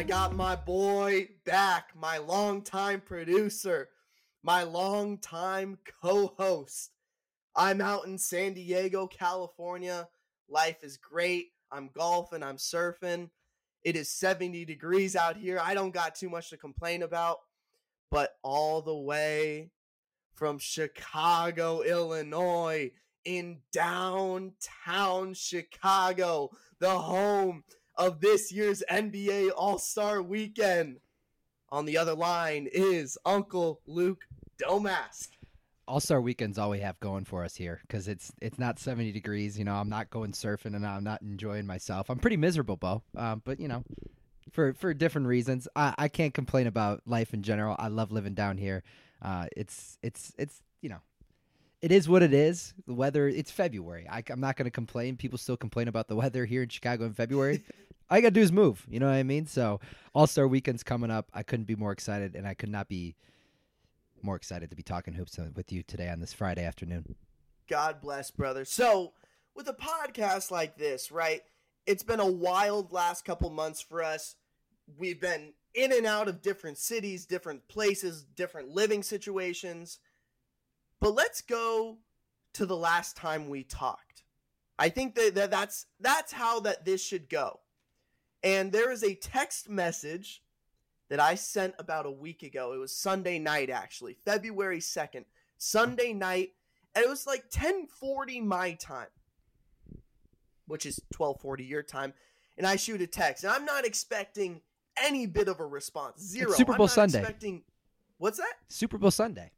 I 0.00 0.02
got 0.02 0.34
my 0.34 0.56
boy 0.56 1.28
back, 1.44 1.90
my 1.94 2.16
longtime 2.16 3.02
producer, 3.02 3.90
my 4.42 4.62
longtime 4.62 5.76
co-host. 6.00 6.92
I'm 7.54 7.82
out 7.82 8.06
in 8.06 8.16
San 8.16 8.54
Diego, 8.54 9.06
California. 9.06 10.08
Life 10.48 10.82
is 10.82 10.96
great. 10.96 11.48
I'm 11.70 11.90
golfing, 11.92 12.42
I'm 12.42 12.56
surfing. 12.56 13.28
It 13.84 13.94
is 13.94 14.08
70 14.08 14.64
degrees 14.64 15.16
out 15.16 15.36
here. 15.36 15.60
I 15.62 15.74
don't 15.74 15.92
got 15.92 16.14
too 16.14 16.30
much 16.30 16.48
to 16.48 16.56
complain 16.56 17.02
about, 17.02 17.36
but 18.10 18.36
all 18.42 18.80
the 18.80 18.96
way 18.96 19.70
from 20.34 20.58
Chicago, 20.58 21.82
Illinois, 21.82 22.90
in 23.26 23.58
downtown 23.70 25.34
Chicago, 25.34 26.52
the 26.78 26.88
home 26.88 27.64
of 28.00 28.18
this 28.18 28.50
year's 28.50 28.82
NBA 28.90 29.50
All 29.54 29.78
Star 29.78 30.22
weekend. 30.22 30.96
On 31.68 31.84
the 31.84 31.98
other 31.98 32.14
line 32.14 32.66
is 32.72 33.16
Uncle 33.24 33.80
Luke 33.86 34.24
Domask. 34.60 35.28
All 35.86 36.00
Star 36.00 36.20
Weekend's 36.20 36.58
all 36.58 36.70
we 36.70 36.80
have 36.80 36.98
going 36.98 37.24
for 37.24 37.44
us 37.44 37.54
here 37.54 37.80
because 37.82 38.08
it's 38.08 38.32
it's 38.40 38.58
not 38.58 38.78
70 38.78 39.12
degrees. 39.12 39.58
You 39.58 39.64
know, 39.64 39.74
I'm 39.74 39.88
not 39.88 40.10
going 40.10 40.32
surfing 40.32 40.74
and 40.74 40.84
I'm 40.84 41.04
not 41.04 41.22
enjoying 41.22 41.66
myself. 41.66 42.10
I'm 42.10 42.18
pretty 42.18 42.36
miserable, 42.36 42.76
Bo. 42.76 43.02
Um, 43.16 43.42
but 43.44 43.60
you 43.60 43.68
know, 43.68 43.84
for 44.50 44.72
for 44.72 44.94
different 44.94 45.26
reasons, 45.26 45.68
I, 45.76 45.94
I 45.98 46.08
can't 46.08 46.34
complain 46.34 46.66
about 46.66 47.02
life 47.06 47.34
in 47.34 47.42
general. 47.42 47.76
I 47.78 47.88
love 47.88 48.10
living 48.10 48.34
down 48.34 48.56
here. 48.56 48.82
Uh, 49.22 49.46
it's 49.56 49.98
it's 50.02 50.32
it's 50.38 50.62
you 50.80 50.88
know, 50.88 51.00
it 51.82 51.92
is 51.92 52.08
what 52.08 52.22
it 52.22 52.34
is. 52.34 52.74
The 52.86 52.94
weather. 52.94 53.28
It's 53.28 53.50
February. 53.50 54.06
I, 54.08 54.22
I'm 54.28 54.40
not 54.40 54.56
going 54.56 54.66
to 54.66 54.70
complain. 54.70 55.16
People 55.16 55.38
still 55.38 55.56
complain 55.56 55.88
about 55.88 56.08
the 56.08 56.16
weather 56.22 56.44
here 56.44 56.62
in 56.62 56.68
Chicago 56.68 57.04
in 57.04 57.14
February. 57.14 57.62
all 58.10 58.18
you 58.18 58.22
got 58.22 58.28
to 58.28 58.34
do 58.34 58.42
is 58.42 58.52
move. 58.52 58.84
You 58.88 59.00
know 59.00 59.06
what 59.06 59.14
I 59.14 59.22
mean? 59.22 59.46
So 59.46 59.80
All 60.14 60.26
Star 60.26 60.46
Weekend's 60.46 60.82
coming 60.82 61.10
up. 61.10 61.28
I 61.32 61.42
couldn't 61.42 61.66
be 61.66 61.76
more 61.76 61.92
excited, 61.92 62.34
and 62.34 62.46
I 62.46 62.54
could 62.54 62.70
not 62.70 62.88
be 62.88 63.16
more 64.22 64.36
excited 64.36 64.70
to 64.70 64.76
be 64.76 64.82
talking 64.82 65.14
hoops 65.14 65.38
with 65.54 65.72
you 65.72 65.82
today 65.82 66.08
on 66.08 66.20
this 66.20 66.32
Friday 66.32 66.64
afternoon. 66.64 67.14
God 67.68 68.00
bless, 68.00 68.30
brother. 68.30 68.64
So, 68.64 69.12
with 69.54 69.68
a 69.68 69.72
podcast 69.72 70.50
like 70.50 70.76
this, 70.76 71.10
right? 71.10 71.42
It's 71.86 72.02
been 72.02 72.20
a 72.20 72.30
wild 72.30 72.92
last 72.92 73.24
couple 73.24 73.48
months 73.50 73.80
for 73.80 74.02
us. 74.02 74.36
We've 74.98 75.20
been 75.20 75.54
in 75.74 75.92
and 75.92 76.06
out 76.06 76.28
of 76.28 76.42
different 76.42 76.78
cities, 76.78 77.26
different 77.26 77.66
places, 77.68 78.24
different 78.36 78.70
living 78.70 79.02
situations. 79.02 79.98
But 81.00 81.14
let's 81.14 81.40
go 81.40 81.98
to 82.54 82.66
the 82.66 82.76
last 82.76 83.16
time 83.16 83.48
we 83.48 83.64
talked. 83.64 84.24
I 84.78 84.88
think 84.88 85.14
that, 85.14 85.34
that 85.34 85.50
that's 85.50 85.86
that's 86.00 86.32
how 86.32 86.60
that 86.60 86.84
this 86.84 87.04
should 87.04 87.28
go. 87.28 87.60
And 88.42 88.72
there 88.72 88.90
is 88.90 89.04
a 89.04 89.14
text 89.14 89.68
message 89.68 90.42
that 91.08 91.20
I 91.20 91.34
sent 91.34 91.74
about 91.78 92.06
a 92.06 92.10
week 92.10 92.42
ago. 92.42 92.72
It 92.72 92.78
was 92.78 92.94
Sunday 92.94 93.38
night 93.38 93.68
actually, 93.68 94.14
February 94.24 94.78
2nd. 94.78 95.24
Sunday 95.58 96.14
night, 96.14 96.52
and 96.94 97.04
it 97.04 97.08
was 97.08 97.26
like 97.26 97.50
10:40 97.50 98.42
my 98.42 98.72
time, 98.72 99.08
which 100.66 100.86
is 100.86 100.98
12:40 101.12 101.68
your 101.68 101.82
time, 101.82 102.14
and 102.56 102.66
I 102.66 102.76
shoot 102.76 103.02
a 103.02 103.06
text. 103.06 103.44
And 103.44 103.52
I'm 103.52 103.66
not 103.66 103.84
expecting 103.84 104.62
any 104.96 105.26
bit 105.26 105.48
of 105.48 105.60
a 105.60 105.66
response. 105.66 106.22
Zero. 106.22 106.48
It's 106.48 106.56
Super 106.56 106.74
Bowl 106.74 106.88
Sunday. 106.88 107.18
Expecting 107.18 107.62
What's 108.20 108.36
that? 108.36 108.52
Super 108.68 108.98
Bowl 108.98 109.10
Sunday. 109.10 109.50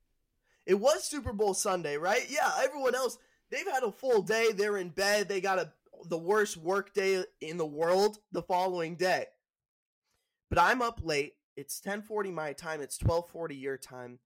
It 0.67 0.75
was 0.75 1.05
Super 1.05 1.33
Bowl 1.33 1.55
Sunday, 1.55 1.97
right? 1.97 2.27
Yeah, 2.29 2.51
everyone 2.63 2.95
else 2.95 3.19
they've 3.51 3.71
had 3.71 3.83
a 3.83 3.93
full 3.93 4.23
day. 4.23 4.53
They're 4.53 4.77
in 4.77 4.91
bed. 4.91 5.29
They 5.29 5.41
got 5.41 5.59
a 5.59 5.73
the 6.09 6.19
worst 6.19 6.57
work 6.57 6.93
day 6.95 7.25
in 7.41 7.59
the 7.59 7.67
world 7.67 8.19
the 8.33 8.43
following 8.43 8.97
day. 8.97 9.27
But 10.49 10.59
I'm 10.59 10.83
up 10.83 11.01
late. 11.03 11.35
It's 11.57 11.81
10:40 11.81 12.33
my 12.33 12.53
time. 12.53 12.81
It's 12.81 12.99
12:40 12.99 13.55
your 13.55 13.79
time. 13.79 14.19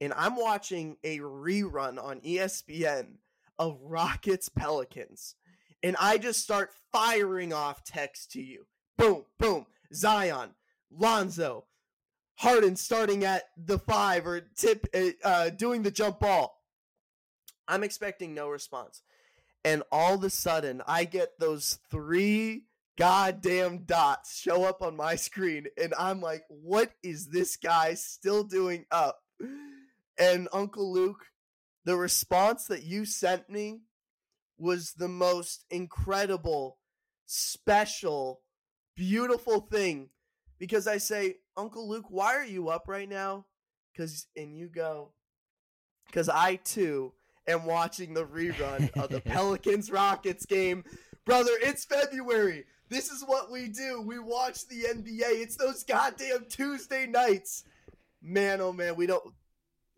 And 0.00 0.12
I'm 0.14 0.36
watching 0.36 0.96
a 1.02 1.18
rerun 1.18 2.02
on 2.02 2.20
ESPN 2.20 3.18
of 3.58 3.80
Rockets 3.82 4.48
Pelicans. 4.48 5.34
And 5.82 5.96
I 5.98 6.18
just 6.18 6.42
start 6.42 6.72
firing 6.92 7.52
off 7.52 7.84
text 7.84 8.32
to 8.32 8.42
you. 8.42 8.66
Boom, 8.96 9.26
boom. 9.38 9.66
Zion, 9.92 10.54
Lonzo, 10.90 11.66
Harden 12.38 12.76
starting 12.76 13.24
at 13.24 13.44
the 13.56 13.78
5 13.78 14.26
or 14.26 14.40
tip 14.40 14.86
uh, 14.94 15.10
uh 15.24 15.50
doing 15.50 15.82
the 15.82 15.90
jump 15.90 16.20
ball. 16.20 16.62
I'm 17.66 17.82
expecting 17.82 18.32
no 18.32 18.48
response. 18.48 19.02
And 19.64 19.82
all 19.90 20.14
of 20.14 20.24
a 20.24 20.30
sudden, 20.30 20.82
I 20.86 21.04
get 21.04 21.38
those 21.38 21.78
three 21.90 22.64
goddamn 22.96 23.84
dots 23.84 24.38
show 24.38 24.64
up 24.64 24.82
on 24.82 24.96
my 24.96 25.16
screen. 25.16 25.66
And 25.76 25.92
I'm 25.98 26.20
like, 26.20 26.44
what 26.48 26.92
is 27.02 27.28
this 27.28 27.56
guy 27.56 27.94
still 27.94 28.44
doing 28.44 28.86
up? 28.90 29.20
And 30.18 30.48
Uncle 30.52 30.92
Luke, 30.92 31.26
the 31.84 31.96
response 31.96 32.66
that 32.66 32.84
you 32.84 33.04
sent 33.04 33.50
me 33.50 33.80
was 34.58 34.92
the 34.92 35.08
most 35.08 35.64
incredible, 35.70 36.78
special, 37.26 38.42
beautiful 38.96 39.60
thing. 39.60 40.10
Because 40.58 40.86
I 40.88 40.98
say, 40.98 41.36
Uncle 41.58 41.88
Luke, 41.88 42.06
why 42.08 42.34
are 42.36 42.44
you 42.46 42.68
up 42.68 42.84
right 42.86 43.08
now? 43.08 43.44
Because, 43.92 44.26
and 44.36 44.56
you 44.56 44.68
go, 44.68 45.10
because 46.06 46.28
I 46.28 46.56
too 46.56 47.12
am 47.48 47.66
watching 47.66 48.14
the 48.14 48.24
rerun 48.24 48.90
of 48.96 49.10
the 49.10 49.20
Pelicans 49.24 49.90
Rockets 49.90 50.46
game. 50.46 50.84
Brother, 51.26 51.50
it's 51.60 51.84
February. 51.84 52.64
This 52.88 53.10
is 53.10 53.22
what 53.26 53.50
we 53.50 53.68
do. 53.68 54.00
We 54.00 54.18
watch 54.18 54.66
the 54.68 54.84
NBA. 54.84 55.42
It's 55.42 55.56
those 55.56 55.82
goddamn 55.84 56.46
Tuesday 56.48 57.06
nights. 57.06 57.64
Man, 58.22 58.60
oh 58.60 58.72
man, 58.72 58.94
we 58.96 59.06
don't. 59.06 59.34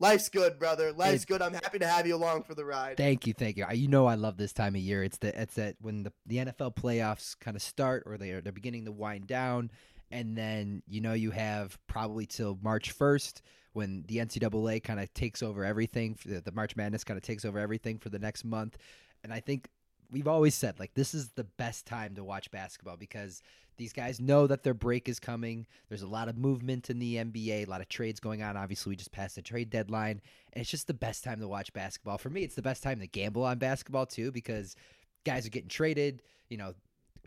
Life's 0.01 0.31
good, 0.31 0.59
brother. 0.59 0.93
Life's 0.93 1.25
It- 1.25 1.29
good. 1.29 1.43
I'm 1.43 1.53
happy 1.53 1.79
to 1.79 1.87
have 1.87 2.07
you 2.07 2.17
along 2.17 2.45
for 2.45 2.55
the 2.55 2.65
ride. 2.65 2.97
Thank 2.97 3.27
you, 3.27 3.35
thank 3.35 3.59
you. 3.59 3.67
I- 3.69 3.73
You 3.75 3.87
know 3.87 4.07
I 4.07 4.15
love 4.15 4.39
this 4.39 4.53
time 4.55 4.75
of 4.75 4.81
year. 4.81 5.05
It's 5.05 5.19
the 5.19 5.39
it's 5.41 5.55
that 5.55 5.77
when 5.81 6.05
the, 6.05 6.13
the 6.27 6.37
NFL 6.39 6.75
playoffs 6.75 7.39
kind 7.39 7.55
of 7.57 7.63
start 7.63 8.05
or 8.07 8.17
they 8.17 8.31
are 8.31 8.41
they're 8.41 8.51
beginning 8.51 8.87
to 8.87 8.93
wind 8.93 9.27
down, 9.27 9.71
and 10.11 10.37
then 10.37 10.83
you 10.89 11.01
know 11.01 11.13
you 11.13 11.31
have 11.31 11.79
probably 11.87 12.27
till 12.27 12.59
March 12.63 12.93
first 12.93 13.43
when 13.73 14.05
the 14.09 14.17
NCAA 14.17 14.83
kind 14.83 14.99
of 14.99 15.13
takes 15.15 15.43
over 15.43 15.65
everything. 15.65 16.19
The, 16.25 16.41
the 16.41 16.53
March 16.53 16.77
Madness 16.77 17.05
kind 17.05 17.17
of 17.17 17.23
takes 17.23 17.45
over 17.45 17.59
everything 17.59 17.99
for 17.99 18.09
the 18.09 18.19
next 18.19 18.45
month, 18.45 18.77
and 19.23 19.33
I 19.33 19.41
think 19.41 19.69
we've 20.11 20.29
always 20.29 20.55
said 20.55 20.79
like 20.79 20.95
this 20.95 21.15
is 21.15 21.31
the 21.31 21.45
best 21.45 21.87
time 21.87 22.15
to 22.17 22.25
watch 22.25 22.51
basketball 22.51 22.97
because 22.97 23.43
these 23.81 23.93
guys 23.95 24.21
know 24.21 24.47
that 24.47 24.63
their 24.63 24.75
break 24.75 25.09
is 25.09 25.19
coming. 25.19 25.67
There's 25.89 26.03
a 26.03 26.07
lot 26.07 26.29
of 26.29 26.37
movement 26.37 26.91
in 26.91 26.99
the 26.99 27.17
NBA, 27.17 27.67
a 27.67 27.71
lot 27.71 27.81
of 27.81 27.89
trades 27.89 28.21
going 28.21 28.43
on. 28.43 28.55
Obviously, 28.55 28.91
we 28.91 28.97
just 28.97 29.11
passed 29.11 29.37
the 29.37 29.43
trade 29.43 29.71
deadline, 29.71 30.21
and 30.53 30.61
it's 30.61 30.71
just 30.71 30.87
the 30.87 30.93
best 30.93 31.25
time 31.25 31.41
to 31.41 31.49
watch 31.49 31.73
basketball. 31.73 32.19
For 32.19 32.29
me, 32.29 32.43
it's 32.43 32.55
the 32.55 32.63
best 32.63 32.83
time 32.83 33.01
to 33.01 33.07
gamble 33.07 33.43
on 33.43 33.59
basketball 33.59 34.05
too 34.05 34.33
because 34.33 34.77
guys 35.25 35.47
are 35.47 35.51
getting 35.51 35.71
traded. 35.71 36.23
You 36.51 36.59
know, 36.59 36.75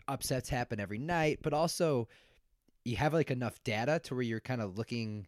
upsets 0.06 0.48
happen 0.48 0.78
every 0.78 0.98
night, 0.98 1.40
but 1.42 1.52
also 1.52 2.06
you 2.84 2.96
have 2.96 3.14
like 3.14 3.30
enough 3.30 3.62
data 3.64 4.00
to 4.04 4.14
where 4.14 4.22
you're 4.22 4.40
kind 4.40 4.60
of 4.60 4.76
looking 4.76 5.26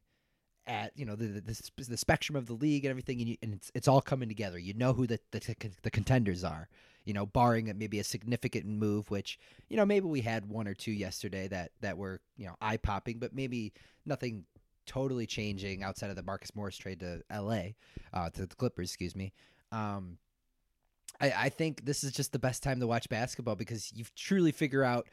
at 0.67 0.93
you 0.97 1.05
know 1.05 1.14
the 1.14 1.41
the, 1.41 1.85
the, 1.88 1.97
spectrum 1.97 2.37
of 2.37 2.47
the 2.47 2.53
league 2.53 2.85
and 2.85 2.91
everything, 2.91 3.20
and, 3.20 3.29
you, 3.31 3.37
and 3.43 3.55
it's 3.55 3.70
it's 3.75 3.88
all 3.88 4.00
coming 4.00 4.29
together. 4.29 4.58
You 4.58 4.75
know 4.75 4.93
who 4.93 5.06
the 5.06 5.19
the, 5.31 5.56
the 5.82 5.91
contenders 5.91 6.44
are. 6.44 6.69
You 7.05 7.12
know, 7.12 7.25
barring 7.25 7.73
maybe 7.79 8.00
a 8.00 8.05
significant 8.05 8.67
move, 8.67 9.11
which 9.11 9.38
you 9.69 9.76
know 9.76 9.87
maybe 9.87 10.06
we 10.06 10.20
had 10.20 10.49
one 10.49 10.67
or 10.67 10.75
two 10.75 10.91
yesterday 10.91 11.47
that 11.49 11.70
that 11.81 11.97
were 11.97 12.20
you 12.37 12.47
know 12.47 12.56
eye 12.61 12.79
popping, 12.79 13.19
but 13.19 13.32
maybe 13.32 13.73
nothing 14.05 14.44
totally 14.87 15.26
changing 15.26 15.82
outside 15.82 16.11
of 16.11 16.17
the 16.17 16.23
Marcus 16.23 16.55
Morris 16.55 16.76
trade 16.76 17.00
to 17.00 17.23
L.A. 17.31 17.76
Uh, 18.12 18.31
to 18.31 18.47
the 18.47 18.56
Clippers, 18.56 18.91
excuse 18.91 19.14
me. 19.14 19.32
Um, 19.73 20.19
I, 21.20 21.32
I 21.37 21.49
think 21.49 21.85
this 21.85 22.05
is 22.05 22.12
just 22.12 22.32
the 22.32 22.38
best 22.38 22.62
time 22.62 22.81
to 22.81 22.87
watch 22.87 23.08
basketball 23.08 23.56
because 23.56 23.93
you 23.94 24.05
truly 24.14 24.53
figure 24.53 24.85
out 24.85 25.08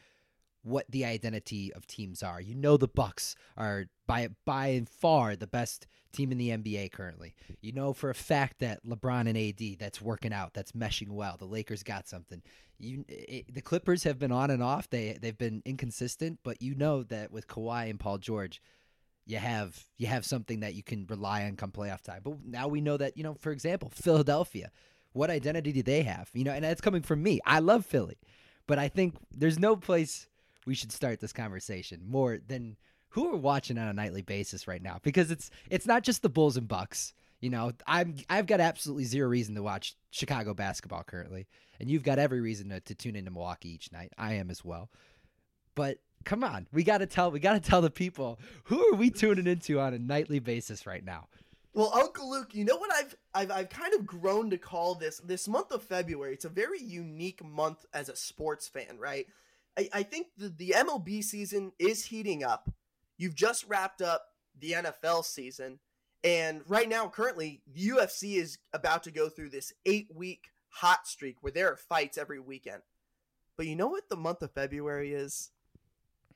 what 0.63 0.89
the 0.89 1.05
identity 1.05 1.73
of 1.73 1.85
teams 1.85 2.23
are. 2.23 2.41
You 2.41 2.55
know 2.55 2.77
the 2.77 2.87
Bucks 2.87 3.35
are 3.57 3.85
by 4.07 4.29
by 4.45 4.83
far 4.89 5.35
the 5.35 5.47
best 5.47 5.87
team 6.11 6.31
in 6.31 6.37
the 6.37 6.49
NBA 6.49 6.91
currently. 6.91 7.35
You 7.61 7.73
know 7.73 7.93
for 7.93 8.09
a 8.09 8.15
fact 8.15 8.59
that 8.59 8.85
LeBron 8.85 9.27
and 9.27 9.37
AD 9.37 9.79
that's 9.79 10.01
working 10.01 10.33
out, 10.33 10.53
that's 10.53 10.71
meshing 10.71 11.09
well. 11.09 11.35
The 11.37 11.45
Lakers 11.45 11.83
got 11.83 12.07
something. 12.07 12.41
You 12.79 13.05
it, 13.07 13.53
the 13.53 13.61
Clippers 13.61 14.03
have 14.03 14.17
been 14.17 14.31
on 14.31 14.49
and 14.49 14.63
off. 14.63 14.89
They 14.89 15.17
they've 15.21 15.37
been 15.37 15.61
inconsistent, 15.65 16.39
but 16.43 16.61
you 16.61 16.75
know 16.75 17.03
that 17.03 17.31
with 17.31 17.47
Kawhi 17.47 17.89
and 17.89 17.99
Paul 17.99 18.17
George, 18.17 18.61
you 19.25 19.37
have 19.37 19.85
you 19.97 20.07
have 20.07 20.25
something 20.25 20.61
that 20.61 20.75
you 20.75 20.83
can 20.83 21.05
rely 21.07 21.43
on 21.43 21.55
come 21.57 21.71
playoff 21.71 22.01
time. 22.01 22.21
But 22.23 22.37
now 22.45 22.67
we 22.67 22.81
know 22.81 22.97
that 22.97 23.17
you 23.17 23.23
know, 23.23 23.35
for 23.35 23.51
example, 23.51 23.91
Philadelphia, 23.93 24.71
what 25.11 25.29
identity 25.29 25.73
do 25.73 25.83
they 25.83 26.03
have? 26.03 26.29
You 26.33 26.45
know, 26.45 26.51
and 26.51 26.63
that's 26.63 26.81
coming 26.81 27.01
from 27.01 27.21
me. 27.21 27.39
I 27.45 27.59
love 27.59 27.85
Philly, 27.85 28.17
but 28.65 28.79
I 28.79 28.87
think 28.87 29.15
there's 29.31 29.59
no 29.59 29.75
place 29.75 30.27
we 30.65 30.75
should 30.75 30.91
start 30.91 31.19
this 31.19 31.33
conversation 31.33 32.01
more 32.07 32.39
than 32.45 32.77
who 33.09 33.31
are 33.31 33.37
watching 33.37 33.77
on 33.77 33.87
a 33.87 33.93
nightly 33.93 34.21
basis 34.21 34.67
right 34.67 34.81
now 34.81 34.99
because 35.03 35.29
it's 35.31 35.51
it's 35.69 35.85
not 35.85 36.03
just 36.03 36.21
the 36.21 36.29
Bulls 36.29 36.57
and 36.57 36.67
Bucks. 36.67 37.13
You 37.39 37.49
know, 37.49 37.73
I'm 37.85 38.15
I've 38.29 38.47
got 38.47 38.59
absolutely 38.59 39.03
zero 39.03 39.27
reason 39.29 39.55
to 39.55 39.63
watch 39.63 39.95
Chicago 40.11 40.53
basketball 40.53 41.03
currently, 41.03 41.47
and 41.79 41.89
you've 41.89 42.03
got 42.03 42.19
every 42.19 42.41
reason 42.41 42.69
to, 42.69 42.79
to 42.79 42.95
tune 42.95 43.15
into 43.15 43.31
Milwaukee 43.31 43.69
each 43.69 43.91
night. 43.91 44.13
I 44.17 44.33
am 44.33 44.49
as 44.49 44.63
well. 44.63 44.89
But 45.75 45.97
come 46.23 46.43
on, 46.43 46.67
we 46.71 46.83
got 46.83 46.99
to 46.99 47.05
tell 47.05 47.31
we 47.31 47.39
got 47.39 47.53
to 47.53 47.59
tell 47.59 47.81
the 47.81 47.91
people 47.91 48.39
who 48.65 48.83
are 48.87 48.95
we 48.95 49.09
tuning 49.09 49.47
into 49.47 49.79
on 49.79 49.93
a 49.93 49.99
nightly 49.99 50.39
basis 50.39 50.87
right 50.87 51.03
now. 51.03 51.27
Well, 51.73 51.91
Uncle 51.95 52.29
Luke, 52.29 52.53
you 52.53 52.65
know 52.65 52.77
what 52.77 52.93
I've 52.93 53.15
I've 53.33 53.51
I've 53.51 53.69
kind 53.69 53.93
of 53.93 54.05
grown 54.05 54.49
to 54.51 54.57
call 54.57 54.95
this 54.95 55.19
this 55.19 55.47
month 55.47 55.71
of 55.71 55.83
February. 55.83 56.33
It's 56.33 56.45
a 56.45 56.49
very 56.49 56.81
unique 56.81 57.43
month 57.43 57.85
as 57.93 58.09
a 58.09 58.15
sports 58.15 58.67
fan, 58.67 58.97
right? 58.99 59.27
I, 59.77 59.89
I 59.93 60.03
think 60.03 60.27
the, 60.37 60.49
the 60.49 60.73
MLB 60.77 61.23
season 61.23 61.71
is 61.79 62.05
heating 62.05 62.43
up. 62.43 62.71
You've 63.17 63.35
just 63.35 63.67
wrapped 63.67 64.01
up 64.01 64.25
the 64.59 64.71
NFL 64.71 65.25
season, 65.25 65.79
and 66.23 66.61
right 66.67 66.87
now, 66.87 67.07
currently, 67.07 67.61
the 67.71 67.89
UFC 67.89 68.35
is 68.37 68.57
about 68.71 69.03
to 69.03 69.11
go 69.11 69.29
through 69.29 69.49
this 69.49 69.73
eight 69.85 70.07
week 70.13 70.49
hot 70.69 71.07
streak 71.07 71.37
where 71.41 71.51
there 71.51 71.71
are 71.71 71.77
fights 71.77 72.17
every 72.17 72.39
weekend. 72.39 72.81
But 73.57 73.67
you 73.67 73.75
know 73.75 73.87
what 73.87 74.09
the 74.09 74.15
month 74.15 74.41
of 74.41 74.51
February 74.51 75.13
is? 75.13 75.51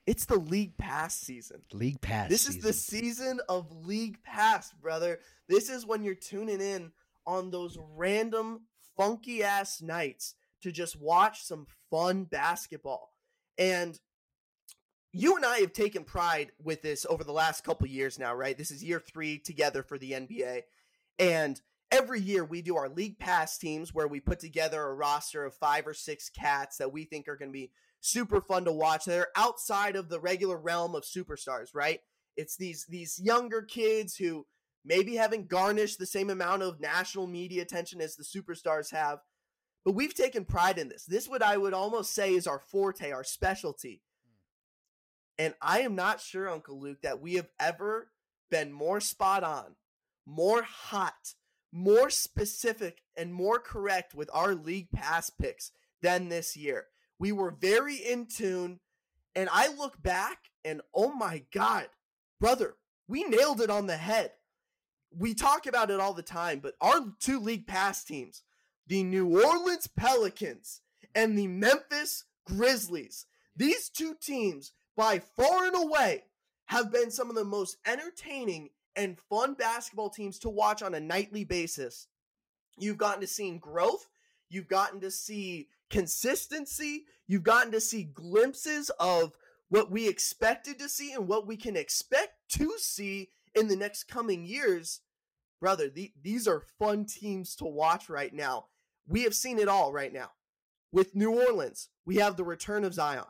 It's 0.06 0.24
the 0.24 0.38
League 0.38 0.78
Pass 0.78 1.14
season. 1.14 1.62
League 1.72 2.00
Pass. 2.00 2.30
This 2.30 2.42
season. 2.42 2.58
is 2.58 2.64
the 2.64 2.72
season 2.72 3.40
of 3.48 3.70
League 3.84 4.22
Pass, 4.22 4.72
brother. 4.72 5.20
This 5.48 5.68
is 5.68 5.84
when 5.84 6.02
you're 6.02 6.14
tuning 6.14 6.60
in 6.60 6.92
on 7.26 7.50
those 7.50 7.76
random 7.94 8.62
funky 8.96 9.42
ass 9.42 9.82
nights 9.82 10.34
to 10.62 10.72
just 10.72 10.98
watch 10.98 11.42
some 11.42 11.66
fun 11.90 12.24
basketball. 12.24 13.12
And 13.58 13.98
you 15.12 15.36
and 15.36 15.44
I 15.44 15.58
have 15.58 15.72
taken 15.72 16.04
pride 16.04 16.52
with 16.62 16.82
this 16.82 17.06
over 17.08 17.24
the 17.24 17.32
last 17.32 17.64
couple 17.64 17.86
years 17.86 18.18
now, 18.18 18.34
right? 18.34 18.56
This 18.56 18.70
is 18.70 18.84
year 18.84 19.00
3 19.00 19.38
together 19.40 19.82
for 19.82 19.98
the 19.98 20.12
NBA. 20.12 20.62
And 21.18 21.60
every 21.90 22.20
year 22.20 22.44
we 22.44 22.62
do 22.62 22.76
our 22.76 22.88
league 22.88 23.18
pass 23.18 23.58
teams 23.58 23.92
where 23.92 24.06
we 24.06 24.20
put 24.20 24.38
together 24.38 24.82
a 24.82 24.94
roster 24.94 25.44
of 25.44 25.54
5 25.54 25.86
or 25.86 25.94
6 25.94 26.30
cats 26.30 26.76
that 26.76 26.92
we 26.92 27.04
think 27.04 27.26
are 27.26 27.36
going 27.36 27.50
to 27.50 27.58
be 27.58 27.72
super 28.00 28.40
fun 28.40 28.64
to 28.66 28.72
watch. 28.72 29.04
They're 29.04 29.28
outside 29.34 29.96
of 29.96 30.08
the 30.08 30.20
regular 30.20 30.56
realm 30.56 30.94
of 30.94 31.04
superstars, 31.04 31.74
right? 31.74 32.00
It's 32.36 32.56
these 32.56 32.86
these 32.88 33.18
younger 33.18 33.62
kids 33.62 34.16
who 34.16 34.46
maybe 34.84 35.16
haven't 35.16 35.48
garnished 35.48 35.98
the 35.98 36.06
same 36.06 36.30
amount 36.30 36.62
of 36.62 36.80
national 36.80 37.26
media 37.26 37.62
attention 37.62 38.00
as 38.00 38.14
the 38.14 38.22
superstars 38.22 38.92
have. 38.92 39.18
But 39.84 39.92
we've 39.92 40.14
taken 40.14 40.44
pride 40.44 40.78
in 40.78 40.88
this. 40.88 41.04
This 41.04 41.28
what 41.28 41.42
I 41.42 41.56
would 41.56 41.72
almost 41.72 42.14
say 42.14 42.34
is 42.34 42.46
our 42.46 42.58
forte, 42.58 43.10
our 43.10 43.24
specialty. 43.24 44.02
Hmm. 44.26 45.44
And 45.44 45.54
I 45.62 45.80
am 45.80 45.94
not 45.94 46.20
sure, 46.20 46.48
Uncle 46.48 46.78
Luke, 46.78 47.02
that 47.02 47.20
we 47.20 47.34
have 47.34 47.48
ever 47.58 48.10
been 48.50 48.72
more 48.72 49.00
spot 49.00 49.44
on, 49.44 49.76
more 50.26 50.62
hot, 50.62 51.34
more 51.72 52.10
specific, 52.10 53.02
and 53.16 53.32
more 53.32 53.58
correct 53.58 54.14
with 54.14 54.30
our 54.32 54.54
league 54.54 54.90
pass 54.90 55.30
picks 55.30 55.72
than 56.02 56.28
this 56.28 56.56
year. 56.56 56.86
We 57.18 57.32
were 57.32 57.50
very 57.50 57.96
in 57.96 58.26
tune. 58.26 58.80
And 59.34 59.48
I 59.52 59.68
look 59.68 60.02
back 60.02 60.38
and 60.64 60.80
oh 60.94 61.12
my 61.12 61.44
God, 61.52 61.88
brother, 62.40 62.76
we 63.06 63.24
nailed 63.24 63.60
it 63.60 63.70
on 63.70 63.86
the 63.86 63.96
head. 63.96 64.32
We 65.16 65.34
talk 65.34 65.66
about 65.66 65.90
it 65.90 66.00
all 66.00 66.12
the 66.12 66.22
time, 66.22 66.60
but 66.60 66.74
our 66.80 67.00
two 67.20 67.40
league 67.40 67.66
pass 67.66 68.04
teams, 68.04 68.42
the 68.88 69.04
New 69.04 69.40
Orleans 69.44 69.86
Pelicans 69.86 70.80
and 71.14 71.38
the 71.38 71.46
Memphis 71.46 72.24
Grizzlies, 72.46 73.26
these 73.54 73.90
two 73.90 74.14
teams, 74.20 74.72
by 74.96 75.18
far 75.18 75.66
and 75.66 75.76
away, 75.76 76.24
have 76.66 76.90
been 76.90 77.10
some 77.10 77.28
of 77.28 77.36
the 77.36 77.44
most 77.44 77.76
entertaining 77.86 78.70
and 78.96 79.18
fun 79.18 79.54
basketball 79.54 80.10
teams 80.10 80.38
to 80.40 80.48
watch 80.48 80.82
on 80.82 80.94
a 80.94 81.00
nightly 81.00 81.44
basis. 81.44 82.08
You've 82.78 82.98
gotten 82.98 83.20
to 83.20 83.26
see 83.26 83.50
growth. 83.58 84.08
You've 84.48 84.68
gotten 84.68 85.00
to 85.00 85.10
see 85.10 85.68
consistency. 85.90 87.04
You've 87.26 87.42
gotten 87.42 87.72
to 87.72 87.80
see 87.80 88.04
glimpses 88.04 88.90
of 88.98 89.32
what 89.68 89.90
we 89.90 90.08
expected 90.08 90.78
to 90.78 90.88
see 90.88 91.12
and 91.12 91.28
what 91.28 91.46
we 91.46 91.56
can 91.56 91.76
expect 91.76 92.32
to 92.50 92.72
see 92.78 93.30
in 93.54 93.68
the 93.68 93.76
next 93.76 94.04
coming 94.04 94.46
years. 94.46 95.00
Brother, 95.60 95.88
the, 95.88 96.12
these 96.22 96.48
are 96.48 96.62
fun 96.78 97.04
teams 97.04 97.54
to 97.56 97.64
watch 97.64 98.08
right 98.08 98.32
now. 98.32 98.66
We 99.08 99.22
have 99.22 99.34
seen 99.34 99.58
it 99.58 99.68
all 99.68 99.92
right 99.92 100.12
now. 100.12 100.32
With 100.92 101.16
New 101.16 101.32
Orleans, 101.32 101.88
we 102.06 102.16
have 102.16 102.36
the 102.36 102.44
return 102.44 102.84
of 102.84 102.94
Zion. 102.94 103.24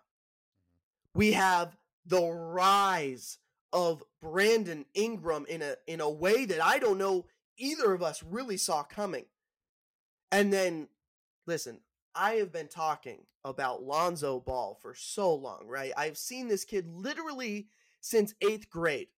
We 1.14 1.32
have 1.32 1.76
the 2.04 2.22
rise 2.22 3.38
of 3.72 4.02
Brandon 4.20 4.84
Ingram 4.94 5.46
in 5.48 5.62
a 5.62 5.75
in 5.86 6.00
a 6.00 6.10
way 6.10 6.44
that 6.44 6.64
I 6.64 6.78
don't 6.78 6.98
know 6.98 7.26
either 7.56 7.92
of 7.92 8.02
us 8.02 8.22
really 8.22 8.56
saw 8.56 8.82
coming. 8.82 9.26
And 10.30 10.52
then 10.52 10.88
listen, 11.46 11.80
I 12.14 12.32
have 12.34 12.52
been 12.52 12.69
talking 12.69 13.20
about 13.44 13.82
Lonzo 13.82 14.40
Ball 14.40 14.78
for 14.80 14.94
so 14.94 15.34
long, 15.34 15.66
right? 15.66 15.92
I've 15.96 16.19
seen 16.19 16.48
this 16.48 16.64
kid 16.64 16.86
literally 16.88 17.69
since 18.00 18.34
eighth 18.40 18.70
grade. 18.70 19.08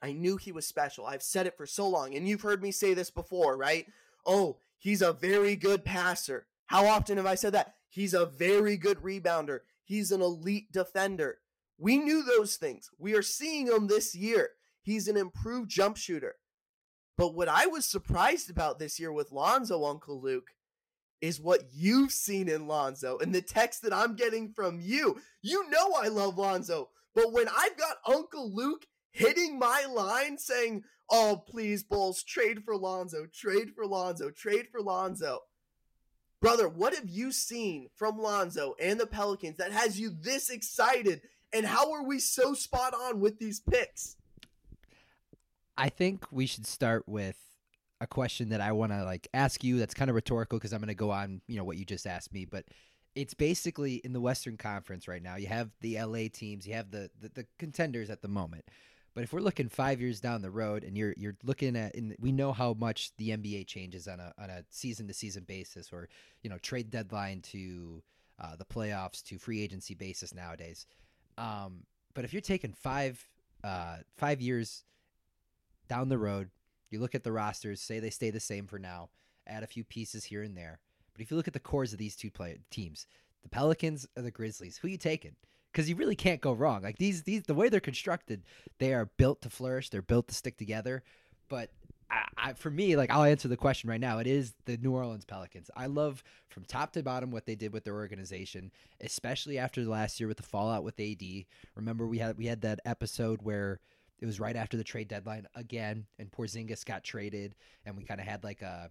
I 0.00 0.12
knew 0.12 0.36
he 0.36 0.52
was 0.52 0.66
special. 0.66 1.06
I've 1.06 1.22
said 1.22 1.46
it 1.46 1.56
for 1.56 1.66
so 1.66 1.88
long, 1.88 2.14
and 2.14 2.28
you've 2.28 2.42
heard 2.42 2.62
me 2.62 2.70
say 2.70 2.94
this 2.94 3.10
before, 3.10 3.56
right? 3.56 3.86
Oh, 4.24 4.58
he's 4.78 5.02
a 5.02 5.12
very 5.12 5.56
good 5.56 5.84
passer. 5.84 6.46
How 6.66 6.86
often 6.86 7.16
have 7.16 7.26
I 7.26 7.34
said 7.34 7.54
that? 7.54 7.74
He's 7.88 8.14
a 8.14 8.26
very 8.26 8.76
good 8.76 8.98
rebounder. 8.98 9.60
He's 9.84 10.12
an 10.12 10.20
elite 10.20 10.70
defender. 10.72 11.38
We 11.78 11.96
knew 11.98 12.22
those 12.22 12.56
things. 12.56 12.90
We 12.98 13.14
are 13.14 13.22
seeing 13.22 13.68
him 13.68 13.86
this 13.86 14.14
year. 14.14 14.50
He's 14.82 15.08
an 15.08 15.16
improved 15.16 15.70
jump 15.70 15.96
shooter. 15.96 16.36
But 17.16 17.34
what 17.34 17.48
I 17.48 17.66
was 17.66 17.86
surprised 17.86 18.50
about 18.50 18.78
this 18.78 19.00
year 19.00 19.12
with 19.12 19.32
Lonzo, 19.32 19.84
Uncle 19.84 20.20
Luke, 20.20 20.48
is 21.20 21.40
what 21.40 21.62
you've 21.72 22.12
seen 22.12 22.48
in 22.48 22.68
Lonzo 22.68 23.18
and 23.18 23.34
the 23.34 23.42
text 23.42 23.82
that 23.82 23.92
I'm 23.92 24.14
getting 24.14 24.52
from 24.52 24.78
you. 24.80 25.20
You 25.42 25.68
know 25.68 25.94
I 26.00 26.08
love 26.08 26.38
Lonzo, 26.38 26.90
but 27.14 27.32
when 27.32 27.48
I've 27.48 27.76
got 27.76 27.96
Uncle 28.06 28.54
Luke 28.54 28.86
hitting 29.10 29.58
my 29.58 29.84
line 29.90 30.38
saying, 30.38 30.84
"Oh, 31.10 31.42
please 31.46 31.82
Bulls, 31.82 32.22
trade 32.22 32.64
for 32.64 32.76
Lonzo, 32.76 33.26
trade 33.26 33.72
for 33.74 33.86
Lonzo, 33.86 34.30
trade 34.30 34.68
for 34.70 34.80
Lonzo." 34.80 35.40
Brother, 36.40 36.68
what 36.68 36.94
have 36.94 37.08
you 37.08 37.32
seen 37.32 37.88
from 37.96 38.18
Lonzo 38.18 38.74
and 38.80 39.00
the 39.00 39.06
Pelicans 39.06 39.56
that 39.56 39.72
has 39.72 39.98
you 39.98 40.10
this 40.10 40.50
excited? 40.50 41.22
And 41.52 41.66
how 41.66 41.92
are 41.92 42.04
we 42.04 42.20
so 42.20 42.54
spot 42.54 42.94
on 42.94 43.20
with 43.20 43.38
these 43.38 43.58
picks? 43.58 44.16
I 45.76 45.88
think 45.88 46.26
we 46.30 46.46
should 46.46 46.66
start 46.66 47.08
with 47.08 47.36
a 48.00 48.06
question 48.06 48.50
that 48.50 48.60
I 48.60 48.72
want 48.72 48.92
to 48.92 49.04
like 49.04 49.28
ask 49.34 49.64
you. 49.64 49.78
That's 49.78 49.94
kind 49.94 50.10
of 50.10 50.14
rhetorical 50.14 50.58
because 50.58 50.72
I'm 50.72 50.80
going 50.80 50.88
to 50.88 50.94
go 50.94 51.10
on, 51.10 51.40
you 51.46 51.56
know, 51.56 51.64
what 51.64 51.76
you 51.76 51.84
just 51.84 52.06
asked 52.06 52.32
me. 52.32 52.44
But 52.44 52.64
it's 53.14 53.34
basically 53.34 53.96
in 53.96 54.12
the 54.12 54.20
Western 54.20 54.56
Conference 54.56 55.08
right 55.08 55.22
now. 55.22 55.36
You 55.36 55.48
have 55.48 55.70
the 55.80 56.00
LA 56.00 56.28
teams, 56.32 56.66
you 56.66 56.74
have 56.74 56.90
the 56.90 57.10
the, 57.20 57.30
the 57.34 57.46
contenders 57.58 58.10
at 58.10 58.22
the 58.22 58.28
moment. 58.28 58.64
But 59.18 59.24
if 59.24 59.32
we're 59.32 59.40
looking 59.40 59.68
five 59.68 60.00
years 60.00 60.20
down 60.20 60.42
the 60.42 60.50
road, 60.52 60.84
and 60.84 60.96
you're 60.96 61.12
you're 61.16 61.34
looking 61.42 61.74
at, 61.74 61.96
and 61.96 62.14
we 62.20 62.30
know 62.30 62.52
how 62.52 62.74
much 62.74 63.10
the 63.16 63.30
NBA 63.30 63.66
changes 63.66 64.06
on 64.06 64.20
a 64.20 64.32
on 64.40 64.48
a 64.48 64.62
season 64.70 65.08
to 65.08 65.12
season 65.12 65.42
basis, 65.42 65.92
or 65.92 66.08
you 66.44 66.48
know, 66.48 66.56
trade 66.58 66.88
deadline 66.88 67.40
to 67.40 68.00
uh, 68.40 68.54
the 68.54 68.64
playoffs 68.64 69.20
to 69.24 69.36
free 69.36 69.60
agency 69.60 69.94
basis 69.94 70.32
nowadays. 70.32 70.86
Um, 71.36 71.82
but 72.14 72.24
if 72.24 72.32
you're 72.32 72.40
taking 72.40 72.72
five 72.72 73.28
uh, 73.64 73.96
five 74.16 74.40
years 74.40 74.84
down 75.88 76.10
the 76.10 76.16
road, 76.16 76.50
you 76.88 77.00
look 77.00 77.16
at 77.16 77.24
the 77.24 77.32
rosters, 77.32 77.80
say 77.80 77.98
they 77.98 78.10
stay 78.10 78.30
the 78.30 78.38
same 78.38 78.68
for 78.68 78.78
now, 78.78 79.08
add 79.48 79.64
a 79.64 79.66
few 79.66 79.82
pieces 79.82 80.26
here 80.26 80.44
and 80.44 80.56
there. 80.56 80.78
But 81.12 81.22
if 81.22 81.32
you 81.32 81.36
look 81.36 81.48
at 81.48 81.54
the 81.54 81.58
cores 81.58 81.92
of 81.92 81.98
these 81.98 82.14
two 82.14 82.30
play- 82.30 82.60
teams, 82.70 83.08
the 83.42 83.48
Pelicans 83.48 84.06
or 84.16 84.22
the 84.22 84.30
Grizzlies, 84.30 84.78
who 84.78 84.86
you 84.86 84.96
taking? 84.96 85.34
Because 85.78 85.88
you 85.88 85.94
really 85.94 86.16
can't 86.16 86.40
go 86.40 86.52
wrong. 86.54 86.82
Like 86.82 86.98
these, 86.98 87.22
these, 87.22 87.44
the 87.44 87.54
way 87.54 87.68
they're 87.68 87.78
constructed, 87.78 88.42
they 88.80 88.92
are 88.92 89.08
built 89.16 89.42
to 89.42 89.48
flourish. 89.48 89.90
They're 89.90 90.02
built 90.02 90.26
to 90.26 90.34
stick 90.34 90.56
together. 90.56 91.04
But 91.48 91.70
I, 92.10 92.24
I, 92.36 92.52
for 92.54 92.68
me, 92.68 92.96
like 92.96 93.12
I'll 93.12 93.22
answer 93.22 93.46
the 93.46 93.56
question 93.56 93.88
right 93.88 94.00
now. 94.00 94.18
It 94.18 94.26
is 94.26 94.54
the 94.64 94.76
New 94.76 94.90
Orleans 94.90 95.24
Pelicans. 95.24 95.70
I 95.76 95.86
love 95.86 96.24
from 96.48 96.64
top 96.64 96.92
to 96.94 97.02
bottom 97.04 97.30
what 97.30 97.46
they 97.46 97.54
did 97.54 97.72
with 97.72 97.84
their 97.84 97.94
organization, 97.94 98.72
especially 99.00 99.56
after 99.56 99.84
the 99.84 99.90
last 99.90 100.18
year 100.18 100.26
with 100.26 100.38
the 100.38 100.42
fallout 100.42 100.82
with 100.82 100.98
AD. 100.98 101.22
Remember 101.76 102.08
we 102.08 102.18
had 102.18 102.36
we 102.36 102.46
had 102.46 102.62
that 102.62 102.80
episode 102.84 103.42
where 103.42 103.78
it 104.18 104.26
was 104.26 104.40
right 104.40 104.56
after 104.56 104.76
the 104.76 104.82
trade 104.82 105.06
deadline 105.06 105.46
again, 105.54 106.06
and 106.18 106.28
Porzingis 106.32 106.84
got 106.84 107.04
traded, 107.04 107.54
and 107.86 107.96
we 107.96 108.02
kind 108.02 108.18
of 108.18 108.26
had 108.26 108.42
like 108.42 108.62
a 108.62 108.90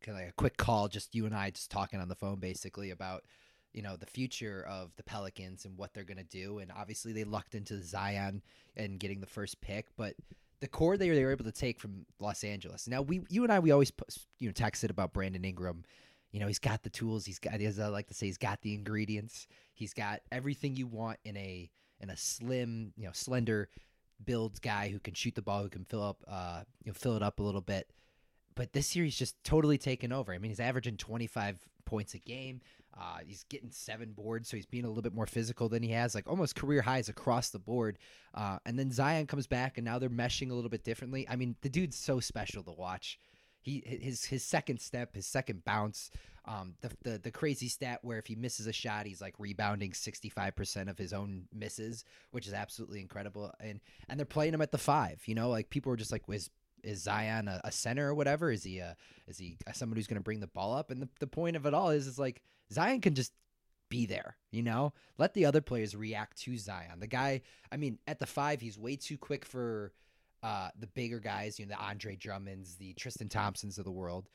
kind 0.00 0.16
of 0.16 0.22
like 0.22 0.30
a 0.30 0.36
quick 0.36 0.56
call, 0.56 0.86
just 0.86 1.14
you 1.14 1.26
and 1.26 1.34
I 1.34 1.50
just 1.50 1.72
talking 1.72 2.00
on 2.00 2.08
the 2.08 2.14
phone, 2.14 2.38
basically 2.38 2.90
about 2.90 3.24
you 3.72 3.82
know 3.82 3.96
the 3.96 4.06
future 4.06 4.66
of 4.68 4.94
the 4.96 5.02
Pelicans 5.02 5.64
and 5.64 5.76
what 5.76 5.94
they're 5.94 6.04
going 6.04 6.18
to 6.18 6.24
do. 6.24 6.58
And 6.58 6.70
obviously 6.76 7.12
they 7.12 7.24
lucked 7.24 7.54
into 7.54 7.82
Zion 7.82 8.42
and 8.76 8.98
getting 8.98 9.20
the 9.20 9.26
first 9.26 9.60
pick, 9.60 9.86
but 9.96 10.14
the 10.60 10.68
core 10.68 10.96
they, 10.96 11.08
they 11.08 11.24
were 11.24 11.32
able 11.32 11.44
to 11.44 11.52
take 11.52 11.80
from 11.80 12.06
Los 12.20 12.44
Angeles. 12.44 12.86
Now 12.86 13.02
we, 13.02 13.22
you 13.28 13.42
and 13.42 13.52
I, 13.52 13.58
we 13.58 13.70
always 13.70 13.92
you 14.38 14.48
know 14.48 14.52
texted 14.52 14.90
about 14.90 15.12
Brandon 15.12 15.44
Ingram. 15.44 15.84
You 16.30 16.40
know 16.40 16.46
he's 16.46 16.58
got 16.58 16.82
the 16.82 16.90
tools. 16.90 17.26
He's 17.26 17.38
got, 17.38 17.60
as 17.60 17.78
I 17.78 17.88
like 17.88 18.08
to 18.08 18.14
say, 18.14 18.26
he's 18.26 18.38
got 18.38 18.62
the 18.62 18.74
ingredients. 18.74 19.46
He's 19.74 19.92
got 19.92 20.20
everything 20.30 20.76
you 20.76 20.86
want 20.86 21.18
in 21.24 21.36
a 21.36 21.70
in 22.02 22.10
a 22.10 22.16
slim, 22.16 22.92
you 22.96 23.06
know, 23.06 23.12
slender 23.12 23.68
build 24.24 24.60
guy 24.60 24.88
who 24.88 24.98
can 24.98 25.14
shoot 25.14 25.34
the 25.34 25.42
ball, 25.42 25.62
who 25.62 25.68
can 25.68 25.84
fill 25.84 26.02
up, 26.02 26.24
uh, 26.28 26.62
you 26.84 26.90
know, 26.90 26.94
fill 26.94 27.16
it 27.16 27.22
up 27.22 27.40
a 27.40 27.42
little 27.42 27.60
bit. 27.60 27.90
But 28.54 28.72
this 28.72 28.94
year 28.94 29.04
he's 29.04 29.16
just 29.16 29.42
totally 29.44 29.78
taken 29.78 30.12
over. 30.12 30.32
I 30.32 30.38
mean, 30.38 30.50
he's 30.50 30.60
averaging 30.60 30.96
25 30.96 31.58
points 31.84 32.14
a 32.14 32.18
game. 32.18 32.60
Uh, 32.98 33.18
he's 33.26 33.44
getting 33.44 33.70
seven 33.70 34.12
boards, 34.12 34.48
so 34.48 34.56
he's 34.56 34.66
being 34.66 34.84
a 34.84 34.88
little 34.88 35.02
bit 35.02 35.14
more 35.14 35.26
physical 35.26 35.68
than 35.68 35.82
he 35.82 35.90
has, 35.90 36.14
like 36.14 36.28
almost 36.28 36.56
career 36.56 36.82
highs 36.82 37.08
across 37.08 37.48
the 37.48 37.58
board. 37.58 37.98
Uh, 38.34 38.58
and 38.66 38.78
then 38.78 38.90
Zion 38.90 39.26
comes 39.26 39.46
back, 39.46 39.78
and 39.78 39.84
now 39.84 39.98
they're 39.98 40.10
meshing 40.10 40.50
a 40.50 40.54
little 40.54 40.70
bit 40.70 40.84
differently. 40.84 41.26
I 41.28 41.36
mean, 41.36 41.56
the 41.62 41.70
dude's 41.70 41.96
so 41.96 42.20
special 42.20 42.62
to 42.64 42.72
watch. 42.72 43.18
He 43.62 43.82
his 43.86 44.24
his 44.24 44.44
second 44.44 44.80
step, 44.80 45.14
his 45.14 45.26
second 45.26 45.64
bounce, 45.64 46.10
um, 46.44 46.74
the, 46.80 46.90
the 47.02 47.18
the 47.18 47.30
crazy 47.30 47.68
stat 47.68 48.00
where 48.02 48.18
if 48.18 48.26
he 48.26 48.34
misses 48.34 48.66
a 48.66 48.72
shot, 48.72 49.06
he's 49.06 49.20
like 49.20 49.34
rebounding 49.38 49.94
sixty 49.94 50.28
five 50.28 50.56
percent 50.56 50.90
of 50.90 50.98
his 50.98 51.12
own 51.12 51.44
misses, 51.54 52.04
which 52.32 52.46
is 52.46 52.52
absolutely 52.52 53.00
incredible. 53.00 53.54
And 53.60 53.80
and 54.08 54.18
they're 54.18 54.26
playing 54.26 54.52
him 54.52 54.62
at 54.62 54.72
the 54.72 54.78
five. 54.78 55.22
You 55.26 55.36
know, 55.36 55.48
like 55.48 55.70
people 55.70 55.92
are 55.92 55.96
just 55.96 56.12
like, 56.12 56.24
is 56.28 56.50
is 56.82 57.02
Zion 57.02 57.46
a, 57.46 57.60
a 57.62 57.70
center 57.70 58.08
or 58.08 58.14
whatever? 58.14 58.50
Is 58.50 58.64
he 58.64 58.80
a 58.80 58.96
is 59.28 59.38
he 59.38 59.56
somebody 59.72 60.00
who's 60.00 60.08
going 60.08 60.20
to 60.20 60.24
bring 60.24 60.40
the 60.40 60.48
ball 60.48 60.74
up? 60.74 60.90
And 60.90 61.00
the 61.00 61.08
the 61.20 61.28
point 61.28 61.54
of 61.54 61.64
it 61.64 61.74
all 61.74 61.90
is 61.90 62.08
is 62.08 62.18
like 62.18 62.42
Zion 62.72 63.00
can 63.00 63.14
just 63.14 63.32
be 63.88 64.06
there, 64.06 64.36
you 64.50 64.62
know? 64.62 64.92
Let 65.18 65.34
the 65.34 65.44
other 65.44 65.60
players 65.60 65.94
react 65.94 66.38
to 66.42 66.56
Zion. 66.56 67.00
The 67.00 67.06
guy, 67.06 67.42
I 67.70 67.76
mean, 67.76 67.98
at 68.06 68.18
the 68.18 68.26
five, 68.26 68.60
he's 68.60 68.78
way 68.78 68.96
too 68.96 69.18
quick 69.18 69.44
for 69.44 69.92
uh, 70.42 70.70
the 70.78 70.86
bigger 70.86 71.20
guys, 71.20 71.58
you 71.58 71.66
know, 71.66 71.76
the 71.76 71.82
Andre 71.82 72.16
Drummonds, 72.16 72.76
the 72.76 72.94
Tristan 72.94 73.28
Thompsons 73.28 73.78
of 73.78 73.84
the 73.84 73.90
world. 73.90 74.28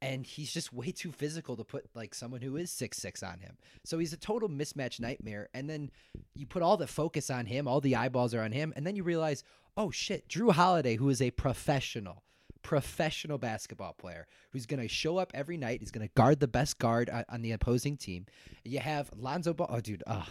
And 0.00 0.26
he's 0.26 0.52
just 0.52 0.72
way 0.72 0.90
too 0.90 1.12
physical 1.12 1.56
to 1.56 1.62
put 1.62 1.86
like 1.94 2.12
someone 2.12 2.40
who 2.40 2.56
is 2.56 2.72
six 2.72 2.98
six 2.98 3.22
on 3.22 3.38
him. 3.38 3.56
So 3.84 3.98
he's 3.98 4.12
a 4.12 4.16
total 4.16 4.48
mismatch 4.48 4.98
nightmare. 4.98 5.48
And 5.54 5.70
then 5.70 5.92
you 6.34 6.44
put 6.44 6.62
all 6.62 6.76
the 6.76 6.88
focus 6.88 7.30
on 7.30 7.46
him, 7.46 7.68
all 7.68 7.80
the 7.80 7.94
eyeballs 7.94 8.34
are 8.34 8.42
on 8.42 8.50
him, 8.50 8.72
and 8.74 8.84
then 8.84 8.96
you 8.96 9.04
realize, 9.04 9.44
oh 9.76 9.92
shit, 9.92 10.28
Jrue 10.28 10.50
Holiday, 10.50 10.96
who 10.96 11.08
is 11.08 11.22
a 11.22 11.30
professional, 11.30 12.24
professional 12.62 13.38
basketball 13.38 13.92
player 13.92 14.26
who's 14.50 14.66
going 14.66 14.80
to 14.80 14.88
show 14.88 15.18
up 15.18 15.30
every 15.34 15.56
night. 15.56 15.80
He's 15.80 15.90
going 15.90 16.06
to 16.06 16.12
guard 16.14 16.40
the 16.40 16.48
best 16.48 16.78
guard 16.78 17.10
on, 17.10 17.24
on, 17.28 17.42
the 17.42 17.52
opposing 17.52 17.96
team. 17.96 18.26
You 18.64 18.80
have 18.80 19.10
Lonzo 19.16 19.52
Ball. 19.52 19.68
Oh, 19.70 19.80
dude. 19.80 20.02
Oh, 20.06 20.26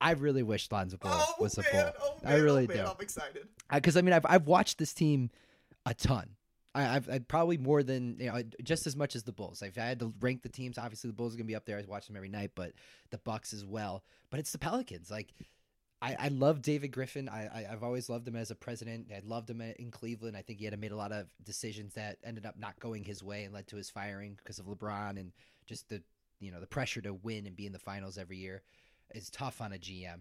I 0.00 0.12
really 0.12 0.42
wish 0.42 0.70
Lonzo 0.70 0.96
Ball 0.96 1.12
oh, 1.14 1.34
was 1.40 1.56
man, 1.56 1.66
a 1.70 1.72
ball. 1.72 1.92
Oh, 2.00 2.18
man, 2.24 2.32
I 2.32 2.36
really 2.36 2.64
oh, 2.64 2.74
man, 2.74 2.84
do. 2.84 2.90
I'm 2.90 3.00
excited. 3.00 3.48
Because 3.72 3.96
I, 3.96 4.00
I, 4.00 4.02
mean, 4.02 4.12
I've 4.12 4.26
I've 4.26 4.46
watched 4.46 4.78
this 4.78 4.92
team 4.92 5.30
a 5.86 5.94
ton. 5.94 6.30
I, 6.76 6.82
have 6.82 7.08
I've 7.08 7.28
probably 7.28 7.56
more 7.56 7.82
than 7.84 8.16
you 8.18 8.26
know, 8.26 8.42
just 8.62 8.86
as 8.86 8.96
much 8.96 9.14
as 9.14 9.22
the 9.22 9.32
Bulls. 9.32 9.62
If 9.62 9.78
I've 9.78 9.84
had 9.84 10.00
to 10.00 10.12
rank 10.20 10.42
the 10.42 10.48
teams. 10.48 10.76
Obviously, 10.76 11.08
the 11.08 11.14
Bulls 11.14 11.34
are 11.34 11.36
gonna 11.36 11.46
be 11.46 11.54
up 11.54 11.66
there. 11.66 11.78
I 11.78 11.84
watch 11.86 12.06
them 12.06 12.16
every 12.16 12.28
night, 12.28 12.50
but 12.54 12.72
the 13.10 13.18
Bucks 13.18 13.52
as 13.52 13.64
well. 13.64 14.02
But 14.30 14.40
it's 14.40 14.52
the 14.52 14.58
Pelicans. 14.58 15.10
Like 15.10 15.32
I, 16.04 16.16
I 16.20 16.28
love 16.28 16.60
David 16.60 16.88
Griffin. 16.92 17.30
I, 17.30 17.48
I 17.52 17.62
have 17.70 17.82
always 17.82 18.10
loved 18.10 18.28
him 18.28 18.36
as 18.36 18.50
a 18.50 18.54
president. 18.54 19.06
I 19.10 19.22
loved 19.24 19.48
him 19.48 19.62
in 19.62 19.90
Cleveland. 19.90 20.36
I 20.36 20.42
think 20.42 20.58
he 20.58 20.66
had 20.66 20.78
made 20.78 20.92
a 20.92 20.96
lot 20.96 21.12
of 21.12 21.28
decisions 21.44 21.94
that 21.94 22.18
ended 22.22 22.44
up 22.44 22.58
not 22.58 22.78
going 22.78 23.04
his 23.04 23.22
way 23.22 23.44
and 23.44 23.54
led 23.54 23.66
to 23.68 23.76
his 23.76 23.88
firing 23.88 24.36
because 24.36 24.58
of 24.58 24.66
LeBron 24.66 25.18
and 25.18 25.32
just 25.66 25.88
the 25.88 26.02
you 26.40 26.52
know 26.52 26.60
the 26.60 26.66
pressure 26.66 27.00
to 27.00 27.14
win 27.14 27.46
and 27.46 27.56
be 27.56 27.64
in 27.64 27.72
the 27.72 27.78
finals 27.78 28.18
every 28.18 28.36
year 28.36 28.62
is 29.14 29.30
tough 29.30 29.62
on 29.62 29.72
a 29.72 29.78
GM. 29.78 30.20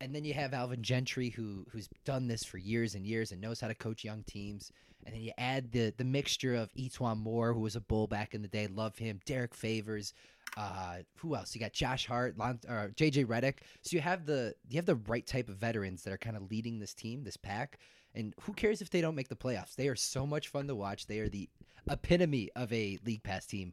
And 0.00 0.14
then 0.14 0.24
you 0.24 0.32
have 0.32 0.54
Alvin 0.54 0.82
Gentry 0.82 1.28
who 1.28 1.66
who's 1.70 1.90
done 2.06 2.26
this 2.26 2.44
for 2.44 2.56
years 2.56 2.94
and 2.94 3.04
years 3.04 3.30
and 3.30 3.42
knows 3.42 3.60
how 3.60 3.68
to 3.68 3.74
coach 3.74 4.04
young 4.04 4.22
teams. 4.22 4.72
And 5.04 5.14
then 5.14 5.20
you 5.20 5.32
add 5.36 5.70
the 5.70 5.92
the 5.98 6.04
mixture 6.04 6.54
of 6.54 6.72
E'Twaun 6.72 7.18
Moore, 7.18 7.52
who 7.52 7.60
was 7.60 7.76
a 7.76 7.80
bull 7.82 8.06
back 8.06 8.32
in 8.32 8.40
the 8.40 8.48
day, 8.48 8.68
love 8.68 8.96
him. 8.96 9.20
Derrick 9.26 9.54
Favors, 9.54 10.14
uh, 10.56 10.98
who 11.16 11.34
else? 11.34 11.54
You 11.54 11.60
got 11.60 11.72
Josh 11.72 12.06
Hart, 12.06 12.36
Lon, 12.38 12.58
JJ 12.66 13.26
Redick. 13.26 13.58
So 13.82 13.96
you 13.96 14.00
have 14.00 14.26
the 14.26 14.54
you 14.68 14.76
have 14.76 14.86
the 14.86 14.96
right 14.96 15.26
type 15.26 15.48
of 15.48 15.56
veterans 15.56 16.02
that 16.02 16.12
are 16.12 16.18
kind 16.18 16.36
of 16.36 16.50
leading 16.50 16.78
this 16.78 16.94
team, 16.94 17.24
this 17.24 17.36
pack. 17.36 17.78
And 18.14 18.34
who 18.40 18.52
cares 18.52 18.80
if 18.80 18.90
they 18.90 19.00
don't 19.00 19.14
make 19.14 19.28
the 19.28 19.36
playoffs? 19.36 19.76
They 19.76 19.88
are 19.88 19.96
so 19.96 20.26
much 20.26 20.48
fun 20.48 20.66
to 20.68 20.74
watch. 20.74 21.06
They 21.06 21.20
are 21.20 21.28
the 21.28 21.48
epitome 21.90 22.50
of 22.56 22.72
a 22.72 22.98
league 23.04 23.22
pass 23.22 23.46
team. 23.46 23.72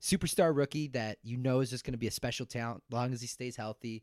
Superstar 0.00 0.54
rookie 0.54 0.88
that 0.88 1.18
you 1.22 1.36
know 1.36 1.60
is 1.60 1.70
just 1.70 1.84
going 1.84 1.92
to 1.92 1.98
be 1.98 2.08
a 2.08 2.12
special 2.12 2.46
talent, 2.46 2.82
long 2.90 3.12
as 3.12 3.20
he 3.20 3.26
stays 3.26 3.56
healthy. 3.56 4.02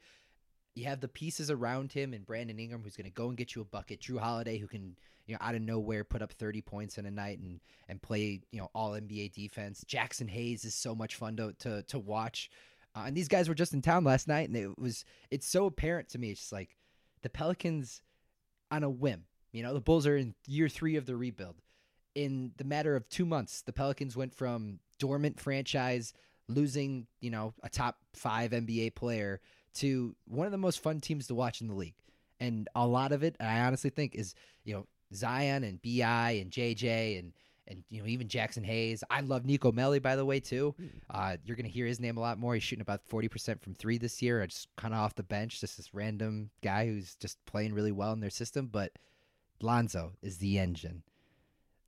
You 0.73 0.85
have 0.85 1.01
the 1.01 1.07
pieces 1.07 1.51
around 1.51 1.91
him 1.91 2.13
and 2.13 2.25
Brandon 2.25 2.59
Ingram, 2.59 2.81
who's 2.83 2.95
going 2.95 3.05
to 3.05 3.11
go 3.11 3.27
and 3.27 3.37
get 3.37 3.55
you 3.55 3.61
a 3.61 3.65
bucket. 3.65 3.99
Jrue 4.01 4.19
Holiday, 4.19 4.57
who 4.57 4.67
can 4.67 4.95
you 5.31 5.37
know 5.37 5.47
out 5.47 5.55
of 5.55 5.61
nowhere 5.61 6.03
put 6.03 6.21
up 6.21 6.33
30 6.33 6.61
points 6.61 6.97
in 6.97 7.05
a 7.05 7.11
night 7.11 7.39
and 7.39 7.61
and 7.87 8.01
play 8.01 8.41
you 8.51 8.59
know 8.59 8.69
all 8.75 8.91
NBA 8.91 9.31
defense. 9.31 9.85
Jaxson 9.87 10.29
Hayes 10.29 10.65
is 10.65 10.75
so 10.75 10.93
much 10.93 11.15
fun 11.15 11.37
to 11.37 11.53
to, 11.59 11.83
to 11.83 11.99
watch. 11.99 12.49
Uh, 12.93 13.03
and 13.05 13.15
these 13.15 13.29
guys 13.29 13.47
were 13.47 13.55
just 13.55 13.73
in 13.73 13.81
town 13.81 14.03
last 14.03 14.27
night, 14.27 14.49
and 14.49 14.57
it 14.57 14.77
was 14.77 15.05
it's 15.29 15.47
so 15.47 15.65
apparent 15.65 16.09
to 16.09 16.19
me. 16.19 16.31
It's 16.31 16.41
just 16.41 16.51
like 16.51 16.75
the 17.21 17.29
Pelicans 17.29 18.01
on 18.69 18.83
a 18.83 18.89
whim. 18.89 19.23
You 19.53 19.63
know, 19.63 19.73
the 19.73 19.79
Bulls 19.79 20.05
are 20.05 20.17
in 20.17 20.35
year 20.45 20.67
three 20.67 20.97
of 20.97 21.05
the 21.05 21.15
rebuild. 21.15 21.55
In 22.13 22.51
the 22.57 22.65
matter 22.65 22.97
of 22.97 23.07
two 23.07 23.25
months, 23.25 23.61
the 23.61 23.71
Pelicans 23.71 24.17
went 24.17 24.35
from 24.35 24.79
dormant 24.99 25.39
franchise, 25.39 26.11
losing 26.49 27.07
you 27.21 27.29
know 27.29 27.53
a 27.63 27.69
top 27.69 27.99
five 28.13 28.51
NBA 28.51 28.95
player, 28.95 29.39
to 29.75 30.13
one 30.27 30.45
of 30.45 30.51
the 30.51 30.57
most 30.57 30.83
fun 30.83 30.99
teams 30.99 31.27
to 31.27 31.35
watch 31.35 31.61
in 31.61 31.67
the 31.67 31.73
league. 31.73 31.95
And 32.41 32.67
a 32.75 32.85
lot 32.85 33.13
of 33.13 33.23
it, 33.23 33.37
I 33.39 33.61
honestly 33.61 33.91
think, 33.91 34.15
is 34.15 34.35
you 34.65 34.73
know 34.73 34.87
Zion 35.13 35.63
and 35.63 35.81
Bi 35.81 36.31
and 36.41 36.51
JJ 36.51 37.19
and 37.19 37.33
and 37.67 37.83
you 37.89 38.01
know 38.01 38.07
even 38.07 38.27
Jaxson 38.27 38.65
Hayes. 38.65 39.03
I 39.09 39.21
love 39.21 39.45
Nico 39.45 39.71
Melli 39.71 40.01
by 40.01 40.15
the 40.15 40.25
way 40.25 40.39
too. 40.39 40.75
Hmm. 40.77 40.87
Uh, 41.09 41.37
you're 41.45 41.55
gonna 41.55 41.69
hear 41.69 41.85
his 41.85 41.99
name 41.99 42.17
a 42.17 42.21
lot 42.21 42.37
more. 42.37 42.53
He's 42.53 42.63
shooting 42.63 42.81
about 42.81 43.01
forty 43.05 43.27
percent 43.27 43.61
from 43.61 43.73
three 43.73 43.97
this 43.97 44.21
year. 44.21 44.41
I 44.41 44.47
Just 44.47 44.67
kind 44.77 44.93
of 44.93 44.99
off 44.99 45.15
the 45.15 45.23
bench, 45.23 45.61
just 45.61 45.77
this 45.77 45.93
random 45.93 46.49
guy 46.61 46.85
who's 46.87 47.15
just 47.15 47.43
playing 47.45 47.73
really 47.73 47.91
well 47.91 48.13
in 48.13 48.19
their 48.19 48.29
system. 48.29 48.67
But 48.71 48.93
Lonzo 49.61 50.13
is 50.21 50.37
the 50.37 50.59
engine. 50.59 51.03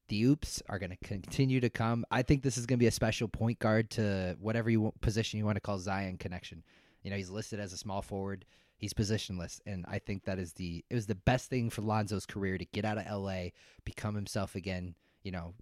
The 0.09 0.23
oops 0.25 0.61
are 0.67 0.79
going 0.79 0.91
to 0.91 1.07
continue 1.07 1.59
to 1.61 1.69
come. 1.69 2.05
I 2.11 2.23
think 2.23 2.43
this 2.43 2.57
is 2.57 2.65
going 2.65 2.77
to 2.77 2.83
be 2.83 2.87
a 2.87 2.91
special 2.91 3.27
point 3.27 3.59
guard 3.59 3.89
to 3.91 4.35
whatever 4.39 4.69
you 4.69 4.81
want, 4.81 4.99
position 5.01 5.39
you 5.39 5.45
want 5.45 5.55
to 5.55 5.61
call 5.61 5.79
Zion 5.79 6.17
connection. 6.17 6.63
You 7.03 7.09
know, 7.09 7.17
he's 7.17 7.29
listed 7.29 7.59
as 7.59 7.73
a 7.73 7.77
small 7.77 8.01
forward. 8.01 8.45
He's 8.83 8.93
positionless, 8.93 9.61
and 9.65 9.85
I 9.87 9.97
think 9.97 10.25
that 10.25 10.39
is 10.39 10.51
the 10.51 10.83
it 10.89 10.93
was 10.93 11.05
the 11.05 11.15
best 11.15 11.49
thing 11.49 11.69
for 11.69 11.81
Lonzo's 11.81 12.25
career 12.25 12.57
to 12.57 12.65
get 12.65 12.83
out 12.83 12.97
of 12.97 13.05
L.A., 13.07 13.53
become 13.85 14.13
himself 14.13 14.55
again. 14.55 14.95
You 15.21 15.31
know, 15.31 15.53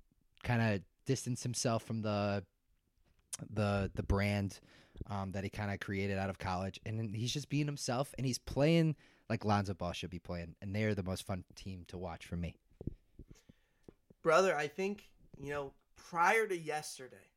kind 0.44 0.60
of 0.60 0.82
distance 1.06 1.44
himself 1.44 1.84
from 1.84 2.02
the 2.02 2.44
the 3.54 3.92
the 3.94 4.02
brand 4.02 4.60
um, 5.06 5.34
that 5.34 5.44
he 5.44 5.52
kind 5.52 5.72
of 5.72 5.80
created 5.80 6.18
out 6.18 6.32
of 6.32 6.40
college, 6.40 6.80
and 6.84 7.16
he's 7.16 7.32
just 7.32 7.48
being 7.48 7.68
himself, 7.68 8.16
and 8.18 8.26
he's 8.26 8.40
playing 8.40 8.96
like 9.30 9.46
Lonzo 9.46 9.76
Ball 9.76 9.92
should 9.92 10.10
be 10.10 10.18
playing, 10.18 10.56
and 10.60 10.76
they 10.76 10.86
are 10.86 10.96
the 10.96 11.04
most 11.04 11.24
fun 11.24 11.44
team 11.54 11.86
to 11.90 12.00
watch 12.00 12.26
for 12.26 12.38
me. 12.38 12.56
Brother, 14.24 14.58
I 14.58 14.66
think 14.66 15.12
you 15.40 15.52
know 15.52 15.74
prior 15.96 16.48
to 16.48 16.58
yesterday, 16.58 17.30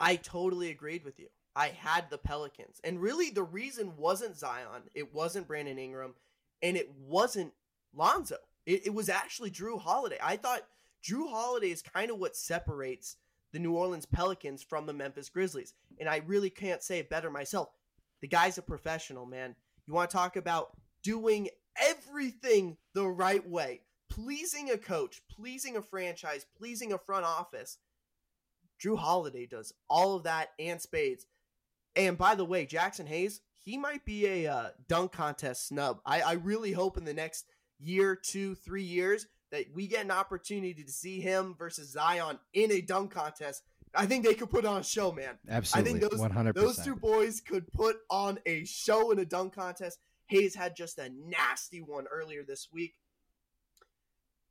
I 0.00 0.16
totally 0.16 0.70
agreed 0.70 1.04
with 1.04 1.20
you. 1.20 1.28
I 1.56 1.68
had 1.68 2.10
the 2.10 2.18
Pelicans. 2.18 2.80
And 2.84 3.00
really, 3.00 3.30
the 3.30 3.42
reason 3.42 3.96
wasn't 3.96 4.36
Zion, 4.36 4.82
it 4.94 5.14
wasn't 5.14 5.48
Brandon 5.48 5.78
Ingram, 5.78 6.14
and 6.62 6.76
it 6.76 6.90
wasn't 7.06 7.52
Lonzo. 7.94 8.36
It, 8.66 8.86
it 8.86 8.94
was 8.94 9.08
actually 9.08 9.50
Jrue 9.50 9.80
Holiday. 9.80 10.18
I 10.22 10.36
thought 10.36 10.66
Jrue 11.02 11.30
Holiday 11.30 11.70
is 11.70 11.82
kind 11.82 12.10
of 12.10 12.18
what 12.18 12.36
separates 12.36 13.16
the 13.52 13.58
New 13.58 13.72
Orleans 13.72 14.06
Pelicans 14.06 14.62
from 14.62 14.86
the 14.86 14.92
Memphis 14.92 15.28
Grizzlies. 15.28 15.74
And 15.98 16.08
I 16.08 16.22
really 16.26 16.50
can't 16.50 16.82
say 16.82 16.98
it 16.98 17.10
better 17.10 17.30
myself. 17.30 17.70
The 18.20 18.28
guy's 18.28 18.58
a 18.58 18.62
professional, 18.62 19.26
man. 19.26 19.54
You 19.86 19.94
want 19.94 20.10
to 20.10 20.16
talk 20.16 20.36
about 20.36 20.76
doing 21.02 21.48
everything 21.80 22.76
the 22.94 23.06
right 23.06 23.48
way, 23.48 23.80
pleasing 24.10 24.70
a 24.70 24.76
coach, 24.78 25.22
pleasing 25.30 25.76
a 25.76 25.82
franchise, 25.82 26.44
pleasing 26.56 26.92
a 26.92 26.98
front 26.98 27.24
office. 27.24 27.78
Jrue 28.82 28.98
Holiday 28.98 29.46
does 29.46 29.72
all 29.88 30.16
of 30.16 30.24
that 30.24 30.50
and 30.58 30.80
spades. 30.80 31.26
And 31.96 32.16
by 32.16 32.34
the 32.34 32.44
way, 32.44 32.66
Jaxson 32.66 33.06
Hayes, 33.06 33.40
he 33.64 33.76
might 33.76 34.04
be 34.04 34.26
a 34.26 34.52
uh, 34.52 34.68
dunk 34.88 35.12
contest 35.12 35.68
snub. 35.68 36.00
I, 36.06 36.20
I 36.20 36.32
really 36.32 36.72
hope 36.72 36.96
in 36.96 37.04
the 37.04 37.14
next 37.14 37.46
year, 37.78 38.16
two, 38.16 38.54
three 38.54 38.82
years 38.82 39.26
that 39.50 39.66
we 39.74 39.86
get 39.86 40.04
an 40.04 40.10
opportunity 40.10 40.84
to 40.84 40.92
see 40.92 41.20
him 41.20 41.54
versus 41.58 41.92
Zion 41.92 42.38
in 42.52 42.70
a 42.72 42.80
dunk 42.80 43.12
contest. 43.12 43.62
I 43.94 44.06
think 44.06 44.24
they 44.24 44.34
could 44.34 44.50
put 44.50 44.64
on 44.64 44.80
a 44.80 44.84
show, 44.84 45.12
man. 45.12 45.38
Absolutely, 45.48 45.90
I 45.90 46.00
think 46.00 46.10
those 46.10 46.20
100%. 46.20 46.54
those 46.54 46.84
two 46.84 46.94
boys 46.94 47.40
could 47.40 47.72
put 47.72 47.96
on 48.10 48.38
a 48.44 48.64
show 48.64 49.10
in 49.10 49.18
a 49.18 49.24
dunk 49.24 49.54
contest. 49.54 49.98
Hayes 50.26 50.54
had 50.54 50.76
just 50.76 50.98
a 50.98 51.08
nasty 51.08 51.80
one 51.80 52.04
earlier 52.12 52.42
this 52.46 52.68
week, 52.70 52.94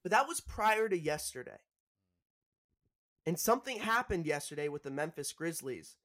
but 0.01 0.12
that 0.12 0.27
was 0.27 0.41
prior 0.41 0.89
to 0.89 0.98
yesterday. 0.98 1.60
And 3.27 3.39
something 3.39 3.77
happened 3.77 4.25
yesterday 4.25 4.70
with 4.70 4.84
the 4.84 4.91
Memphis 4.91 5.34
Grizzlies 5.34 5.96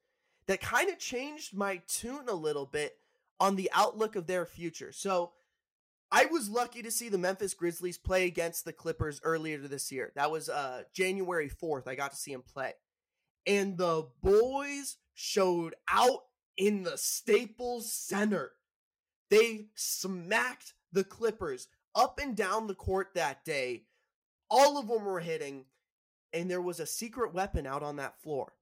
that 0.47 0.61
kind 0.61 0.89
of 0.89 0.99
changed 0.99 1.55
my 1.55 1.81
tune 1.87 2.27
a 2.27 2.33
little 2.33 2.65
bit 2.65 2.97
on 3.39 3.55
the 3.55 3.69
outlook 3.73 4.15
of 4.15 4.27
their 4.27 4.45
future. 4.45 4.91
So 4.91 5.31
I 6.11 6.25
was 6.25 6.49
lucky 6.49 6.83
to 6.83 6.91
see 6.91 7.09
the 7.09 7.17
Memphis 7.17 7.53
Grizzlies 7.53 7.97
play 7.97 8.25
against 8.25 8.65
the 8.65 8.73
Clippers 8.73 9.19
earlier 9.23 9.57
this 9.57 9.91
year. 9.91 10.11
That 10.15 10.31
was 10.31 10.49
uh 10.49 10.83
January 10.93 11.49
4th. 11.49 11.87
I 11.87 11.95
got 11.95 12.11
to 12.11 12.17
see 12.17 12.31
them 12.31 12.43
play. 12.43 12.73
And 13.45 13.77
the 13.77 14.07
boys 14.21 14.97
showed 15.13 15.75
out 15.91 16.21
in 16.57 16.83
the 16.83 16.97
Staples 16.97 17.91
Center. 17.91 18.51
They 19.29 19.67
smacked 19.75 20.73
the 20.91 21.03
Clippers 21.03 21.67
up 21.95 22.19
and 22.21 22.35
down 22.35 22.67
the 22.67 22.75
court 22.75 23.09
that 23.15 23.43
day. 23.43 23.83
All 24.49 24.77
of 24.77 24.87
them 24.87 25.05
were 25.05 25.19
hitting, 25.19 25.65
and 26.31 26.49
there 26.49 26.61
was 26.61 26.79
a 26.79 26.85
secret 26.85 27.33
weapon 27.33 27.65
out 27.65 27.81
on 27.81 27.95
that 27.95 28.21
floor. 28.21 28.53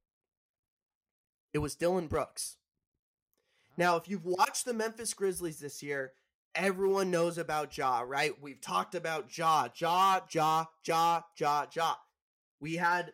It 1.54 1.60
was 1.60 1.76
Dillon 1.76 2.08
Brooks. 2.08 2.58
Now, 3.78 3.96
if 3.98 4.08
you've 4.08 4.26
watched 4.26 4.66
the 4.66 4.74
Memphis 4.74 5.14
Grizzlies 5.14 5.60
this 5.60 5.82
year, 5.82 6.14
everyone 6.56 7.12
knows 7.12 7.38
about 7.38 7.78
Ja, 7.78 8.02
right? 8.02 8.34
We've 8.42 8.62
talked 8.62 8.96
about 8.96 9.38
Ja, 9.38 9.68
Ja, 9.76 10.22
Ja, 10.32 10.66
Ja, 10.86 11.22
Ja, 11.38 11.66
Ja. 11.74 11.94
We 12.60 12.76
had 12.76 13.14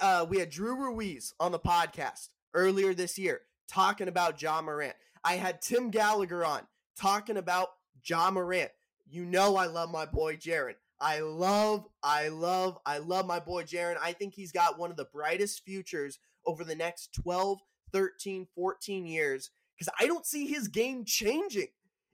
uh, 0.00 0.26
we 0.28 0.38
had 0.38 0.50
Drew 0.50 0.76
Ruiz 0.76 1.34
on 1.40 1.52
the 1.52 1.58
podcast 1.58 2.28
earlier 2.54 2.92
this 2.92 3.18
year 3.18 3.42
talking 3.68 4.08
about 4.08 4.40
Ja 4.40 4.60
Morant. 4.60 4.94
I 5.24 5.34
had 5.34 5.62
Tim 5.62 5.90
Gallagher 5.90 6.44
on 6.44 6.62
talking 6.96 7.36
about 7.36 7.68
Ja 8.04 8.30
Morant. 8.30 8.70
You 9.08 9.24
know 9.24 9.56
I 9.56 9.66
love 9.66 9.90
my 9.90 10.06
boy 10.06 10.36
Jaren. 10.36 10.74
I 11.00 11.20
love, 11.20 11.86
I 12.02 12.28
love, 12.28 12.78
I 12.86 12.98
love 12.98 13.26
my 13.26 13.40
boy 13.40 13.64
Jaren. 13.64 13.96
I 14.00 14.12
think 14.12 14.34
he's 14.34 14.52
got 14.52 14.78
one 14.78 14.90
of 14.90 14.96
the 14.96 15.08
brightest 15.12 15.64
futures 15.64 16.18
over 16.46 16.64
the 16.64 16.74
next 16.74 17.12
12, 17.14 17.58
13, 17.92 18.46
14 18.54 19.06
years 19.06 19.50
because 19.76 19.92
I 19.98 20.06
don't 20.06 20.26
see 20.26 20.46
his 20.46 20.68
game 20.68 21.04
changing. 21.04 21.68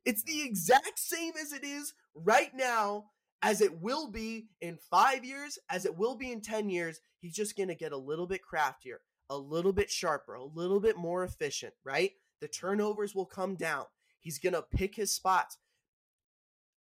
It's 0.04 0.22
the 0.22 0.42
exact 0.42 0.98
same 0.98 1.34
as 1.40 1.52
it 1.52 1.64
is 1.64 1.92
right 2.14 2.50
now, 2.54 3.06
as 3.42 3.60
it 3.60 3.80
will 3.80 4.10
be 4.10 4.46
in 4.60 4.78
five 4.90 5.24
years, 5.24 5.58
as 5.68 5.84
it 5.84 5.96
will 5.96 6.16
be 6.16 6.32
in 6.32 6.40
10 6.40 6.70
years. 6.70 7.00
He's 7.20 7.34
just 7.34 7.56
going 7.56 7.68
to 7.68 7.74
get 7.74 7.92
a 7.92 7.96
little 7.98 8.26
bit 8.26 8.42
craftier, 8.42 9.00
a 9.28 9.36
little 9.36 9.72
bit 9.72 9.90
sharper, 9.90 10.34
a 10.34 10.44
little 10.44 10.80
bit 10.80 10.96
more 10.96 11.24
efficient, 11.24 11.74
right? 11.84 12.12
The 12.40 12.48
turnovers 12.48 13.14
will 13.14 13.26
come 13.26 13.54
down. 13.54 13.84
He's 14.18 14.38
going 14.38 14.54
to 14.54 14.62
pick 14.62 14.94
his 14.94 15.12
spots. 15.12 15.58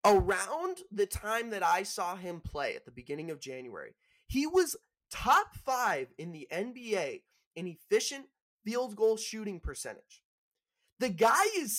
Around 0.03 0.79
the 0.91 1.05
time 1.05 1.51
that 1.51 1.63
I 1.63 1.83
saw 1.83 2.15
him 2.15 2.41
play 2.41 2.75
at 2.75 2.86
the 2.86 2.91
beginning 2.91 3.29
of 3.29 3.39
January, 3.39 3.93
he 4.25 4.48
was 4.48 4.75
top 5.12 5.53
five 5.63 6.07
in 6.17 6.31
the 6.31 6.48
NBA 6.51 7.21
in 7.55 7.67
efficient 7.67 8.25
field 8.63 8.96
goal 8.96 9.17
shooting 9.17 9.60
percentage. 9.60 10.24
The 11.00 11.10
guy 11.10 11.43
is 11.58 11.74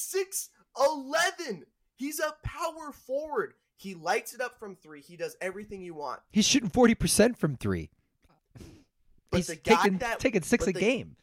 6'11. 0.76 1.62
He's 1.95 2.19
a 2.21 2.35
power 2.43 2.93
forward. 2.93 3.55
He 3.76 3.95
lights 3.95 4.35
it 4.35 4.41
up 4.41 4.59
from 4.59 4.76
three. 4.76 5.00
He 5.00 5.17
does 5.17 5.37
everything 5.41 5.83
you 5.83 5.95
want. 5.95 6.21
He's 6.31 6.47
shooting 6.47 6.71
40% 6.71 7.37
from 7.37 7.57
three. 7.57 7.91
But 9.31 9.38
He's 9.38 9.47
the 9.49 9.57
guy 9.57 9.76
taking, 9.76 9.99
that 9.99 10.19
taking 10.21 10.43
six 10.43 10.67
a 10.67 10.73
the- 10.73 10.81
game. 10.81 11.17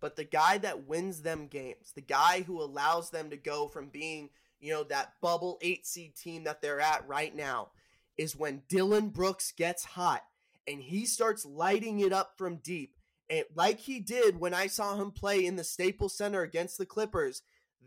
But 0.00 0.16
the 0.16 0.24
guy 0.24 0.56
that 0.58 0.86
wins 0.86 1.20
them 1.20 1.46
games, 1.46 1.92
the 1.94 2.00
guy 2.00 2.40
who 2.42 2.62
allows 2.62 3.10
them 3.10 3.28
to 3.30 3.36
go 3.36 3.68
from 3.68 3.88
being, 3.88 4.30
you 4.58 4.72
know, 4.72 4.82
that 4.84 5.12
bubble 5.20 5.58
eight 5.60 5.86
seed 5.86 6.16
team 6.16 6.44
that 6.44 6.62
they're 6.62 6.80
at 6.80 7.06
right 7.06 7.36
now, 7.36 7.72
is 8.16 8.34
when 8.34 8.62
Dillon 8.68 9.10
Brooks 9.10 9.52
gets 9.52 9.84
hot 9.84 10.22
and 10.66 10.80
he 10.80 11.04
starts 11.04 11.44
lighting 11.44 12.00
it 12.00 12.14
up 12.14 12.38
from 12.38 12.56
deep. 12.56 12.96
And 13.30 13.44
like 13.54 13.78
he 13.78 14.00
did 14.00 14.38
when 14.38 14.52
I 14.52 14.66
saw 14.66 14.96
him 14.96 15.12
play 15.12 15.46
in 15.46 15.56
the 15.56 15.64
Staples 15.64 16.16
Center 16.16 16.42
against 16.42 16.76
the 16.76 16.84
Clippers, 16.84 17.42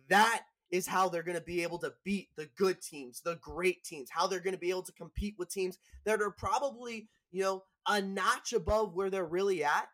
that 0.08 0.44
is 0.72 0.88
how 0.88 1.10
they're 1.10 1.22
going 1.22 1.38
to 1.38 1.44
be 1.44 1.62
able 1.62 1.78
to 1.80 1.94
beat 2.04 2.30
the 2.36 2.50
good 2.58 2.82
teams, 2.82 3.22
the 3.22 3.36
great 3.36 3.84
teams, 3.84 4.10
how 4.10 4.26
they're 4.26 4.40
going 4.40 4.56
to 4.56 4.60
be 4.60 4.72
able 4.72 4.82
to 4.82 4.94
compete 4.94 5.36
with 5.38 5.50
teams 5.50 5.78
that 6.06 6.22
are 6.22 6.32
probably, 6.32 7.10
you 7.32 7.44
know, 7.44 7.64
a 7.88 8.02
notch 8.02 8.54
above 8.54 8.96
where 8.96 9.10
they're 9.10 9.26
really 9.26 9.64
at. 9.64 9.88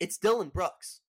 It's 0.00 0.16
Dillon 0.18 0.48
Brooks. 0.48 1.02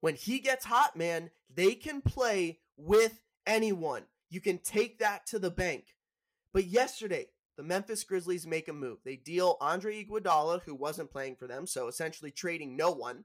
When 0.00 0.16
he 0.16 0.40
gets 0.40 0.66
hot, 0.66 0.96
man, 0.96 1.30
they 1.54 1.74
can 1.74 2.02
play 2.02 2.58
with 2.76 3.22
anyone. 3.46 4.02
You 4.28 4.40
can 4.40 4.58
take 4.58 4.98
that 4.98 5.26
to 5.28 5.38
the 5.38 5.50
bank. 5.50 5.94
But 6.52 6.66
yesterday, 6.66 7.28
the 7.56 7.62
Memphis 7.62 8.04
Grizzlies 8.04 8.46
make 8.46 8.68
a 8.68 8.72
move. 8.72 8.98
They 9.04 9.16
deal 9.16 9.56
Andre 9.60 10.04
Iguodala, 10.04 10.62
who 10.62 10.74
wasn't 10.74 11.10
playing 11.10 11.36
for 11.36 11.46
them, 11.46 11.66
so 11.66 11.88
essentially 11.88 12.30
trading 12.30 12.76
no 12.76 12.90
one, 12.90 13.24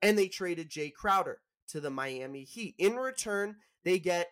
and 0.00 0.16
they 0.16 0.28
traded 0.28 0.70
Jae 0.70 0.92
Crowder 0.92 1.40
to 1.68 1.80
the 1.80 1.90
Miami 1.90 2.44
Heat. 2.44 2.74
In 2.78 2.96
return, 2.96 3.56
they 3.84 3.98
get 3.98 4.28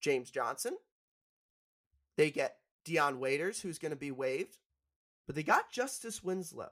James 0.00 0.30
Johnson. 0.30 0.76
They 2.16 2.30
get 2.30 2.56
Dion 2.84 3.20
Waiters, 3.20 3.60
who's 3.60 3.78
going 3.78 3.90
to 3.90 3.96
be 3.96 4.10
waived, 4.10 4.58
but 5.26 5.36
they 5.36 5.42
got 5.42 5.70
Justice 5.70 6.22
Winslow. 6.22 6.70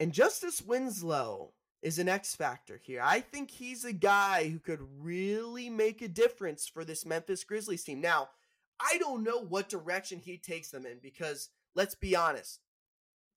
And 0.00 0.12
Justice 0.12 0.62
Winslow 0.62 1.52
is 1.82 1.98
an 1.98 2.08
X 2.08 2.34
factor 2.34 2.80
here. 2.82 3.00
I 3.02 3.20
think 3.20 3.50
he's 3.50 3.84
a 3.84 3.92
guy 3.92 4.48
who 4.48 4.58
could 4.58 4.80
really 4.98 5.68
make 5.68 6.00
a 6.00 6.08
difference 6.08 6.66
for 6.66 6.84
this 6.84 7.04
Memphis 7.04 7.44
Grizzlies 7.44 7.84
team. 7.84 8.00
Now, 8.00 8.30
I 8.80 8.98
don't 8.98 9.22
know 9.22 9.40
what 9.40 9.68
direction 9.68 10.20
he 10.20 10.38
takes 10.38 10.70
them 10.70 10.86
in 10.86 10.98
because 11.02 11.50
let's 11.74 11.94
be 11.94 12.16
honest. 12.16 12.60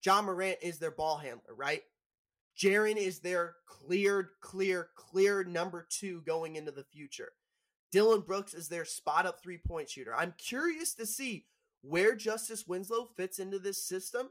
Ja 0.03 0.21
Morant 0.21 0.57
is 0.61 0.79
their 0.79 0.91
ball 0.91 1.17
handler, 1.17 1.53
right? 1.55 1.83
Jaren 2.57 2.97
is 2.97 3.19
their 3.19 3.55
cleared, 3.67 4.29
clear, 4.41 4.89
clear 4.95 5.43
number 5.43 5.85
two 5.89 6.21
going 6.21 6.55
into 6.55 6.71
the 6.71 6.83
future. 6.83 7.31
Dillon 7.91 8.21
Brooks 8.21 8.53
is 8.53 8.67
their 8.67 8.85
spot 8.85 9.25
up 9.25 9.41
three 9.41 9.57
point 9.57 9.89
shooter. 9.89 10.15
I'm 10.15 10.33
curious 10.37 10.93
to 10.95 11.05
see 11.05 11.45
where 11.81 12.15
Justice 12.15 12.67
Winslow 12.67 13.05
fits 13.15 13.39
into 13.39 13.59
this 13.59 13.81
system, 13.83 14.29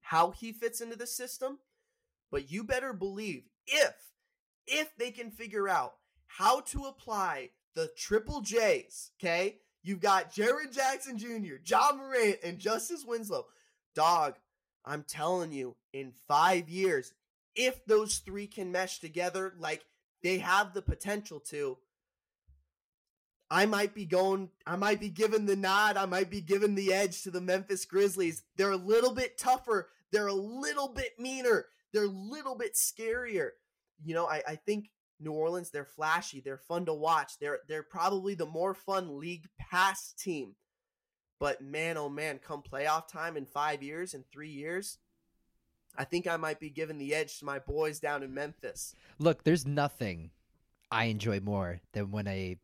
how 0.00 0.32
he 0.32 0.52
fits 0.52 0.80
into 0.80 0.96
the 0.96 1.06
system. 1.06 1.58
But 2.30 2.50
you 2.50 2.62
better 2.62 2.92
believe 2.92 3.44
if 3.66 3.94
if 4.66 4.94
they 4.98 5.10
can 5.10 5.30
figure 5.30 5.68
out 5.68 5.94
how 6.26 6.60
to 6.60 6.84
apply 6.84 7.50
the 7.74 7.90
triple 7.96 8.42
J's, 8.42 9.12
okay? 9.18 9.60
You've 9.82 10.00
got 10.00 10.32
Jared 10.32 10.72
Jackson 10.72 11.18
Jr., 11.18 11.54
Ja 11.64 11.92
Morant, 11.96 12.38
and 12.42 12.58
Justice 12.58 13.04
Winslow. 13.06 13.46
Dog, 13.94 14.34
I'm 14.84 15.04
telling 15.04 15.52
you, 15.52 15.76
in 15.92 16.12
five 16.26 16.68
years, 16.68 17.12
if 17.54 17.84
those 17.86 18.18
three 18.18 18.46
can 18.46 18.72
mesh 18.72 19.00
together 19.00 19.54
like 19.58 19.84
they 20.22 20.38
have 20.38 20.74
the 20.74 20.82
potential 20.82 21.40
to, 21.40 21.78
I 23.50 23.66
might 23.66 23.94
be 23.94 24.04
going, 24.04 24.50
I 24.66 24.76
might 24.76 25.00
be 25.00 25.08
giving 25.08 25.46
the 25.46 25.56
nod, 25.56 25.96
I 25.96 26.06
might 26.06 26.30
be 26.30 26.40
giving 26.40 26.74
the 26.74 26.92
edge 26.92 27.22
to 27.22 27.30
the 27.30 27.40
Memphis 27.40 27.84
Grizzlies. 27.84 28.42
They're 28.56 28.72
a 28.72 28.76
little 28.76 29.14
bit 29.14 29.38
tougher, 29.38 29.88
they're 30.12 30.26
a 30.26 30.34
little 30.34 30.88
bit 30.88 31.18
meaner, 31.18 31.66
they're 31.92 32.04
a 32.04 32.08
little 32.08 32.56
bit 32.56 32.74
scarier. 32.74 33.50
You 34.04 34.14
know, 34.14 34.26
I, 34.26 34.42
I 34.46 34.54
think 34.56 34.90
New 35.20 35.32
Orleans, 35.32 35.70
they're 35.70 35.84
flashy, 35.84 36.40
they're 36.40 36.58
fun 36.58 36.86
to 36.86 36.94
watch. 36.94 37.38
They're 37.40 37.60
they're 37.68 37.82
probably 37.82 38.34
the 38.34 38.46
more 38.46 38.74
fun 38.74 39.18
league 39.18 39.46
pass 39.58 40.12
team. 40.12 40.54
But 41.40 41.60
man, 41.60 41.96
oh 41.96 42.08
man, 42.08 42.38
come 42.38 42.62
playoff 42.62 43.08
time 43.08 43.36
in 43.36 43.46
five 43.46 43.82
years, 43.82 44.14
in 44.14 44.24
three 44.30 44.50
years, 44.50 44.98
I 45.96 46.04
think 46.04 46.26
I 46.26 46.36
might 46.36 46.60
be 46.60 46.70
giving 46.70 46.98
the 46.98 47.14
edge 47.14 47.38
to 47.38 47.44
my 47.44 47.58
boys 47.58 48.00
down 48.00 48.22
in 48.22 48.34
Memphis. 48.34 48.94
Look, 49.18 49.44
there's 49.44 49.66
nothing 49.66 50.30
I 50.90 51.04
enjoy 51.04 51.40
more 51.40 51.80
than 51.92 52.10
when 52.10 52.26
a 52.26 52.56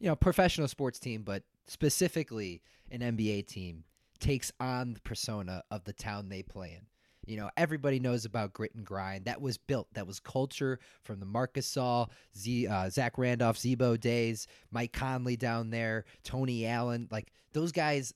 you 0.00 0.08
know 0.08 0.16
professional 0.16 0.68
sports 0.68 0.98
team, 0.98 1.22
but 1.22 1.42
specifically 1.66 2.62
an 2.90 3.00
NBA 3.00 3.46
team, 3.46 3.84
takes 4.20 4.52
on 4.60 4.94
the 4.94 5.00
persona 5.00 5.62
of 5.70 5.84
the 5.84 5.92
town 5.92 6.28
they 6.28 6.42
play 6.42 6.78
in. 6.78 6.86
You 7.26 7.36
know, 7.36 7.50
everybody 7.56 8.00
knows 8.00 8.24
about 8.24 8.52
grit 8.52 8.74
and 8.74 8.84
grind. 8.84 9.26
That 9.26 9.40
was 9.40 9.58
built. 9.58 9.88
That 9.94 10.06
was 10.06 10.18
culture 10.20 10.78
from 11.04 11.20
the 11.20 11.26
Marc 11.26 11.54
Gasol, 11.54 12.08
Z, 12.36 12.66
uh, 12.66 12.90
Zach 12.90 13.16
Randolph, 13.16 13.58
Z-Bo 13.58 13.96
days, 13.96 14.46
Mike 14.70 14.92
Conley 14.92 15.36
down 15.36 15.70
there, 15.70 16.04
Tony 16.24 16.66
Allen. 16.66 17.08
Like 17.10 17.32
those 17.52 17.72
guys 17.72 18.12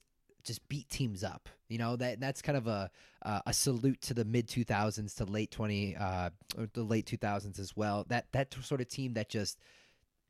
just 0.46 0.66
beat 0.68 0.88
teams 0.88 1.22
up. 1.22 1.48
You 1.68 1.78
know 1.78 1.96
that 1.96 2.20
that's 2.20 2.40
kind 2.40 2.56
of 2.56 2.68
a 2.68 2.90
uh, 3.22 3.40
a 3.46 3.52
salute 3.52 4.00
to 4.02 4.14
the 4.14 4.24
mid 4.24 4.46
2000s 4.46 5.16
to 5.16 5.24
late 5.24 5.50
20 5.50 5.96
uh, 5.96 6.30
the 6.72 6.82
late 6.82 7.06
2000s 7.06 7.58
as 7.58 7.76
well. 7.76 8.06
That 8.08 8.26
that 8.32 8.54
sort 8.62 8.80
of 8.80 8.88
team 8.88 9.14
that 9.14 9.28
just 9.28 9.58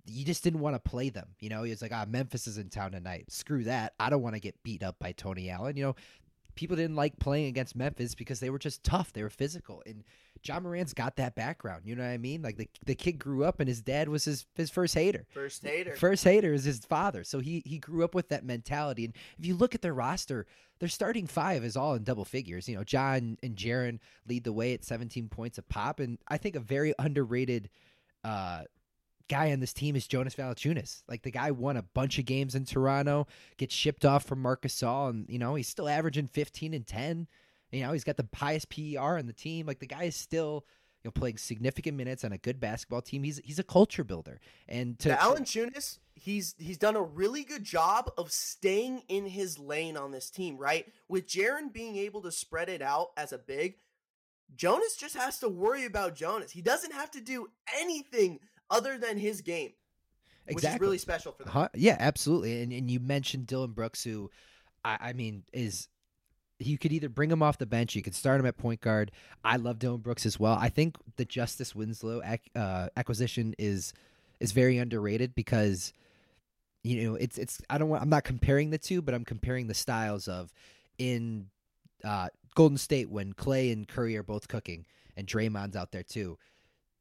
you 0.06 0.24
just 0.24 0.42
didn't 0.42 0.60
want 0.60 0.74
to 0.74 0.90
play 0.90 1.10
them. 1.10 1.28
You 1.40 1.50
know, 1.50 1.64
it's 1.64 1.82
like 1.82 1.92
ah 1.92 2.06
Memphis 2.08 2.46
is 2.46 2.58
in 2.58 2.70
town 2.70 2.92
tonight. 2.92 3.30
Screw 3.30 3.64
that. 3.64 3.92
I 4.00 4.08
don't 4.08 4.22
want 4.22 4.34
to 4.34 4.40
get 4.40 4.62
beat 4.62 4.82
up 4.82 4.96
by 4.98 5.12
Tony 5.12 5.50
Allen. 5.50 5.76
You 5.76 5.84
know, 5.84 5.96
people 6.56 6.76
didn't 6.76 6.96
like 6.96 7.18
playing 7.18 7.46
against 7.46 7.76
Memphis 7.76 8.14
because 8.14 8.40
they 8.40 8.50
were 8.50 8.58
just 8.58 8.82
tough. 8.82 9.12
They 9.12 9.22
were 9.22 9.30
physical. 9.30 9.82
And 9.86 10.02
Ja 10.42 10.58
Morant's 10.58 10.94
got 10.94 11.16
that 11.16 11.34
background. 11.34 11.82
You 11.84 11.94
know 11.94 12.02
what 12.02 12.10
I 12.10 12.18
mean? 12.18 12.42
Like 12.42 12.56
the, 12.56 12.68
the 12.84 12.94
kid 12.94 13.18
grew 13.18 13.44
up 13.44 13.60
and 13.60 13.68
his 13.68 13.82
dad 13.82 14.08
was 14.08 14.24
his, 14.24 14.46
his 14.54 14.70
first 14.70 14.94
hater. 14.94 15.26
First 15.30 15.62
hater. 15.62 15.94
First 15.94 16.24
hater 16.24 16.52
is 16.52 16.64
his 16.64 16.80
father. 16.80 17.22
So 17.22 17.38
he 17.38 17.62
he 17.64 17.78
grew 17.78 18.04
up 18.04 18.14
with 18.14 18.30
that 18.30 18.44
mentality. 18.44 19.04
And 19.04 19.14
if 19.38 19.46
you 19.46 19.54
look 19.54 19.74
at 19.74 19.82
their 19.82 19.94
roster, 19.94 20.46
their 20.78 20.88
starting 20.88 21.26
five 21.26 21.64
is 21.64 21.76
all 21.76 21.94
in 21.94 22.04
double 22.04 22.24
figures. 22.24 22.68
You 22.68 22.76
know, 22.76 22.84
Ja 22.88 23.12
and 23.14 23.38
Jaren 23.42 23.98
lead 24.26 24.44
the 24.44 24.52
way 24.52 24.74
at 24.74 24.84
17 24.84 25.28
points 25.28 25.58
a 25.58 25.62
pop. 25.62 26.00
And 26.00 26.18
I 26.26 26.38
think 26.38 26.56
a 26.56 26.60
very 26.60 26.94
underrated 26.98 27.70
uh, 28.24 28.62
guy 29.28 29.52
on 29.52 29.60
this 29.60 29.72
team 29.72 29.96
is 29.96 30.06
Jonas 30.06 30.34
Valanciunas. 30.34 31.02
Like 31.08 31.22
the 31.22 31.30
guy 31.30 31.50
won 31.50 31.76
a 31.76 31.82
bunch 31.82 32.18
of 32.18 32.24
games 32.24 32.54
in 32.54 32.64
Toronto, 32.64 33.26
gets 33.56 33.74
shipped 33.74 34.04
off 34.04 34.24
from 34.24 34.42
Marcus 34.42 34.80
Gasol, 34.80 35.10
and 35.10 35.26
you 35.28 35.38
know 35.38 35.54
he's 35.54 35.68
still 35.68 35.88
averaging 35.88 36.28
15 36.28 36.74
and 36.74 36.86
10. 36.86 37.26
You 37.72 37.82
know 37.82 37.92
he's 37.92 38.04
got 38.04 38.16
the 38.16 38.28
highest 38.34 38.68
PER 38.68 39.18
on 39.18 39.26
the 39.26 39.32
team. 39.32 39.66
Like 39.66 39.80
the 39.80 39.86
guy 39.86 40.04
is 40.04 40.16
still 40.16 40.64
you 41.02 41.08
know 41.08 41.12
playing 41.12 41.38
significant 41.38 41.96
minutes 41.96 42.24
on 42.24 42.32
a 42.32 42.38
good 42.38 42.60
basketball 42.60 43.02
team. 43.02 43.22
He's 43.22 43.40
he's 43.44 43.58
a 43.58 43.64
culture 43.64 44.04
builder. 44.04 44.40
And 44.68 44.98
to 45.00 45.10
Valanciunas, 45.10 45.98
he's 46.14 46.54
he's 46.58 46.78
done 46.78 46.96
a 46.96 47.02
really 47.02 47.44
good 47.44 47.64
job 47.64 48.10
of 48.16 48.30
staying 48.32 49.02
in 49.08 49.26
his 49.26 49.58
lane 49.58 49.96
on 49.96 50.12
this 50.12 50.30
team. 50.30 50.56
Right 50.56 50.86
with 51.08 51.26
Jaren 51.26 51.72
being 51.72 51.96
able 51.96 52.22
to 52.22 52.32
spread 52.32 52.68
it 52.68 52.82
out 52.82 53.08
as 53.16 53.32
a 53.32 53.38
big. 53.38 53.76
Jonas 54.54 54.94
just 54.96 55.16
has 55.16 55.40
to 55.40 55.48
worry 55.48 55.84
about 55.84 56.14
Jonas. 56.14 56.52
He 56.52 56.62
doesn't 56.62 56.92
have 56.92 57.10
to 57.10 57.20
do 57.20 57.48
anything 57.80 58.38
other 58.70 58.98
than 58.98 59.18
his 59.18 59.40
game, 59.40 59.72
which 60.50 60.64
is 60.64 60.80
really 60.80 60.98
special 60.98 61.32
for 61.32 61.44
them. 61.44 61.52
Huh? 61.52 61.68
Yeah, 61.74 61.96
absolutely. 61.98 62.62
And 62.62 62.72
and 62.72 62.90
you 62.90 63.00
mentioned 63.00 63.46
Dillon 63.46 63.72
Brooks, 63.72 64.04
who 64.04 64.30
I, 64.84 64.98
I 65.00 65.12
mean 65.12 65.44
is 65.52 65.88
you 66.58 66.78
could 66.78 66.92
either 66.92 67.08
bring 67.08 67.30
him 67.30 67.42
off 67.42 67.58
the 67.58 67.66
bench, 67.66 67.94
you 67.94 68.02
could 68.02 68.14
start 68.14 68.40
him 68.40 68.46
at 68.46 68.56
point 68.56 68.80
guard. 68.80 69.12
I 69.44 69.56
love 69.56 69.78
Dillon 69.78 70.00
Brooks 70.00 70.24
as 70.24 70.40
well. 70.40 70.56
I 70.58 70.68
think 70.68 70.96
the 71.16 71.24
Justice 71.24 71.74
Winslow 71.74 72.22
ac- 72.24 72.50
uh, 72.54 72.88
acquisition 72.96 73.54
is 73.58 73.92
is 74.40 74.52
very 74.52 74.78
underrated 74.78 75.34
because 75.34 75.92
you 76.82 77.02
know 77.02 77.14
it's 77.16 77.38
it's 77.38 77.60
I 77.68 77.78
don't 77.78 77.88
want 77.88 78.02
I'm 78.02 78.08
not 78.08 78.24
comparing 78.24 78.70
the 78.70 78.78
two, 78.78 79.02
but 79.02 79.14
I'm 79.14 79.24
comparing 79.24 79.66
the 79.66 79.74
styles 79.74 80.28
of 80.28 80.52
in 80.98 81.46
uh, 82.04 82.28
Golden 82.54 82.78
State 82.78 83.10
when 83.10 83.32
Clay 83.32 83.70
and 83.70 83.86
Curry 83.86 84.16
are 84.16 84.22
both 84.22 84.48
cooking 84.48 84.86
and 85.16 85.26
Draymond's 85.26 85.76
out 85.76 85.92
there 85.92 86.02
too 86.02 86.38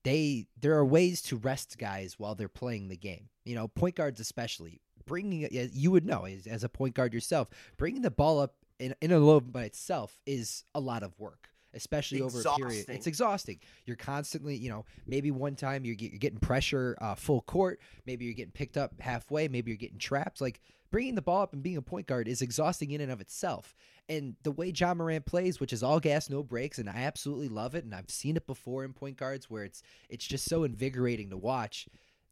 they 0.06 0.46
there 0.62 0.76
are 0.78 0.86
ways 0.86 1.22
to 1.24 1.36
rest 1.36 1.78
guys 1.78 2.18
while 2.18 2.36
they're 2.36 2.48
playing 2.48 2.88
the 2.88 2.96
game. 2.96 3.28
You 3.44 3.56
know, 3.56 3.68
point 3.68 3.96
guards 3.96 4.20
especially 4.22 4.80
bringing 5.06 5.48
you 5.52 5.92
would 5.92 6.06
know 6.06 6.26
as, 6.26 6.48
as 6.48 6.64
a 6.64 6.70
point 6.70 6.96
guard 6.96 7.14
yourself, 7.14 7.50
bringing 7.78 8.02
the 8.04 8.12
ball 8.12 8.40
up 8.40 8.56
in 8.80 8.96
in 9.02 9.12
a 9.12 9.20
low 9.20 9.40
by 9.42 9.64
itself 9.64 10.20
is 10.26 10.64
a 10.74 10.80
lot 10.80 11.04
of 11.04 11.20
work. 11.20 11.50
Especially 11.74 12.20
exhausting. 12.20 12.52
over 12.52 12.68
a 12.68 12.70
period, 12.70 12.86
it's 12.88 13.06
exhausting. 13.06 13.60
You're 13.86 13.98
constantly, 13.98 14.56
you 14.56 14.70
know, 14.70 14.86
maybe 15.06 15.30
one 15.30 15.56
time 15.56 15.84
you're, 15.84 15.96
you're 15.96 16.20
getting 16.20 16.40
pressure 16.40 16.98
uh, 17.02 17.16
full 17.16 17.42
court, 17.42 17.82
maybe 18.06 18.24
you're 18.24 18.34
getting 18.34 18.54
picked 18.54 18.78
up 18.78 18.94
halfway, 19.02 19.50
maybe 19.50 19.72
you're 19.72 19.78
getting 19.78 19.98
trapped. 19.98 20.40
Like 20.40 20.62
bringing 20.92 21.16
the 21.16 21.22
ball 21.22 21.42
up 21.42 21.54
and 21.54 21.64
being 21.64 21.78
a 21.78 21.82
point 21.82 22.08
guard 22.08 22.28
is 22.28 22.42
exhausting 22.42 22.92
in 22.92 23.02
and 23.02 23.12
of 23.12 23.22
itself. 23.22 23.76
And 24.08 24.36
the 24.44 24.52
way 24.52 24.72
Ja 24.76 24.94
Morant 24.94 25.26
plays, 25.26 25.60
which 25.60 25.74
is 25.74 25.84
all 25.84 26.00
gas, 26.00 26.30
no 26.30 26.44
breaks, 26.44 26.78
and 26.78 26.90
I 26.90 26.98
absolutely 26.98 27.50
love 27.50 27.76
it. 27.76 27.84
And 27.84 27.94
I've 27.94 28.10
seen 28.10 28.38
it 28.38 28.46
before 28.46 28.84
in 28.84 28.94
point 28.94 29.18
guards 29.18 29.50
where 29.50 29.64
it's 29.64 29.82
it's 30.10 30.26
just 30.26 30.46
so 30.46 30.64
invigorating 30.64 31.30
to 31.32 31.38
watch 31.38 31.88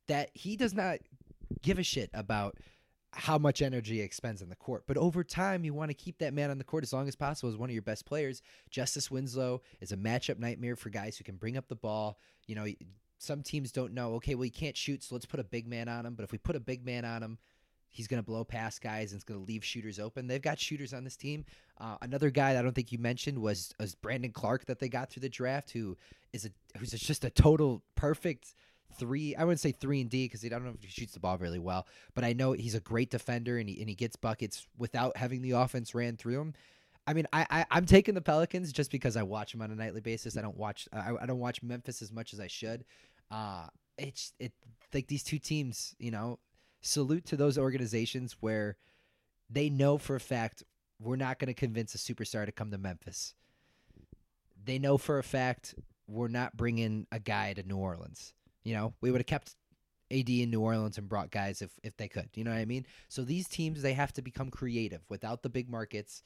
that 0.07 0.29
he 0.33 0.55
does 0.55 0.73
not 0.73 0.99
give 1.61 1.79
a 1.79 1.83
shit 1.83 2.09
about 2.13 2.57
how 3.15 3.37
much 3.37 3.61
energy 3.61 3.95
he 3.95 4.01
expends 4.01 4.41
on 4.41 4.49
the 4.49 4.55
court. 4.55 4.83
But 4.87 4.97
over 4.97 5.23
time, 5.23 5.63
you 5.63 5.73
want 5.73 5.91
to 5.91 5.95
keep 5.95 6.17
that 6.19 6.33
man 6.33 6.49
on 6.49 6.57
the 6.57 6.63
court 6.63 6.83
as 6.83 6.93
long 6.93 7.07
as 7.07 7.15
possible 7.15 7.49
as 7.49 7.57
one 7.57 7.69
of 7.69 7.73
your 7.73 7.83
best 7.83 8.05
players. 8.05 8.41
Justice 8.71 9.11
Winslow 9.11 9.61
is 9.81 9.91
a 9.91 9.97
matchup 9.97 10.39
nightmare 10.39 10.75
for 10.75 10.89
guys 10.89 11.17
who 11.17 11.23
can 11.23 11.35
bring 11.35 11.55
up 11.55 11.67
the 11.67 11.75
ball. 11.75 12.17
You 12.47 12.55
know, 12.55 12.65
some 13.19 13.43
teams 13.43 13.71
don't 13.71 13.93
know, 13.93 14.15
okay, 14.15 14.35
well, 14.35 14.43
he 14.43 14.49
can't 14.49 14.75
shoot, 14.75 15.03
so 15.03 15.15
let's 15.15 15.25
put 15.25 15.39
a 15.39 15.43
big 15.43 15.67
man 15.67 15.87
on 15.87 16.05
him. 16.05 16.15
But 16.15 16.23
if 16.23 16.31
we 16.31 16.37
put 16.37 16.55
a 16.55 16.59
big 16.59 16.85
man 16.85 17.05
on 17.05 17.23
him, 17.23 17.37
he's 17.93 18.07
going 18.07 18.17
to 18.17 18.25
blow 18.25 18.43
past 18.43 18.81
guys 18.81 19.11
and 19.11 19.19
it's 19.19 19.23
going 19.23 19.39
to 19.39 19.45
leave 19.45 19.63
shooters 19.63 19.99
open. 19.99 20.25
They've 20.27 20.41
got 20.41 20.59
shooters 20.59 20.93
on 20.93 21.03
this 21.03 21.15
team. 21.15 21.45
Uh, 21.79 21.95
another 22.01 22.31
guy 22.31 22.57
I 22.57 22.61
don't 22.61 22.73
think 22.73 22.91
you 22.91 22.97
mentioned 22.97 23.37
was, 23.37 23.73
was 23.79 23.93
Brandon 23.93 24.31
Clarke 24.31 24.65
that 24.65 24.79
they 24.79 24.89
got 24.89 25.11
through 25.11 25.21
the 25.21 25.29
draft, 25.29 25.71
who 25.71 25.95
is 26.33 26.45
a 26.45 26.49
who's 26.77 26.89
just 26.89 27.23
a 27.23 27.29
total 27.29 27.83
perfect 27.95 28.55
three. 28.97 29.35
I 29.35 29.43
wouldn't 29.43 29.59
say 29.59 29.71
three 29.71 30.01
and 30.01 30.09
D 30.09 30.25
because 30.25 30.43
I 30.43 30.49
don't 30.49 30.65
know 30.65 30.73
if 30.73 30.83
he 30.83 30.89
shoots 30.89 31.13
the 31.13 31.19
ball 31.19 31.37
really 31.37 31.59
well, 31.59 31.87
but 32.15 32.23
I 32.23 32.33
know 32.33 32.53
he's 32.53 32.75
a 32.75 32.79
great 32.79 33.11
defender 33.11 33.57
and 33.59 33.69
he 33.69 33.79
and 33.79 33.87
he 33.87 33.95
gets 33.95 34.15
buckets 34.15 34.67
without 34.77 35.15
having 35.15 35.43
the 35.43 35.51
offense 35.51 35.93
ran 35.93 36.17
through 36.17 36.41
him. 36.41 36.53
I 37.05 37.13
mean, 37.13 37.27
I, 37.31 37.65
I 37.69 37.77
am 37.77 37.85
taking 37.85 38.15
the 38.15 38.21
Pelicans 38.21 38.71
just 38.71 38.89
because 38.89 39.17
I 39.17 39.23
watch 39.23 39.51
them 39.51 39.61
on 39.61 39.71
a 39.71 39.75
nightly 39.75 40.01
basis. 40.01 40.35
I 40.35 40.41
don't 40.41 40.57
watch 40.57 40.87
I, 40.91 41.13
I 41.21 41.25
don't 41.27 41.39
watch 41.39 41.61
Memphis 41.61 42.01
as 42.01 42.11
much 42.11 42.33
as 42.33 42.39
I 42.39 42.47
should. 42.47 42.85
Uh, 43.29 43.67
it's 43.97 44.33
it 44.39 44.53
like 44.93 45.07
these 45.07 45.23
two 45.23 45.39
teams, 45.39 45.95
you 45.99 46.11
know, 46.11 46.39
salute 46.83 47.25
to 47.25 47.37
those 47.37 47.57
organizations 47.57 48.35
where 48.41 48.75
they 49.49 49.69
know 49.69 49.97
for 49.97 50.15
a 50.15 50.19
fact 50.19 50.63
we're 50.99 51.15
not 51.15 51.39
going 51.39 51.47
to 51.47 51.53
convince 51.53 51.95
a 51.95 51.97
superstar 51.97 52.45
to 52.45 52.51
come 52.51 52.71
to 52.71 52.77
Memphis. 52.77 53.33
They 54.63 54.79
know 54.79 54.97
for 54.97 55.17
a 55.17 55.23
fact 55.23 55.75
we're 56.07 56.27
not 56.27 56.55
bringing 56.55 57.07
a 57.11 57.19
guy 57.19 57.53
to 57.53 57.63
New 57.63 57.77
Orleans. 57.77 58.33
You 58.63 58.75
know, 58.75 58.93
we 59.01 59.11
would 59.11 59.19
have 59.19 59.27
kept 59.27 59.55
AD 60.11 60.29
in 60.29 60.51
New 60.51 60.61
Orleans 60.61 60.97
and 60.97 61.09
brought 61.09 61.31
guys 61.31 61.61
if 61.61 61.71
if 61.83 61.97
they 61.97 62.07
could. 62.07 62.29
You 62.35 62.43
know 62.43 62.51
what 62.51 62.59
I 62.59 62.65
mean? 62.65 62.85
So 63.07 63.23
these 63.23 63.47
teams 63.47 63.81
they 63.81 63.93
have 63.93 64.13
to 64.13 64.21
become 64.21 64.51
creative 64.51 65.01
without 65.09 65.41
the 65.41 65.49
big 65.49 65.69
markets, 65.69 66.21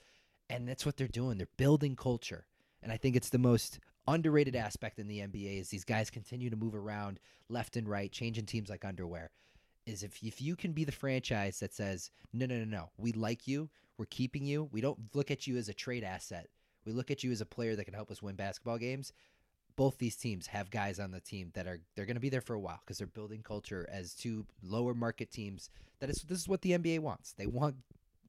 and 0.49 0.67
that's 0.67 0.85
what 0.85 0.97
they're 0.97 1.07
doing. 1.07 1.37
They're 1.37 1.47
building 1.57 1.95
culture, 1.95 2.45
and 2.81 2.91
I 2.91 2.97
think 2.97 3.15
it's 3.15 3.29
the 3.29 3.39
most 3.39 3.79
underrated 4.07 4.55
aspect 4.55 4.99
in 4.99 5.07
the 5.07 5.19
NBA 5.19 5.59
is 5.59 5.69
these 5.69 5.83
guys 5.83 6.09
continue 6.09 6.49
to 6.49 6.55
move 6.55 6.75
around 6.75 7.19
left 7.49 7.75
and 7.75 7.87
right, 7.87 8.11
changing 8.11 8.45
teams 8.45 8.69
like 8.69 8.85
underwear 8.85 9.31
is 9.87 10.03
if 10.03 10.21
if 10.21 10.41
you 10.41 10.55
can 10.55 10.73
be 10.73 10.83
the 10.83 10.91
franchise 10.91 11.59
that 11.59 11.73
says 11.73 12.11
no 12.33 12.45
no 12.45 12.57
no 12.57 12.65
no 12.65 12.89
we 12.97 13.11
like 13.13 13.47
you 13.47 13.69
we're 13.97 14.05
keeping 14.05 14.45
you 14.45 14.69
we 14.71 14.81
don't 14.81 14.99
look 15.13 15.31
at 15.31 15.47
you 15.47 15.57
as 15.57 15.69
a 15.69 15.73
trade 15.73 16.03
asset 16.03 16.47
we 16.85 16.91
look 16.91 17.09
at 17.09 17.23
you 17.23 17.31
as 17.31 17.41
a 17.41 17.45
player 17.45 17.75
that 17.75 17.85
can 17.85 17.93
help 17.93 18.11
us 18.11 18.21
win 18.21 18.35
basketball 18.35 18.77
games 18.77 19.13
both 19.77 19.99
these 19.99 20.17
teams 20.17 20.47
have 20.47 20.69
guys 20.71 20.99
on 20.99 21.11
the 21.11 21.21
team 21.21 21.51
that 21.53 21.67
are 21.67 21.79
they're 21.95 22.05
going 22.05 22.15
to 22.15 22.21
be 22.21 22.29
there 22.29 22.41
for 22.41 22.55
a 22.55 22.59
while 22.59 22.81
because 22.83 22.97
they're 22.97 23.07
building 23.07 23.41
culture 23.43 23.87
as 23.89 24.13
two 24.13 24.45
lower 24.61 24.93
market 24.93 25.31
teams. 25.31 25.69
That 25.99 26.09
is 26.09 26.23
this 26.27 26.39
is 26.39 26.49
what 26.49 26.61
the 26.61 26.71
NBA 26.71 26.99
wants. 26.99 27.33
They 27.33 27.45
want 27.45 27.75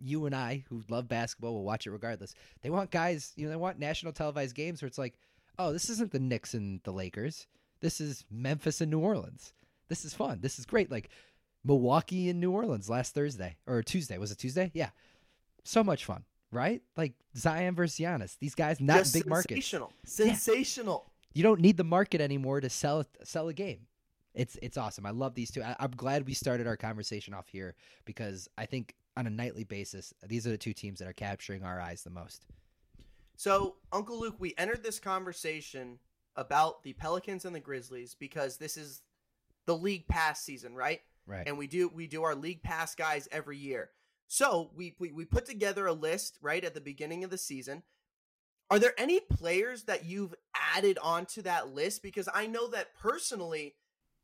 you 0.01 0.27
and 0.27 0.35
I 0.37 0.65
who 0.69 0.85
love 0.89 1.09
basketball 1.09 1.55
will 1.55 1.65
watch 1.65 1.87
it 1.87 1.91
regardless. 1.91 2.35
They 2.63 2.71
want 2.71 2.93
guys 2.93 3.33
you 3.35 3.45
know 3.45 3.51
they 3.51 3.57
want 3.57 3.81
national 3.81 4.13
televised 4.13 4.55
games 4.55 4.81
where 4.81 4.87
it's 4.87 4.99
like 4.99 5.15
oh 5.59 5.73
this 5.73 5.91
isn't 5.91 6.13
the 6.13 6.21
Knicks 6.21 6.55
and 6.55 6.81
the 6.85 6.93
Lakers. 6.93 7.47
This 7.81 8.01
is 8.01 8.25
Memphis 8.31 8.81
and 8.83 8.91
New 8.91 9.01
Orleans. 9.01 9.55
This 9.89 10.05
is 10.05 10.13
fun. 10.13 10.41
This 10.43 10.59
is 10.59 10.67
great. 10.67 10.91
Like 10.91 11.09
Milwaukee 11.65 12.29
and 12.29 12.41
New 12.41 12.51
Orleans 12.51 12.89
last 12.89 13.15
Thursday 13.15 13.57
or 13.67 13.83
Tuesday. 13.83 14.19
Was 14.19 14.31
it 14.31 14.39
Tuesday? 14.39 14.71
Yeah. 14.75 14.91
So 15.65 15.85
much 15.85 16.05
fun, 16.05 16.25
right? 16.51 16.83
Like 16.97 17.15
Zion 17.37 17.75
versus 17.75 17.99
Giannis. 17.99 18.39
These 18.39 18.55
guys 18.55 18.81
not 18.81 18.99
Just 18.99 19.15
big 19.15 19.27
markets. 19.27 19.49
Sensational. 19.49 19.93
Sensational. 20.05 21.05
Yeah. 21.07 21.13
You 21.35 21.43
don't 21.43 21.61
need 21.61 21.77
the 21.77 21.85
market 21.85 22.21
anymore 22.21 22.61
to 22.61 22.71
sell 22.71 23.05
sell 23.23 23.49
a 23.49 23.53
game. 23.53 23.81
It's 24.35 24.57
it's 24.63 24.77
awesome. 24.77 25.05
I 25.05 25.11
love 25.11 25.35
these 25.35 25.51
two. 25.51 25.63
I, 25.63 25.77
I'm 25.79 25.91
glad 25.91 26.27
we 26.27 26.35
started 26.35 26.67
our 26.67 26.77
conversation 26.77 27.35
off 27.35 27.49
here 27.49 27.75
because 28.05 28.49
I 28.57 28.67
think 28.67 28.95
on 29.17 29.27
a 29.27 29.31
nightly 29.31 29.65
basis, 29.65 30.15
these 30.27 30.47
are 30.47 30.51
the 30.51 30.59
two 30.59 30.73
teams 30.73 31.01
that 31.01 31.09
are 31.09 31.13
capturing 31.13 31.65
our 31.65 31.81
eyes 31.81 32.03
the 32.03 32.11
most. 32.11 32.47
So, 33.37 33.77
Uncle 33.93 34.19
Luke, 34.19 34.37
we 34.39 34.55
entered 34.57 34.83
this 34.83 34.99
conversation 34.99 35.99
about 36.37 36.83
the 36.85 36.93
Pelicans 36.93 37.45
and 37.45 37.55
the 37.55 37.61
Grizzlies 37.61 38.15
because 38.15 38.57
this 38.57 38.77
is 38.77 39.03
the 39.67 39.77
league 39.77 40.07
pass 40.07 40.41
season, 40.43 40.75
right? 40.75 41.01
Right. 41.29 41.47
And 41.47 41.59
we 41.59 41.67
do 41.67 41.89
we 41.89 42.07
do 42.07 42.25
our 42.25 42.35
league 42.35 42.63
pass 42.63 42.95
guys 42.95 43.29
every 43.31 43.59
year. 43.59 43.91
So 44.27 44.71
we, 44.75 44.95
we 44.99 45.13
we 45.13 45.25
put 45.25 45.47
together 45.47 45.87
a 45.87 45.93
list 45.93 46.39
right 46.43 46.65
at 46.65 46.75
the 46.75 46.81
beginning 46.81 47.23
of 47.23 47.31
the 47.31 47.39
season. 47.39 47.83
Are 48.71 48.79
there 48.79 48.93
any 48.99 49.21
players 49.21 49.85
that 49.85 50.05
you've 50.05 50.35
added 50.75 50.99
onto 51.03 51.43
that 51.43 51.75
list? 51.75 52.03
Because 52.03 52.29
I 52.35 52.47
know 52.47 52.69
that 52.69 52.89
personally, 53.01 53.75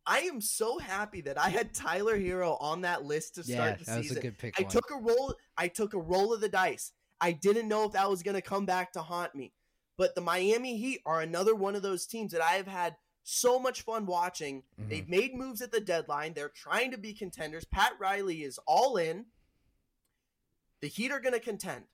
I 0.07 0.21
am 0.21 0.41
so 0.41 0.79
happy 0.79 1.23
that 1.23 1.39
I 1.39 1.49
had 1.49 1.73
Tyler 1.75 2.19
Herro 2.19 2.61
on 2.61 2.83
that 2.83 3.05
list 3.05 3.37
to 3.37 3.43
yeah, 3.47 3.57
start 3.57 3.79
the 3.79 3.85
that 3.85 4.03
season. 4.03 4.17
Was 4.17 4.19
a 4.19 4.23
good 4.23 4.39
pick 4.39 4.61
I 4.61 4.63
one. 4.63 4.71
took 4.71 4.91
a 4.91 4.99
roll. 4.99 5.35
I 5.57 5.69
took 5.69 5.95
a 5.95 6.01
roll 6.01 6.35
of 6.35 6.41
the 6.41 6.49
dice. 6.49 6.93
I 7.21 7.33
didn't 7.33 7.69
know 7.69 7.85
if 7.85 7.93
that 7.93 8.11
was 8.11 8.23
going 8.23 8.35
to 8.35 8.43
come 8.43 8.67
back 8.67 8.93
to 8.93 9.03
haunt 9.03 9.35
me. 9.35 9.53
But 9.97 10.15
the 10.15 10.21
Miami 10.21 10.77
Heat 10.77 11.01
are 11.07 11.21
another 11.21 11.55
one 11.55 11.77
of 11.77 11.83
those 11.83 12.07
teams 12.07 12.33
that 12.33 12.43
I 12.43 12.55
have 12.55 12.67
had 12.67 12.97
so 13.25 13.59
much 13.59 13.83
fun 13.83 14.05
watching. 14.07 14.63
Mhm. 14.79 14.89
They've 14.91 15.09
made 15.09 15.35
moves 15.35 15.61
at 15.63 15.73
the 15.73 15.81
deadline. 15.81 16.35
They're 16.35 16.49
trying 16.51 16.91
to 16.93 16.99
be 16.99 17.13
contenders. 17.15 17.65
Pat 17.65 17.99
Riley 17.99 18.43
is 18.45 18.59
all 18.67 18.97
in. 18.97 19.27
The 20.81 20.89
Heat 20.89 21.11
are 21.11 21.21
going 21.21 21.33
to 21.33 21.41
contend. 21.41 21.85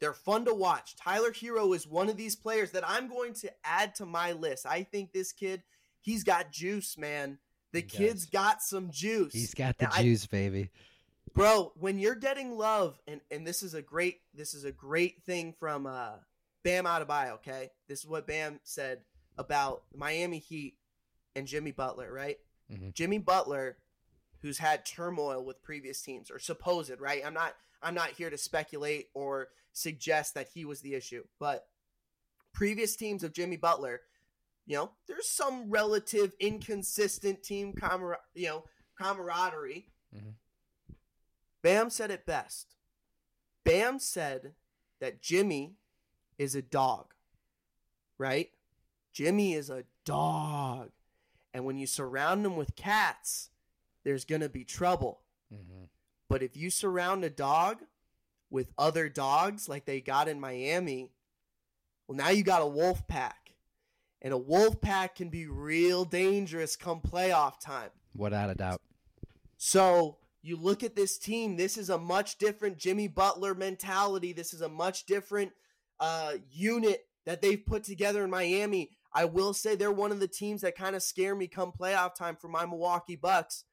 They're 0.00 0.12
fun 0.12 0.44
to 0.44 0.54
watch. 0.54 0.96
Tyler 0.96 1.30
Herro 1.32 1.74
is 1.74 1.86
one 1.86 2.08
of 2.10 2.16
these 2.16 2.36
players 2.36 2.72
that 2.72 2.86
I'm 2.86 3.08
going 3.08 3.32
to 3.34 3.50
add 3.64 3.94
to 3.96 4.06
my 4.06 4.32
list. 4.32 4.66
I 4.66 4.82
think 4.82 5.12
this 5.12 5.32
kid, 5.32 5.62
he's 6.00 6.22
got 6.24 6.52
juice, 6.52 6.98
man. 6.98 7.38
The 7.72 7.80
He 7.80 7.86
kid's 7.86 8.24
does. 8.26 8.30
got 8.30 8.62
some 8.62 8.90
juice. 8.90 9.32
He's 9.32 9.54
got 9.54 9.78
the 9.78 9.86
And 9.86 9.94
I- 9.94 10.02
juice, 10.02 10.26
baby. 10.26 10.70
bro 11.32 11.72
when 11.76 11.98
you're 11.98 12.14
getting 12.14 12.56
love 12.56 13.00
and 13.08 13.20
and 13.32 13.44
this 13.44 13.64
is 13.64 13.74
a 13.74 13.82
great 13.82 14.20
this 14.34 14.54
is 14.54 14.62
a 14.62 14.70
great 14.70 15.20
thing 15.24 15.52
from 15.58 15.84
uh 15.84 16.12
bam 16.62 16.84
Adebayo, 16.84 17.32
okay 17.32 17.70
this 17.88 17.98
is 17.98 18.06
what 18.06 18.24
bam 18.24 18.60
said 18.62 19.00
about 19.38 19.82
miami 19.94 20.38
heat 20.38 20.76
and 21.36 21.46
jimmy 21.46 21.70
butler 21.72 22.12
right 22.12 22.38
Mhm. 22.70 22.94
jimmy 22.94 23.18
butler 23.18 23.76
who's 24.40 24.58
had 24.58 24.84
turmoil 24.86 25.44
with 25.44 25.62
previous 25.62 26.00
teams 26.00 26.30
or 26.30 26.38
supposed 26.38 26.92
right 27.00 27.24
i'm 27.24 27.34
not 27.34 27.54
i'm 27.82 27.94
not 27.94 28.10
here 28.10 28.30
to 28.30 28.38
speculate 28.38 29.08
or 29.14 29.48
suggest 29.72 30.34
that 30.34 30.48
he 30.48 30.64
was 30.64 30.80
the 30.80 30.94
issue 30.94 31.24
but 31.38 31.68
previous 32.52 32.94
teams 32.96 33.22
of 33.24 33.32
jimmy 33.32 33.56
butler 33.56 34.02
you 34.66 34.76
know 34.76 34.92
there's 35.06 35.28
some 35.28 35.68
relative 35.70 36.32
inconsistent 36.40 37.42
team 37.42 37.72
camar- 37.72 38.20
you 38.34 38.46
know 38.46 38.64
camaraderie 38.98 39.90
Mhm. 40.14 40.34
Bam 41.62 41.88
said 41.90 42.10
it 42.10 42.24
best. 42.26 42.76
Bam 43.64 43.98
said 43.98 44.54
that 45.00 45.22
Jimmy 45.22 45.78
is 46.36 46.54
a 46.54 46.60
dog, 46.62 47.14
right? 48.18 48.52
Jimmy 49.14 49.54
is 49.54 49.70
a 49.70 49.84
dog. 50.04 50.90
And 51.54 51.64
when 51.64 51.78
you 51.78 51.86
surround 51.86 52.44
him 52.44 52.56
with 52.56 52.74
cats, 52.76 53.50
there's 54.02 54.24
going 54.24 54.40
to 54.40 54.48
be 54.48 54.64
trouble. 54.64 55.22
Mhm. 55.52 55.88
But 56.28 56.42
if 56.42 56.56
you 56.56 56.68
surround 56.68 57.24
a 57.24 57.30
dog 57.30 57.84
with 58.50 58.72
other 58.76 59.08
dogs 59.08 59.68
like 59.68 59.84
they 59.84 60.00
got 60.00 60.28
in 60.28 60.40
Miami, 60.40 61.12
well, 62.06 62.16
now 62.16 62.28
you 62.30 62.42
got 62.42 62.60
a 62.60 62.66
wolf 62.66 63.06
pack. 63.06 63.54
And 64.20 64.34
a 64.34 64.38
wolf 64.38 64.80
pack 64.80 65.14
can 65.16 65.28
be 65.28 65.46
real 65.46 66.04
dangerous 66.04 66.76
come 66.76 67.00
playoff 67.00 67.60
time. 67.60 67.90
Without 68.16 68.50
a 68.50 68.54
doubt. 68.54 68.82
So 69.56 70.18
you 70.42 70.56
look 70.56 70.82
at 70.82 70.96
this 70.96 71.18
team. 71.18 71.56
This 71.56 71.78
is 71.78 71.88
a 71.88 71.98
much 71.98 72.36
different 72.38 72.78
Jimmy 72.78 73.06
Butler 73.06 73.54
mentality. 73.54 74.32
This 74.32 74.52
is 74.52 74.60
a 74.60 74.68
much 74.68 75.06
different 75.06 75.52
uh, 76.00 76.34
unit 76.50 77.06
that 77.26 77.42
they've 77.42 77.64
put 77.64 77.84
together 77.84 78.24
in 78.24 78.30
Miami. 78.30 78.90
I 79.14 79.24
will 79.26 79.54
say 79.54 79.76
they're 79.76 79.92
one 79.92 80.10
of 80.10 80.20
the 80.20 80.28
teams 80.28 80.62
that 80.62 80.76
kind 80.76 80.96
of 80.96 81.02
scare 81.02 81.34
me 81.34 81.46
come 81.46 81.72
playoff 81.72 82.14
time 82.14 82.36
for 82.36 82.48
my 82.48 82.66
Milwaukee 82.66 83.16
Bucks. 83.16 83.64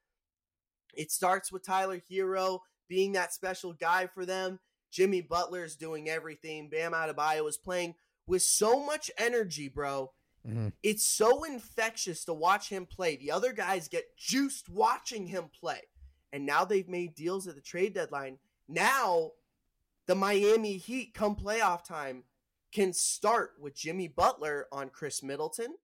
It 0.94 1.12
starts 1.12 1.52
with 1.52 1.66
Tyler 1.66 2.02
Herro 2.12 2.60
being 2.88 3.14
that 3.14 3.34
special 3.34 3.74
guy 3.74 4.08
for 4.08 4.26
them. 4.26 4.60
Jimmy 4.92 5.22
Butler 5.22 5.64
is 5.64 5.76
doing 5.76 6.10
everything. 6.10 6.70
Bam 6.70 6.92
Adebayo 6.92 7.48
is 7.48 7.58
playing 7.58 7.96
with 8.28 8.44
so 8.44 8.86
much 8.86 9.10
energy, 9.18 9.70
bro. 9.70 10.14
Mhm. 10.46 10.74
It's 10.84 11.06
so 11.06 11.44
infectious 11.44 12.26
to 12.26 12.34
watch 12.34 12.70
him 12.70 12.86
play. 12.86 13.16
The 13.16 13.32
other 13.32 13.54
guys 13.54 13.88
get 13.88 14.18
juiced 14.18 14.70
watching 14.70 15.28
him 15.28 15.50
play. 15.50 15.82
And 16.34 16.46
now 16.46 16.66
they've 16.66 16.88
made 16.88 17.16
deals 17.16 17.48
at 17.48 17.56
the 17.56 17.62
trade 17.62 17.94
deadline. 17.94 18.40
Now, 18.68 19.32
the 20.08 20.16
Miami 20.16 20.78
Heat, 20.78 21.14
come 21.14 21.36
playoff 21.36 21.84
time, 21.84 22.26
can 22.74 22.94
start 22.94 23.52
with 23.60 23.76
Jimmy 23.76 24.08
Butler 24.08 24.68
on 24.72 24.90
Khris 24.90 25.22
Middleton, 25.24 25.76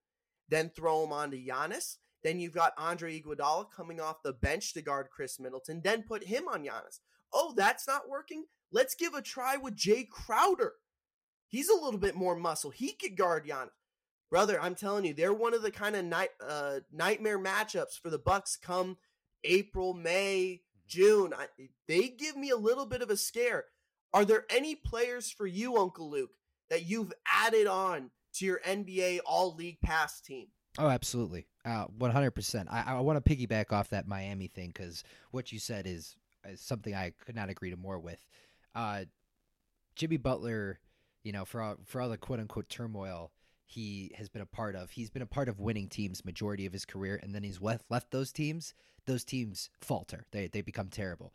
then 0.49 0.69
throw 0.69 1.03
him 1.03 1.11
on 1.11 1.31
to 1.31 1.37
Giannis. 1.37 1.97
Then 2.23 2.39
you've 2.39 2.53
got 2.53 2.73
Andre 2.77 3.21
Iguodala 3.21 3.67
coming 3.75 4.01
off 4.01 4.23
the 4.23 4.33
bench 4.33 4.73
to 4.73 4.81
guard 4.81 5.07
Khris 5.15 5.39
Middleton, 5.39 5.81
then 5.83 6.03
put 6.03 6.25
him 6.25 6.47
on 6.47 6.63
Giannis. 6.63 6.99
Oh, 7.33 7.53
that's 7.55 7.87
not 7.87 8.09
working? 8.09 8.45
Let's 8.71 8.95
give 8.95 9.13
a 9.13 9.21
try 9.21 9.57
with 9.57 9.75
Jae 9.75 10.09
Crowder. 10.09 10.73
He's 11.47 11.69
a 11.69 11.75
little 11.75 11.99
bit 11.99 12.15
more 12.15 12.35
muscle. 12.35 12.71
He 12.71 12.93
could 12.93 13.15
guard 13.15 13.45
Giannis. 13.45 13.69
Brother, 14.29 14.61
I'm 14.61 14.75
telling 14.75 15.05
you, 15.05 15.13
they're 15.13 15.33
one 15.33 15.53
of 15.53 15.61
the 15.61 15.71
kind 15.71 15.95
of 15.95 16.03
night 16.03 16.31
uh, 16.45 16.79
nightmare 16.91 17.39
matchups 17.39 17.97
for 18.01 18.09
the 18.09 18.19
Bucks 18.19 18.57
come 18.61 18.97
April, 19.45 19.93
May, 19.93 20.63
June. 20.85 21.33
I, 21.33 21.47
they 21.87 22.09
give 22.09 22.35
me 22.35 22.49
a 22.49 22.57
little 22.57 22.85
bit 22.85 23.01
of 23.01 23.09
a 23.09 23.15
scare. 23.15 23.65
Are 24.13 24.25
there 24.25 24.45
any 24.49 24.75
players 24.75 25.31
for 25.31 25.47
you, 25.47 25.77
Uncle 25.77 26.09
Luke, 26.09 26.31
that 26.69 26.85
you've 26.85 27.13
added 27.31 27.67
on 27.67 28.11
to 28.35 28.45
your 28.45 28.59
NBA 28.65 29.19
All 29.25 29.55
League 29.55 29.79
Pass 29.81 30.21
team? 30.21 30.47
Oh, 30.77 30.87
absolutely. 30.87 31.47
Uh, 31.65 31.87
100%. 31.99 32.67
I, 32.69 32.83
I 32.87 32.99
want 33.01 33.23
to 33.23 33.35
piggyback 33.35 33.71
off 33.71 33.89
that 33.89 34.07
Miami 34.07 34.47
thing 34.47 34.67
because 34.67 35.03
what 35.31 35.51
you 35.51 35.59
said 35.59 35.87
is, 35.87 36.15
is 36.47 36.61
something 36.61 36.93
I 36.93 37.13
could 37.25 37.35
not 37.35 37.49
agree 37.49 37.71
to 37.71 37.77
more 37.77 37.99
with. 37.99 38.23
Uh, 38.75 39.05
Jimmy 39.95 40.17
Butler, 40.17 40.79
you 41.23 41.31
know, 41.31 41.45
for 41.45 41.61
all, 41.61 41.77
for 41.85 42.01
all 42.01 42.09
the 42.09 42.17
quote 42.17 42.39
unquote 42.39 42.69
turmoil 42.69 43.31
he 43.67 44.11
has 44.15 44.29
been 44.29 44.41
a 44.41 44.45
part 44.45 44.75
of, 44.75 44.91
he's 44.91 45.09
been 45.09 45.21
a 45.21 45.27
part 45.27 45.49
of 45.49 45.59
winning 45.59 45.89
teams 45.89 46.23
majority 46.23 46.65
of 46.65 46.73
his 46.73 46.85
career, 46.85 47.19
and 47.21 47.35
then 47.35 47.43
he's 47.43 47.61
left 47.61 47.83
left 47.89 48.11
those 48.11 48.31
teams. 48.31 48.73
Those 49.05 49.25
teams 49.25 49.69
falter. 49.81 50.23
They 50.31 50.47
they 50.47 50.61
become 50.61 50.87
terrible. 50.87 51.33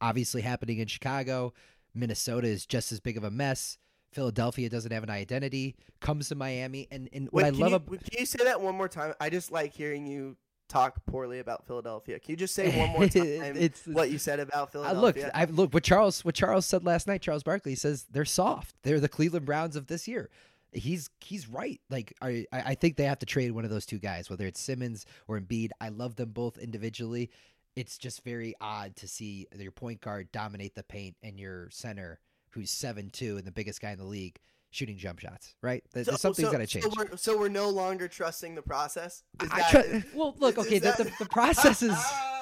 Obviously, 0.00 0.42
happening 0.42 0.78
in 0.78 0.86
Chicago, 0.86 1.52
Minnesota 1.94 2.46
is 2.46 2.64
just 2.64 2.92
as 2.92 3.00
big 3.00 3.16
of 3.16 3.24
a 3.24 3.30
mess. 3.30 3.76
Philadelphia 4.12 4.68
doesn't 4.68 4.92
have 4.92 5.02
an 5.02 5.10
identity. 5.10 5.76
Comes 6.00 6.28
to 6.28 6.34
Miami, 6.34 6.88
and 6.90 7.08
and 7.12 7.28
what 7.30 7.42
Wait, 7.42 7.48
I 7.48 7.50
can 7.50 7.60
love 7.60 7.70
you, 7.70 7.76
ab- 7.76 8.04
can 8.04 8.20
you 8.20 8.26
say 8.26 8.44
that 8.44 8.60
one 8.60 8.76
more 8.76 8.88
time? 8.88 9.14
I 9.20 9.30
just 9.30 9.50
like 9.50 9.72
hearing 9.72 10.06
you 10.06 10.36
talk 10.68 11.04
poorly 11.06 11.38
about 11.40 11.66
Philadelphia. 11.66 12.18
Can 12.18 12.32
you 12.32 12.36
just 12.36 12.54
say 12.54 12.78
one 12.78 12.90
more 12.90 13.08
time 13.08 13.56
it's 13.56 13.86
what 13.86 14.10
you 14.10 14.18
said 14.18 14.38
about 14.38 14.74
I 14.74 14.92
look, 14.92 15.16
Philadelphia? 15.16 15.30
I 15.34 15.44
look 15.44 15.74
what 15.74 15.82
Charles 15.82 16.24
what 16.24 16.34
Charles 16.34 16.66
said 16.66 16.84
last 16.84 17.06
night. 17.06 17.22
Charles 17.22 17.42
Barkley 17.42 17.74
says 17.74 18.06
they're 18.10 18.24
soft. 18.24 18.76
They're 18.82 19.00
the 19.00 19.08
Cleveland 19.08 19.46
Browns 19.46 19.76
of 19.76 19.86
this 19.86 20.06
year. 20.06 20.30
He's 20.72 21.10
he's 21.20 21.48
right. 21.48 21.80
Like 21.90 22.12
I 22.20 22.46
I 22.52 22.60
I 22.66 22.74
think 22.74 22.96
they 22.96 23.04
have 23.04 23.18
to 23.20 23.26
trade 23.26 23.52
one 23.52 23.64
of 23.64 23.70
those 23.70 23.86
two 23.86 23.98
guys, 23.98 24.28
whether 24.30 24.46
it's 24.46 24.60
Simmons 24.60 25.06
or 25.26 25.40
Embiid. 25.40 25.70
I 25.80 25.88
love 25.88 26.16
them 26.16 26.30
both 26.30 26.58
individually. 26.58 27.30
It's 27.74 27.96
just 27.96 28.22
very 28.22 28.54
odd 28.60 28.96
to 28.96 29.08
see 29.08 29.46
your 29.56 29.72
point 29.72 30.00
guard 30.00 30.30
dominate 30.32 30.74
the 30.74 30.82
paint 30.82 31.16
and 31.22 31.38
your 31.38 31.70
center, 31.70 32.18
who's 32.50 32.70
seven 32.70 33.10
two 33.10 33.36
and 33.36 33.46
the 33.46 33.52
biggest 33.52 33.80
guy 33.80 33.90
in 33.92 33.98
the 33.98 34.04
league, 34.04 34.38
shooting 34.70 34.96
jump 34.96 35.18
shots. 35.20 35.54
Right? 35.62 35.82
So- 35.94 36.16
something's 36.16 36.48
so- 36.48 36.52
got 36.52 36.58
to 36.58 36.66
change. 36.66 36.84
So 36.84 36.92
we're, 36.96 37.16
so 37.16 37.38
we're 37.38 37.48
no 37.48 37.68
longer 37.70 38.08
trusting 38.08 38.54
the 38.54 38.62
process. 38.62 39.22
Is 39.42 39.48
that- 39.50 39.70
try- 39.70 40.04
well, 40.14 40.34
look, 40.38 40.58
okay, 40.58 40.78
the, 40.78 40.94
that- 40.96 40.98
the, 40.98 41.12
the 41.18 41.26
process 41.30 41.82
is. 41.82 41.96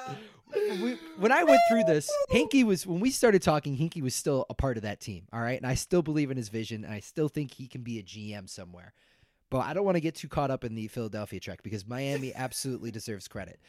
we, 0.81 0.97
when 1.17 1.31
I 1.31 1.43
went 1.43 1.61
through 1.69 1.83
this, 1.83 2.09
Hinkie 2.31 2.63
was 2.63 2.85
when 2.87 2.99
we 2.99 3.11
started 3.11 3.41
talking. 3.41 3.77
Hinkie 3.77 4.01
was 4.01 4.15
still 4.15 4.45
a 4.49 4.53
part 4.53 4.77
of 4.77 4.83
that 4.83 4.99
team, 4.99 5.27
all 5.33 5.41
right, 5.41 5.57
and 5.57 5.67
I 5.67 5.75
still 5.75 6.01
believe 6.01 6.31
in 6.31 6.37
his 6.37 6.49
vision, 6.49 6.83
and 6.85 6.93
I 6.93 6.99
still 7.01 7.27
think 7.27 7.53
he 7.53 7.67
can 7.67 7.81
be 7.81 7.99
a 7.99 8.03
GM 8.03 8.49
somewhere. 8.49 8.93
But 9.49 9.59
I 9.59 9.73
don't 9.73 9.85
want 9.85 9.95
to 9.95 10.01
get 10.01 10.15
too 10.15 10.27
caught 10.27 10.51
up 10.51 10.63
in 10.63 10.75
the 10.75 10.87
Philadelphia 10.87 11.39
track 11.39 11.63
because 11.63 11.87
Miami 11.87 12.33
absolutely 12.35 12.91
deserves 12.91 13.27
credit. 13.27 13.59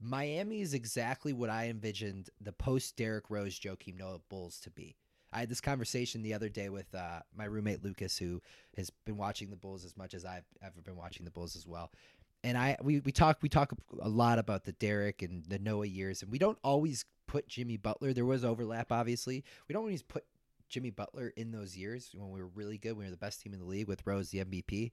Miami 0.00 0.60
is 0.60 0.74
exactly 0.74 1.32
what 1.32 1.50
I 1.50 1.68
envisioned 1.68 2.30
the 2.40 2.52
post 2.52 2.96
Derrick 2.96 3.24
Rose 3.30 3.58
Joakim 3.58 3.98
Noah 3.98 4.20
Bulls 4.28 4.60
to 4.60 4.70
be. 4.70 4.96
I 5.36 5.40
had 5.40 5.50
this 5.50 5.60
conversation 5.60 6.22
the 6.22 6.32
other 6.32 6.48
day 6.48 6.70
with 6.70 6.94
uh, 6.94 7.20
my 7.36 7.44
roommate 7.44 7.84
Lucas, 7.84 8.16
who 8.16 8.40
has 8.74 8.88
been 9.04 9.18
watching 9.18 9.50
the 9.50 9.56
Bulls 9.56 9.84
as 9.84 9.94
much 9.94 10.14
as 10.14 10.24
I've 10.24 10.46
ever 10.62 10.80
been 10.82 10.96
watching 10.96 11.26
the 11.26 11.30
Bulls 11.30 11.56
as 11.56 11.66
well. 11.66 11.92
And 12.42 12.56
I 12.56 12.78
we, 12.82 13.00
we 13.00 13.12
talk 13.12 13.36
we 13.42 13.50
talk 13.50 13.74
a 14.00 14.08
lot 14.08 14.38
about 14.38 14.64
the 14.64 14.72
Derrick 14.72 15.20
and 15.20 15.44
the 15.44 15.58
Noah 15.58 15.86
years, 15.86 16.22
and 16.22 16.32
we 16.32 16.38
don't 16.38 16.56
always 16.64 17.04
put 17.26 17.48
Jimmy 17.48 17.76
Butler. 17.76 18.14
There 18.14 18.24
was 18.24 18.46
overlap, 18.46 18.90
obviously. 18.90 19.44
We 19.68 19.74
don't 19.74 19.82
always 19.82 20.02
put 20.02 20.24
Jimmy 20.70 20.88
Butler 20.88 21.34
in 21.36 21.52
those 21.52 21.76
years 21.76 22.12
when 22.14 22.30
we 22.30 22.40
were 22.40 22.48
really 22.54 22.78
good. 22.78 22.96
We 22.96 23.04
were 23.04 23.10
the 23.10 23.18
best 23.18 23.42
team 23.42 23.52
in 23.52 23.60
the 23.60 23.66
league 23.66 23.88
with 23.88 24.06
Rose, 24.06 24.30
the 24.30 24.42
MVP, 24.42 24.90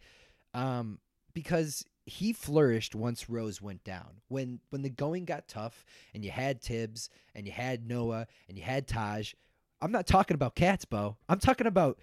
um, 0.54 1.00
because 1.34 1.86
he 2.06 2.34
flourished 2.34 2.96
once 2.96 3.30
Rose 3.30 3.62
went 3.62 3.86
down. 3.86 4.20
When 4.28 4.60
when 4.72 4.82
the 4.82 4.90
going 4.90 5.24
got 5.24 5.48
tough, 5.48 5.86
and 6.14 6.26
you 6.26 6.32
had 6.32 6.62
Thibs, 6.62 7.10
and 7.34 7.48
you 7.48 7.54
had 7.54 7.88
Noah, 7.88 8.28
and 8.50 8.58
you 8.58 8.64
had 8.66 8.90
Taj. 8.90 9.34
I'm 9.84 9.92
not 9.92 10.08
talking 10.08 10.36
about 10.36 10.56
cats, 10.56 10.86
Bo. 10.86 11.18
I'm 11.28 11.40
talking 11.40 11.68
about 11.68 12.00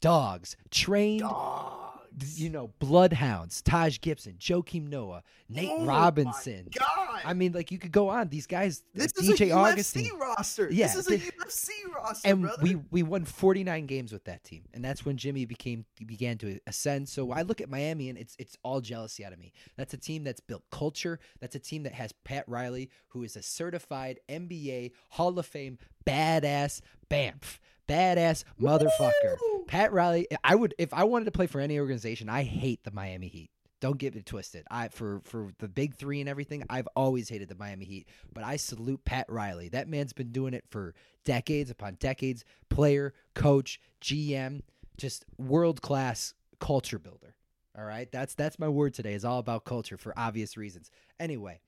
dogs, 0.00 0.56
trained 0.70 1.20
Dogs. 1.20 1.89
You 2.34 2.50
know, 2.50 2.72
bloodhounds, 2.78 3.62
Taj 3.62 4.00
Gibson, 4.00 4.34
Joakim 4.38 4.88
Noah, 4.88 5.22
Nate 5.48 5.68
Oh 5.70 5.78
my 5.80 5.86
Robinson. 5.86 6.68
God. 6.76 7.20
I 7.24 7.34
mean, 7.34 7.52
like 7.52 7.70
you 7.70 7.78
could 7.78 7.92
go 7.92 8.08
on. 8.08 8.28
These 8.28 8.46
guys, 8.46 8.82
this 8.94 9.12
is 9.12 9.28
DJ 9.30 9.46
a 9.46 9.50
UFC 9.50 9.54
Augustin, 9.72 10.18
roster. 10.18 10.68
Yeah, 10.70 10.86
this 10.86 10.96
is 10.96 11.08
a 11.08 11.18
UFC 11.18 11.70
roster, 11.94 12.28
and 12.28 12.42
brother. 12.42 12.62
we 12.62 12.74
we 12.90 13.02
won 13.02 13.24
49 13.24 13.86
games 13.86 14.12
with 14.12 14.24
that 14.24 14.42
team, 14.44 14.64
and 14.74 14.84
that's 14.84 15.04
when 15.04 15.16
Jimmy 15.16 15.44
became 15.44 15.84
began 16.04 16.36
to 16.38 16.58
ascend. 16.66 17.08
So 17.08 17.30
I 17.32 17.42
look 17.42 17.60
at 17.60 17.70
Miami, 17.70 18.08
and 18.08 18.18
it's 18.18 18.34
it's 18.38 18.56
all 18.62 18.80
jealousy 18.80 19.24
out 19.24 19.32
of 19.32 19.38
me. 19.38 19.52
That's 19.76 19.94
a 19.94 19.98
team 19.98 20.24
that's 20.24 20.40
built 20.40 20.64
culture. 20.70 21.20
That's 21.40 21.54
a 21.54 21.60
team 21.60 21.84
that 21.84 21.92
has 21.94 22.12
Pat 22.24 22.44
Riley, 22.48 22.90
who 23.08 23.22
is 23.22 23.36
a 23.36 23.42
certified 23.42 24.18
NBA 24.28 24.92
Hall 25.10 25.38
of 25.38 25.46
Fame 25.46 25.78
badass 26.06 26.80
Bamf, 27.10 27.58
badass 27.88 28.44
motherfucker. 28.60 29.36
Pat 29.70 29.92
Riley, 29.92 30.26
I 30.42 30.56
would 30.56 30.74
if 30.78 30.92
I 30.92 31.04
wanted 31.04 31.26
to 31.26 31.30
play 31.30 31.46
for 31.46 31.60
any 31.60 31.78
organization, 31.78 32.28
I 32.28 32.42
hate 32.42 32.82
the 32.82 32.90
Miami 32.90 33.28
Heat. 33.28 33.52
Don't 33.80 33.98
get 33.98 34.16
it 34.16 34.26
twisted. 34.26 34.66
I 34.68 34.88
for 34.88 35.20
for 35.22 35.52
the 35.60 35.68
big 35.68 35.94
three 35.94 36.18
and 36.18 36.28
everything, 36.28 36.64
I've 36.68 36.88
always 36.96 37.28
hated 37.28 37.48
the 37.48 37.54
Miami 37.54 37.84
Heat. 37.84 38.08
But 38.34 38.42
I 38.42 38.56
salute 38.56 39.04
Pat 39.04 39.26
Riley. 39.28 39.68
That 39.68 39.86
man's 39.86 40.12
been 40.12 40.32
doing 40.32 40.54
it 40.54 40.64
for 40.70 40.96
decades 41.24 41.70
upon 41.70 41.98
decades. 42.00 42.44
Player, 42.68 43.14
coach, 43.36 43.80
GM, 44.02 44.62
just 44.98 45.24
world 45.38 45.80
class 45.80 46.34
culture 46.58 46.98
builder. 46.98 47.36
All 47.78 47.84
right, 47.84 48.10
that's 48.10 48.34
that's 48.34 48.58
my 48.58 48.68
word 48.68 48.92
today. 48.92 49.14
Is 49.14 49.24
all 49.24 49.38
about 49.38 49.64
culture 49.64 49.96
for 49.96 50.12
obvious 50.18 50.56
reasons. 50.56 50.90
Anyway, 51.20 51.60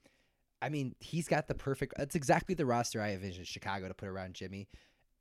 I 0.61 0.71
mean, 0.71 0.97
he's 0.99 1.29
got 1.29 1.47
the 1.47 1.55
perfect. 1.55 1.95
That's 1.97 2.17
exactly 2.17 2.57
the 2.57 2.67
roster 2.67 3.01
I 3.01 3.13
envisioned 3.13 3.47
Chicago 3.47 3.87
to 3.87 3.95
put 3.95 4.09
around 4.09 4.35
Jimmy, 4.35 4.67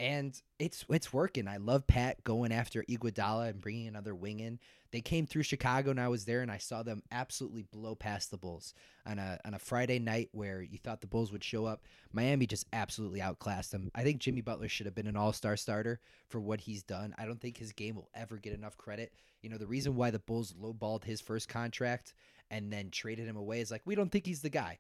and 0.02 0.42
it's 0.58 0.84
it's 0.90 1.14
working. 1.14 1.48
I 1.48 1.58
love 1.58 1.86
Pat 1.86 2.24
going 2.24 2.52
after 2.52 2.84
Iguodala 2.84 3.50
and 3.50 3.62
bringing 3.62 3.88
another 3.88 4.16
wing 4.16 4.40
in. 4.40 4.60
They 4.92 5.00
came 5.00 5.28
through 5.28 5.44
Chicago, 5.44 5.92
and 5.92 6.02
I 6.02 6.08
was 6.08 6.26
there, 6.26 6.42
and 6.42 6.52
I 6.52 6.58
saw 6.58 6.82
them 6.82 7.04
absolutely 7.12 7.62
blow 7.62 7.94
past 7.94 8.32
the 8.32 8.38
Bulls 8.38 8.74
on 9.06 9.20
a 9.20 9.40
on 9.46 9.54
a 9.54 9.60
Friday 9.60 10.00
night 10.00 10.30
where 10.32 10.64
you 10.64 10.80
thought 10.80 11.02
the 11.02 11.08
Bulls 11.08 11.32
would 11.32 11.44
show 11.44 11.66
up. 11.66 11.84
Miami 12.12 12.48
just 12.48 12.66
absolutely 12.74 13.22
outclassed 13.22 13.72
them. 13.72 13.92
I 13.94 14.02
think 14.02 14.20
Jimmy 14.20 14.42
Butler 14.42 14.68
should 14.68 14.88
have 14.88 14.96
been 14.96 15.06
an 15.06 15.16
All 15.16 15.34
Star 15.34 15.56
starter 15.56 16.00
for 16.28 16.42
what 16.42 16.62
he's 16.62 16.82
done. 16.82 17.14
I 17.20 17.26
don't 17.26 17.40
think 17.40 17.58
his 17.58 17.72
game 17.72 17.96
will 17.96 18.10
ever 18.16 18.38
get 18.38 18.54
enough 18.54 18.78
credit. 18.78 19.14
You 19.44 19.52
know, 19.52 19.60
the 19.60 19.68
reason 19.68 19.96
why 19.96 20.10
the 20.10 20.20
Bulls 20.20 20.56
lowballed 20.60 21.04
his 21.04 21.22
first 21.22 21.48
contract 21.48 22.16
and 22.50 22.74
then 22.74 22.90
traded 22.90 23.28
him 23.28 23.38
away 23.38 23.62
is 23.62 23.70
like 23.70 23.84
we 23.86 23.94
don't 23.94 24.12
think 24.12 24.26
he's 24.26 24.42
the 24.42 24.50
guy 24.50 24.80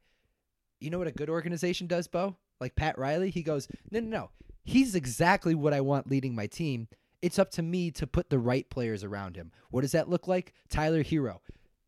you 0.81 0.89
know 0.89 0.97
what 0.97 1.07
a 1.07 1.11
good 1.11 1.29
organization 1.29 1.85
does, 1.85 2.07
Bo? 2.07 2.35
Like 2.59 2.75
Pat 2.75 2.97
Riley, 2.97 3.29
he 3.29 3.43
goes, 3.43 3.67
no, 3.91 3.99
no, 3.99 4.07
no. 4.07 4.29
He's 4.63 4.95
exactly 4.95 5.55
what 5.55 5.73
I 5.73 5.81
want 5.81 6.09
leading 6.09 6.35
my 6.35 6.47
team. 6.47 6.87
It's 7.21 7.39
up 7.39 7.51
to 7.51 7.61
me 7.61 7.91
to 7.91 8.07
put 8.07 8.29
the 8.29 8.39
right 8.39 8.69
players 8.69 9.03
around 9.03 9.35
him. 9.35 9.51
What 9.69 9.81
does 9.81 9.91
that 9.91 10.09
look 10.09 10.27
like? 10.27 10.53
Tyler 10.69 11.03
Herro, 11.03 11.39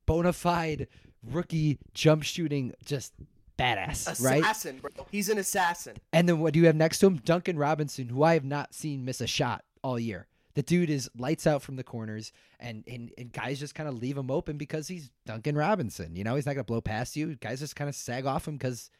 bona 0.05 0.33
fide 0.33 0.87
rookie 1.23 1.79
jump 1.93 2.23
shooting, 2.23 2.73
just 2.85 3.13
badass, 3.57 3.91
assassin, 3.91 4.25
right? 4.25 4.41
Assassin, 4.41 4.79
bro. 4.79 4.91
He's 5.11 5.29
an 5.29 5.37
assassin. 5.37 5.95
And 6.11 6.27
then 6.27 6.39
what 6.39 6.53
do 6.53 6.59
you 6.59 6.65
have 6.67 6.75
next 6.75 6.99
to 6.99 7.07
him? 7.07 7.17
Duncan 7.17 7.57
Robinson, 7.57 8.09
who 8.09 8.23
I 8.23 8.33
have 8.33 8.45
not 8.45 8.73
seen 8.73 9.05
miss 9.05 9.21
a 9.21 9.27
shot 9.27 9.63
all 9.83 9.99
year. 9.99 10.27
The 10.55 10.61
dude 10.61 10.91
is 10.91 11.09
lights 11.17 11.47
out 11.47 11.63
from 11.63 11.77
the 11.77 11.83
corners, 11.83 12.31
and 12.59 12.83
and, 12.87 13.11
and 13.17 13.33
guys 13.33 13.59
just 13.59 13.73
kind 13.73 13.89
of 13.89 13.99
leave 13.99 14.17
him 14.17 14.29
open 14.29 14.57
because 14.57 14.87
he's 14.87 15.09
Duncan 15.25 15.55
Robinson. 15.55 16.15
You 16.15 16.23
know, 16.23 16.35
he's 16.35 16.45
not 16.45 16.53
gonna 16.53 16.63
blow 16.63 16.81
past 16.81 17.15
you. 17.15 17.35
Guys 17.37 17.59
just 17.59 17.75
kind 17.75 17.89
of 17.89 17.95
sag 17.95 18.27
off 18.27 18.47
him 18.47 18.57
because 18.57 18.91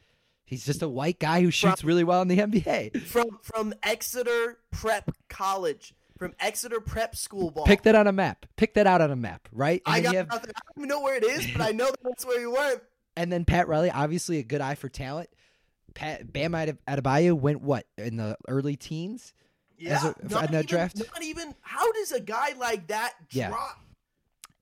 he's 0.45 0.65
just 0.65 0.82
a 0.82 0.88
white 0.89 1.19
guy 1.19 1.41
who 1.41 1.51
shoots 1.51 1.82
From- 1.82 1.88
really 1.88 2.03
well 2.03 2.21
in 2.21 2.27
the 2.27 2.38
NBA. 2.39 3.01
From 3.01 3.39
from 3.41 3.73
Exeter 3.84 4.58
Prep 4.71 5.12
College, 5.29 5.93
from 6.17 6.34
Exeter 6.39 6.79
Prep 6.82 7.15
School 7.15 7.51
ball. 7.51 7.65
Pick 7.65 7.84
that 7.84 7.95
on 7.95 8.08
a 8.08 8.12
map. 8.12 8.45
Pick 8.56 8.73
that 8.75 8.88
out 8.88 9.01
on 9.01 9.12
a 9.12 9.15
map, 9.15 9.47
right? 9.51 9.82
And 9.86 9.95
I 9.95 10.01
got 10.01 10.15
have, 10.15 10.27
nothing. 10.29 10.51
I 10.56 10.60
don't 10.75 10.86
even 10.86 10.89
know 10.89 11.01
where 11.01 11.15
it 11.17 11.23
is, 11.23 11.47
but 11.51 11.62
I 11.62 11.71
know 11.71 11.89
that's 12.03 12.25
where 12.25 12.39
you 12.39 12.51
went. 12.51 12.82
and 13.15 13.32
then 13.32 13.45
Pat 13.45 13.67
Riley, 13.67 13.91
obviously 13.91 14.39
a 14.39 14.43
good 14.43 14.62
eye 14.62 14.75
for 14.75 14.89
talent. 14.89 15.29
Pat 15.93 16.32
Bam 16.34 16.56
Ade- 16.56 16.77
Adebayo 16.88 17.34
went 17.34 17.62
what 17.62 17.86
in 17.97 18.17
the 18.17 18.36
early 18.47 18.75
teens. 18.75 19.34
Yeah, 19.77 20.13
a- 20.19 20.27
not 20.29 20.45
in 20.45 20.51
that 20.53 20.63
even, 20.63 20.65
draft? 20.65 20.97
Not 20.97 21.23
even. 21.23 21.53
How 21.62 21.91
does 21.91 22.12
a 22.12 22.19
guy 22.21 22.53
like 22.58 22.88
that 22.88 23.13
Yeah. 23.32 23.49
drop? 23.49 23.79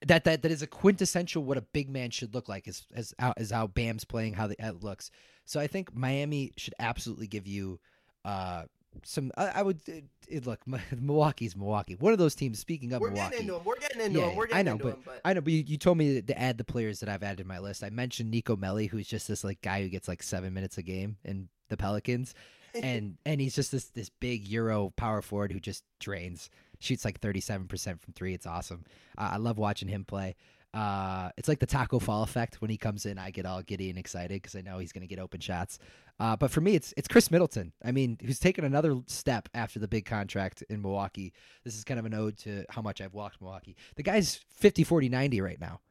that 0.08 0.24
that 0.24 0.42
that 0.42 0.52
is 0.52 0.64
a 0.64 0.68
quintessential 0.68 1.44
what 1.44 1.58
a 1.58 1.62
big 1.62 1.88
man 1.88 2.10
should 2.10 2.34
look 2.34 2.50
like 2.50 2.68
is 2.68 2.88
as 2.96 3.14
how 3.20 3.36
is 3.38 3.52
how 3.52 3.68
Bam's 3.68 4.04
playing 4.04 4.34
how 4.34 4.48
the 4.48 4.56
how 4.60 4.70
it 4.70 4.84
looks. 4.84 5.12
So 5.46 5.60
I 5.60 5.68
think 5.68 5.96
Miami 5.96 6.52
should 6.58 6.74
absolutely 6.80 7.28
give 7.28 7.48
you 7.48 7.80
uh 8.26 8.64
some 9.04 9.32
I, 9.38 9.48
I 9.48 9.62
would 9.62 9.80
it, 9.88 10.04
it- 10.28 10.46
look 10.46 10.60
Milwaukee's 11.00 11.56
Milwaukee. 11.56 11.96
One 11.96 12.12
of 12.14 12.20
those 12.20 12.36
teams 12.36 12.60
speaking 12.60 12.92
of 12.94 13.02
We're 13.02 13.10
Milwaukee. 13.12 13.32
getting 13.38 13.48
into. 13.50 13.60
We're 13.64 13.80
getting 13.80 14.02
into 14.02 14.20
Yeah, 14.20 14.30
him. 14.30 14.36
We're 14.36 14.48
yeah, 14.50 14.56
I 14.58 14.64
getting 14.64 14.66
know, 14.66 14.72
into 14.74 14.84
but 14.86 14.94
him. 14.96 15.02
But 15.06 15.22
I 15.26 15.34
know, 15.34 15.42
but 15.42 15.54
you, 15.54 15.64
you 15.66 15.78
told 15.78 15.98
me 15.98 16.16
to, 16.16 16.22
to 16.24 16.40
add 16.40 16.58
the 16.58 16.64
players 16.66 17.00
that 17.00 17.10
I've 17.10 17.24
added 17.24 17.38
to 17.40 17.44
my 17.46 17.60
list. 17.60 17.84
I 17.84 17.90
mentioned 17.90 18.30
Nico 18.32 18.56
Melli, 18.56 18.90
who's 18.90 19.08
just 19.08 19.28
this 19.28 19.44
like 19.44 19.62
guy 19.62 19.82
who 19.82 19.90
gets 19.90 20.08
like 20.08 20.22
seven 20.22 20.54
minutes 20.54 20.78
a 20.78 20.84
game 20.84 21.16
in 21.24 21.48
the 21.70 21.78
Pelicans, 21.78 22.34
and 22.84 23.18
and 23.26 23.40
he's 23.40 23.56
just 23.56 23.72
this 23.72 23.86
this 23.86 24.10
big 24.10 24.46
Euro 24.50 24.92
power 24.98 25.22
forward 25.22 25.52
who 25.54 25.60
just 25.62 25.84
drains, 26.02 26.50
shoots 26.80 27.06
like 27.06 27.20
thirty 27.22 27.40
seven 27.40 27.68
percent 27.68 28.02
from 28.02 28.14
three. 28.14 28.34
It's 28.34 28.46
awesome. 28.46 28.84
Uh, 29.18 29.30
I 29.34 29.38
love 29.38 29.58
watching 29.58 29.88
him 29.88 30.04
play. 30.04 30.36
Uh, 30.74 31.30
it's 31.38 31.50
like 31.50 31.60
the 31.60 31.66
Taco 31.66 32.00
Fall 32.00 32.24
effect 32.24 32.62
when 32.62 32.70
he 32.70 32.78
comes 32.78 33.06
in. 33.06 33.18
I 33.18 33.32
get 33.32 33.46
all 33.46 33.62
giddy 33.62 33.90
and 33.90 34.00
excited 34.00 34.42
because 34.42 34.56
I 34.56 34.62
know 34.62 34.80
he's 34.80 34.94
going 34.94 35.02
to 35.02 35.08
get 35.08 35.20
open 35.20 35.42
shots. 35.42 35.80
Uh, 36.20 36.36
but 36.36 36.50
for 36.50 36.62
me, 36.62 36.76
it's 36.76 36.94
it's 36.96 37.08
Khris 37.08 37.30
Middleton. 37.30 37.74
I 37.84 37.92
mean, 37.92 38.18
who's 38.24 38.40
taken 38.40 38.64
another 38.64 39.02
step 39.08 39.50
after 39.54 39.80
the 39.80 39.88
big 39.88 40.06
contract 40.06 40.64
in 40.70 40.82
Milwaukee. 40.82 41.34
This 41.64 41.76
is 41.76 41.84
kind 41.84 42.00
of 42.00 42.06
an 42.06 42.14
ode 42.14 42.38
to 42.40 42.64
how 42.70 42.82
much 42.82 43.02
I've 43.02 43.14
walked 43.14 43.42
Milwaukee. 43.42 43.76
The 43.96 44.04
guy's 44.04 44.40
50, 44.56 44.84
40, 44.84 45.10
90 45.10 45.42
right 45.42 45.60
now. 45.60 45.82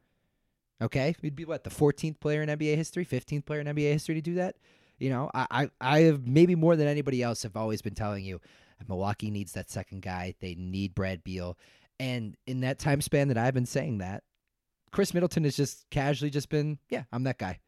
Okay, 0.81 1.15
we'd 1.21 1.35
be 1.35 1.45
what 1.45 1.63
the 1.63 1.69
14th 1.69 2.19
player 2.19 2.41
in 2.41 2.49
NBA 2.49 2.75
history, 2.75 3.05
15th 3.05 3.45
player 3.45 3.59
in 3.59 3.67
NBA 3.67 3.91
history 3.91 4.15
to 4.15 4.21
do 4.21 4.35
that. 4.35 4.55
You 4.97 5.11
know, 5.11 5.29
I, 5.33 5.45
I, 5.51 5.69
I 5.79 5.99
have 6.01 6.27
maybe 6.27 6.55
more 6.55 6.75
than 6.75 6.87
anybody 6.87 7.21
else 7.21 7.43
have 7.43 7.55
always 7.55 7.83
been 7.83 7.93
telling 7.93 8.25
you, 8.25 8.41
Milwaukee 8.87 9.29
needs 9.29 9.51
that 9.51 9.69
second 9.69 10.01
guy. 10.01 10.33
They 10.39 10.55
need 10.55 10.95
Brad 10.95 11.23
Beal, 11.23 11.55
and 11.99 12.35
in 12.47 12.61
that 12.61 12.79
time 12.79 12.99
span 12.99 13.27
that 13.27 13.37
I've 13.37 13.53
been 13.53 13.67
saying 13.67 13.99
that, 13.99 14.23
Khris 14.91 15.13
Middleton 15.13 15.43
has 15.45 15.55
just 15.55 15.89
casually 15.89 16.29
just 16.29 16.49
been, 16.49 16.77
yeah, 16.89 17.03
I'm 17.11 17.23
that 17.23 17.37
guy. 17.37 17.59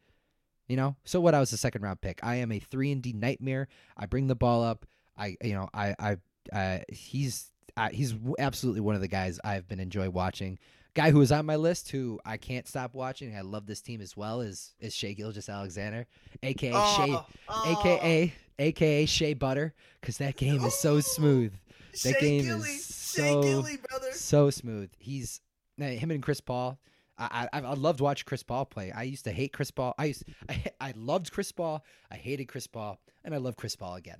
You 0.68 0.76
know, 0.76 0.96
so 1.04 1.20
what? 1.20 1.34
I 1.34 1.40
was 1.40 1.52
a 1.52 1.58
second 1.58 1.82
round 1.82 2.00
pick. 2.00 2.20
I 2.22 2.36
am 2.36 2.50
a 2.50 2.58
three 2.58 2.90
and 2.90 3.02
D 3.02 3.12
nightmare. 3.12 3.68
I 3.96 4.06
bring 4.06 4.28
the 4.28 4.34
ball 4.34 4.62
up. 4.62 4.86
I, 5.16 5.36
you 5.42 5.52
know, 5.52 5.68
I, 5.74 5.94
I, 5.98 6.16
uh, 6.56 6.78
he's, 6.88 7.50
uh, 7.76 7.90
he's 7.90 8.14
absolutely 8.38 8.80
one 8.80 8.94
of 8.94 9.00
the 9.02 9.08
guys 9.08 9.38
I've 9.44 9.68
been 9.68 9.78
enjoy 9.80 10.08
watching. 10.08 10.58
Guy 10.94 11.10
who 11.10 11.20
is 11.20 11.32
on 11.32 11.44
my 11.44 11.56
list, 11.56 11.90
who 11.90 12.18
I 12.24 12.36
can't 12.38 12.66
stop 12.68 12.94
watching. 12.94 13.36
I 13.36 13.40
love 13.42 13.66
this 13.66 13.80
team 13.82 14.00
as 14.00 14.16
well. 14.16 14.40
Is 14.40 14.74
is 14.78 14.94
Shai 14.94 15.12
Gilgeous-Alexander, 15.12 16.06
aka 16.42 16.70
Shea, 16.70 16.76
Oh, 16.78 17.26
oh. 17.48 17.72
aka 17.80 18.32
aka 18.58 19.04
Shea 19.06 19.34
Butter, 19.34 19.74
because 20.00 20.18
that 20.18 20.36
game 20.36 20.62
is 20.64 20.74
so 20.78 21.00
smooth, 21.00 21.52
Shea 21.94 22.12
game 22.20 22.40
is 22.40 22.46
Gilly, 22.46 22.70
Shea 22.76 23.32
so- 23.32 23.42
Gilly, 23.42 23.78
brother. 23.90 24.12
so 24.12 24.50
smooth. 24.50 24.90
He's 24.98 25.40
him 25.76 26.10
and 26.12 26.22
Chris 26.22 26.40
Paul. 26.40 26.78
I, 27.18 27.48
I 27.52 27.60
I 27.60 27.74
loved 27.74 28.00
watching 28.00 28.24
Chris 28.26 28.42
Paul 28.42 28.64
play. 28.64 28.90
I 28.92 29.02
used 29.02 29.24
to 29.24 29.32
hate 29.32 29.52
Chris 29.52 29.70
Paul. 29.70 29.94
I 29.98 30.06
used 30.06 30.24
I, 30.48 30.64
I 30.80 30.92
loved 30.96 31.32
Chris 31.32 31.52
Paul. 31.52 31.84
I 32.10 32.16
hated 32.16 32.46
Chris 32.46 32.66
Paul, 32.66 33.00
and 33.24 33.34
I 33.34 33.38
love 33.38 33.56
Chris 33.56 33.76
Paul 33.76 33.94
again. 33.94 34.18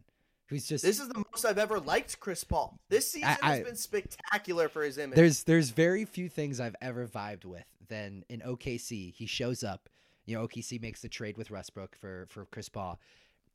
Who's 0.48 0.66
just 0.68 0.84
This 0.84 1.00
is 1.00 1.08
the 1.08 1.24
most 1.32 1.44
I've 1.44 1.58
ever 1.58 1.80
liked 1.80 2.20
Chris 2.20 2.44
Paul. 2.44 2.78
This 2.90 3.10
season 3.10 3.36
I- 3.42 3.56
has 3.56 3.64
been 3.64 3.76
spectacular 3.76 4.68
for 4.68 4.82
his 4.82 4.98
image. 4.98 5.16
there's 5.16 5.44
there's 5.44 5.70
very 5.70 6.04
few 6.04 6.28
things 6.28 6.60
I've 6.60 6.76
ever 6.82 7.06
vibed 7.06 7.44
with 7.44 7.64
than 7.88 8.24
in 8.28 8.40
OKC. 8.40 9.12
He 9.14 9.26
shows 9.26 9.64
up, 9.64 9.88
you 10.26 10.36
know, 10.36 10.46
OKC 10.46 10.80
makes 10.80 11.00
the 11.02 11.08
trade 11.08 11.36
with 11.36 11.50
Westbrook 11.50 11.96
for 11.96 12.26
for 12.28 12.44
Chris 12.46 12.68
Paul, 12.68 13.00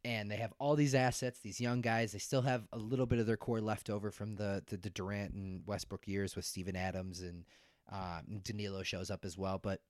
and 0.03 0.29
they 0.31 0.37
have 0.37 0.53
all 0.59 0.75
these 0.75 0.95
assets, 0.95 1.39
these 1.39 1.61
young 1.61 1.81
guys. 1.81 2.11
They 2.11 2.19
still 2.19 2.41
have 2.41 2.67
a 2.73 2.77
little 2.77 3.05
bit 3.05 3.19
of 3.19 3.27
their 3.27 3.37
core 3.37 3.61
left 3.61 3.89
over 3.89 4.09
from 4.11 4.35
the 4.35 4.63
the, 4.67 4.77
the 4.77 4.89
Durant 4.89 5.33
and 5.33 5.61
Westbrook 5.67 6.07
years 6.07 6.35
with 6.35 6.43
Steven 6.45 6.75
Adams 6.75 7.21
and 7.21 7.45
um, 7.91 8.41
Danilo 8.43 8.83
shows 8.83 9.11
up 9.11 9.25
as 9.25 9.37
well, 9.37 9.59
but. 9.61 9.81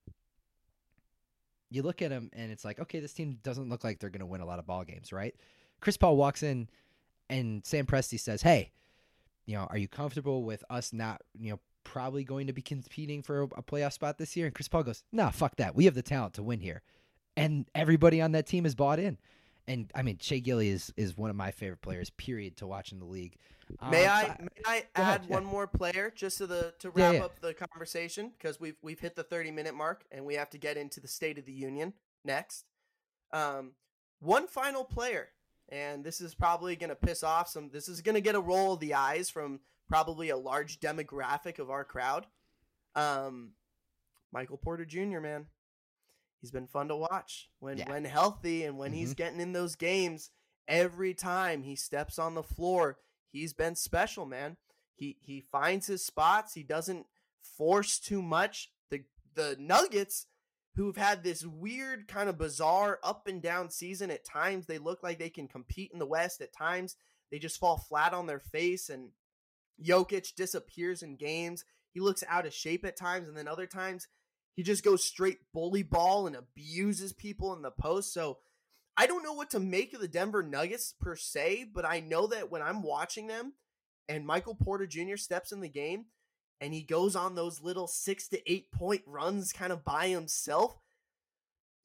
You 1.71 1.83
look 1.83 2.01
at 2.01 2.09
him 2.09 2.31
and 2.33 2.51
it's 2.51 2.65
like, 2.65 2.79
okay, 2.79 2.99
this 2.99 3.13
team 3.13 3.37
doesn't 3.43 3.69
look 3.69 3.83
like 3.83 3.99
they're 3.99 4.09
going 4.09 4.21
to 4.21 4.25
win 4.25 4.41
a 4.41 4.45
lot 4.47 4.57
of 4.57 4.65
ball 4.65 4.83
games, 4.83 5.13
right? 5.13 5.35
Chris 5.81 5.97
Paul 5.97 6.17
walks 6.17 6.41
in 6.41 6.67
and 7.29 7.65
Sam 7.65 7.85
Presti 7.85 8.19
says, 8.19 8.41
"Hey, 8.41 8.71
you 9.45 9.55
know, 9.55 9.67
are 9.69 9.77
you 9.77 9.87
comfortable 9.87 10.43
with 10.43 10.63
us 10.69 10.91
not, 10.91 11.21
you 11.37 11.51
know, 11.51 11.59
probably 11.83 12.23
going 12.23 12.47
to 12.47 12.53
be 12.53 12.61
competing 12.61 13.21
for 13.21 13.41
a, 13.41 13.45
a 13.45 13.63
playoff 13.63 13.93
spot 13.93 14.17
this 14.17 14.35
year?" 14.35 14.45
And 14.47 14.55
Chris 14.55 14.67
Paul 14.67 14.83
goes, 14.83 15.03
"Nah, 15.11 15.29
fuck 15.29 15.55
that. 15.57 15.75
We 15.75 15.85
have 15.85 15.95
the 15.95 16.01
talent 16.01 16.33
to 16.35 16.43
win 16.43 16.59
here." 16.59 16.81
And 17.37 17.65
everybody 17.75 18.21
on 18.21 18.31
that 18.33 18.47
team 18.47 18.65
is 18.65 18.75
bought 18.75 18.99
in. 18.99 19.17
And 19.67 19.91
I 19.93 20.01
mean, 20.01 20.17
Shai 20.19 20.39
Gilly 20.39 20.69
is 20.69 20.91
is 20.97 21.17
one 21.17 21.29
of 21.29 21.35
my 21.35 21.51
favorite 21.51 21.81
players, 21.81 22.09
period, 22.09 22.57
to 22.57 22.67
watch 22.67 22.91
in 22.91 22.99
the 22.99 23.05
league. 23.05 23.35
May 23.91 24.05
Um, 24.05 24.11
I 24.11 24.37
may 24.39 24.47
I 24.65 24.79
Go 24.95 25.01
ahead, 25.03 25.21
add 25.21 25.21
yeah. 25.27 25.33
one 25.35 25.45
more 25.45 25.67
player 25.67 26.11
just 26.15 26.37
to 26.39 26.47
the 26.47 26.73
to 26.79 26.89
wrap 26.89 27.13
yeah. 27.13 27.23
up 27.25 27.39
the 27.39 27.53
conversation 27.53 28.31
because 28.37 28.59
we've 28.59 28.77
we've 28.81 28.99
hit 28.99 29.15
the 29.15 29.23
thirty 29.23 29.51
minute 29.51 29.75
mark 29.75 30.05
and 30.11 30.25
we 30.25 30.35
have 30.35 30.49
to 30.51 30.57
get 30.57 30.77
into 30.77 30.99
the 30.99 31.07
State 31.07 31.37
of 31.37 31.45
the 31.45 31.53
Union 31.53 31.93
next. 32.23 32.65
Um, 33.31 33.71
one 34.19 34.47
final 34.47 34.83
player, 34.83 35.29
and 35.69 36.03
this 36.03 36.19
is 36.19 36.33
probably 36.33 36.75
going 36.75 36.89
to 36.89 36.95
piss 36.95 37.23
off 37.23 37.47
some. 37.47 37.69
This 37.69 37.87
is 37.87 38.01
going 38.01 38.15
to 38.15 38.21
get 38.21 38.35
a 38.35 38.41
roll 38.41 38.73
of 38.73 38.79
the 38.79 38.95
eyes 38.95 39.29
from 39.29 39.59
probably 39.87 40.29
a 40.29 40.37
large 40.37 40.79
demographic 40.79 41.59
of 41.59 41.69
our 41.69 41.83
crowd. 41.83 42.25
Um, 42.95 43.51
Michael 44.31 44.57
Porter 44.57 44.85
Jr. 44.85 45.19
Man, 45.19 45.45
he's 46.41 46.51
been 46.51 46.67
fun 46.67 46.87
to 46.89 46.95
watch 46.95 47.49
when 47.59 47.77
Yeah. 47.77 47.89
when 47.89 48.03
healthy 48.05 48.63
and 48.65 48.77
when 48.77 48.93
he's 48.93 49.13
Mhm. 49.13 49.17
getting 49.17 49.39
in 49.39 49.53
those 49.53 49.75
games. 49.75 50.31
Every 50.67 51.13
time 51.15 51.63
he 51.63 51.75
steps 51.75 52.19
on 52.19 52.35
the 52.35 52.43
floor, 52.43 52.99
he's 53.31 53.53
been 53.53 53.75
special, 53.75 54.25
man. 54.25 54.57
He 54.95 55.17
he 55.21 55.41
finds 55.41 55.87
his 55.87 56.05
spots. 56.05 56.53
He 56.53 56.63
doesn't 56.63 57.05
force 57.41 57.99
too 57.99 58.21
much. 58.21 58.71
The 58.89 59.03
the 59.35 59.55
Nuggets, 59.59 60.27
who've 60.75 60.97
had 60.97 61.23
this 61.23 61.45
weird 61.45 62.07
kind 62.07 62.29
of 62.29 62.37
bizarre 62.37 62.99
up 63.03 63.27
and 63.27 63.41
down 63.41 63.69
season 63.69 64.11
at 64.11 64.25
times, 64.25 64.65
they 64.65 64.77
look 64.77 65.03
like 65.03 65.19
they 65.19 65.29
can 65.29 65.47
compete 65.47 65.91
in 65.93 65.99
the 65.99 66.05
West. 66.05 66.41
At 66.41 66.53
times, 66.53 66.95
they 67.31 67.39
just 67.39 67.59
fall 67.59 67.77
flat 67.77 68.13
on 68.13 68.27
their 68.27 68.39
face, 68.39 68.89
and 68.89 69.09
Jokic 69.83 70.35
disappears 70.35 71.01
in 71.01 71.15
games. 71.15 71.63
He 71.91 71.99
looks 71.99 72.23
out 72.27 72.45
of 72.45 72.53
shape 72.53 72.85
at 72.85 72.97
times, 72.97 73.27
and 73.27 73.37
then 73.37 73.47
other 73.47 73.67
times 73.67 74.07
he 74.55 74.63
just 74.63 74.83
goes 74.83 75.03
straight 75.03 75.39
bully 75.53 75.83
ball 75.83 76.27
and 76.27 76.35
abuses 76.35 77.13
people 77.13 77.53
in 77.53 77.61
the 77.61 77.71
post. 77.71 78.13
So 78.13 78.39
I 78.99 79.07
don't 79.07 79.23
know 79.23 79.31
what 79.31 79.51
to 79.51 79.61
make 79.61 79.93
of 79.93 80.01
the 80.01 80.09
Denver 80.09 80.43
Nuggets 80.43 80.93
per 80.99 81.15
se, 81.15 81.67
but 81.73 81.85
I 81.85 82.01
know 82.01 82.27
that 82.27 82.51
when 82.51 82.61
I'm 82.61 82.83
watching 82.83 83.27
them 83.27 83.53
and 84.09 84.27
Michael 84.27 84.55
Porter 84.55 84.85
Jr. 84.85 85.15
steps 85.15 85.53
in 85.53 85.61
the 85.61 85.69
game 85.69 86.07
and 86.59 86.73
he 86.73 86.83
goes 86.83 87.15
on 87.15 87.33
those 87.33 87.61
little 87.61 87.87
six 87.87 88.27
to 88.27 88.51
eight 88.51 88.73
point 88.73 89.03
runs 89.07 89.53
kind 89.53 89.71
of 89.71 89.85
by 89.85 90.09
himself, 90.09 90.75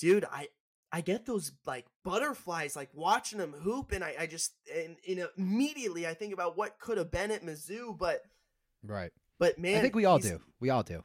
dude, 0.00 0.24
I 0.24 0.48
I 0.90 1.02
get 1.02 1.24
those 1.24 1.52
like 1.64 1.86
butterflies, 2.04 2.74
like 2.74 2.90
watching 2.92 3.38
him 3.38 3.52
hoop, 3.52 3.92
and 3.92 4.02
I, 4.02 4.16
I 4.18 4.26
just 4.26 4.52
and, 4.74 4.96
and 5.08 5.28
immediately 5.38 6.08
I 6.08 6.14
think 6.14 6.34
about 6.34 6.56
what 6.56 6.80
could 6.80 6.98
have 6.98 7.12
been 7.12 7.30
at 7.30 7.44
Mizzou, 7.44 7.96
but 7.96 8.22
right. 8.82 9.12
But 9.38 9.56
man, 9.56 9.78
I 9.78 9.82
think 9.82 9.94
we 9.94 10.04
all 10.04 10.18
do. 10.18 10.40
We 10.58 10.70
all 10.70 10.82
do. 10.82 11.04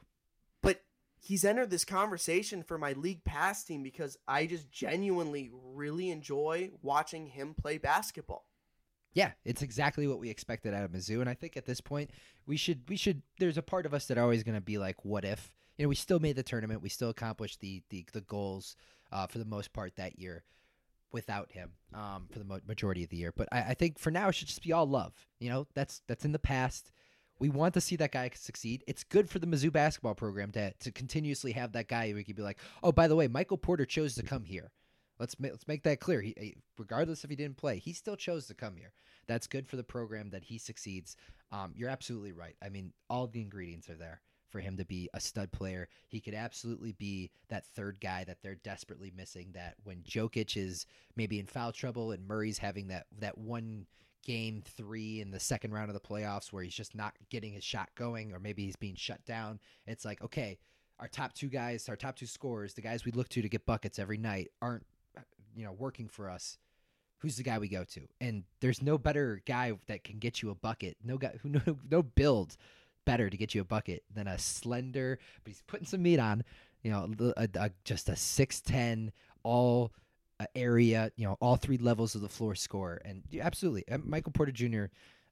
He's 1.20 1.43
entered 1.43 1.70
this 1.70 1.86
conversation 1.86 2.63
for 2.63 2.78
my 2.78 2.93
league 2.93 3.24
pass 3.24 3.63
team 3.63 3.84
because 3.84 4.17
I 4.28 4.45
just 4.45 4.72
genuinely 4.72 5.51
really 5.53 6.09
enjoy 6.09 6.72
watching 6.82 7.28
him 7.28 7.53
play 7.53 7.78
basketball. 7.78 8.45
Yeah, 9.13 9.32
it's 9.43 9.61
exactly 9.61 10.07
what 10.07 10.20
we 10.20 10.30
expected 10.30 10.74
out 10.74 10.84
of 10.84 10.91
Mizzou, 10.91 11.20
and 11.20 11.30
I 11.30 11.34
think 11.34 11.57
at 11.57 11.65
this 11.65 11.82
point 11.82 12.11
we 12.45 12.57
should 12.57 12.84
we 12.88 12.95
should. 12.95 13.22
There's 13.39 13.57
a 13.57 13.63
part 13.63 13.86
of 13.86 13.93
us 13.93 14.05
that 14.05 14.17
are 14.17 14.24
always 14.24 14.43
going 14.43 14.55
to 14.55 14.61
be 14.61 14.78
like, 14.78 15.03
"What 15.03 15.26
if?" 15.26 15.51
You 15.78 15.86
know, 15.86 15.89
we 15.89 15.95
still 15.95 16.20
made 16.20 16.36
the 16.36 16.43
tournament, 16.43 16.82
we 16.82 16.89
still 16.89 17.09
accomplished 17.09 17.59
the 17.59 17.82
the, 17.89 18.05
the 18.13 18.22
goals 18.22 18.76
uh, 19.11 19.28
for 19.28 19.39
the 19.39 19.45
most 19.45 19.74
part 19.74 19.95
that 19.95 20.20
year 20.20 20.43
without 21.11 21.51
him 21.51 21.72
um, 21.93 22.28
for 22.32 22.39
the 22.39 22.61
majority 22.67 23.03
of 23.03 23.09
the 23.09 23.17
year. 23.17 23.34
But 23.36 23.47
I, 23.51 23.59
I 23.59 23.74
think 23.74 23.97
for 23.97 24.11
now 24.11 24.30
it 24.30 24.36
should 24.36 24.47
just 24.47 24.63
be 24.63 24.74
all 24.74 24.88
love. 24.88 25.13
You 25.39 25.49
know, 25.49 25.67
that's 25.74 26.01
that's 26.07 26.26
in 26.26 26.32
the 26.32 26.39
past. 26.39 26.91
We 27.39 27.49
want 27.49 27.73
to 27.75 27.81
see 27.81 27.95
that 27.97 28.11
guy 28.11 28.29
succeed. 28.35 28.83
It's 28.87 29.03
good 29.03 29.29
for 29.29 29.39
the 29.39 29.47
Mizzou 29.47 29.71
basketball 29.71 30.15
program 30.15 30.51
to 30.51 30.73
to 30.73 30.91
continuously 30.91 31.53
have 31.53 31.71
that 31.73 31.87
guy. 31.87 32.11
We 32.13 32.23
could 32.23 32.35
be 32.35 32.41
like, 32.41 32.59
oh, 32.83 32.91
by 32.91 33.07
the 33.07 33.15
way, 33.15 33.27
Michael 33.27 33.57
Porter 33.57 33.85
chose 33.85 34.15
to 34.15 34.23
come 34.23 34.43
here. 34.43 34.71
Let's 35.19 35.39
ma- 35.39 35.49
let's 35.49 35.67
make 35.67 35.83
that 35.83 35.99
clear. 35.99 36.21
He, 36.21 36.55
regardless 36.77 37.23
if 37.23 37.29
he 37.29 37.35
didn't 37.35 37.57
play, 37.57 37.77
he 37.77 37.93
still 37.93 38.15
chose 38.15 38.47
to 38.47 38.53
come 38.53 38.75
here. 38.75 38.93
That's 39.27 39.47
good 39.47 39.67
for 39.67 39.75
the 39.75 39.83
program 39.83 40.29
that 40.31 40.43
he 40.43 40.57
succeeds. 40.57 41.15
Um, 41.51 41.73
you're 41.75 41.89
absolutely 41.89 42.31
right. 42.31 42.55
I 42.63 42.69
mean, 42.69 42.93
all 43.09 43.27
the 43.27 43.41
ingredients 43.41 43.89
are 43.89 43.95
there 43.95 44.21
for 44.49 44.59
him 44.59 44.77
to 44.77 44.85
be 44.85 45.09
a 45.13 45.19
stud 45.19 45.51
player. 45.51 45.87
He 46.07 46.19
could 46.19 46.33
absolutely 46.33 46.93
be 46.93 47.31
that 47.49 47.67
third 47.67 47.99
guy 48.01 48.23
that 48.23 48.37
they're 48.41 48.55
desperately 48.55 49.11
missing. 49.15 49.51
That 49.53 49.75
when 49.83 49.97
Jokic 50.03 50.57
is 50.57 50.85
maybe 51.15 51.39
in 51.39 51.45
foul 51.45 51.71
trouble 51.71 52.11
and 52.11 52.27
Murray's 52.27 52.57
having 52.57 52.87
that 52.87 53.05
that 53.19 53.37
one 53.37 53.85
game 54.26 54.61
three 54.65 55.22
in 55.22 55.32
the 55.32 55.39
second 55.39 55.72
round 55.74 55.89
of 55.89 55.93
the 55.93 55.99
playoffs 55.99 56.51
where 56.51 56.63
he's 56.63 56.76
just 56.76 56.95
not 56.95 57.13
getting 57.30 57.53
his 57.53 57.63
shot 57.63 57.89
going, 57.95 58.34
or 58.34 58.39
maybe 58.39 58.65
he's 58.65 58.76
being 58.76 58.95
shut 58.95 59.24
down. 59.26 59.59
It's 59.88 60.05
like 60.05 60.22
okay, 60.22 60.57
our 60.99 61.07
top 61.07 61.34
two 61.34 61.47
guys, 61.47 61.89
our 61.89 61.95
top 61.95 62.15
two 62.15 62.26
scorers, 62.26 62.74
the 62.74 62.82
guys 62.82 63.05
we 63.05 63.11
look 63.11 63.30
to 63.30 63.41
to 63.41 63.49
get 63.49 63.65
buckets 63.65 63.99
every 63.99 64.17
night, 64.17 64.49
aren't 64.61 64.86
you 65.55 65.63
know 65.65 65.72
working 65.72 66.07
for 66.07 66.30
us. 66.30 66.57
Who's 67.20 67.36
the 67.36 67.43
guy 67.43 67.59
we 67.59 67.67
go 67.67 67.84
to? 67.84 68.01
And 68.22 68.43
there's 68.61 68.82
no 68.82 68.97
better 68.97 69.41
guy 69.45 69.74
that 69.88 70.05
can 70.05 70.20
get 70.20 70.41
you 70.41 70.51
a 70.51 70.55
bucket. 70.55 70.95
No 71.03 71.17
guy 71.17 71.34
who 71.41 71.49
no 71.49 71.61
no 71.89 72.03
build 72.03 72.57
better 73.05 73.30
to 73.30 73.38
get 73.38 73.55
you 73.55 73.61
a 73.61 73.65
bucket 73.65 74.03
than 74.13 74.28
a 74.28 74.38
slender, 74.38 75.20
but 75.43 75.49
he's 75.49 75.63
putting 75.67 75.86
some 75.86 76.01
meat 76.01 76.20
on. 76.20 76.43
You 76.84 76.91
know, 76.91 77.34
a, 77.36 77.49
a, 77.55 77.72
just 77.84 78.07
a 78.07 78.15
six 78.15 78.61
ten 78.61 79.11
all 79.43 79.91
area. 80.55 81.11
You 81.15 81.27
know, 81.27 81.37
all 81.39 81.55
three 81.55 81.77
levels 81.77 82.15
of 82.15 82.21
the 82.21 82.29
floor 82.29 82.55
score, 82.55 83.01
and 83.05 83.23
yeah, 83.29 83.45
absolutely, 83.45 83.85
Michael 84.03 84.31
Porter 84.31 84.51
Jr. 84.51 84.85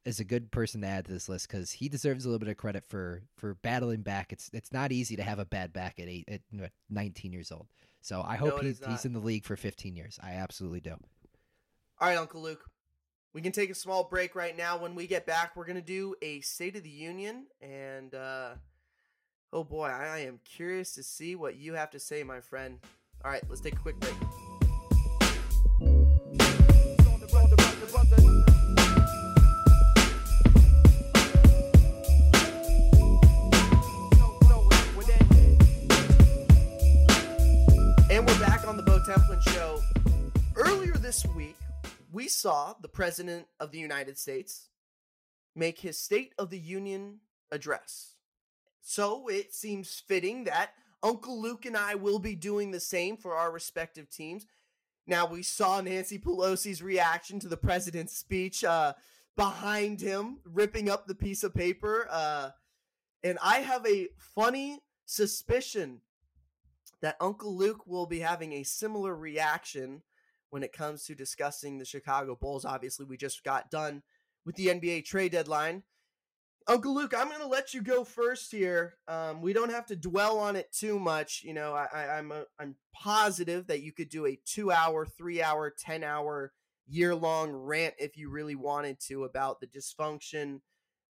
is 0.05 0.19
a 0.19 0.23
good 0.23 0.51
person 0.51 0.81
to 0.81 0.87
add 0.87 1.05
to 1.05 1.11
this 1.11 1.29
list 1.29 1.47
because 1.47 1.71
he 1.71 1.89
deserves 1.89 2.25
a 2.25 2.29
little 2.29 2.39
bit 2.39 2.49
of 2.49 2.57
credit 2.57 2.83
for 2.87 3.23
for 3.37 3.55
battling 3.55 4.01
back. 4.01 4.31
It's 4.31 4.49
it's 4.53 4.71
not 4.71 4.91
easy 4.91 5.15
to 5.15 5.23
have 5.23 5.39
a 5.39 5.45
bad 5.45 5.73
back 5.73 5.99
at 5.99 6.07
eight 6.07 6.27
at 6.29 6.41
19 6.89 7.31
years 7.31 7.51
old. 7.51 7.67
So 8.01 8.23
I 8.25 8.37
hope 8.37 8.61
no, 8.61 8.67
he's, 8.67 8.81
he's 8.87 9.05
in 9.05 9.11
the 9.11 9.19
league 9.19 9.43
for 9.43 9.57
15 9.57 9.95
years. 9.95 10.17
I 10.23 10.33
absolutely 10.33 10.79
do. 10.79 10.95
All 11.99 12.07
right, 12.07 12.17
Uncle 12.17 12.41
Luke. 12.41 12.63
We 13.33 13.41
can 13.41 13.51
take 13.51 13.69
a 13.69 13.75
small 13.75 14.05
break 14.05 14.33
right 14.33 14.55
now. 14.55 14.77
When 14.77 14.95
we 14.95 15.07
get 15.07 15.25
back, 15.25 15.55
we're 15.55 15.65
going 15.65 15.75
to 15.75 15.81
do 15.81 16.15
a 16.21 16.39
State 16.41 16.75
of 16.75 16.83
the 16.83 16.89
Union. 16.89 17.47
And, 17.61 18.15
uh, 18.15 18.51
oh 19.51 19.63
boy, 19.63 19.87
I 19.87 20.19
am 20.19 20.39
curious 20.45 20.93
to 20.93 21.03
see 21.03 21.35
what 21.35 21.57
you 21.57 21.73
have 21.73 21.91
to 21.91 21.99
say, 21.99 22.23
my 22.23 22.39
friend. 22.39 22.79
All 23.25 23.31
right, 23.31 23.43
let's 23.49 23.61
take 23.61 23.73
a 23.73 23.79
quick 23.79 23.99
break. 23.99 24.15
We 42.17 42.27
saw 42.27 42.73
the 42.81 42.87
President 42.87 43.45
of 43.59 43.69
the 43.69 43.77
United 43.77 44.17
States 44.17 44.69
make 45.55 45.81
his 45.81 45.99
State 45.99 46.33
of 46.39 46.49
the 46.49 46.57
Union 46.57 47.19
address. 47.51 48.15
So 48.81 49.27
it 49.27 49.53
seems 49.53 50.01
fitting 50.07 50.45
that 50.45 50.71
Uncle 51.03 51.39
Luke 51.39 51.67
and 51.67 51.77
I 51.77 51.93
will 51.93 52.17
be 52.17 52.35
doing 52.35 52.71
the 52.71 52.79
same 52.79 53.17
for 53.17 53.35
our 53.35 53.51
respective 53.51 54.09
teams. 54.09 54.47
Now, 55.05 55.27
we 55.27 55.43
saw 55.43 55.79
Nancy 55.79 56.17
Pelosi's 56.17 56.81
reaction 56.81 57.39
to 57.39 57.47
the 57.47 57.55
president's 57.55 58.17
speech 58.17 58.63
uh, 58.63 58.93
behind 59.35 60.01
him, 60.01 60.39
ripping 60.43 60.89
up 60.89 61.05
the 61.05 61.13
piece 61.13 61.43
of 61.43 61.53
paper. 61.53 62.07
Uh, 62.09 62.49
and 63.21 63.37
I 63.43 63.59
have 63.59 63.85
a 63.85 64.07
funny 64.17 64.79
suspicion 65.05 66.01
that 66.99 67.17
Uncle 67.21 67.55
Luke 67.55 67.85
will 67.85 68.07
be 68.07 68.21
having 68.21 68.53
a 68.53 68.63
similar 68.63 69.15
reaction 69.15 70.01
when 70.49 70.63
it 70.63 70.73
comes 70.73 71.03
to 71.05 71.15
discussing 71.15 71.77
the 71.77 71.85
Chicago 71.85 72.37
Bulls. 72.39 72.65
Obviously, 72.65 73.05
we 73.05 73.17
just 73.17 73.43
got 73.43 73.69
done 73.69 74.03
with 74.45 74.55
the 74.55 74.67
NBA 74.67 75.05
trade 75.05 75.31
deadline. 75.31 75.83
Uncle 76.69 76.93
Luke, 76.93 77.13
I'm 77.17 77.29
going 77.29 77.39
to 77.39 77.47
let 77.47 77.73
you 77.73 77.81
go 77.81 78.03
first 78.03 78.51
here. 78.51 78.95
Um, 79.07 79.41
we 79.41 79.53
don't 79.53 79.71
have 79.71 79.85
to 79.85 79.95
dwell 79.95 80.37
on 80.37 80.57
it 80.57 80.69
too 80.73 80.99
much. 80.99 81.41
You 81.43 81.53
know, 81.53 81.73
I, 81.73 81.87
I, 81.93 82.17
I'm 82.17 82.31
a, 82.31 82.43
I'm 82.59 82.75
positive 82.93 83.67
that 83.67 83.81
you 83.81 83.93
could 83.93 84.09
do 84.09 84.25
a 84.25 84.37
two 84.45 84.69
hour, 84.71 85.05
three 85.05 85.41
hour, 85.41 85.73
ten 85.77 86.03
hour, 86.03 86.51
year 86.87 87.15
long 87.15 87.51
rant 87.51 87.93
if 87.99 88.17
you 88.17 88.29
really 88.29 88.55
wanted 88.55 88.99
to 89.07 89.23
about 89.23 89.59
the 89.61 89.67
dysfunction, 89.67 90.59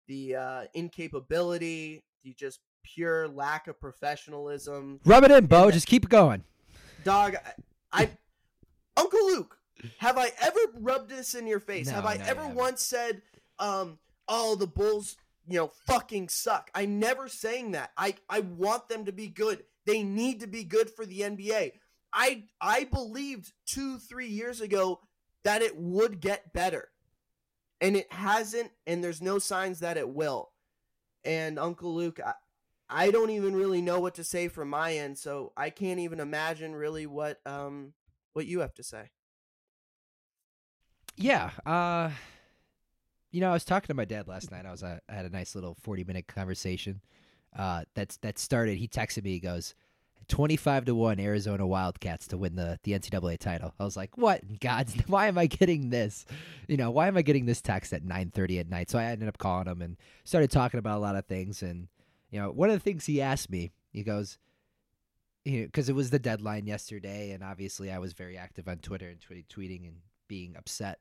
the 0.07 0.35
uh, 0.35 0.63
incapability, 0.75 2.03
the 2.23 2.33
just 2.33 2.59
pure 2.83 3.27
lack 3.27 3.67
of 3.67 3.79
professionalism. 3.79 4.99
Rub 5.05 5.23
it 5.23 5.31
in, 5.31 5.45
Bo. 5.47 5.71
Just 5.71 5.87
keep 5.87 6.07
going. 6.07 6.43
Dog, 7.03 7.35
I, 7.91 8.03
I 8.03 8.09
have 9.97 10.17
I 10.17 10.31
ever 10.41 10.59
rubbed 10.79 11.09
this 11.09 11.35
in 11.35 11.47
your 11.47 11.59
face? 11.59 11.87
No, 11.87 11.93
have 11.93 12.05
I 12.05 12.15
no, 12.15 12.25
ever 12.25 12.47
once 12.47 12.81
said, 12.81 13.21
um, 13.59 13.99
oh, 14.27 14.55
the 14.55 14.67
Bulls, 14.67 15.17
you 15.47 15.57
know, 15.57 15.71
fucking 15.85 16.29
suck? 16.29 16.69
I 16.73 16.85
never 16.85 17.27
saying 17.27 17.71
that. 17.71 17.91
I, 17.97 18.15
I 18.29 18.41
want 18.41 18.89
them 18.89 19.05
to 19.05 19.11
be 19.11 19.27
good. 19.27 19.63
They 19.85 20.03
need 20.03 20.41
to 20.41 20.47
be 20.47 20.63
good 20.63 20.89
for 20.89 21.05
the 21.05 21.21
NBA. 21.21 21.73
I 22.13 22.43
I 22.59 22.85
believed 22.85 23.53
two, 23.65 23.97
three 23.97 24.27
years 24.27 24.61
ago 24.61 25.01
that 25.43 25.61
it 25.61 25.77
would 25.77 26.19
get 26.19 26.53
better. 26.53 26.89
And 27.79 27.95
it 27.95 28.11
hasn't, 28.11 28.71
and 28.87 29.03
there's 29.03 29.21
no 29.21 29.39
signs 29.39 29.79
that 29.79 29.97
it 29.97 30.09
will. 30.09 30.49
And 31.23 31.59
Uncle 31.59 31.93
Luke, 31.93 32.19
I, 32.25 32.33
I 32.89 33.11
don't 33.11 33.29
even 33.29 33.55
really 33.55 33.81
know 33.81 33.99
what 33.99 34.15
to 34.15 34.23
say 34.23 34.47
from 34.47 34.69
my 34.69 34.93
end, 34.93 35.17
so 35.17 35.51
I 35.55 35.69
can't 35.69 35.99
even 35.99 36.19
imagine 36.19 36.75
really 36.75 37.05
what 37.05 37.39
um 37.45 37.93
what 38.33 38.45
you 38.45 38.61
have 38.61 38.73
to 38.75 38.83
say. 38.83 39.09
Yeah. 41.17 41.51
Uh, 41.65 42.11
you 43.31 43.41
know, 43.41 43.49
I 43.49 43.53
was 43.53 43.65
talking 43.65 43.87
to 43.87 43.93
my 43.93 44.05
dad 44.05 44.27
last 44.27 44.51
night. 44.51 44.65
I 44.65 44.71
was 44.71 44.83
uh, 44.83 44.99
I 45.09 45.13
had 45.13 45.25
a 45.25 45.29
nice 45.29 45.55
little 45.55 45.75
forty 45.81 46.03
minute 46.03 46.27
conversation. 46.27 47.01
Uh, 47.57 47.83
that's 47.95 48.17
that 48.17 48.39
started. 48.39 48.77
He 48.77 48.87
texted 48.87 49.23
me. 49.23 49.31
He 49.31 49.39
goes, 49.39 49.73
25 50.27 50.85
to 50.85 50.95
1 50.95 51.19
Arizona 51.19 51.65
Wildcats 51.65 52.27
to 52.27 52.37
win 52.37 52.55
the, 52.55 52.77
the 52.83 52.91
NCAA 52.91 53.39
title. 53.39 53.73
I 53.79 53.85
was 53.85 53.95
like, 53.95 54.17
what 54.17 54.43
in 54.43 54.57
God's 54.59 54.93
why 55.07 55.27
am 55.27 55.37
I 55.37 55.47
getting 55.47 55.89
this? 55.89 56.25
You 56.67 56.77
know, 56.77 56.91
why 56.91 57.07
am 57.07 57.17
I 57.17 57.21
getting 57.21 57.45
this 57.45 57.61
text 57.61 57.93
at 57.93 58.03
9:30 58.03 58.59
at 58.59 58.69
night? 58.69 58.89
So 58.89 58.99
I 58.99 59.05
ended 59.05 59.27
up 59.27 59.37
calling 59.37 59.67
him 59.67 59.81
and 59.81 59.97
started 60.23 60.51
talking 60.51 60.79
about 60.79 60.97
a 60.97 61.01
lot 61.01 61.15
of 61.15 61.25
things 61.25 61.61
and 61.61 61.87
you 62.29 62.39
know, 62.39 62.51
one 62.51 62.69
of 62.69 62.75
the 62.75 62.81
things 62.81 63.05
he 63.05 63.21
asked 63.21 63.49
me, 63.49 63.71
he 63.93 64.03
goes, 64.03 64.37
you 65.45 65.61
know, 65.61 65.65
because 65.65 65.87
it 65.87 65.95
was 65.95 66.09
the 66.09 66.19
deadline 66.19 66.67
yesterday, 66.67 67.31
and 67.31 67.41
obviously 67.41 67.89
I 67.89 67.99
was 67.99 68.11
very 68.11 68.37
active 68.37 68.67
on 68.67 68.79
Twitter 68.79 69.07
and 69.07 69.21
tweet, 69.21 69.47
tweeting 69.47 69.87
and 69.87 69.95
being 70.27 70.55
upset. 70.57 70.99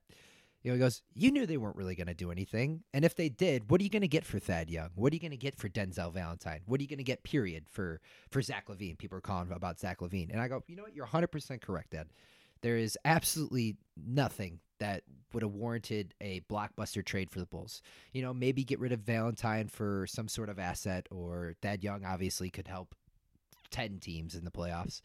You 0.63 0.73
know, 0.73 0.77
he 0.77 0.81
goes, 0.81 1.03
"You 1.15 1.31
knew 1.31 1.47
they 1.47 1.59
weren't 1.59 1.77
really 1.77 1.95
going 1.95 2.09
to 2.09 2.15
do 2.15 2.33
anything, 2.33 2.83
and 2.93 3.05
if 3.05 3.15
they 3.15 3.29
did, 3.29 3.71
what 3.71 3.81
are 3.81 3.85
you 3.85 3.91
going 3.91 4.03
to 4.03 4.09
get 4.09 4.25
for 4.25 4.39
Thad 4.41 4.69
Young? 4.69 4.91
What 4.97 5.13
are 5.13 5.15
you 5.15 5.21
going 5.21 5.31
to 5.31 5.37
get 5.37 5.57
for 5.57 5.69
Denzel 5.69 6.13
Valentine? 6.13 6.63
What 6.67 6.81
are 6.81 6.83
you 6.83 6.89
going 6.89 6.99
to 6.99 7.05
get? 7.05 7.23
Period 7.23 7.67
for 7.71 8.01
for 8.31 8.43
Zach 8.43 8.67
LaVine? 8.67 8.99
People 8.99 9.19
are 9.19 9.21
calling 9.23 9.53
about 9.53 9.79
Zach 9.79 10.01
LaVine. 10.01 10.33
and 10.33 10.41
I 10.41 10.49
go, 10.49 10.65
you 10.67 10.75
know 10.75 10.83
what? 10.83 10.95
You're 10.95 11.05
100 11.05 11.29
percent 11.29 11.63
correct, 11.63 11.91
Dad. 11.91 12.09
There 12.63 12.77
is 12.77 12.99
absolutely 13.05 13.77
nothing 13.97 14.61
that 14.79 15.03
would 15.33 15.43
have 15.43 15.53
warranted 15.53 16.15
a 16.21 16.41
blockbuster 16.51 17.05
trade 17.05 17.31
for 17.31 17.39
the 17.39 17.47
Bulls. 17.47 17.83
You 18.13 18.23
know, 18.23 18.35
maybe 18.35 18.65
get 18.65 18.81
rid 18.81 18.93
of 18.93 19.01
Valentine 19.01 19.69
for 19.69 20.07
some 20.09 20.29
sort 20.29 20.49
of 20.49 20.59
asset, 20.59 21.07
or 21.11 21.55
Thad 21.63 21.85
Young 21.85 22.05
obviously 22.05 22.51
could 22.51 22.69
help 22.69 22.95
10 23.71 23.99
teams 23.99 24.35
in 24.35 24.45
the 24.45 24.51
playoffs. 24.51 25.01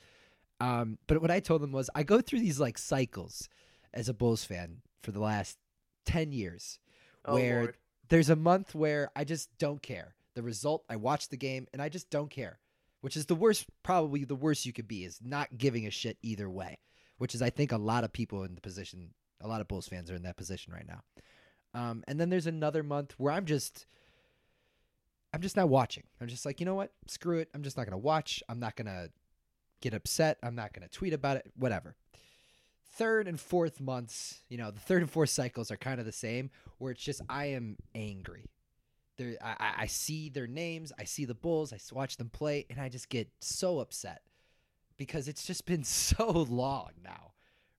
Um, 0.60 0.98
but 1.08 1.22
what 1.22 1.32
I 1.32 1.40
told 1.40 1.62
them 1.62 1.72
was 1.72 1.90
I 1.96 2.04
go 2.04 2.22
through 2.22 2.40
these 2.40 2.60
like 2.60 2.78
cycles 2.78 3.50
as 3.94 4.10
a 4.10 4.14
Bulls 4.14 4.44
fan 4.44 4.78
for 5.02 5.12
the 5.12 5.20
last 5.20 5.58
10 6.06 6.32
years 6.32 6.80
oh, 7.26 7.36
where 7.36 7.60
Lord. 7.60 7.78
there's 8.10 8.30
a 8.30 8.36
month 8.36 8.74
where 8.76 9.10
I 9.16 9.24
just 9.24 9.50
don't 9.58 9.82
care. 9.82 10.16
The 10.34 10.44
result, 10.44 10.84
I 10.90 10.96
watch 10.96 11.30
the 11.30 11.38
game 11.38 11.68
and 11.74 11.82
I 11.82 11.90
just 11.90 12.10
don't 12.10 12.30
care, 12.30 12.60
which 13.02 13.18
is 13.18 13.26
the 13.26 13.36
worst, 13.36 13.66
probably 13.84 14.24
the 14.24 14.36
worst 14.36 14.66
you 14.66 14.74
could 14.74 14.88
be, 14.88 15.04
is 15.04 15.20
not 15.24 15.58
giving 15.58 15.86
a 15.86 15.92
shit 15.92 16.18
either 16.22 16.50
way. 16.50 16.80
which 17.18 17.36
is 17.36 17.42
I 17.42 17.50
think 17.52 17.72
a 17.72 17.78
lot 17.78 18.04
of 18.04 18.12
people 18.12 18.44
in 18.44 18.56
the 18.56 18.62
position, 18.62 19.14
a 19.42 19.48
lot 19.48 19.62
of 19.62 19.68
Bulls 19.68 19.88
fans 19.88 20.10
are 20.10 20.16
in 20.16 20.24
that 20.24 20.38
position 20.38 20.74
right 20.74 20.88
now. 20.88 21.04
Um, 21.74 22.04
and 22.08 22.20
then 22.20 22.30
there's 22.30 22.48
another 22.48 22.82
month 22.84 23.14
where 23.18 23.32
I'm 23.32 23.46
just, 23.46 23.86
I'm 25.34 25.42
just 25.42 25.56
not 25.56 25.70
watching. 25.70 26.04
I'm 26.20 26.28
just 26.28 26.46
like, 26.46 26.60
you 26.60 26.66
know 26.66 26.76
what? 26.76 26.92
Screw 27.08 27.40
it. 27.40 27.50
I'm 27.54 27.64
just 27.64 27.78
not 27.78 27.86
gonna 27.86 27.98
watch. 27.98 28.44
I'm 28.50 28.60
not 28.60 28.76
gonna 28.76 29.10
get 29.82 29.94
upset. 29.94 30.38
I'm 30.44 30.56
not 30.56 30.74
gonna 30.74 30.88
tweet 30.90 31.14
about 31.14 31.38
it. 31.38 31.52
Whatever. 31.56 31.96
Third 32.94 33.28
and 33.28 33.40
fourth 33.40 33.80
months, 33.80 34.42
you 34.50 34.58
know, 34.58 34.72
the 34.72 34.80
third 34.80 35.02
and 35.02 35.10
fourth 35.10 35.30
cycles 35.30 35.72
are 35.72 35.78
kind 35.78 36.00
of 36.00 36.06
the 36.06 36.12
same, 36.12 36.50
where 36.78 36.92
it's 36.92 37.04
just 37.04 37.22
I 37.30 37.46
am 37.46 37.78
angry. 37.96 38.50
There, 39.18 39.36
I, 39.42 39.74
I 39.80 39.86
see 39.88 40.30
their 40.30 40.48
names, 40.48 40.92
I 41.00 41.06
see 41.06 41.26
the 41.26 41.36
Bulls, 41.36 41.74
I 41.74 41.80
watch 41.94 42.18
them 42.18 42.30
play, 42.30 42.66
and 42.70 42.80
I 42.80 42.90
just 42.90 43.10
get 43.10 43.30
so 43.40 43.80
upset 43.80 44.22
because 44.98 45.28
it's 45.28 45.46
just 45.46 45.66
been 45.66 45.84
so 45.86 46.46
long 46.50 46.90
now, 47.04 47.32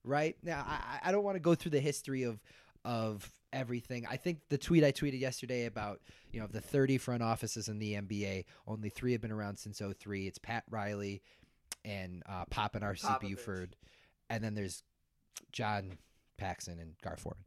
right? 0.03 0.35
Now 0.43 0.65
I, 0.67 1.09
I 1.09 1.11
don't 1.11 1.23
want 1.23 1.35
to 1.35 1.41
go 1.41 1.55
through 1.55 1.71
the 1.71 1.79
history 1.79 2.23
of 2.23 2.41
of 2.85 3.31
everything. 3.53 4.05
I 4.09 4.17
think 4.17 4.39
the 4.49 4.57
tweet 4.57 4.83
I 4.83 4.91
tweeted 4.91 5.19
yesterday 5.19 5.65
about, 5.65 6.01
you 6.31 6.41
know, 6.41 6.47
the 6.47 6.59
30 6.59 6.97
front 6.97 7.23
offices 7.23 7.69
in 7.69 7.79
the 7.79 7.93
NBA, 7.93 8.45
only 8.67 8.89
three 8.89 9.13
have 9.13 9.21
been 9.21 9.31
around 9.31 9.57
since 9.57 9.79
03. 9.79 10.27
It's 10.27 10.37
Pat 10.37 10.63
Riley 10.69 11.21
and 11.85 12.23
uh, 12.27 12.45
Pop 12.49 12.75
and 12.75 12.83
R.C. 12.83 13.07
Buford. 13.21 13.75
And 14.29 14.43
then 14.43 14.55
there's 14.55 14.83
John 15.51 15.97
Paxson 16.37 16.79
and 16.79 16.95
Gar 17.03 17.17
Forman. 17.17 17.43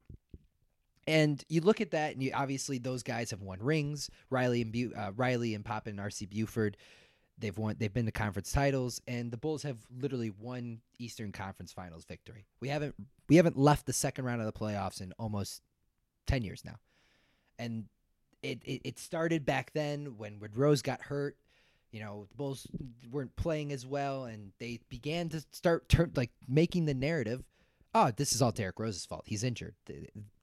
And 1.09 1.45
you 1.49 1.61
look 1.61 1.81
at 1.81 1.93
that, 1.93 2.15
and 2.15 2.23
you 2.23 2.33
obviously 2.35 2.79
those 2.79 3.03
guys 3.03 3.31
have 3.31 3.41
won 3.41 3.59
rings. 3.61 4.11
Riley 4.29 4.63
and 4.63 4.73
Bu- 4.73 4.93
uh, 4.97 5.13
Riley 5.15 5.55
and 5.55 5.65
Pop 5.65 5.87
and 5.87 6.01
R.C. 6.01 6.27
Buford, 6.27 6.77
they've 7.39 7.57
won. 7.57 7.77
They've 7.79 7.93
been 7.93 8.07
to 8.07 8.13
conference 8.13 8.51
titles, 8.51 9.01
and 9.07 9.31
the 9.31 9.37
Bulls 9.37 9.63
have 9.63 9.79
literally 10.01 10.31
won 10.31 10.81
Eastern 10.99 11.31
Conference 11.31 11.73
Finals 11.73 12.05
victory. 12.05 12.47
We 12.61 12.69
haven't 12.69 12.97
we 13.29 13.37
haven't 13.37 13.57
left 13.57 13.87
the 13.87 13.93
second 13.93 14.25
round 14.25 14.41
of 14.41 14.47
the 14.47 14.59
playoffs 14.59 15.01
in 15.01 15.13
almost 15.19 15.63
ten 16.27 16.43
years 16.43 16.65
now, 16.65 16.77
and 17.59 17.85
it 18.43 18.61
it, 18.65 18.81
it 18.85 18.99
started 18.99 19.47
back 19.47 19.73
then 19.75 20.17
when 20.17 20.41
when 20.41 20.51
Rose 20.55 20.83
got 20.83 21.03
hurt. 21.03 21.37
You 21.93 22.01
know, 22.01 22.27
the 22.29 22.35
Bulls 22.35 22.67
weren't 23.13 23.37
playing 23.37 23.73
as 23.73 23.87
well, 23.87 24.25
and 24.25 24.51
they 24.59 24.81
began 24.89 25.29
to 25.31 25.45
start 25.53 25.89
turn 25.89 26.13
like 26.17 26.33
making 26.49 26.87
the 26.87 26.95
narrative. 26.95 27.45
Oh, 27.99 28.11
this 28.15 28.35
is 28.35 28.43
all 28.43 28.53
Derrick 28.53 28.79
Rose's 28.79 29.07
fault. 29.07 29.23
He's 29.25 29.43
injured. 29.43 29.75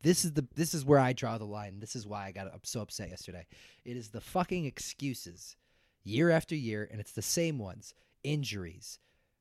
This 0.02 0.26
is 0.26 0.34
the 0.34 0.48
this 0.56 0.74
is 0.74 0.84
where 0.84 0.98
I 0.98 1.14
draw 1.14 1.38
the 1.38 1.46
line. 1.46 1.80
This 1.80 1.96
is 1.96 2.08
why 2.08 2.26
I 2.26 2.32
got 2.32 2.48
so 2.64 2.82
upset 2.82 3.12
yesterday. 3.12 3.46
It 3.86 3.96
is 3.96 4.10
the 4.10 4.22
fucking 4.22 4.66
excuses 4.66 5.56
year 6.04 6.32
after 6.32 6.56
year, 6.56 6.90
and 6.92 7.00
it's 7.00 7.12
the 7.12 7.22
same 7.22 7.60
ones. 7.60 7.94
Injuries. 8.24 8.98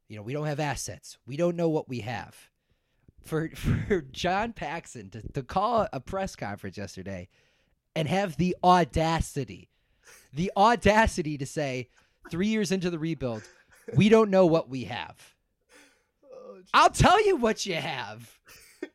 You 0.09 0.17
know, 0.17 0.23
we 0.23 0.35
don't 0.35 0.45
have 0.45 0.61
assets. 0.61 1.17
We 1.27 1.39
don't 1.39 1.57
know 1.57 1.71
what 1.71 1.89
we 1.89 2.01
have. 2.01 2.37
For 3.25 3.49
for 3.55 4.03
John 4.03 4.53
Paxson 4.53 5.09
to, 5.09 5.23
to 5.33 5.43
call 5.43 5.89
a 5.91 5.99
press 5.99 6.37
conference 6.37 6.77
yesterday 6.77 7.31
and 7.97 8.07
have 8.09 8.37
the 8.37 8.55
audacity, 8.63 9.71
the 10.35 10.53
audacity 10.55 11.39
to 11.39 11.47
say, 11.47 11.89
three 12.31 12.49
years 12.49 12.73
into 12.73 12.91
the 12.91 12.99
rebuild, 12.99 13.43
we 13.97 14.11
don't 14.11 14.29
know 14.29 14.45
what 14.45 14.69
we 14.69 14.85
have. 14.85 15.17
Oh, 16.67 16.83
I'll 16.83 16.91
tell 16.91 17.25
you 17.25 17.37
what 17.37 17.67
you 17.67 17.75
have. 17.75 18.39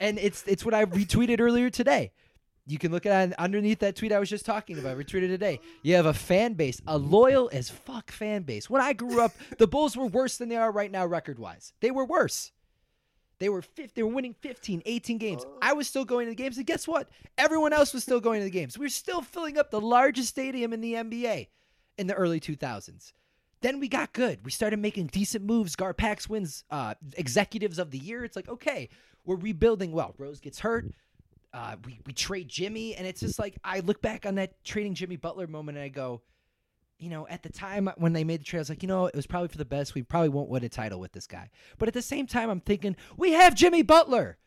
and 0.00 0.18
it's 0.18 0.44
it's 0.46 0.64
what 0.64 0.74
I 0.74 0.84
retweeted 0.84 1.40
earlier 1.40 1.70
today. 1.70 2.12
You 2.66 2.78
can 2.78 2.92
look 2.92 3.04
at 3.04 3.30
it 3.30 3.34
underneath 3.38 3.80
that 3.80 3.96
tweet 3.96 4.12
I 4.12 4.20
was 4.20 4.30
just 4.30 4.46
talking 4.46 4.78
about. 4.78 4.96
Retweeted 4.96 5.28
today. 5.28 5.60
You 5.82 5.96
have 5.96 6.06
a 6.06 6.14
fan 6.14 6.54
base, 6.54 6.80
a 6.86 6.96
loyal 6.96 7.50
as 7.52 7.68
fuck 7.68 8.12
fan 8.12 8.42
base. 8.42 8.70
When 8.70 8.80
I 8.80 8.92
grew 8.92 9.20
up, 9.20 9.32
the 9.58 9.66
Bulls 9.66 9.96
were 9.96 10.06
worse 10.06 10.36
than 10.36 10.48
they 10.48 10.56
are 10.56 10.70
right 10.70 10.90
now, 10.90 11.04
record 11.06 11.38
wise. 11.38 11.72
They 11.80 11.90
were 11.90 12.04
worse. 12.04 12.52
They 13.40 13.48
were 13.48 13.62
fif- 13.62 13.94
they 13.94 14.02
were 14.02 14.12
winning 14.12 14.34
15, 14.34 14.82
18 14.84 15.18
games. 15.18 15.44
Oh. 15.44 15.58
I 15.60 15.72
was 15.72 15.88
still 15.88 16.04
going 16.04 16.26
to 16.26 16.30
the 16.30 16.36
games, 16.36 16.58
and 16.58 16.66
guess 16.66 16.86
what? 16.86 17.08
Everyone 17.38 17.72
else 17.72 17.94
was 17.94 18.02
still 18.02 18.20
going 18.20 18.40
to 18.40 18.44
the 18.44 18.50
games. 18.50 18.78
We 18.78 18.84
were 18.84 18.90
still 18.90 19.22
filling 19.22 19.58
up 19.58 19.70
the 19.70 19.80
largest 19.80 20.28
stadium 20.28 20.72
in 20.72 20.80
the 20.80 20.94
NBA 20.94 21.48
in 21.98 22.06
the 22.06 22.14
early 22.14 22.38
2000s. 22.38 23.12
Then 23.62 23.78
we 23.78 23.88
got 23.88 24.12
good. 24.12 24.40
We 24.44 24.50
started 24.50 24.78
making 24.78 25.08
decent 25.08 25.44
moves. 25.44 25.76
Garpax 25.76 26.28
wins 26.28 26.64
uh, 26.70 26.94
executives 27.16 27.78
of 27.78 27.90
the 27.90 27.98
year. 27.98 28.24
It's 28.24 28.36
like, 28.36 28.48
okay, 28.48 28.88
we're 29.24 29.36
rebuilding 29.36 29.92
well. 29.92 30.14
Rose 30.16 30.40
gets 30.40 30.60
hurt. 30.60 30.86
Uh, 31.52 31.76
we, 31.84 32.00
we 32.06 32.12
trade 32.12 32.48
Jimmy. 32.48 32.94
And 32.94 33.06
it's 33.06 33.20
just 33.20 33.38
like, 33.38 33.58
I 33.62 33.80
look 33.80 34.00
back 34.00 34.24
on 34.24 34.36
that 34.36 34.62
trading 34.64 34.94
Jimmy 34.94 35.16
Butler 35.16 35.46
moment 35.46 35.76
and 35.76 35.84
I 35.84 35.88
go, 35.88 36.22
you 36.98 37.10
know, 37.10 37.26
at 37.28 37.42
the 37.42 37.48
time 37.50 37.90
when 37.96 38.12
they 38.12 38.24
made 38.24 38.40
the 38.40 38.44
trade, 38.44 38.58
I 38.58 38.62
was 38.62 38.68
like, 38.68 38.82
you 38.82 38.88
know, 38.88 39.06
it 39.06 39.16
was 39.16 39.26
probably 39.26 39.48
for 39.48 39.58
the 39.58 39.64
best. 39.64 39.94
We 39.94 40.02
probably 40.02 40.28
won't 40.28 40.50
win 40.50 40.64
a 40.64 40.68
title 40.68 41.00
with 41.00 41.12
this 41.12 41.26
guy. 41.26 41.50
But 41.78 41.88
at 41.88 41.94
the 41.94 42.02
same 42.02 42.26
time, 42.26 42.50
I'm 42.50 42.60
thinking, 42.60 42.96
we 43.16 43.32
have 43.32 43.54
Jimmy 43.54 43.82
Butler. 43.82 44.38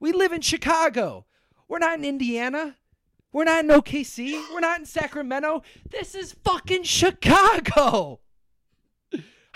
We 0.00 0.12
live 0.12 0.32
in 0.32 0.40
Chicago. 0.40 1.26
We're 1.68 1.78
not 1.78 1.98
in 1.98 2.04
Indiana. 2.04 2.76
We're 3.32 3.44
not 3.44 3.64
in 3.64 3.70
OKC. 3.70 4.42
We're 4.52 4.60
not 4.60 4.80
in 4.80 4.86
Sacramento. 4.86 5.62
This 5.90 6.14
is 6.14 6.32
fucking 6.44 6.84
Chicago. 6.84 8.20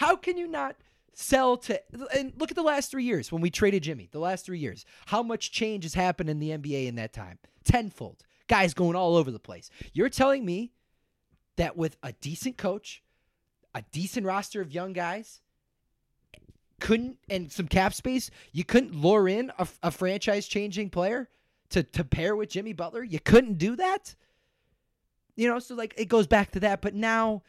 How 0.01 0.17
can 0.17 0.39
you 0.39 0.49
not 0.49 0.77
sell 1.13 1.59
to 1.59 1.79
and 2.17 2.33
look 2.39 2.51
at 2.51 2.57
the 2.57 2.63
last 2.63 2.91
three 2.91 3.05
years 3.05 3.31
when 3.31 3.43
we 3.43 3.51
traded 3.51 3.83
Jimmy, 3.83 4.09
the 4.11 4.19
last 4.19 4.47
three 4.47 4.59
years. 4.59 4.87
How 5.05 5.23
much 5.23 5.53
change 5.53 5.85
has 5.85 5.93
happened 5.93 6.31
in 6.31 6.39
the 6.39 6.53
NBA 6.53 6.87
in 6.87 6.95
that 6.95 7.13
time? 7.13 7.39
Tenfold. 7.65 8.23
Guys 8.49 8.73
going 8.73 8.97
all 8.97 9.15
over 9.15 9.31
the 9.31 9.39
place. 9.39 9.69
You're 9.93 10.09
telling 10.09 10.47
me 10.47 10.73
that 11.57 11.77
with 11.77 11.99
a 12.03 12.13
decent 12.13 12.57
coach, 12.57 13.03
a 13.75 13.83
decent 13.93 14.25
roster 14.25 14.63
of 14.63 14.73
young 14.73 14.95
guys, 14.95 15.43
couldn't 16.81 17.19
and 17.29 17.53
some 17.53 17.69
cap 17.69 17.93
space, 17.93 18.31
you 18.53 18.65
couldn't 18.65 18.95
lure 18.95 19.29
in 19.29 19.53
a, 19.59 19.69
a 19.83 19.91
franchise 19.91 20.49
changing 20.49 20.89
player 20.89 21.29
to 21.69 21.83
to 21.83 22.05
pair 22.05 22.35
with 22.35 22.49
Jimmy 22.49 22.73
Butler? 22.73 23.03
You 23.03 23.21
couldn't 23.21 23.59
do 23.59 23.77
that? 23.77 24.15
You 25.37 25.47
know, 25.47 25.59
so 25.59 25.75
like 25.75 25.93
it 25.99 26.09
goes 26.09 26.27
back 26.27 26.53
to 26.53 26.61
that, 26.61 26.81
but 26.81 26.95
now 26.95 27.43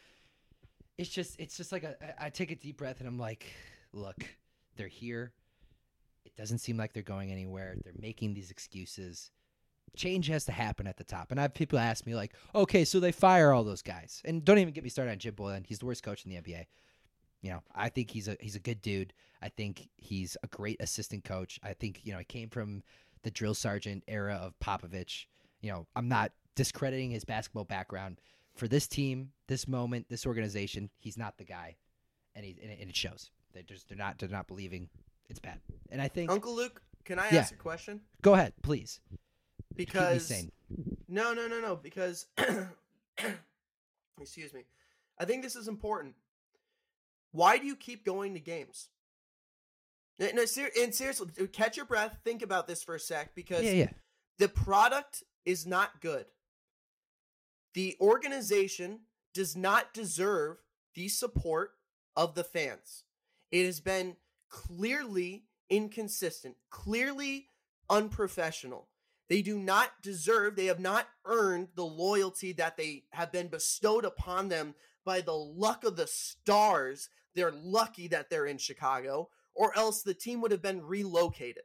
it's 0.98 1.08
just 1.08 1.38
it's 1.38 1.56
just 1.56 1.72
like 1.72 1.84
a, 1.84 1.96
I 2.22 2.30
take 2.30 2.50
a 2.50 2.56
deep 2.56 2.76
breath 2.78 3.00
and 3.00 3.08
I'm 3.08 3.18
like, 3.18 3.46
look, 3.92 4.24
they're 4.76 4.88
here. 4.88 5.32
It 6.24 6.36
doesn't 6.36 6.58
seem 6.58 6.76
like 6.76 6.92
they're 6.92 7.02
going 7.02 7.32
anywhere. 7.32 7.74
They're 7.82 7.92
making 7.98 8.34
these 8.34 8.50
excuses. 8.50 9.30
Change 9.96 10.28
has 10.28 10.44
to 10.46 10.52
happen 10.52 10.86
at 10.86 10.96
the 10.96 11.04
top. 11.04 11.30
And 11.30 11.38
I 11.38 11.42
have 11.42 11.54
people 11.54 11.78
ask 11.78 12.06
me 12.06 12.14
like, 12.14 12.32
okay, 12.54 12.84
so 12.84 13.00
they 13.00 13.12
fire 13.12 13.52
all 13.52 13.64
those 13.64 13.82
guys. 13.82 14.22
And 14.24 14.44
don't 14.44 14.58
even 14.58 14.72
get 14.72 14.84
me 14.84 14.90
started 14.90 15.10
on 15.10 15.18
Jim 15.18 15.34
Boylen. 15.34 15.66
He's 15.66 15.80
the 15.80 15.86
worst 15.86 16.02
coach 16.02 16.24
in 16.24 16.30
the 16.30 16.40
NBA. 16.40 16.66
You 17.42 17.50
know, 17.50 17.62
I 17.74 17.88
think 17.88 18.10
he's 18.10 18.28
a 18.28 18.36
he's 18.40 18.56
a 18.56 18.60
good 18.60 18.80
dude. 18.80 19.12
I 19.42 19.48
think 19.48 19.88
he's 19.96 20.36
a 20.42 20.46
great 20.46 20.80
assistant 20.80 21.24
coach. 21.24 21.58
I 21.62 21.72
think, 21.72 22.00
you 22.04 22.12
know, 22.12 22.18
I 22.20 22.24
came 22.24 22.48
from 22.48 22.82
the 23.24 23.30
drill 23.30 23.54
sergeant 23.54 24.04
era 24.06 24.34
of 24.34 24.54
Popovich. 24.60 25.26
You 25.60 25.72
know, 25.72 25.86
I'm 25.96 26.08
not 26.08 26.32
discrediting 26.54 27.10
his 27.10 27.24
basketball 27.24 27.64
background. 27.64 28.20
For 28.54 28.68
this 28.68 28.86
team, 28.86 29.30
this 29.48 29.66
moment, 29.66 30.06
this 30.08 30.26
organization, 30.26 30.90
he's 30.98 31.16
not 31.16 31.38
the 31.38 31.44
guy. 31.44 31.76
And 32.34 32.44
he 32.44 32.56
and 32.62 32.70
it, 32.70 32.78
and 32.80 32.90
it 32.90 32.96
shows. 32.96 33.30
They're 33.52 33.62
just 33.62 33.88
they're 33.88 33.98
not 33.98 34.18
they're 34.18 34.28
not 34.28 34.46
believing 34.48 34.88
it's 35.28 35.38
bad. 35.40 35.60
And 35.90 36.00
I 36.00 36.08
think 36.08 36.30
Uncle 36.30 36.54
Luke, 36.54 36.82
can 37.04 37.18
I 37.18 37.28
Yeah. 37.30 37.40
ask 37.40 37.52
a 37.52 37.56
question? 37.56 38.00
go 38.22 38.34
ahead, 38.34 38.52
please. 38.62 39.00
Because 39.74 40.30
no, 41.08 41.32
no, 41.34 41.46
no, 41.46 41.60
no. 41.60 41.76
Because 41.76 42.26
excuse 44.20 44.52
me, 44.54 44.64
I 45.18 45.24
think 45.24 45.42
this 45.42 45.56
is 45.56 45.68
important. 45.68 46.14
Why 47.32 47.58
do 47.58 47.66
you 47.66 47.76
keep 47.76 48.04
going 48.04 48.34
to 48.34 48.40
games? 48.40 48.88
No, 50.18 50.28
no 50.34 50.44
ser- 50.44 50.70
and 50.78 50.94
seriously, 50.94 51.28
catch 51.52 51.76
your 51.76 51.86
breath. 51.86 52.18
Think 52.24 52.42
about 52.42 52.66
this 52.68 52.82
for 52.82 52.94
a 52.94 53.00
sec, 53.00 53.34
because 53.34 53.62
Yeah, 53.64 53.70
yeah. 53.72 53.90
the 54.38 54.48
product 54.48 55.22
is 55.46 55.66
not 55.66 56.00
good. 56.00 56.26
The 57.74 57.96
organization 58.00 59.00
does 59.34 59.56
not 59.56 59.94
deserve 59.94 60.58
the 60.94 61.08
support 61.08 61.72
of 62.16 62.34
the 62.34 62.44
fans. 62.44 63.04
It 63.50 63.64
has 63.64 63.80
been 63.80 64.16
clearly 64.48 65.44
inconsistent, 65.70 66.56
clearly 66.70 67.48
unprofessional. 67.88 68.88
They 69.28 69.40
do 69.40 69.58
not 69.58 70.02
deserve, 70.02 70.56
they 70.56 70.66
have 70.66 70.80
not 70.80 71.08
earned 71.24 71.68
the 71.74 71.84
loyalty 71.84 72.52
that 72.54 72.76
they 72.76 73.04
have 73.12 73.32
been 73.32 73.48
bestowed 73.48 74.04
upon 74.04 74.48
them 74.48 74.74
by 75.04 75.22
the 75.22 75.32
luck 75.32 75.84
of 75.84 75.96
the 75.96 76.06
stars. 76.06 77.08
They're 77.34 77.52
lucky 77.52 78.08
that 78.08 78.28
they're 78.28 78.46
in 78.46 78.58
Chicago, 78.58 79.30
or 79.54 79.76
else 79.76 80.02
the 80.02 80.12
team 80.12 80.42
would 80.42 80.50
have 80.50 80.60
been 80.60 80.82
relocated. 80.82 81.62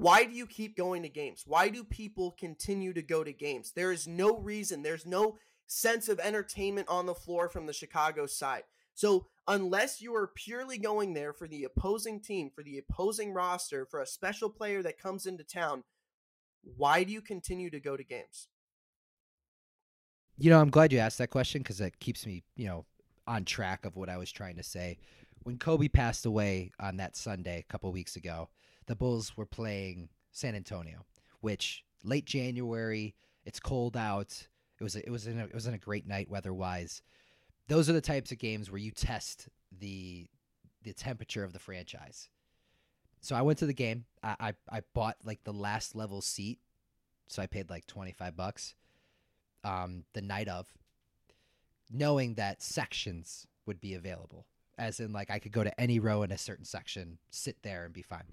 Why 0.00 0.24
do 0.24 0.32
you 0.32 0.46
keep 0.46 0.78
going 0.78 1.02
to 1.02 1.10
games? 1.10 1.44
Why 1.46 1.68
do 1.68 1.84
people 1.84 2.34
continue 2.40 2.94
to 2.94 3.02
go 3.02 3.22
to 3.22 3.34
games? 3.34 3.72
There 3.72 3.92
is 3.92 4.08
no 4.08 4.38
reason, 4.38 4.80
there's 4.80 5.04
no 5.04 5.36
sense 5.66 6.08
of 6.08 6.18
entertainment 6.20 6.88
on 6.88 7.04
the 7.04 7.14
floor 7.14 7.50
from 7.50 7.66
the 7.66 7.74
Chicago 7.74 8.24
side. 8.24 8.62
So, 8.94 9.26
unless 9.46 10.00
you 10.00 10.14
are 10.14 10.32
purely 10.34 10.78
going 10.78 11.12
there 11.12 11.34
for 11.34 11.46
the 11.46 11.64
opposing 11.64 12.20
team, 12.20 12.50
for 12.54 12.64
the 12.64 12.78
opposing 12.78 13.34
roster, 13.34 13.84
for 13.84 14.00
a 14.00 14.06
special 14.06 14.48
player 14.48 14.82
that 14.82 14.98
comes 14.98 15.26
into 15.26 15.44
town, 15.44 15.84
why 16.62 17.04
do 17.04 17.12
you 17.12 17.20
continue 17.20 17.68
to 17.68 17.78
go 17.78 17.94
to 17.94 18.02
games? 18.02 18.48
You 20.38 20.48
know, 20.48 20.62
I'm 20.62 20.70
glad 20.70 20.94
you 20.94 20.98
asked 20.98 21.18
that 21.18 21.28
question 21.28 21.60
because 21.60 21.82
it 21.82 22.00
keeps 22.00 22.24
me, 22.24 22.42
you 22.56 22.66
know, 22.66 22.86
on 23.26 23.44
track 23.44 23.84
of 23.84 23.96
what 23.96 24.08
I 24.08 24.16
was 24.16 24.32
trying 24.32 24.56
to 24.56 24.62
say. 24.62 24.96
when 25.42 25.58
Kobe 25.58 25.88
passed 25.88 26.24
away 26.24 26.70
on 26.80 26.96
that 26.96 27.16
Sunday 27.16 27.58
a 27.58 27.70
couple 27.70 27.92
weeks 27.92 28.16
ago, 28.16 28.48
the 28.90 28.96
Bulls 28.96 29.36
were 29.36 29.46
playing 29.46 30.08
San 30.32 30.56
Antonio, 30.56 31.06
which 31.42 31.84
late 32.02 32.24
January, 32.24 33.14
it's 33.44 33.60
cold 33.60 33.96
out. 33.96 34.48
It 34.80 34.82
was 34.82 34.96
a, 34.96 35.06
it 35.06 35.10
was 35.10 35.28
in 35.28 35.38
a, 35.38 35.44
it 35.44 35.54
was 35.54 35.68
in 35.68 35.74
a 35.74 35.78
great 35.78 36.08
night 36.08 36.28
weather 36.28 36.52
wise. 36.52 37.00
Those 37.68 37.88
are 37.88 37.92
the 37.92 38.00
types 38.00 38.32
of 38.32 38.38
games 38.38 38.68
where 38.68 38.80
you 38.80 38.90
test 38.90 39.48
the 39.78 40.26
the 40.82 40.92
temperature 40.92 41.44
of 41.44 41.52
the 41.52 41.60
franchise. 41.60 42.30
So 43.20 43.36
I 43.36 43.42
went 43.42 43.60
to 43.60 43.66
the 43.66 43.72
game. 43.72 44.06
I, 44.24 44.34
I, 44.40 44.52
I 44.68 44.80
bought 44.92 45.18
like 45.22 45.44
the 45.44 45.52
last 45.52 45.94
level 45.94 46.20
seat, 46.20 46.58
so 47.28 47.40
I 47.40 47.46
paid 47.46 47.70
like 47.70 47.86
twenty 47.86 48.10
five 48.10 48.36
bucks. 48.36 48.74
Um, 49.62 50.02
the 50.14 50.22
night 50.22 50.48
of, 50.48 50.66
knowing 51.92 52.34
that 52.34 52.60
sections 52.60 53.46
would 53.66 53.80
be 53.80 53.94
available, 53.94 54.46
as 54.76 54.98
in 54.98 55.12
like 55.12 55.30
I 55.30 55.38
could 55.38 55.52
go 55.52 55.62
to 55.62 55.80
any 55.80 56.00
row 56.00 56.24
in 56.24 56.32
a 56.32 56.38
certain 56.38 56.64
section, 56.64 57.18
sit 57.30 57.58
there, 57.62 57.84
and 57.84 57.94
be 57.94 58.02
fine. 58.02 58.24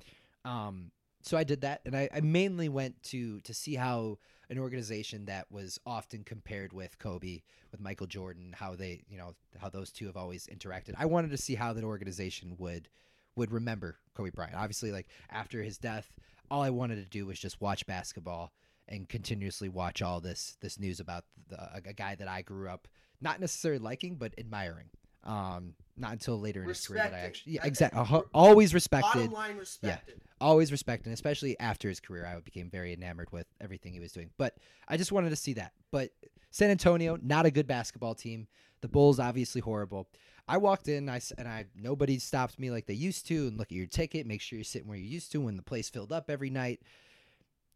Um, 0.48 0.92
so 1.24 1.38
I 1.38 1.44
did 1.44 1.62
that, 1.62 1.82
and 1.86 1.96
I, 1.96 2.10
I 2.14 2.22
mainly 2.22 2.70
went 2.70 3.04
to 3.04 3.42
to 3.42 3.54
see 3.54 3.76
how 3.76 4.18
an 4.50 4.58
organization 4.58 5.26
that 5.26 5.52
was 5.52 5.78
often 5.86 6.24
compared 6.24 6.72
with 6.72 6.98
Kobe, 7.00 7.42
with 7.72 7.82
Michael 7.82 8.08
Jordan, 8.08 8.56
how 8.58 8.76
they, 8.76 9.04
you 9.10 9.18
know, 9.18 9.36
how 9.60 9.68
those 9.68 9.92
two 9.92 10.06
have 10.06 10.16
always 10.16 10.48
interacted. 10.48 10.94
I 10.98 11.06
wanted 11.06 11.32
to 11.32 11.38
see 11.38 11.56
how 11.56 11.74
that 11.74 11.84
organization 11.84 12.56
would 12.58 12.88
would 13.36 13.52
remember 13.52 13.98
Kobe 14.16 14.30
Bryant. 14.30 14.56
Obviously, 14.56 14.92
like 14.92 15.08
after 15.30 15.62
his 15.62 15.78
death, 15.78 16.16
all 16.50 16.62
I 16.62 16.70
wanted 16.70 17.04
to 17.04 17.10
do 17.10 17.26
was 17.26 17.40
just 17.40 17.60
watch 17.60 17.86
basketball 17.86 18.54
and 18.88 19.10
continuously 19.10 19.68
watch 19.68 20.02
all 20.02 20.22
this 20.22 20.56
this 20.62 20.80
news 20.80 21.02
about 21.02 21.26
the, 21.50 21.62
a, 21.62 21.82
a 21.88 21.94
guy 21.94 22.16
that 22.16 22.28
I 22.30 22.42
grew 22.42 22.70
up 22.70 22.88
not 23.20 23.42
necessarily 23.42 23.80
liking 23.80 24.16
but 24.16 24.34
admiring. 24.38 24.90
Um, 25.28 25.74
not 25.98 26.14
until 26.14 26.40
later 26.40 26.62
in 26.64 26.70
his 26.70 26.88
career 26.88 27.04
that 27.04 27.14
I 27.14 27.20
actually, 27.20 27.54
yeah, 27.54 27.66
exactly, 27.66 28.00
I- 28.00 28.22
always 28.34 28.74
respected 28.74 29.14
Bottom 29.20 29.32
line, 29.34 29.58
respected. 29.58 30.22
always 30.40 30.72
respected, 30.72 31.08
and 31.08 31.14
especially 31.14 31.60
after 31.60 31.90
his 31.90 32.00
career, 32.00 32.26
I 32.26 32.40
became 32.40 32.70
very 32.70 32.94
enamored 32.94 33.32
with 33.32 33.46
everything 33.60 33.94
he 33.94 34.00
was 34.00 34.12
doing. 34.14 34.30
But 34.38 34.56
I 34.88 34.96
just 34.96 35.12
wanted 35.12 35.32
to 35.32 35.36
see 35.36 35.54
that. 35.54 35.74
But 35.92 36.12
San 36.52 36.70
Antonio, 36.70 37.18
not 37.22 37.46
a 37.46 37.52
good 37.52 37.68
basketball 37.68 38.16
team. 38.16 38.48
The 38.82 38.88
Bulls, 38.88 39.20
obviously 39.20 39.60
horrible. 39.60 40.08
I 40.48 40.58
walked 40.58 40.88
in, 40.88 41.10
I 41.10 41.20
and 41.38 41.48
I 41.48 41.66
nobody 41.76 42.20
stopped 42.20 42.58
me 42.58 42.72
like 42.72 42.86
they 42.86 42.94
used 42.94 43.28
to, 43.28 43.48
and 43.48 43.58
look 43.58 43.68
at 43.72 43.78
your 43.78 43.88
ticket, 43.88 44.26
make 44.28 44.40
sure 44.40 44.58
you're 44.58 44.64
sitting 44.64 44.88
where 44.88 44.98
you 44.98 45.04
used 45.08 45.32
to 45.34 45.42
when 45.42 45.58
the 45.58 45.64
place 45.64 45.90
filled 45.90 46.12
up 46.14 46.30
every 46.30 46.50
night. 46.52 46.80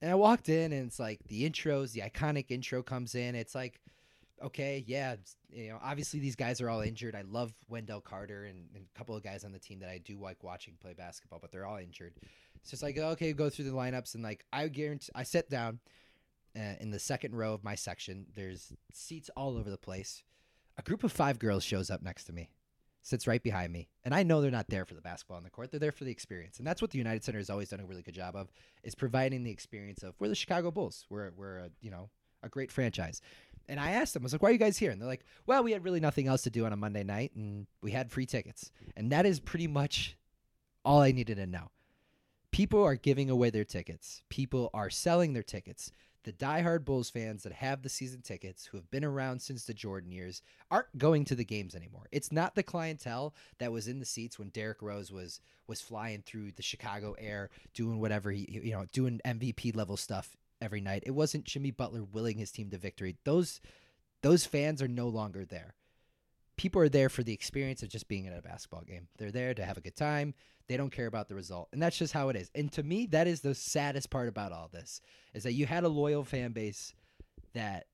And 0.01 0.09
I 0.09 0.15
walked 0.15 0.47
in, 0.47 0.71
and 0.71 0.87
it's 0.87 0.99
like 0.99 1.19
the 1.27 1.49
intros, 1.49 1.91
the 1.91 2.01
iconic 2.01 2.45
intro 2.49 2.81
comes 2.81 3.13
in. 3.13 3.35
It's 3.35 3.53
like, 3.53 3.81
okay, 4.43 4.83
yeah, 4.87 5.15
you 5.51 5.69
know, 5.69 5.79
obviously 5.81 6.19
these 6.19 6.35
guys 6.35 6.61
are 6.61 6.69
all 6.69 6.81
injured. 6.81 7.15
I 7.15 7.23
love 7.29 7.53
Wendell 7.69 8.01
Carter 8.01 8.45
and, 8.45 8.67
and 8.75 8.85
a 8.93 8.97
couple 8.97 9.15
of 9.15 9.23
guys 9.23 9.43
on 9.43 9.51
the 9.51 9.59
team 9.59 9.79
that 9.79 9.89
I 9.89 9.97
do 9.99 10.17
like 10.17 10.43
watching 10.43 10.75
play 10.81 10.93
basketball, 10.93 11.39
but 11.39 11.51
they're 11.51 11.65
all 11.65 11.77
injured. 11.77 12.13
So 12.63 12.75
it's 12.75 12.83
like, 12.83 12.97
okay, 12.97 13.33
go 13.33 13.49
through 13.49 13.65
the 13.65 13.71
lineups, 13.71 14.13
and 14.15 14.23
like 14.23 14.45
I 14.53 14.67
guarantee, 14.67 15.11
I 15.15 15.23
sit 15.23 15.49
down 15.49 15.79
uh, 16.55 16.75
in 16.79 16.91
the 16.91 16.99
second 16.99 17.35
row 17.35 17.53
of 17.53 17.63
my 17.63 17.75
section. 17.75 18.25
There's 18.35 18.73
seats 18.93 19.29
all 19.35 19.57
over 19.57 19.69
the 19.69 19.77
place. 19.77 20.23
A 20.77 20.83
group 20.83 21.03
of 21.03 21.11
five 21.11 21.39
girls 21.39 21.63
shows 21.63 21.89
up 21.89 22.01
next 22.01 22.25
to 22.25 22.33
me, 22.33 22.49
sits 23.01 23.27
right 23.27 23.41
behind 23.41 23.73
me, 23.73 23.89
and 24.03 24.13
I 24.13 24.23
know 24.23 24.41
they're 24.41 24.51
not 24.51 24.69
there 24.69 24.85
for 24.85 24.93
the 24.93 25.01
basketball 25.01 25.37
on 25.37 25.43
the 25.43 25.49
court. 25.49 25.71
They're 25.71 25.79
there 25.79 25.91
for 25.91 26.03
the 26.03 26.11
experience, 26.11 26.57
and 26.59 26.67
that's 26.67 26.81
what 26.81 26.91
the 26.91 26.97
United 26.97 27.23
Center 27.23 27.39
has 27.39 27.49
always 27.49 27.69
done 27.69 27.79
a 27.79 27.85
really 27.85 28.03
good 28.03 28.15
job 28.15 28.35
of, 28.35 28.51
is 28.83 28.95
providing 28.95 29.43
the 29.43 29.51
experience 29.51 30.03
of 30.03 30.15
we're 30.19 30.27
the 30.27 30.35
Chicago 30.35 30.71
Bulls. 30.71 31.05
We're 31.09 31.31
we're 31.35 31.57
a 31.57 31.69
you 31.81 31.91
know 31.91 32.09
a 32.43 32.49
great 32.49 32.71
franchise. 32.71 33.21
And 33.67 33.79
I 33.79 33.91
asked 33.91 34.13
them, 34.13 34.23
I 34.23 34.25
was 34.25 34.33
like, 34.33 34.41
why 34.41 34.49
are 34.49 34.53
you 34.53 34.57
guys 34.57 34.77
here? 34.77 34.91
And 34.91 35.01
they're 35.01 35.07
like, 35.07 35.25
well, 35.45 35.63
we 35.63 35.71
had 35.71 35.83
really 35.83 35.99
nothing 35.99 36.27
else 36.27 36.43
to 36.43 36.49
do 36.49 36.65
on 36.65 36.73
a 36.73 36.77
Monday 36.77 37.03
night, 37.03 37.31
and 37.35 37.67
we 37.81 37.91
had 37.91 38.11
free 38.11 38.25
tickets. 38.25 38.71
And 38.95 39.11
that 39.11 39.25
is 39.25 39.39
pretty 39.39 39.67
much 39.67 40.17
all 40.83 40.99
I 41.01 41.11
needed 41.11 41.37
to 41.37 41.47
know. 41.47 41.71
People 42.51 42.83
are 42.83 42.95
giving 42.95 43.29
away 43.29 43.49
their 43.49 43.63
tickets. 43.63 44.23
People 44.29 44.69
are 44.73 44.89
selling 44.89 45.33
their 45.33 45.43
tickets. 45.43 45.91
The 46.23 46.33
diehard 46.33 46.85
Bulls 46.85 47.09
fans 47.09 47.43
that 47.43 47.53
have 47.53 47.81
the 47.81 47.89
season 47.89 48.21
tickets, 48.21 48.65
who 48.65 48.77
have 48.77 48.91
been 48.91 49.05
around 49.05 49.41
since 49.41 49.65
the 49.65 49.73
Jordan 49.73 50.11
years, 50.11 50.41
aren't 50.69 50.97
going 50.97 51.25
to 51.25 51.35
the 51.35 51.45
games 51.45 51.73
anymore. 51.73 52.07
It's 52.11 52.31
not 52.31 52.53
the 52.53 52.61
clientele 52.61 53.33
that 53.57 53.71
was 53.71 53.87
in 53.87 53.99
the 53.99 54.05
seats 54.05 54.37
when 54.37 54.49
Derrick 54.49 54.81
Rose 54.81 55.11
was 55.11 55.39
was 55.67 55.81
flying 55.81 56.21
through 56.21 56.51
the 56.51 56.61
Chicago 56.61 57.15
air, 57.17 57.49
doing 57.73 57.99
whatever 57.99 58.29
he, 58.29 58.61
you 58.63 58.73
know, 58.73 58.85
doing 58.91 59.21
MVP 59.25 59.75
level 59.75 59.95
stuff 59.95 60.35
every 60.61 60.81
night. 60.81 61.03
It 61.05 61.11
wasn't 61.11 61.45
Jimmy 61.45 61.71
Butler 61.71 62.03
willing 62.03 62.37
his 62.37 62.51
team 62.51 62.69
to 62.69 62.77
victory. 62.77 63.17
Those 63.23 63.61
those 64.21 64.45
fans 64.45 64.81
are 64.81 64.87
no 64.87 65.07
longer 65.07 65.45
there. 65.45 65.73
People 66.55 66.81
are 66.81 66.89
there 66.89 67.09
for 67.09 67.23
the 67.23 67.33
experience 67.33 67.81
of 67.81 67.89
just 67.89 68.07
being 68.07 68.27
at 68.27 68.37
a 68.37 68.41
basketball 68.41 68.83
game. 68.83 69.07
They're 69.17 69.31
there 69.31 69.53
to 69.53 69.65
have 69.65 69.77
a 69.77 69.81
good 69.81 69.95
time. 69.95 70.35
They 70.67 70.77
don't 70.77 70.91
care 70.91 71.07
about 71.07 71.27
the 71.27 71.33
result. 71.35 71.69
And 71.73 71.81
that's 71.81 71.97
just 71.97 72.13
how 72.13 72.29
it 72.29 72.35
is. 72.35 72.51
And 72.53 72.71
to 72.73 72.83
me, 72.83 73.07
that 73.07 73.27
is 73.27 73.41
the 73.41 73.55
saddest 73.55 74.11
part 74.11 74.29
about 74.29 74.51
all 74.51 74.69
this 74.71 75.01
is 75.33 75.43
that 75.43 75.53
you 75.53 75.65
had 75.65 75.83
a 75.83 75.89
loyal 75.89 76.23
fan 76.23 76.51
base 76.51 76.93
that 77.53 77.87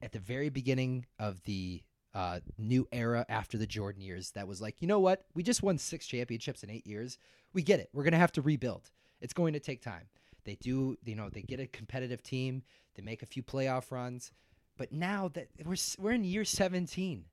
at 0.00 0.12
the 0.12 0.18
very 0.18 0.48
beginning 0.48 1.04
of 1.18 1.42
the 1.44 1.82
uh, 2.14 2.40
new 2.56 2.88
era 2.92 3.26
after 3.28 3.58
the 3.58 3.66
Jordan 3.66 4.00
years 4.00 4.30
that 4.30 4.48
was 4.48 4.60
like, 4.60 4.80
you 4.80 4.88
know 4.88 5.00
what? 5.00 5.26
We 5.34 5.42
just 5.42 5.62
won 5.62 5.76
six 5.76 6.06
championships 6.06 6.62
in 6.62 6.70
eight 6.70 6.86
years. 6.86 7.18
We 7.52 7.62
get 7.62 7.78
it. 7.78 7.90
We're 7.92 8.04
going 8.04 8.12
to 8.12 8.18
have 8.18 8.32
to 8.32 8.42
rebuild. 8.42 8.90
It's 9.20 9.34
going 9.34 9.52
to 9.52 9.60
take 9.60 9.82
time. 9.82 10.08
They 10.46 10.54
do, 10.54 10.96
you 11.04 11.16
know, 11.16 11.28
they 11.28 11.42
get 11.42 11.60
a 11.60 11.66
competitive 11.66 12.22
team. 12.22 12.62
They 12.94 13.02
make 13.02 13.22
a 13.22 13.26
few 13.26 13.42
playoff 13.42 13.90
runs. 13.90 14.32
But 14.78 14.92
now 14.92 15.28
that 15.34 15.48
we're 15.64 15.76
we're 15.98 16.12
in 16.12 16.24
year 16.24 16.44
17 16.44 17.24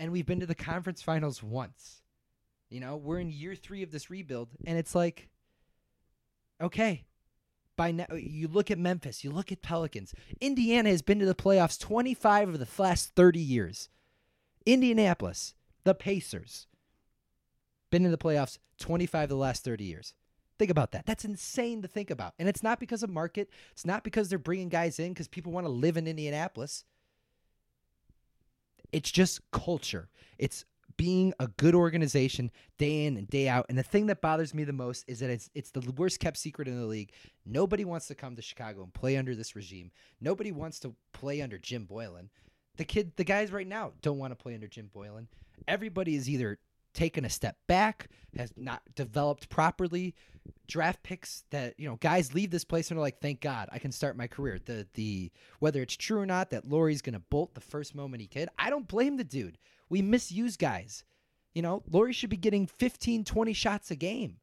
and 0.00 0.12
we've 0.12 0.26
been 0.26 0.40
to 0.40 0.46
the 0.46 0.54
conference 0.54 1.02
finals 1.02 1.42
once. 1.42 2.02
You 2.70 2.80
know, 2.80 2.96
we're 2.96 3.18
in 3.18 3.30
year 3.30 3.54
3 3.54 3.82
of 3.82 3.90
this 3.90 4.08
rebuild 4.08 4.48
and 4.64 4.78
it's 4.78 4.94
like 4.94 5.28
okay. 6.62 7.04
By 7.76 7.90
now 7.90 8.06
you 8.14 8.46
look 8.46 8.70
at 8.70 8.78
Memphis, 8.78 9.24
you 9.24 9.32
look 9.32 9.50
at 9.50 9.62
Pelicans. 9.62 10.14
Indiana 10.40 10.90
has 10.90 11.02
been 11.02 11.18
to 11.18 11.26
the 11.26 11.34
playoffs 11.34 11.78
25 11.78 12.50
of 12.50 12.58
the 12.60 12.82
last 12.82 13.16
30 13.16 13.40
years. 13.40 13.88
Indianapolis, 14.64 15.54
the 15.82 15.94
Pacers, 15.94 16.68
been 17.90 18.04
in 18.04 18.12
the 18.12 18.18
playoffs 18.18 18.58
25 18.78 19.24
of 19.24 19.28
the 19.30 19.36
last 19.36 19.64
30 19.64 19.84
years. 19.84 20.14
Think 20.58 20.70
about 20.70 20.92
that. 20.92 21.06
That's 21.06 21.24
insane 21.24 21.82
to 21.82 21.88
think 21.88 22.10
about. 22.10 22.34
And 22.38 22.48
it's 22.48 22.62
not 22.62 22.78
because 22.78 23.02
of 23.02 23.10
market. 23.10 23.50
It's 23.72 23.84
not 23.84 24.04
because 24.04 24.28
they're 24.28 24.38
bringing 24.38 24.68
guys 24.68 24.98
in 24.98 25.12
because 25.12 25.28
people 25.28 25.52
want 25.52 25.66
to 25.66 25.72
live 25.72 25.96
in 25.96 26.06
Indianapolis. 26.06 26.84
It's 28.92 29.10
just 29.10 29.40
culture. 29.50 30.08
It's 30.38 30.64
being 30.96 31.32
a 31.40 31.48
good 31.48 31.74
organization 31.74 32.50
day 32.78 33.06
in 33.06 33.16
and 33.16 33.28
day 33.28 33.48
out. 33.48 33.66
And 33.68 33.76
the 33.76 33.82
thing 33.82 34.06
that 34.06 34.20
bothers 34.20 34.54
me 34.54 34.64
the 34.64 34.72
most 34.72 35.04
is 35.08 35.20
that 35.20 35.30
it's 35.30 35.50
it's 35.54 35.70
the 35.70 35.80
worst 35.96 36.20
kept 36.20 36.36
secret 36.36 36.68
in 36.68 36.78
the 36.78 36.86
league. 36.86 37.12
Nobody 37.44 37.84
wants 37.84 38.06
to 38.08 38.14
come 38.14 38.36
to 38.36 38.42
Chicago 38.42 38.82
and 38.82 38.94
play 38.94 39.16
under 39.16 39.34
this 39.34 39.56
regime. 39.56 39.90
Nobody 40.20 40.52
wants 40.52 40.78
to 40.80 40.94
play 41.12 41.42
under 41.42 41.58
Jim 41.58 41.88
Boylen. 41.90 42.28
The 42.76 42.84
kid, 42.84 43.12
the 43.16 43.24
guys 43.24 43.52
right 43.52 43.66
now 43.66 43.92
don't 44.02 44.18
want 44.18 44.32
to 44.32 44.40
play 44.40 44.54
under 44.54 44.66
Jim 44.66 44.90
Boylen. 44.94 45.26
Everybody 45.68 46.16
is 46.16 46.28
either 46.28 46.58
taken 46.94 47.24
a 47.24 47.30
step 47.30 47.56
back, 47.66 48.08
has 48.36 48.52
not 48.56 48.82
developed 48.94 49.48
properly. 49.48 50.14
Draft 50.66 51.02
picks 51.02 51.44
that 51.50 51.78
you 51.78 51.88
know, 51.88 51.96
guys 51.96 52.34
leave 52.34 52.50
this 52.50 52.64
place 52.64 52.90
and 52.90 52.98
are 52.98 53.02
like, 53.02 53.20
"Thank 53.20 53.40
God, 53.40 53.68
I 53.72 53.78
can 53.78 53.92
start 53.92 54.16
my 54.16 54.26
career." 54.26 54.58
The 54.58 54.86
the 54.94 55.30
whether 55.58 55.82
it's 55.82 55.96
true 55.96 56.18
or 56.18 56.26
not 56.26 56.50
that 56.50 56.68
Lauri's 56.68 57.02
gonna 57.02 57.20
bolt 57.20 57.54
the 57.54 57.60
first 57.60 57.94
moment 57.94 58.20
he 58.22 58.28
could, 58.28 58.48
I 58.58 58.70
don't 58.70 58.88
blame 58.88 59.16
the 59.16 59.24
dude. 59.24 59.58
We 59.88 60.02
misuse 60.02 60.56
guys. 60.56 61.04
You 61.54 61.62
know, 61.62 61.82
Lauri 61.88 62.12
should 62.12 62.30
be 62.30 62.36
getting 62.36 62.66
15, 62.66 63.24
20 63.24 63.52
shots 63.52 63.90
a 63.90 63.96
game, 63.96 64.38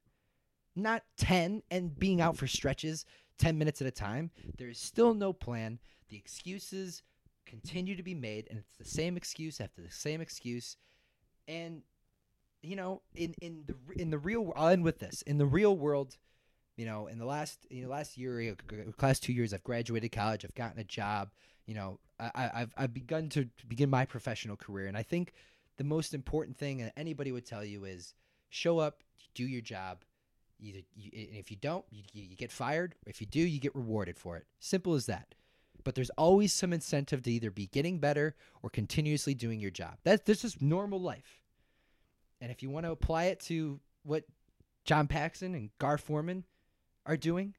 not 0.76 1.04
10 1.18 1.62
and 1.70 1.98
being 1.98 2.22
out 2.22 2.38
for 2.38 2.48
stretches 2.48 3.06
10 3.38 3.58
minutes 3.58 3.82
at 3.82 3.88
a 3.88 3.92
time. 3.92 4.32
There 4.58 4.70
is 4.70 4.80
still 4.80 5.14
no 5.14 5.34
plan. 5.34 5.80
The 6.10 6.16
excuses 6.16 7.04
continue 7.46 7.96
to 7.96 8.04
be 8.04 8.14
made, 8.14 8.48
and 8.50 8.60
it's 8.60 8.78
the 8.78 8.86
same 8.86 9.18
excuse 9.18 9.60
after 9.60 9.82
the 9.82 9.92
same 9.92 10.22
excuse. 10.22 10.78
And 11.48 11.82
you 12.62 12.76
know, 12.76 13.02
in 13.16 13.34
in 13.42 13.64
the 13.68 14.02
in 14.02 14.10
the 14.10 14.18
real, 14.18 14.54
I'll 14.56 14.70
end 14.70 14.84
with 14.84 15.00
this. 15.00 15.22
In 15.24 15.38
the 15.38 15.46
real 15.46 15.76
world, 15.76 16.18
you 16.78 16.86
know, 16.86 17.08
in 17.08 17.18
the 17.18 17.26
last 17.26 17.66
in 17.70 17.82
the 17.82 17.90
last 17.90 18.18
year, 18.18 18.56
last 19.02 19.24
two 19.24 19.34
years, 19.34 19.54
I've 19.54 19.64
graduated 19.64 20.12
college. 20.12 20.46
I've 20.46 20.56
gotten 20.56 20.80
a 20.80 20.84
job. 20.84 21.32
You 21.66 21.76
know, 21.76 22.00
I, 22.20 22.50
I've 22.54 22.74
I've 22.78 22.94
begun 22.94 23.30
to 23.30 23.50
begin 23.68 23.90
my 23.90 24.06
professional 24.06 24.56
career, 24.56 24.88
and 24.88 24.98
I 24.98 25.04
think 25.04 25.34
the 25.78 25.84
most 25.84 26.14
important 26.14 26.58
thing 26.58 26.78
that 26.78 26.94
anybody 26.96 27.32
would 27.32 27.46
tell 27.46 27.64
you 27.64 27.86
is 27.86 28.14
show 28.50 28.80
up, 28.80 29.04
do 29.34 29.46
your 29.46 29.62
job. 29.62 30.04
Either 30.60 30.82
you, 30.96 31.10
if 31.14 31.50
you 31.50 31.58
don't, 31.58 31.86
you, 31.90 32.04
you 32.14 32.36
get 32.36 32.52
fired. 32.52 32.94
If 33.08 33.20
you 33.20 33.26
do, 33.26 33.40
you 33.40 33.60
get 33.60 33.76
rewarded 33.76 34.18
for 34.18 34.38
it. 34.38 34.46
Simple 34.60 34.94
as 34.94 35.08
that. 35.08 35.34
But 35.84 35.96
there's 35.96 36.12
always 36.12 36.54
some 36.54 36.72
incentive 36.72 37.24
to 37.24 37.32
either 37.32 37.50
be 37.50 37.66
getting 37.66 37.98
better 37.98 38.36
or 38.62 38.70
continuously 38.70 39.34
doing 39.34 39.60
your 39.60 39.72
job. 39.72 39.98
That 40.04 40.26
this 40.26 40.46
is 40.46 40.62
normal 40.62 41.02
life. 41.02 41.41
And 42.42 42.52
if 42.52 42.62
you 42.62 42.70
want 42.70 42.86
to 42.86 42.92
apply 42.92 43.26
it 43.26 43.40
to 43.42 43.80
what 44.04 44.24
John 44.84 45.08
Paxson 45.08 45.54
and 45.54 45.70
Gar 45.78 45.98
Forman 45.98 46.44
are 47.06 47.16
doing, 47.16 47.54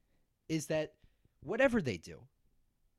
is 0.49 0.67
that 0.67 0.95
whatever 1.43 1.81
they 1.81 1.97
do, 1.97 2.19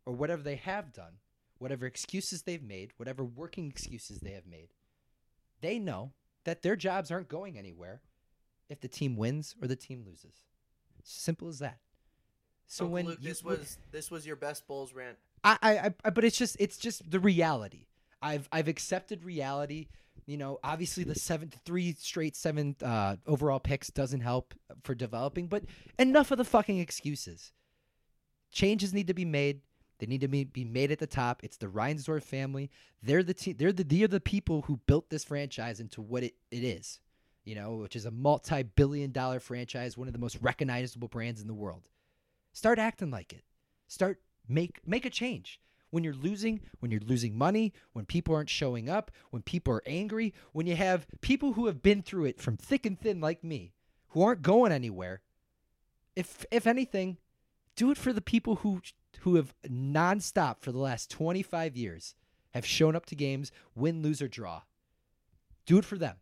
or 0.06 0.14
whatever 0.14 0.42
they 0.42 0.56
have 0.56 0.94
done, 0.94 1.14
whatever 1.60 1.86
excuses 1.86 2.42
they've 2.42 2.64
made, 2.64 2.92
whatever 2.98 3.24
working 3.24 3.70
excuses 3.70 4.20
they 4.20 4.32
have 4.32 4.48
made, 4.48 4.70
they 5.62 5.78
know 5.78 6.14
that 6.46 6.62
their 6.62 6.76
jobs 6.76 7.12
aren't 7.12 7.30
going 7.30 7.58
anywhere 7.58 8.02
if 8.70 8.82
the 8.82 8.88
team 8.88 9.16
wins 9.16 9.56
or 9.62 9.68
the 9.68 9.76
team 9.76 10.04
loses. 10.06 10.44
Simple 11.04 11.48
as 11.48 11.60
that. 11.60 11.80
So 12.66 12.86
Uncle 12.86 12.94
when 12.94 13.06
Luke, 13.08 13.18
you, 13.22 13.30
this 13.30 13.44
was 13.44 13.78
this 13.92 14.10
was 14.10 14.26
your 14.26 14.36
best 14.36 14.68
Bulls 14.68 14.94
rant. 14.94 15.18
I, 15.44 15.58
I, 15.62 15.94
I, 16.06 16.10
but 16.10 16.24
it's 16.24 16.38
just 16.38 16.56
it's 16.60 16.78
just 16.78 17.10
the 17.10 17.20
reality. 17.20 17.88
I've 18.22 18.48
I've 18.52 18.68
accepted 18.68 19.24
reality. 19.24 19.88
You 20.26 20.38
know, 20.38 20.60
obviously 20.64 21.04
the 21.04 21.16
seven 21.16 21.52
three 21.66 21.94
straight 22.00 22.36
seven 22.36 22.76
uh, 22.82 23.18
overall 23.28 23.60
picks 23.60 23.90
doesn't 23.90 24.22
help 24.22 24.54
for 24.84 24.96
developing, 24.96 25.48
but 25.48 25.64
enough 26.00 26.32
of 26.32 26.38
the 26.38 26.46
fucking 26.46 26.80
excuses. 26.80 27.52
Changes 28.52 28.94
need 28.94 29.08
to 29.08 29.14
be 29.14 29.26
made. 29.26 29.62
They 30.00 30.06
need 30.06 30.22
to 30.22 30.28
be, 30.28 30.44
be 30.44 30.64
made 30.64 30.92
at 30.92 31.00
the 31.00 31.08
top. 31.08 31.44
It's 31.44 31.58
the 31.58 31.68
Reinsdorf 31.68 32.24
family. 32.24 32.70
They're 33.02 33.24
the 33.24 33.34
team. 33.34 33.56
They're 33.58 33.74
the 33.74 33.84
they're 33.84 34.08
the 34.08 34.20
people 34.20 34.62
who 34.64 34.80
built 34.86 35.10
this 35.10 35.24
franchise 35.24 35.80
into 35.80 36.02
what 36.02 36.24
it, 36.24 36.36
it 36.52 36.64
is. 36.64 37.00
You 37.46 37.56
know, 37.56 37.76
which 37.76 37.98
is 37.98 38.06
a 38.06 38.12
multi-billion-dollar 38.12 39.42
franchise, 39.42 39.98
one 39.98 40.08
of 40.08 40.14
the 40.14 40.20
most 40.20 40.38
recognizable 40.42 41.10
brands 41.10 41.42
in 41.42 41.48
the 41.48 41.54
world. 41.54 41.90
Start 42.54 42.80
acting 42.80 43.12
like 43.12 43.34
it. 43.34 43.44
Start 43.88 44.22
make 44.48 44.80
make 44.86 45.06
a 45.06 45.10
change. 45.10 45.60
When 45.94 46.04
you're 46.04 46.16
losing, 46.16 46.60
when 46.80 46.90
you're 46.90 47.02
losing 47.02 47.38
money, 47.38 47.72
when 47.92 48.08
people 48.08 48.34
aren't 48.34 48.50
showing 48.50 48.90
up, 48.90 49.12
when 49.30 49.44
people 49.44 49.76
are 49.76 49.84
angry, 49.86 50.34
when 50.52 50.66
you 50.66 50.76
have 50.76 51.06
people 51.22 51.54
who 51.54 51.68
have 51.68 51.84
been 51.84 52.02
through 52.02 52.26
it 52.26 52.42
from 52.42 52.58
thick 52.58 52.88
and 52.88 53.00
thin 53.00 53.22
like 53.22 53.44
me, 53.44 53.74
who 54.08 54.24
aren't 54.24 54.42
going 54.42 54.72
anywhere. 54.72 55.22
If 56.16 56.48
if 56.50 56.66
anything, 56.66 57.18
do 57.76 57.92
it 57.92 58.00
for 58.00 58.12
the 58.12 58.22
people 58.22 58.56
who 58.56 58.82
who 59.20 59.36
have 59.36 59.54
nonstop 59.70 60.62
for 60.62 60.72
the 60.72 60.80
last 60.80 61.12
25 61.12 61.78
years 61.78 62.16
have 62.56 62.66
shown 62.66 62.96
up 62.96 63.06
to 63.06 63.16
games, 63.16 63.52
win, 63.76 64.02
lose, 64.02 64.20
or 64.20 64.28
draw. 64.28 64.64
Do 65.68 65.78
it 65.78 65.86
for 65.86 66.00
them. 66.00 66.16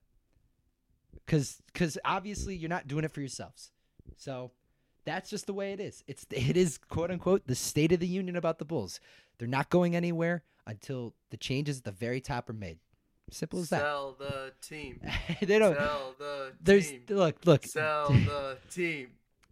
Cause 1.28 1.61
cause 1.74 1.97
obviously 2.03 2.57
you're 2.57 2.67
not 2.67 2.89
doing 2.89 3.05
it 3.05 3.11
for 3.11 3.22
yourselves. 3.22 3.72
So 4.17 4.51
that's 5.05 5.29
just 5.29 5.47
the 5.47 5.53
way 5.53 5.73
it 5.73 5.79
is. 5.79 6.03
It's 6.07 6.25
it 6.31 6.57
is 6.57 6.77
quote 6.77 7.11
unquote 7.11 7.47
the 7.47 7.55
state 7.55 7.91
of 7.91 7.99
the 7.99 8.07
union 8.07 8.35
about 8.35 8.59
the 8.59 8.65
Bulls. 8.65 8.99
They're 9.37 9.47
not 9.47 9.69
going 9.69 9.95
anywhere 9.95 10.43
until 10.67 11.13
the 11.29 11.37
changes 11.37 11.79
at 11.79 11.83
the 11.83 11.91
very 11.91 12.21
top 12.21 12.49
are 12.49 12.53
made. 12.53 12.79
Simple 13.31 13.59
as 13.59 13.69
that. 13.69 13.81
Sell 13.81 14.15
the 14.19 14.51
team. 14.61 14.99
they 15.41 15.57
don't. 15.57 15.75
Sell 15.75 16.15
the 16.19 16.53
there's, 16.61 16.89
team. 16.89 17.03
Look, 17.09 17.45
look. 17.45 17.65
Sell 17.65 18.09
the 18.09 18.57
team 18.69 19.07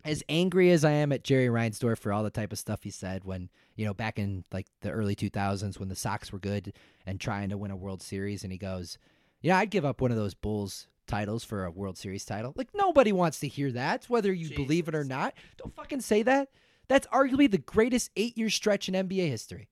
as 0.05 0.23
angry 0.29 0.71
as 0.71 0.85
I 0.85 0.91
am 0.91 1.11
at 1.11 1.23
Jerry 1.23 1.47
Reinsdorf 1.47 1.97
for 1.97 2.13
all 2.13 2.23
the 2.23 2.29
type 2.29 2.51
of 2.51 2.59
stuff 2.59 2.83
he 2.83 2.89
said 2.89 3.25
when, 3.25 3.49
you 3.75 3.85
know, 3.85 3.93
back 3.93 4.17
in 4.17 4.45
like 4.51 4.67
the 4.81 4.91
early 4.91 5.15
2000s 5.15 5.79
when 5.79 5.89
the 5.89 5.95
Sox 5.95 6.31
were 6.31 6.39
good 6.39 6.73
and 7.05 7.19
trying 7.19 7.49
to 7.49 7.57
win 7.57 7.71
a 7.71 7.75
World 7.75 8.01
Series, 8.01 8.43
and 8.43 8.51
he 8.51 8.57
goes, 8.57 8.97
Yeah, 9.41 9.57
I'd 9.57 9.71
give 9.71 9.85
up 9.85 10.01
one 10.01 10.11
of 10.11 10.17
those 10.17 10.33
Bulls 10.33 10.87
titles 11.09 11.43
for 11.43 11.65
a 11.65 11.71
World 11.71 11.97
Series 11.97 12.23
title. 12.23 12.53
Like, 12.55 12.69
nobody 12.73 13.11
wants 13.11 13.41
to 13.41 13.47
hear 13.47 13.71
that, 13.73 14.05
whether 14.05 14.31
you 14.31 14.47
Jesus. 14.47 14.57
believe 14.57 14.87
it 14.87 14.95
or 14.95 15.03
not. 15.03 15.33
Don't 15.57 15.75
fucking 15.75 16.01
say 16.01 16.23
that. 16.23 16.49
That's 16.87 17.07
arguably 17.07 17.51
the 17.51 17.57
greatest 17.57 18.09
eight 18.15 18.37
year 18.37 18.49
stretch 18.49 18.87
in 18.87 18.95
NBA 18.95 19.29
history. 19.29 19.69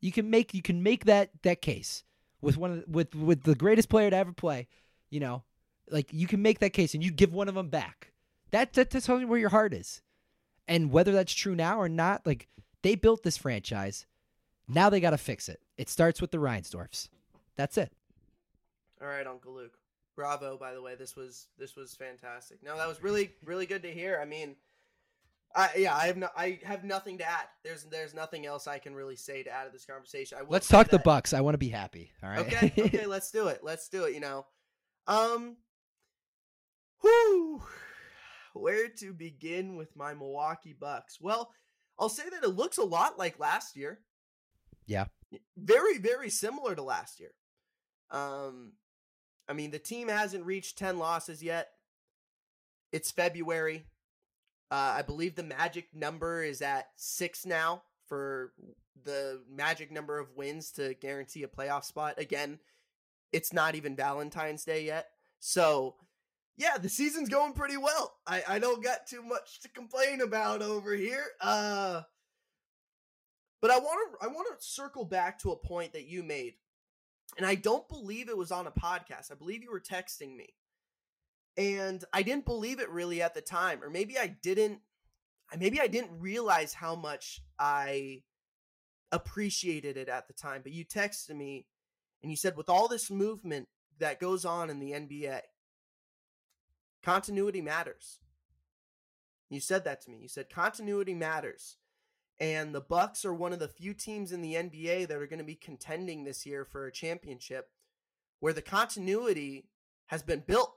You 0.00 0.12
can 0.12 0.30
make 0.30 0.54
you 0.54 0.62
can 0.62 0.82
make 0.82 1.04
that 1.04 1.30
that 1.42 1.60
case 1.60 2.04
with 2.40 2.56
one 2.56 2.70
of 2.70 2.76
the, 2.78 2.84
with 2.88 3.14
with 3.14 3.42
the 3.42 3.54
greatest 3.54 3.88
player 3.88 4.10
to 4.10 4.16
ever 4.16 4.32
play. 4.32 4.68
You 5.10 5.20
know, 5.20 5.44
like 5.90 6.12
you 6.12 6.26
can 6.26 6.40
make 6.40 6.60
that 6.60 6.72
case, 6.72 6.94
and 6.94 7.02
you 7.02 7.10
give 7.10 7.32
one 7.32 7.48
of 7.48 7.54
them 7.54 7.68
back. 7.68 8.12
That, 8.50 8.72
that 8.74 8.90
telling 8.90 9.22
you 9.22 9.28
where 9.28 9.38
your 9.38 9.50
heart 9.50 9.74
is. 9.74 10.02
And 10.66 10.90
whether 10.90 11.12
that's 11.12 11.32
true 11.32 11.54
now 11.54 11.78
or 11.78 11.88
not, 11.88 12.26
like 12.26 12.48
they 12.82 12.94
built 12.94 13.22
this 13.22 13.36
franchise. 13.36 14.06
Now 14.68 14.90
they 14.90 15.00
got 15.00 15.10
to 15.10 15.18
fix 15.18 15.48
it. 15.48 15.60
It 15.78 15.88
starts 15.88 16.20
with 16.20 16.30
the 16.30 16.38
Reinsdorfs. 16.38 17.08
That's 17.56 17.78
it. 17.78 17.92
All 19.00 19.08
right, 19.08 19.26
Uncle 19.26 19.54
Luke. 19.54 19.78
Bravo, 20.18 20.58
by 20.58 20.74
the 20.74 20.82
way. 20.82 20.96
This 20.96 21.14
was 21.14 21.46
this 21.58 21.76
was 21.76 21.94
fantastic. 21.94 22.58
No, 22.62 22.76
that 22.76 22.88
was 22.88 23.00
really 23.02 23.30
really 23.44 23.66
good 23.66 23.84
to 23.84 23.92
hear. 23.92 24.18
I 24.20 24.24
mean, 24.24 24.56
I 25.54 25.70
yeah, 25.76 25.94
I 25.94 26.08
have 26.08 26.16
no, 26.16 26.28
I 26.36 26.58
have 26.64 26.82
nothing 26.82 27.18
to 27.18 27.24
add. 27.24 27.46
There's 27.62 27.84
there's 27.84 28.14
nothing 28.14 28.44
else 28.44 28.66
I 28.66 28.78
can 28.78 28.96
really 28.96 29.14
say 29.14 29.44
to 29.44 29.50
add 29.50 29.66
to 29.66 29.70
this 29.70 29.84
conversation. 29.84 30.38
let's 30.48 30.66
talk 30.66 30.88
that. 30.88 30.96
the 30.96 31.02
Bucks. 31.04 31.32
I 31.32 31.40
want 31.40 31.54
to 31.54 31.58
be 31.58 31.68
happy. 31.68 32.10
All 32.20 32.30
right. 32.30 32.40
Okay. 32.40 32.72
Okay. 32.76 33.06
let's 33.06 33.30
do 33.30 33.46
it. 33.46 33.60
Let's 33.62 33.88
do 33.88 34.04
it. 34.06 34.14
You 34.14 34.20
know, 34.20 34.46
um, 35.06 35.56
whoo 37.00 37.62
where 38.54 38.88
to 38.88 39.12
begin 39.12 39.76
with 39.76 39.94
my 39.96 40.14
Milwaukee 40.14 40.76
Bucks? 40.78 41.18
Well, 41.20 41.52
I'll 41.98 42.08
say 42.08 42.24
that 42.28 42.42
it 42.42 42.56
looks 42.56 42.78
a 42.78 42.84
lot 42.84 43.18
like 43.18 43.38
last 43.38 43.76
year. 43.76 44.00
Yeah. 44.86 45.04
Very, 45.56 45.98
very 45.98 46.30
similar 46.30 46.74
to 46.74 46.82
last 46.82 47.20
year. 47.20 47.30
Um, 48.10 48.72
I 49.48 49.52
mean, 49.52 49.70
the 49.70 49.78
team 49.78 50.08
hasn't 50.08 50.44
reached 50.44 50.78
10 50.78 50.98
losses 50.98 51.42
yet. 51.42 51.68
It's 52.92 53.10
February. 53.10 53.86
Uh, 54.70 54.96
I 54.98 55.02
believe 55.02 55.34
the 55.34 55.42
magic 55.42 55.88
number 55.94 56.42
is 56.42 56.60
at 56.60 56.88
six 56.96 57.46
now 57.46 57.82
for 58.06 58.52
the 59.04 59.40
magic 59.50 59.90
number 59.90 60.18
of 60.18 60.36
wins 60.36 60.70
to 60.72 60.94
guarantee 60.94 61.42
a 61.42 61.48
playoff 61.48 61.84
spot. 61.84 62.18
Again, 62.18 62.58
it's 63.32 63.52
not 63.52 63.74
even 63.74 63.96
Valentine's 63.96 64.64
Day 64.64 64.84
yet. 64.84 65.08
So 65.40 65.94
yeah, 66.58 66.76
the 66.76 66.88
season's 66.88 67.28
going 67.28 67.52
pretty 67.52 67.76
well. 67.76 68.16
I, 68.26 68.42
I 68.48 68.58
don't 68.58 68.82
got 68.82 69.06
too 69.06 69.22
much 69.22 69.60
to 69.60 69.68
complain 69.68 70.20
about 70.20 70.60
over 70.60 70.94
here. 70.94 71.24
Uh, 71.40 72.02
but 73.62 73.70
I 73.70 73.78
want 73.78 74.20
to 74.20 74.26
I 74.26 74.28
want 74.28 74.48
to 74.48 74.66
circle 74.66 75.04
back 75.04 75.38
to 75.40 75.52
a 75.52 75.56
point 75.56 75.92
that 75.92 76.06
you 76.06 76.22
made, 76.22 76.54
and 77.36 77.46
I 77.46 77.54
don't 77.54 77.88
believe 77.88 78.28
it 78.28 78.36
was 78.36 78.52
on 78.52 78.66
a 78.66 78.70
podcast. 78.70 79.30
I 79.30 79.34
believe 79.34 79.62
you 79.62 79.70
were 79.70 79.80
texting 79.80 80.36
me, 80.36 80.48
and 81.56 82.04
I 82.12 82.22
didn't 82.22 82.46
believe 82.46 82.80
it 82.80 82.90
really 82.90 83.22
at 83.22 83.34
the 83.34 83.40
time, 83.40 83.82
or 83.82 83.90
maybe 83.90 84.18
I 84.18 84.28
didn't. 84.42 84.80
Maybe 85.58 85.80
I 85.80 85.86
didn't 85.86 86.20
realize 86.20 86.74
how 86.74 86.94
much 86.94 87.40
I 87.58 88.22
appreciated 89.12 89.96
it 89.96 90.10
at 90.10 90.26
the 90.28 90.34
time. 90.34 90.60
But 90.62 90.72
you 90.72 90.84
texted 90.84 91.34
me, 91.34 91.66
and 92.22 92.30
you 92.30 92.36
said, 92.36 92.54
with 92.54 92.68
all 92.68 92.86
this 92.86 93.10
movement 93.10 93.66
that 93.98 94.20
goes 94.20 94.44
on 94.44 94.68
in 94.68 94.78
the 94.78 94.92
NBA 94.92 95.40
Continuity 97.02 97.60
matters. 97.60 98.18
You 99.50 99.60
said 99.60 99.84
that 99.84 100.02
to 100.02 100.10
me. 100.10 100.18
You 100.20 100.28
said 100.28 100.50
continuity 100.50 101.14
matters. 101.14 101.76
And 102.40 102.72
the 102.74 102.80
Bucks 102.80 103.24
are 103.24 103.34
one 103.34 103.52
of 103.52 103.58
the 103.58 103.68
few 103.68 103.94
teams 103.94 104.30
in 104.30 104.42
the 104.42 104.54
NBA 104.54 105.08
that 105.08 105.16
are 105.16 105.26
going 105.26 105.40
to 105.40 105.44
be 105.44 105.56
contending 105.56 106.22
this 106.22 106.46
year 106.46 106.64
for 106.64 106.86
a 106.86 106.92
championship 106.92 107.70
where 108.40 108.52
the 108.52 108.62
continuity 108.62 109.68
has 110.06 110.22
been 110.22 110.44
built. 110.46 110.74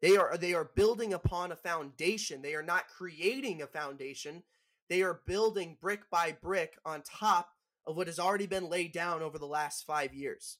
They 0.00 0.16
are 0.16 0.36
they 0.36 0.54
are 0.54 0.70
building 0.74 1.14
upon 1.14 1.52
a 1.52 1.56
foundation. 1.56 2.42
They 2.42 2.54
are 2.54 2.62
not 2.62 2.88
creating 2.88 3.62
a 3.62 3.68
foundation. 3.68 4.42
They 4.88 5.02
are 5.02 5.20
building 5.24 5.76
brick 5.80 6.10
by 6.10 6.36
brick 6.42 6.76
on 6.84 7.02
top 7.02 7.50
of 7.86 7.96
what 7.96 8.08
has 8.08 8.18
already 8.18 8.46
been 8.46 8.68
laid 8.68 8.92
down 8.92 9.22
over 9.22 9.38
the 9.38 9.46
last 9.46 9.86
5 9.86 10.12
years. 10.12 10.58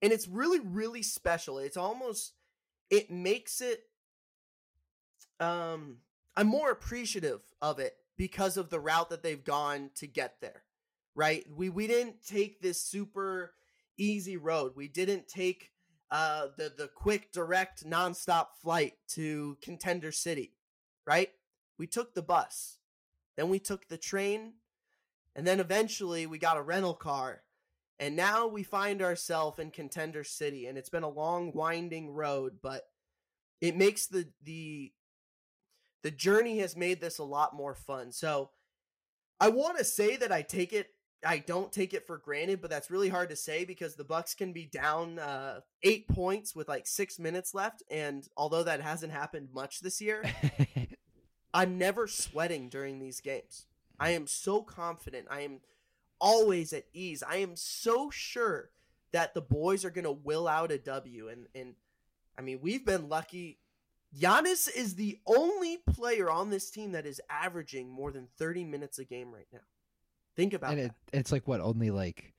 And 0.00 0.12
it's 0.12 0.28
really 0.28 0.60
really 0.60 1.02
special. 1.02 1.58
It's 1.58 1.76
almost 1.76 2.34
it 2.88 3.10
makes 3.10 3.60
it 3.60 3.82
um 5.40 5.96
I'm 6.36 6.46
more 6.46 6.70
appreciative 6.70 7.40
of 7.60 7.80
it 7.80 7.96
because 8.18 8.58
of 8.58 8.68
the 8.68 8.80
route 8.80 9.08
that 9.08 9.22
they've 9.22 9.44
gone 9.44 9.90
to 9.94 10.06
get 10.06 10.34
there. 10.42 10.64
Right? 11.14 11.46
We 11.50 11.70
we 11.70 11.86
didn't 11.86 12.22
take 12.26 12.60
this 12.60 12.82
super 12.82 13.54
easy 13.96 14.36
road. 14.36 14.72
We 14.76 14.88
didn't 14.88 15.26
take 15.26 15.72
uh 16.10 16.48
the 16.58 16.70
the 16.76 16.88
quick 16.88 17.32
direct 17.32 17.88
nonstop 17.88 18.48
flight 18.60 18.94
to 19.14 19.56
Contender 19.62 20.12
City, 20.12 20.52
right? 21.06 21.30
We 21.78 21.86
took 21.86 22.14
the 22.14 22.22
bus. 22.22 22.76
Then 23.38 23.48
we 23.48 23.58
took 23.58 23.88
the 23.88 23.96
train 23.96 24.54
and 25.34 25.46
then 25.46 25.60
eventually 25.60 26.26
we 26.26 26.38
got 26.38 26.56
a 26.58 26.62
rental 26.62 26.94
car 26.94 27.42
and 28.00 28.14
now 28.14 28.46
we 28.46 28.62
find 28.62 29.02
ourselves 29.02 29.58
in 29.58 29.70
Contender 29.72 30.22
City, 30.22 30.66
and 30.66 30.78
it's 30.78 30.88
been 30.88 31.02
a 31.02 31.08
long, 31.08 31.52
winding 31.52 32.10
road, 32.10 32.58
but 32.62 32.88
it 33.60 33.76
makes 33.76 34.06
the 34.06 34.28
the 34.44 34.92
the 36.02 36.10
journey 36.10 36.58
has 36.58 36.76
made 36.76 37.00
this 37.00 37.18
a 37.18 37.24
lot 37.24 37.54
more 37.54 37.74
fun. 37.74 38.12
So 38.12 38.50
I 39.40 39.48
want 39.48 39.78
to 39.78 39.84
say 39.84 40.16
that 40.16 40.32
I 40.32 40.42
take 40.42 40.72
it 40.72 40.88
I 41.26 41.38
don't 41.38 41.72
take 41.72 41.94
it 41.94 42.06
for 42.06 42.16
granted, 42.16 42.60
but 42.60 42.70
that's 42.70 42.92
really 42.92 43.08
hard 43.08 43.30
to 43.30 43.36
say 43.36 43.64
because 43.64 43.96
the 43.96 44.04
Bucks 44.04 44.34
can 44.34 44.52
be 44.52 44.66
down 44.66 45.18
uh, 45.18 45.60
eight 45.82 46.06
points 46.06 46.54
with 46.54 46.68
like 46.68 46.86
six 46.86 47.18
minutes 47.18 47.54
left, 47.54 47.82
and 47.90 48.26
although 48.36 48.62
that 48.62 48.80
hasn't 48.80 49.12
happened 49.12 49.48
much 49.52 49.80
this 49.80 50.00
year, 50.00 50.22
I'm 51.54 51.76
never 51.76 52.06
sweating 52.06 52.68
during 52.68 53.00
these 53.00 53.20
games. 53.20 53.66
I 53.98 54.10
am 54.10 54.28
so 54.28 54.62
confident. 54.62 55.26
I 55.28 55.40
am 55.40 55.60
always 56.20 56.72
at 56.72 56.84
ease. 56.92 57.22
I 57.28 57.38
am 57.38 57.56
so 57.56 58.10
sure 58.10 58.70
that 59.12 59.34
the 59.34 59.40
boys 59.40 59.84
are 59.84 59.90
going 59.90 60.04
to 60.04 60.12
will 60.12 60.46
out 60.46 60.70
a 60.70 60.78
W. 60.78 61.28
And, 61.28 61.46
and 61.54 61.74
I 62.38 62.42
mean, 62.42 62.60
we've 62.62 62.84
been 62.84 63.08
lucky. 63.08 63.58
Giannis 64.16 64.68
is 64.74 64.94
the 64.94 65.18
only 65.26 65.78
player 65.78 66.30
on 66.30 66.50
this 66.50 66.70
team 66.70 66.92
that 66.92 67.06
is 67.06 67.20
averaging 67.28 67.88
more 67.90 68.10
than 68.10 68.28
30 68.38 68.64
minutes 68.64 68.98
a 68.98 69.04
game 69.04 69.32
right 69.32 69.46
now. 69.52 69.60
Think 70.36 70.54
about 70.54 70.72
and 70.72 70.80
it. 70.80 70.92
It's 71.12 71.32
like 71.32 71.46
what, 71.46 71.60
only 71.60 71.90
like 71.90 72.34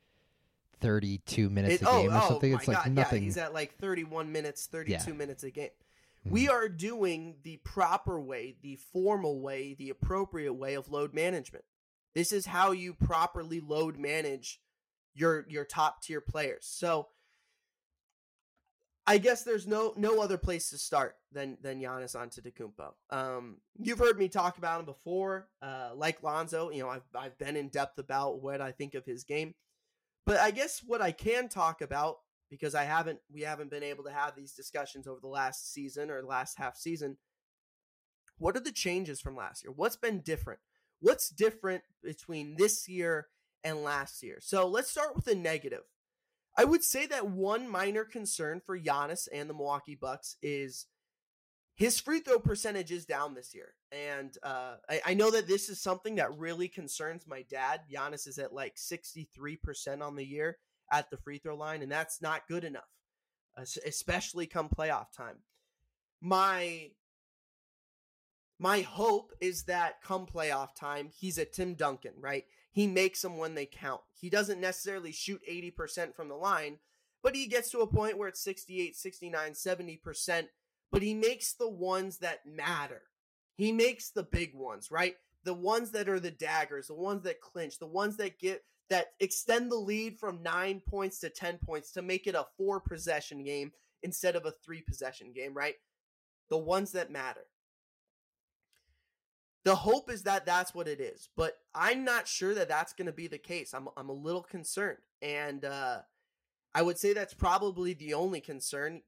32 0.81 1.49
minutes 1.49 1.75
It- 1.75 1.81
a 1.81 1.85
game 1.85 2.11
or 2.13 2.21
something. 2.21 2.51
my 2.51 2.57
it's 2.57 2.67
like 2.67 2.77
God, 2.77 2.91
nothing. 2.93 3.21
Yeah, 3.23 3.25
he's 3.25 3.37
at 3.37 3.53
like 3.53 3.75
31 3.77 4.31
minutes, 4.31 4.65
32 4.67 5.11
Yeah. 5.11 5.15
minutes 5.15 5.43
a 5.43 5.51
game. 5.51 5.69
Mhm. 6.25 6.31
We 6.31 6.49
are 6.49 6.67
doing 6.69 7.37
the 7.43 7.57
proper 7.57 8.19
way, 8.19 8.55
the 8.61 8.75
formal 8.77 9.39
way, 9.41 9.73
the 9.73 9.89
appropriate 9.89 10.53
way 10.53 10.73
of 10.73 10.89
load 10.89 11.13
management. 11.13 11.65
This 12.13 12.31
is 12.31 12.47
how 12.47 12.71
you 12.71 12.93
properly 12.93 13.59
load 13.59 13.97
manage 13.97 14.61
your 15.13 15.45
your 15.49 15.65
top 15.65 16.01
tier 16.01 16.21
players. 16.21 16.65
So 16.65 17.09
I 19.09 19.17
guess 19.17 19.41
there's 19.41 19.65
no 19.65 19.91
no 19.97 20.21
other 20.21 20.37
place 20.37 20.69
to 20.69 20.77
start 20.77 21.15
than 21.31 21.57
than 21.63 21.81
Giannis 21.81 22.15
Antetokounmpo. 22.15 22.91
Um, 23.09 23.57
you've 23.79 23.97
heard 23.97 24.19
me 24.19 24.29
talk 24.29 24.59
about 24.59 24.81
him 24.81 24.85
before, 24.85 25.47
uh, 25.63 25.89
like 25.95 26.21
Lonzo. 26.21 26.69
You 26.69 26.83
know, 26.83 26.89
I've 26.89 27.07
I've 27.15 27.35
been 27.39 27.55
in 27.55 27.69
depth 27.69 27.97
about 27.97 28.43
what 28.43 28.61
I 28.61 28.71
think 28.71 28.93
of 28.93 29.05
his 29.05 29.23
game, 29.23 29.55
but 30.27 30.37
I 30.37 30.51
guess 30.51 30.83
what 30.85 31.01
I 31.01 31.11
can 31.11 31.49
talk 31.49 31.81
about 31.81 32.17
because 32.51 32.75
I 32.75 32.83
haven't 32.83 33.17
we 33.33 33.41
haven't 33.41 33.71
been 33.71 33.81
able 33.81 34.03
to 34.03 34.11
have 34.11 34.35
these 34.35 34.53
discussions 34.53 35.07
over 35.07 35.19
the 35.19 35.27
last 35.27 35.73
season 35.73 36.11
or 36.11 36.21
last 36.21 36.59
half 36.59 36.77
season. 36.77 37.17
What 38.37 38.55
are 38.55 38.61
the 38.61 38.71
changes 38.71 39.19
from 39.19 39.35
last 39.35 39.63
year? 39.63 39.73
What's 39.75 39.97
been 39.97 40.19
different? 40.19 40.59
What's 40.99 41.29
different 41.29 41.81
between 42.03 42.57
this 42.59 42.87
year 42.87 43.25
and 43.63 43.83
last 43.83 44.21
year? 44.21 44.37
So 44.39 44.67
let's 44.67 44.91
start 44.91 45.15
with 45.15 45.25
the 45.25 45.33
negative. 45.33 45.81
I 46.59 46.65
would 46.65 46.83
say 46.83 47.05
that 47.05 47.29
one 47.29 47.69
minor 47.69 48.03
concern 48.03 48.59
for 48.65 48.77
Giannis 48.77 49.29
and 49.31 49.49
the 49.49 49.53
Milwaukee 49.53 49.95
Bucks 49.95 50.35
is 50.41 50.87
his 51.73 52.01
free 52.01 52.19
throw 52.19 52.37
percentage 52.37 52.91
is 52.91 53.05
down 53.05 53.33
this 53.33 53.55
year. 53.55 53.75
And 53.93 54.35
uh, 54.43 54.75
I, 54.89 55.01
I 55.05 55.13
know 55.13 55.31
that 55.31 55.47
this 55.47 55.69
is 55.69 55.81
something 55.81 56.15
that 56.15 56.37
really 56.37 56.67
concerns 56.67 57.25
my 57.25 57.45
dad. 57.49 57.83
Giannis 57.89 58.27
is 58.27 58.37
at 58.39 58.51
like 58.53 58.75
63% 58.75 60.01
on 60.01 60.17
the 60.17 60.25
year 60.25 60.57
at 60.91 61.09
the 61.09 61.15
free 61.15 61.37
throw 61.37 61.55
line, 61.55 61.81
and 61.81 61.89
that's 61.89 62.21
not 62.21 62.45
good 62.49 62.65
enough, 62.65 62.89
especially 63.85 64.45
come 64.45 64.67
playoff 64.67 65.13
time. 65.15 65.37
My 66.19 66.89
my 68.59 68.81
hope 68.81 69.31
is 69.39 69.63
that 69.63 70.01
come 70.03 70.25
playoff 70.25 70.75
time, 70.75 71.09
he's 71.17 71.37
a 71.37 71.45
Tim 71.45 71.75
Duncan, 71.75 72.15
right? 72.19 72.43
He 72.71 72.87
makes 72.87 73.21
them 73.21 73.37
when 73.37 73.55
they 73.55 73.65
count. 73.65 74.01
He 74.13 74.29
doesn't 74.29 74.61
necessarily 74.61 75.11
shoot 75.11 75.41
80% 75.49 76.15
from 76.15 76.29
the 76.29 76.35
line, 76.35 76.77
but 77.23 77.35
he 77.35 77.47
gets 77.47 77.71
to 77.71 77.79
a 77.79 77.87
point 77.87 78.17
where 78.17 78.27
it's 78.27 78.43
68, 78.43 78.95
69, 78.95 79.51
70%, 79.51 80.47
but 80.91 81.01
he 81.01 81.13
makes 81.13 81.53
the 81.53 81.69
ones 81.69 82.19
that 82.19 82.45
matter. 82.45 83.01
He 83.55 83.71
makes 83.71 84.11
the 84.11 84.23
big 84.23 84.53
ones, 84.55 84.91
right? 84.91 85.15
The 85.43 85.53
ones 85.53 85.91
that 85.91 86.09
are 86.09 86.19
the 86.19 86.31
daggers, 86.31 86.87
the 86.87 86.93
ones 86.93 87.23
that 87.23 87.41
clinch, 87.41 87.79
the 87.79 87.87
ones 87.87 88.17
that 88.17 88.39
get 88.39 88.63
that 88.89 89.07
extend 89.19 89.71
the 89.71 89.75
lead 89.75 90.17
from 90.17 90.41
9 90.41 90.81
points 90.87 91.19
to 91.19 91.29
10 91.29 91.59
points 91.59 91.91
to 91.91 92.01
make 92.01 92.25
it 92.25 92.35
a 92.35 92.45
four 92.57 92.79
possession 92.79 93.43
game 93.43 93.71
instead 94.01 94.35
of 94.35 94.45
a 94.45 94.53
three 94.63 94.81
possession 94.81 95.31
game, 95.31 95.53
right? 95.53 95.75
The 96.49 96.57
ones 96.57 96.91
that 96.93 97.11
matter. 97.11 97.45
The 99.65 99.75
hope 99.75 100.09
is 100.09 100.23
that 100.23 100.45
that's 100.45 100.73
what 100.73 100.87
it 100.87 101.01
is, 101.01 101.29
but 101.35 101.57
I'm 101.75 102.05
not 102.05 102.27
sure 102.27 102.53
that 102.55 102.69
that's 102.69 102.93
going 102.93 103.07
to 103.07 103.11
be 103.13 103.27
the 103.27 103.37
case. 103.37 103.73
I'm 103.73 103.89
I'm 103.97 104.09
a 104.09 104.13
little 104.13 104.41
concerned, 104.41 104.99
and 105.21 105.65
uh, 105.65 105.99
I 106.73 106.81
would 106.81 106.97
say 106.97 107.13
that's 107.13 107.33
probably 107.33 107.93
the 107.93 108.13
only 108.13 108.39
concern. 108.39 109.01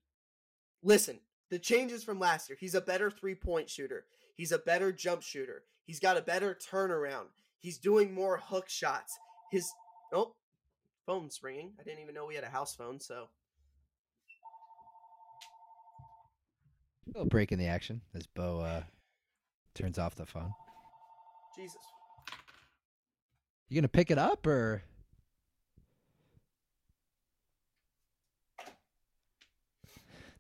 Listen, 0.84 1.20
the 1.50 1.60
changes 1.60 2.04
from 2.04 2.20
last 2.20 2.50
year. 2.50 2.58
He's 2.60 2.76
a 2.76 2.82
better 2.82 3.10
three 3.10 3.36
point 3.36 3.70
shooter. 3.70 4.06
He's 4.36 4.52
a 4.52 4.60
better 4.60 4.92
jump 4.92 5.22
shooter. 5.22 5.64
He's 5.86 6.00
got 6.00 6.18
a 6.18 6.22
better 6.22 6.58
turnaround. 6.70 7.28
He's 7.60 7.78
doing 7.78 8.14
more 8.14 8.38
hook 8.38 8.70
shots. 8.70 9.18
His 9.52 9.72
oh, 10.14 10.36
phone's 11.06 11.40
ringing. 11.44 11.74
I 11.80 11.84
didn't 11.84 12.02
even 12.02 12.16
know 12.16 12.26
we 12.26 12.36
had 12.36 12.44
a 12.44 12.50
house 12.50 12.76
phone. 12.76 13.00
So 13.00 13.28
A 17.08 17.18
little 17.18 17.30
break 17.30 17.52
in 17.52 17.60
the 17.60 17.68
action 17.68 18.02
as 18.16 18.26
Bo 18.28 18.62
uh, 18.62 18.84
turns 19.74 19.98
off 20.00 20.16
the 20.16 20.26
phone. 20.26 20.54
Jesus, 21.56 21.78
You 23.70 23.76
gonna 23.80 23.88
pick 23.88 24.12
it 24.12 24.18
up 24.18 24.46
or? 24.48 24.84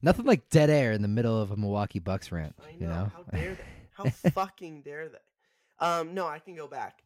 Nothing 0.01 0.25
like 0.25 0.49
dead 0.49 0.69
air 0.69 0.93
in 0.93 1.01
the 1.01 1.07
middle 1.07 1.39
of 1.39 1.51
a 1.51 1.57
Milwaukee 1.57 1.99
Bucks 1.99 2.32
rant. 2.32 2.55
I 2.59 2.71
know. 2.71 2.77
You 2.79 2.88
know? 2.88 3.11
How 3.15 3.23
dare 3.32 3.55
they? 3.55 3.63
How 3.91 4.09
fucking 4.09 4.82
dare 4.82 5.09
they? 5.09 5.86
Um, 5.86 6.13
no, 6.13 6.27
I 6.27 6.39
can 6.39 6.55
go 6.55 6.67
back. 6.67 7.03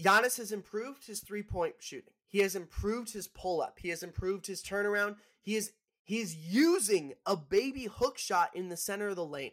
Giannis 0.00 0.38
has 0.38 0.50
improved 0.52 1.06
his 1.06 1.20
three 1.20 1.42
point 1.42 1.74
shooting. 1.78 2.14
He 2.26 2.38
has 2.38 2.56
improved 2.56 3.12
his 3.12 3.28
pull 3.28 3.60
up. 3.60 3.78
He 3.80 3.90
has 3.90 4.02
improved 4.02 4.46
his 4.46 4.62
turnaround. 4.62 5.16
He 5.42 5.56
is 5.56 5.72
he 6.02 6.20
is 6.20 6.34
using 6.34 7.14
a 7.26 7.36
baby 7.36 7.84
hook 7.84 8.18
shot 8.18 8.50
in 8.54 8.68
the 8.68 8.76
center 8.76 9.08
of 9.08 9.16
the 9.16 9.24
lane. 9.24 9.52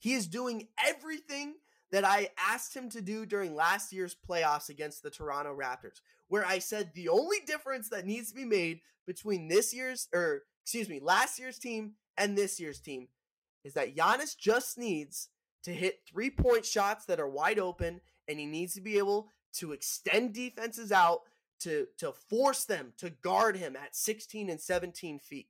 He 0.00 0.14
is 0.14 0.26
doing 0.26 0.66
everything 0.84 1.54
that 1.92 2.04
I 2.04 2.30
asked 2.38 2.74
him 2.74 2.88
to 2.90 3.00
do 3.00 3.26
during 3.26 3.54
last 3.54 3.92
year's 3.92 4.16
playoffs 4.28 4.68
against 4.68 5.02
the 5.02 5.10
Toronto 5.10 5.54
Raptors, 5.54 6.00
where 6.28 6.46
I 6.46 6.58
said 6.58 6.90
the 6.94 7.08
only 7.08 7.38
difference 7.46 7.88
that 7.90 8.06
needs 8.06 8.30
to 8.30 8.36
be 8.36 8.44
made 8.44 8.80
between 9.06 9.48
this 9.48 9.74
year's 9.74 10.08
or 10.12 10.42
excuse 10.62 10.88
me, 10.88 11.00
last 11.00 11.38
year's 11.38 11.58
team 11.58 11.92
and 12.16 12.36
this 12.36 12.58
year's 12.58 12.80
team 12.80 13.08
is 13.64 13.74
that 13.74 13.94
Giannis 13.94 14.36
just 14.36 14.78
needs 14.78 15.28
to 15.64 15.72
hit 15.72 16.00
three 16.10 16.30
point 16.30 16.64
shots 16.64 17.04
that 17.04 17.20
are 17.20 17.28
wide 17.28 17.58
open, 17.58 18.00
and 18.26 18.38
he 18.38 18.46
needs 18.46 18.74
to 18.74 18.80
be 18.80 18.98
able 18.98 19.28
to 19.54 19.72
extend 19.72 20.32
defenses 20.32 20.92
out 20.92 21.20
to 21.60 21.86
to 21.98 22.12
force 22.12 22.64
them 22.64 22.92
to 22.96 23.10
guard 23.10 23.56
him 23.56 23.76
at 23.76 23.94
16 23.94 24.48
and 24.48 24.60
17 24.60 25.18
feet. 25.18 25.48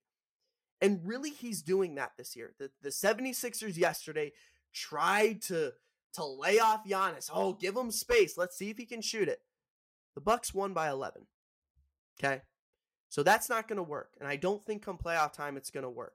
And 0.81 1.01
really 1.05 1.31
he's 1.31 1.63
doing 1.63 1.97
that 1.97 2.13
this 2.17 2.35
year. 2.35 2.55
The 2.59 2.71
the 2.83 2.89
76ers 2.89 3.77
yesterday 3.77 4.33
tried 4.73 5.43
to 5.43 5.73
to 6.15 6.25
lay 6.25 6.59
off 6.59 6.85
Giannis. 6.87 7.31
Oh, 7.33 7.53
give 7.53 7.77
him 7.77 7.91
space. 7.91 8.37
Let's 8.37 8.57
see 8.57 8.71
if 8.71 8.79
he 8.79 8.87
can 8.87 9.03
shoot 9.03 9.29
it. 9.29 9.41
The 10.15 10.21
Bucks 10.21 10.53
won 10.53 10.73
by 10.73 10.89
11. 10.89 11.23
Okay? 12.19 12.43
So 13.09 13.23
that's 13.23 13.49
not 13.49 13.69
going 13.69 13.77
to 13.77 13.83
work. 13.83 14.15
And 14.19 14.29
I 14.29 14.37
don't 14.37 14.65
think 14.65 14.85
come 14.85 14.99
playoff 14.99 15.33
time 15.33 15.57
it's 15.57 15.71
going 15.71 15.85
to 15.85 15.91
work. 15.91 16.15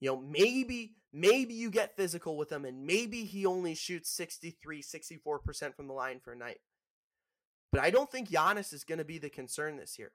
You 0.00 0.10
know, 0.10 0.20
maybe 0.20 0.94
maybe 1.12 1.54
you 1.54 1.70
get 1.70 1.96
physical 1.96 2.36
with 2.36 2.52
him 2.52 2.64
and 2.64 2.86
maybe 2.86 3.24
he 3.24 3.46
only 3.46 3.74
shoots 3.74 4.10
63, 4.10 4.82
64% 4.82 5.74
from 5.74 5.86
the 5.88 5.94
line 5.94 6.20
for 6.20 6.32
a 6.32 6.36
night. 6.36 6.58
But 7.72 7.80
I 7.80 7.90
don't 7.90 8.10
think 8.10 8.30
Giannis 8.30 8.72
is 8.72 8.84
going 8.84 8.98
to 8.98 9.04
be 9.04 9.18
the 9.18 9.30
concern 9.30 9.76
this 9.76 9.98
year. 9.98 10.12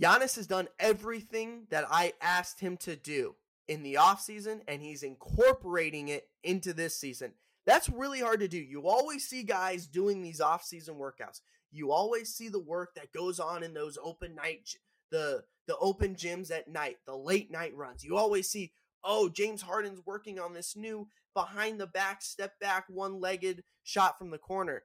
Giannis 0.00 0.36
has 0.36 0.46
done 0.46 0.68
everything 0.78 1.66
that 1.70 1.84
I 1.90 2.12
asked 2.20 2.60
him 2.60 2.76
to 2.78 2.96
do 2.96 3.34
in 3.66 3.82
the 3.82 3.94
offseason, 3.94 4.60
and 4.68 4.80
he's 4.80 5.02
incorporating 5.02 6.08
it 6.08 6.28
into 6.42 6.72
this 6.72 6.96
season. 6.96 7.32
That's 7.66 7.88
really 7.88 8.20
hard 8.20 8.40
to 8.40 8.48
do. 8.48 8.58
You 8.58 8.86
always 8.86 9.28
see 9.28 9.42
guys 9.42 9.86
doing 9.86 10.22
these 10.22 10.40
offseason 10.40 10.96
workouts. 10.98 11.40
You 11.70 11.92
always 11.92 12.34
see 12.34 12.48
the 12.48 12.58
work 12.60 12.94
that 12.94 13.12
goes 13.12 13.38
on 13.38 13.62
in 13.62 13.74
those 13.74 13.98
open 14.02 14.34
night 14.34 14.70
the 15.10 15.44
the 15.66 15.76
open 15.78 16.14
gyms 16.14 16.50
at 16.50 16.68
night, 16.68 16.96
the 17.06 17.16
late 17.16 17.50
night 17.50 17.74
runs. 17.76 18.02
You 18.02 18.16
always 18.16 18.48
see, 18.48 18.72
oh, 19.04 19.28
James 19.28 19.60
Harden's 19.60 20.00
working 20.06 20.38
on 20.38 20.54
this 20.54 20.74
new 20.74 21.08
behind 21.34 21.78
the 21.78 21.86
back, 21.86 22.22
step 22.22 22.58
back, 22.58 22.84
one 22.88 23.20
legged 23.20 23.62
shot 23.84 24.18
from 24.18 24.30
the 24.30 24.38
corner. 24.38 24.84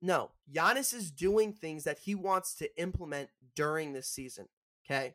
No, 0.00 0.30
Giannis 0.52 0.94
is 0.94 1.10
doing 1.10 1.52
things 1.52 1.84
that 1.84 2.00
he 2.00 2.14
wants 2.14 2.54
to 2.56 2.80
implement 2.80 3.30
during 3.54 3.92
this 3.92 4.08
season. 4.08 4.48
Okay. 4.86 5.14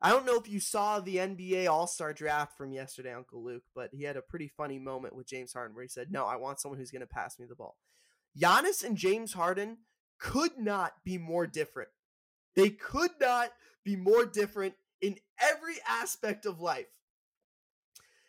I 0.00 0.10
don't 0.10 0.26
know 0.26 0.38
if 0.38 0.48
you 0.48 0.60
saw 0.60 1.00
the 1.00 1.16
NBA 1.16 1.68
All 1.68 1.86
Star 1.86 2.12
draft 2.12 2.56
from 2.56 2.72
yesterday, 2.72 3.12
Uncle 3.12 3.42
Luke, 3.42 3.64
but 3.74 3.90
he 3.92 4.04
had 4.04 4.16
a 4.16 4.22
pretty 4.22 4.46
funny 4.46 4.78
moment 4.78 5.16
with 5.16 5.26
James 5.26 5.52
Harden 5.52 5.74
where 5.74 5.82
he 5.82 5.88
said, 5.88 6.12
No, 6.12 6.24
I 6.24 6.36
want 6.36 6.60
someone 6.60 6.78
who's 6.78 6.92
going 6.92 7.00
to 7.00 7.06
pass 7.06 7.38
me 7.38 7.46
the 7.46 7.56
ball. 7.56 7.76
Giannis 8.40 8.84
and 8.84 8.96
James 8.96 9.32
Harden 9.32 9.78
could 10.18 10.56
not 10.56 10.92
be 11.04 11.18
more 11.18 11.46
different. 11.46 11.88
They 12.54 12.70
could 12.70 13.10
not 13.20 13.50
be 13.84 13.96
more 13.96 14.24
different 14.24 14.74
in 15.00 15.16
every 15.40 15.76
aspect 15.88 16.46
of 16.46 16.60
life. 16.60 16.86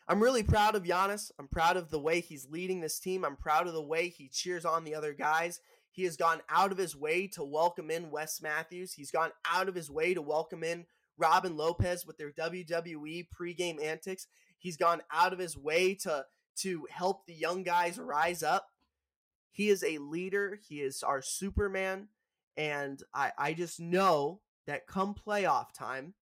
I'm 0.07 0.23
really 0.23 0.41
proud 0.41 0.73
of 0.73 0.83
Giannis. 0.83 1.31
I'm 1.37 1.47
proud 1.47 1.77
of 1.77 1.91
the 1.91 1.99
way 1.99 2.19
he's 2.19 2.49
leading 2.49 2.81
this 2.81 2.99
team. 2.99 3.23
I'm 3.23 3.35
proud 3.35 3.67
of 3.67 3.73
the 3.73 3.81
way 3.81 4.09
he 4.09 4.27
cheers 4.27 4.65
on 4.65 4.83
the 4.83 4.95
other 4.95 5.13
guys. 5.13 5.59
He 5.99 6.05
has 6.05 6.15
gone 6.15 6.39
out 6.47 6.71
of 6.71 6.77
his 6.77 6.95
way 6.95 7.27
to 7.27 7.43
welcome 7.43 7.91
in 7.91 8.09
Wes 8.09 8.41
Matthews. 8.41 8.93
He's 8.93 9.11
gone 9.11 9.31
out 9.45 9.67
of 9.67 9.75
his 9.75 9.91
way 9.91 10.13
to 10.13 10.21
welcome 10.21 10.63
in 10.63 10.85
Robin 11.17 11.57
Lopez 11.57 12.05
with 12.05 12.17
their 12.17 12.31
WWE 12.31 13.27
pregame 13.37 13.83
antics. 13.83 14.25
He's 14.59 14.77
gone 14.77 15.01
out 15.11 15.33
of 15.33 15.39
his 15.39 15.57
way 15.57 15.95
to 15.95 16.23
to 16.59 16.87
help 16.89 17.25
the 17.25 17.33
young 17.33 17.63
guys 17.63 17.99
rise 17.99 18.43
up. 18.43 18.67
He 19.51 19.67
is 19.67 19.83
a 19.83 19.97
leader. 19.97 20.61
He 20.69 20.79
is 20.79 21.03
our 21.03 21.21
Superman. 21.21 22.07
And 22.55 23.03
I, 23.13 23.33
I 23.37 23.53
just 23.53 23.81
know 23.81 24.39
that 24.67 24.87
come 24.87 25.13
playoff 25.13 25.73
time, 25.77 26.13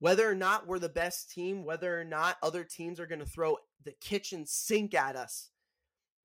whether 0.00 0.28
or 0.28 0.34
not 0.34 0.66
we're 0.66 0.80
the 0.80 0.88
best 0.88 1.30
team, 1.30 1.64
whether 1.64 1.96
or 1.96 2.04
not 2.04 2.38
other 2.42 2.64
teams 2.64 2.98
are 2.98 3.06
going 3.06 3.20
to 3.20 3.24
throw 3.24 3.58
the 3.84 3.94
kitchen 4.00 4.46
sink 4.46 4.94
at 4.94 5.14
us, 5.14 5.50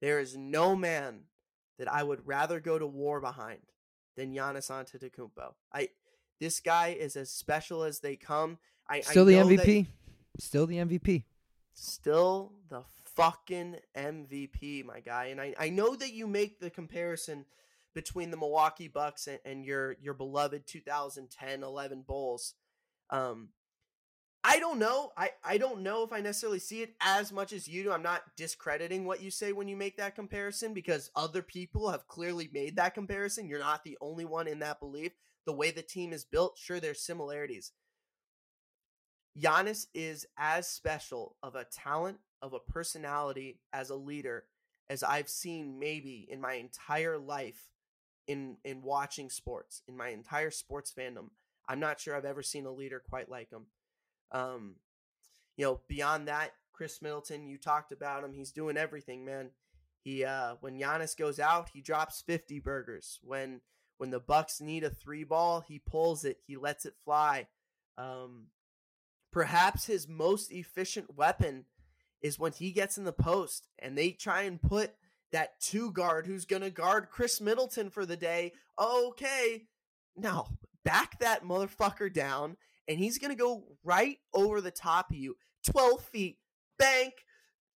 there 0.02 0.20
is 0.20 0.36
no 0.36 0.76
man 0.76 1.26
that 1.78 1.92
I 1.92 2.04
would 2.04 2.26
rather 2.28 2.60
go 2.60 2.78
to 2.78 2.86
war 2.88 3.20
behind 3.22 3.60
than 4.16 4.34
Giannis 4.34 4.70
Antetokounmpo. 4.70 5.54
I 5.74 5.90
this 6.40 6.60
guy 6.60 6.90
is 6.90 7.16
as 7.16 7.30
special 7.32 7.84
as 7.84 8.00
they 8.00 8.16
come. 8.16 8.58
I 8.90 9.02
Still 9.02 9.24
I 9.24 9.32
the 9.32 9.38
know 9.38 9.48
that- 9.56 9.60
MVP. 9.66 9.88
Still 10.40 10.66
the 10.68 10.78
MVP. 10.78 11.24
still 11.74 12.54
the 12.70 12.84
fucking 13.16 13.76
MVP, 13.96 14.84
my 14.86 15.02
guy. 15.02 15.26
And 15.26 15.42
I, 15.42 15.54
I 15.60 15.70
know 15.70 15.96
that 15.96 16.14
you 16.14 16.26
make 16.26 16.60
the 16.60 16.70
comparison 16.70 17.46
between 17.94 18.32
the 18.32 18.38
Milwaukee 18.38 18.88
Bucks 18.88 19.28
and, 19.28 19.40
and 19.46 19.66
your 19.66 19.98
your 20.02 20.14
beloved 20.14 20.66
2010-11 20.66 22.06
Bulls. 22.06 22.54
Um, 23.10 23.50
I 24.44 24.60
don't 24.60 24.80
know. 24.80 25.12
I, 25.16 25.32
I 25.44 25.58
don't 25.58 25.84
know 25.84 26.04
if 26.04 26.12
I 26.12 26.20
necessarily 26.20 26.60
see 26.60 26.82
it 26.82 26.96
as 27.00 27.32
much 27.32 27.54
as 27.54 27.68
you 27.68 27.84
do. 27.84 27.92
I'm 27.92 28.02
not 28.02 28.24
discrediting 28.36 29.06
what 29.06 29.22
you 29.22 29.30
say 29.30 29.52
when 29.52 29.68
you 29.68 29.78
make 29.78 29.98
that 29.98 30.16
comparison 30.16 30.74
because 30.74 31.12
other 31.16 31.44
people 31.44 31.90
have 31.92 32.08
clearly 32.08 32.50
made 32.52 32.76
that 32.76 32.96
comparison. 32.96 33.48
You're 33.48 33.60
not 33.60 33.84
the 33.84 33.98
only 34.02 34.26
one 34.26 34.48
in 34.48 34.60
that 34.60 34.80
belief. 34.80 35.12
The 35.46 35.54
way 35.54 35.72
the 35.72 35.84
team 35.84 36.12
is 36.12 36.26
built, 36.26 36.58
sure, 36.58 36.80
there's 36.80 37.02
similarities. 37.02 37.72
Giannis 39.40 39.86
is 39.94 40.26
as 40.38 40.68
special 40.68 41.36
of 41.44 41.56
a 41.56 41.66
talent, 41.66 42.18
of 42.42 42.54
a 42.54 42.60
personality, 42.60 43.60
as 43.72 43.90
a 43.90 43.96
leader 43.96 44.46
as 44.92 45.04
I've 45.04 45.30
seen 45.30 45.80
maybe 45.80 46.28
in 46.30 46.42
my 46.42 46.56
entire 46.56 47.18
life 47.18 47.70
in 48.28 48.58
in 48.66 48.82
watching 48.82 49.30
sports, 49.30 49.84
in 49.88 49.96
my 49.96 50.10
entire 50.10 50.52
sports 50.52 50.94
fandom. 50.96 51.30
I'm 51.70 51.80
not 51.80 52.02
sure 52.02 52.14
I've 52.14 52.26
ever 52.26 52.44
seen 52.44 52.66
a 52.66 52.74
leader 52.74 53.02
quite 53.10 53.30
like 53.30 53.52
him. 53.52 53.68
Um, 54.32 54.76
you 55.58 55.66
know, 55.66 55.82
beyond 55.88 56.28
that, 56.28 56.52
Khris 56.74 57.02
Middleton, 57.02 57.48
you 57.48 57.58
talked 57.58 57.92
about 57.92 58.24
him. 58.24 58.34
He's 58.34 58.52
doing 58.52 58.78
everything, 58.78 59.26
man. 59.26 59.50
He 60.04 60.26
uh 60.26 60.56
when 60.62 60.80
Giannis 60.80 61.16
goes 61.16 61.40
out, 61.40 61.70
he 61.74 61.82
drops 61.82 62.24
50 62.26 62.60
burgers. 62.60 63.20
When 63.22 63.62
when 63.98 64.10
the 64.10 64.20
Bucks 64.20 64.60
need 64.60 64.84
a 64.84 64.90
three 64.90 65.24
ball, 65.24 65.62
he 65.62 65.80
pulls 65.80 66.26
it, 66.26 66.38
he 66.48 66.58
lets 66.58 66.86
it 66.86 66.96
fly. 67.06 67.48
Um 67.98 68.48
perhaps 69.32 69.86
his 69.86 70.08
most 70.08 70.52
efficient 70.52 71.16
weapon 71.16 71.66
is 72.22 72.40
when 72.40 72.52
he 72.52 72.72
gets 72.72 72.98
in 72.98 73.04
the 73.04 73.14
post 73.14 73.68
and 73.80 73.98
they 73.98 74.12
try 74.12 74.44
and 74.44 74.62
put 74.62 74.92
that 75.32 75.60
two 75.62 75.92
guard 75.92 76.26
who's 76.26 76.46
going 76.46 76.62
to 76.62 76.70
guard 76.70 77.10
Khris 77.10 77.40
Middleton 77.40 77.90
for 77.90 78.06
the 78.06 78.18
day. 78.18 78.52
Okay, 78.80 79.64
now 80.16 80.48
back 80.84 81.20
that 81.20 81.44
motherfucker 81.44 82.12
down 82.12 82.58
and 82.88 83.00
he's 83.00 83.18
going 83.18 83.32
to 83.32 83.38
go 83.38 83.64
right 83.84 84.18
over 84.34 84.62
the 84.62 84.72
top 84.72 85.12
of 85.12 85.18
you. 85.18 85.36
12 85.70 86.04
feet, 86.06 86.38
bank, 86.78 87.14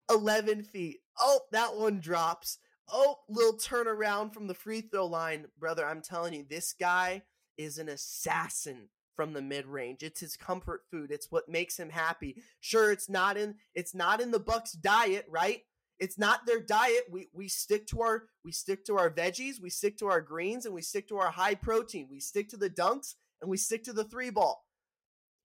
11 0.10 0.64
feet. 0.64 0.98
Oh, 1.20 1.42
that 1.52 1.76
one 1.76 2.00
drops. 2.00 2.60
Oh, 2.92 3.18
little 3.30 3.58
turnaround 3.58 4.34
from 4.34 4.48
the 4.48 4.54
free 4.54 4.82
throw 4.82 5.06
line. 5.06 5.46
Brother, 5.58 5.86
I'm 5.86 6.02
telling 6.02 6.34
you, 6.34 6.46
this 6.48 6.74
guy 6.74 7.24
is 7.58 7.78
an 7.78 7.90
assassin 7.90 8.90
from 9.16 9.34
the 9.34 9.42
mid 9.42 9.66
range. 9.66 10.04
It's 10.04 10.20
his 10.20 10.36
comfort 10.36 10.82
food. 10.92 11.12
It's 11.12 11.32
what 11.32 11.50
makes 11.50 11.80
him 11.80 11.90
happy. 11.90 12.42
Sure, 12.60 12.92
it's 12.92 13.10
not 13.10 13.38
in 13.38 13.56
it's 13.74 13.96
not 13.96 14.22
in 14.22 14.32
the 14.32 14.40
Bucks 14.40 14.74
diet, 14.74 15.26
right? 15.30 15.62
It's 16.00 16.18
not 16.18 16.46
their 16.46 16.60
diet. 16.60 17.06
We 17.10 17.30
we 17.34 17.48
stick 17.48 17.88
to 17.88 18.02
our 18.02 18.24
we 18.44 18.52
stick 18.52 18.86
to 18.86 18.98
our 18.98 19.10
veggies, 19.10 19.62
we 19.62 19.70
stick 19.70 19.98
to 20.00 20.08
our 20.08 20.22
greens, 20.22 20.66
and 20.66 20.76
we 20.76 20.82
stick 20.82 21.08
to 21.08 21.18
our 21.18 21.32
high 21.32 21.56
protein. 21.56 22.08
We 22.12 22.20
stick 22.20 22.50
to 22.50 22.58
the 22.58 22.70
dunks 22.70 23.16
and 23.42 23.50
we 23.50 23.58
stick 23.58 23.84
to 23.86 23.94
the 23.94 24.04
three 24.04 24.30
ball. 24.30 24.65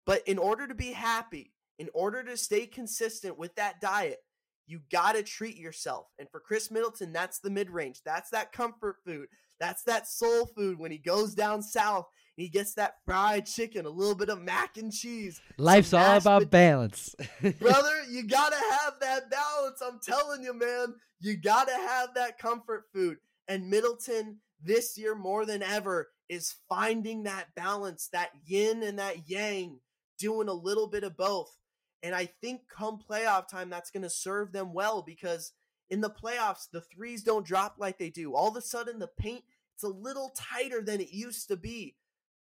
But 0.07 0.23
in 0.27 0.39
order 0.39 0.67
to 0.67 0.75
be 0.75 0.93
happy, 0.93 1.53
in 1.79 1.91
order 1.93 2.23
to 2.23 2.37
stay 2.37 2.67
consistent 2.67 3.39
with 3.39 3.55
that 3.57 3.81
diet, 3.81 4.19
you 4.67 4.81
got 4.91 5.13
to 5.13 5.23
treat 5.23 5.57
yourself. 5.57 6.07
And 6.19 6.29
for 6.31 6.41
Khris 6.41 6.71
Middleton, 6.71 7.13
that's 7.13 7.41
the 7.41 7.51
mid 7.51 7.71
range. 7.71 8.01
That's 8.05 8.31
that 8.31 8.53
comfort 8.53 8.97
food. 9.05 9.29
That's 9.61 9.83
that 9.85 10.07
soul 10.07 10.47
food 10.47 10.79
when 10.79 10.91
he 10.91 10.99
goes 10.99 11.35
down 11.35 11.63
south 11.63 12.07
and 12.37 12.43
he 12.43 12.49
gets 12.49 12.75
that 12.75 12.97
fried 13.07 13.47
chicken, 13.47 13.87
a 13.87 13.91
little 13.91 14.15
bit 14.15 14.29
of 14.29 14.43
mac 14.43 14.77
and 14.77 14.93
cheese. 14.93 15.41
Life's 15.57 15.93
all 15.93 16.19
about 16.19 16.43
pot- 16.43 16.51
balance. 16.51 17.15
Brother, 17.61 18.03
you 18.11 18.25
got 18.25 18.53
to 18.53 18.59
have 18.59 18.95
that 19.01 19.31
balance. 19.31 19.81
I'm 19.83 20.01
telling 20.03 20.43
you, 20.43 20.53
man. 20.53 20.95
You 21.21 21.37
got 21.37 21.69
to 21.69 21.75
have 21.75 22.15
that 22.15 22.39
comfort 22.39 22.85
food. 22.93 23.17
And 23.49 23.71
Middleton, 23.71 24.39
this 24.63 24.99
year 24.99 25.15
more 25.15 25.47
than 25.47 25.63
ever, 25.63 26.09
is 26.29 26.57
finding 26.69 27.23
that 27.23 27.55
balance, 27.55 28.09
that 28.13 28.31
yin 28.45 28.83
and 28.83 28.99
that 28.99 29.29
yang, 29.29 29.79
doing 30.19 30.49
a 30.49 30.55
little 30.55 30.87
bit 30.87 31.05
of 31.05 31.17
both. 31.17 31.57
And 32.03 32.15
I 32.15 32.27
think 32.27 32.63
come 32.69 32.99
playoff 32.99 33.49
time, 33.49 33.71
that's 33.71 33.91
going 33.91 34.03
to 34.03 34.11
serve 34.11 34.53
them 34.53 34.73
well 34.73 35.03
because 35.03 35.53
in 35.89 36.01
the 36.01 36.11
playoffs, 36.11 36.71
the 36.71 36.81
threes 36.81 37.23
don't 37.23 37.47
drop 37.47 37.77
like 37.79 37.99
they 37.99 38.11
do. 38.11 38.35
All 38.35 38.49
of 38.49 38.57
a 38.57 38.61
sudden, 38.61 38.99
the 38.99 39.09
paint 39.09 39.45
it's 39.75 39.85
a 39.85 39.89
little 39.89 40.33
tighter 40.35 40.81
than 40.81 41.03
it 41.03 41.13
used 41.13 41.49
to 41.49 41.57
be. 41.57 41.97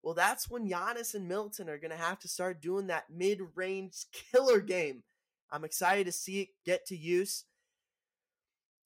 Well, 0.02 0.14
that's 0.14 0.50
when 0.50 0.70
Giannis 0.70 1.14
and 1.14 1.28
Milton 1.28 1.68
are 1.68 1.78
going 1.78 1.92
to 1.92 1.98
have 1.98 2.20
to 2.20 2.30
start 2.30 2.62
doing 2.62 2.88
that 2.88 3.10
mid-range 3.14 4.06
killer 4.32 4.62
game. 4.62 5.04
I'm 5.52 5.66
excited 5.66 6.06
to 6.06 6.14
see 6.14 6.42
it 6.42 6.50
get 6.66 6.86
to 6.86 6.96
use. 6.96 7.44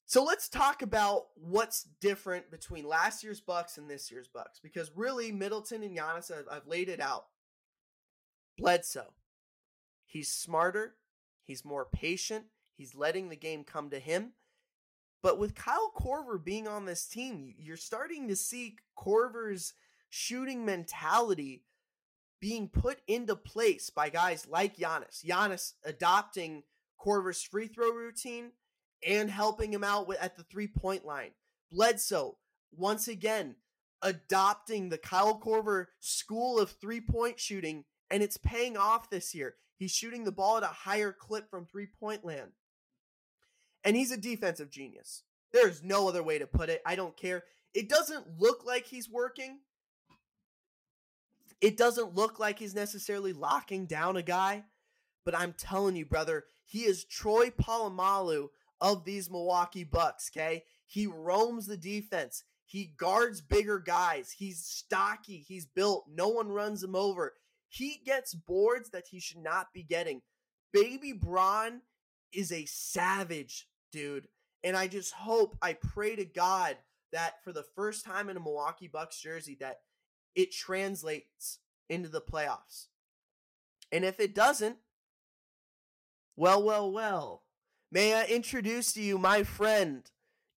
So 0.08 0.24
let's 0.24 0.50
talk 0.50 0.82
about 0.82 1.28
what's 1.36 1.88
different 2.02 2.50
between 2.50 2.88
last 2.88 3.24
year's 3.24 3.40
Bucks 3.40 3.78
and 3.78 3.90
this 3.90 4.12
year's 4.12 4.28
Bucks 4.28 4.60
because 4.62 4.92
really 4.96 5.32
Middleton 5.32 5.84
and 5.84 5.96
Giannis, 5.96 6.32
I've, 6.32 6.48
I've 6.52 6.68
laid 6.68 6.90
it 6.90 7.00
out. 7.00 7.26
Bledsoe, 8.58 9.14
he's 10.06 10.30
smarter, 10.30 10.95
he's 11.43 11.66
more 11.66 11.88
patient, 11.91 12.45
he's 12.76 12.95
letting 12.95 13.30
the 13.30 13.36
game 13.36 13.64
come 13.64 13.89
to 13.89 13.99
him. 13.99 14.34
But 15.24 15.38
with 15.38 15.56
Kyle 15.56 15.91
Korver 15.95 16.43
being 16.43 16.68
on 16.68 16.86
this 16.86 17.06
team, 17.06 17.54
you're 17.58 17.78
starting 17.78 18.28
to 18.28 18.36
see 18.36 18.78
Korver's 18.97 19.74
shooting 20.10 20.66
mentality 20.66 21.64
being 22.39 22.68
put 22.68 22.99
into 23.08 23.36
place 23.36 23.89
by 23.91 24.10
guys 24.10 24.47
like 24.47 24.78
Giannis. 24.78 25.24
Giannis 25.24 25.74
adopting 25.86 26.64
Korver's 26.99 27.43
free 27.43 27.68
throw 27.68 27.91
routine 27.91 28.52
and 29.08 29.30
helping 29.30 29.72
him 29.72 29.84
out 29.84 30.12
at 30.20 30.36
the 30.36 30.43
three 30.43 30.68
point 30.68 31.06
line. 31.06 31.32
Bledsoe, 31.72 32.38
once 32.76 33.08
again, 33.08 33.56
adopting 34.02 34.89
the 34.89 34.97
Kyle 34.97 35.39
Korver 35.39 35.86
school 35.99 36.60
of 36.60 36.72
three 36.72 37.02
point 37.02 37.39
shooting, 37.39 37.86
and 38.12 38.22
it's 38.22 38.38
paying 38.38 38.78
off 38.78 39.09
this 39.09 39.34
year. 39.34 39.55
He's 39.78 39.91
shooting 39.91 40.24
the 40.24 40.32
ball 40.32 40.57
at 40.57 40.64
a 40.64 40.68
higher 40.68 41.12
clip 41.12 41.49
from 41.49 41.66
three 41.66 41.88
point 41.99 42.24
land. 42.24 42.51
And 43.84 43.95
he's 43.95 44.12
a 44.12 44.18
defensive 44.18 44.70
genius. 44.70 45.24
There's 45.51 45.84
no 45.84 46.07
other 46.07 46.22
way 46.22 46.38
to 46.38 46.45
put 46.45 46.70
it. 46.70 46.82
I 46.86 46.95
don't 46.95 47.18
care. 47.18 47.43
It 47.74 47.89
doesn't 47.89 48.39
look 48.39 48.66
like 48.66 48.86
he's 48.86 49.09
working. 49.09 49.59
It 51.62 51.78
doesn't 51.78 52.16
look 52.16 52.39
like 52.39 52.59
he's 52.59 52.76
necessarily 52.76 53.34
locking 53.34 53.86
down 53.86 54.18
a 54.18 54.24
guy, 54.24 54.64
but 55.26 55.38
I'm 55.38 55.53
telling 55.53 55.95
you, 55.95 56.05
brother, 56.05 56.45
he 56.66 56.80
is 56.80 57.03
Troy 57.03 57.49
Polamalu 57.49 58.49
of 58.80 59.05
these 59.05 59.30
Milwaukee 59.30 59.84
Bucks, 59.84 60.32
okay? 60.32 60.64
He 60.86 61.05
roams 61.05 61.68
the 61.68 61.78
defense. 61.78 62.43
He 62.66 62.93
guards 62.97 63.41
bigger 63.41 63.80
guys. 63.80 64.32
He's 64.32 64.64
stocky. 64.64 65.43
He's 65.47 65.66
built. 65.66 66.05
No 66.12 66.30
one 66.30 66.49
runs 66.49 66.84
him 66.84 66.95
over. 66.95 67.34
He 67.72 68.02
gets 68.06 68.34
boards 68.34 68.90
that 68.90 69.08
he 69.10 69.22
should 69.22 69.38
not 69.38 69.68
be 69.74 69.82
getting. 69.82 70.22
Baby 70.74 71.14
Braun 71.14 71.82
is 72.34 72.52
a 72.52 72.66
savage, 72.66 73.68
dude. 73.94 74.28
And 74.64 74.76
I 74.76 74.88
just 74.88 75.14
hope, 75.14 75.58
I 75.62 75.74
pray 75.74 76.18
to 76.18 76.26
God 76.26 76.76
that 77.14 77.44
for 77.44 77.54
the 77.54 77.64
first 77.76 78.04
time 78.06 78.30
in 78.30 78.36
a 78.36 78.42
Milwaukee 78.42 78.90
Bucks 78.92 79.20
jersey 79.20 79.58
that 79.62 79.80
it 80.36 80.52
translates 80.52 81.60
into 81.90 82.10
the 82.10 82.22
playoffs. 82.22 82.88
And 83.92 84.04
if 84.04 84.20
it 84.20 84.36
doesn't, 84.36 84.78
well, 86.36 86.62
well, 86.62 86.92
well. 86.92 87.44
May 87.90 88.14
I 88.14 88.26
introduce 88.26 88.92
to 88.94 89.02
you 89.02 89.18
my 89.18 89.44
friend, 89.44 90.04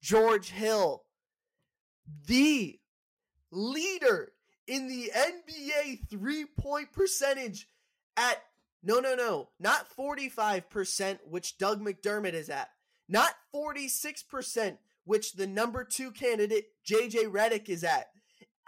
George 0.03 0.51
Hill, 0.51 1.05
the 2.27 2.81
leader 3.53 4.34
in 4.67 4.89
the 4.89 5.11
NBA 5.15 6.09
three 6.09 6.45
point 6.45 6.93
percentage 6.93 7.69
at 8.17 8.43
no, 8.83 9.01
no, 9.01 9.15
no, 9.15 9.49
not 9.59 9.87
45%, 9.99 11.19
which 11.29 11.57
Doug 11.57 11.81
McDermott 11.81 12.35
is 12.35 12.51
at, 12.51 12.69
not 13.09 13.31
46%, 13.55 14.77
which 15.05 15.33
the 15.33 15.47
number 15.47 15.85
two 15.85 16.11
candidate, 16.11 16.67
JJ 16.87 17.31
Redick, 17.31 17.71
is 17.71 17.83
at. 17.83 18.11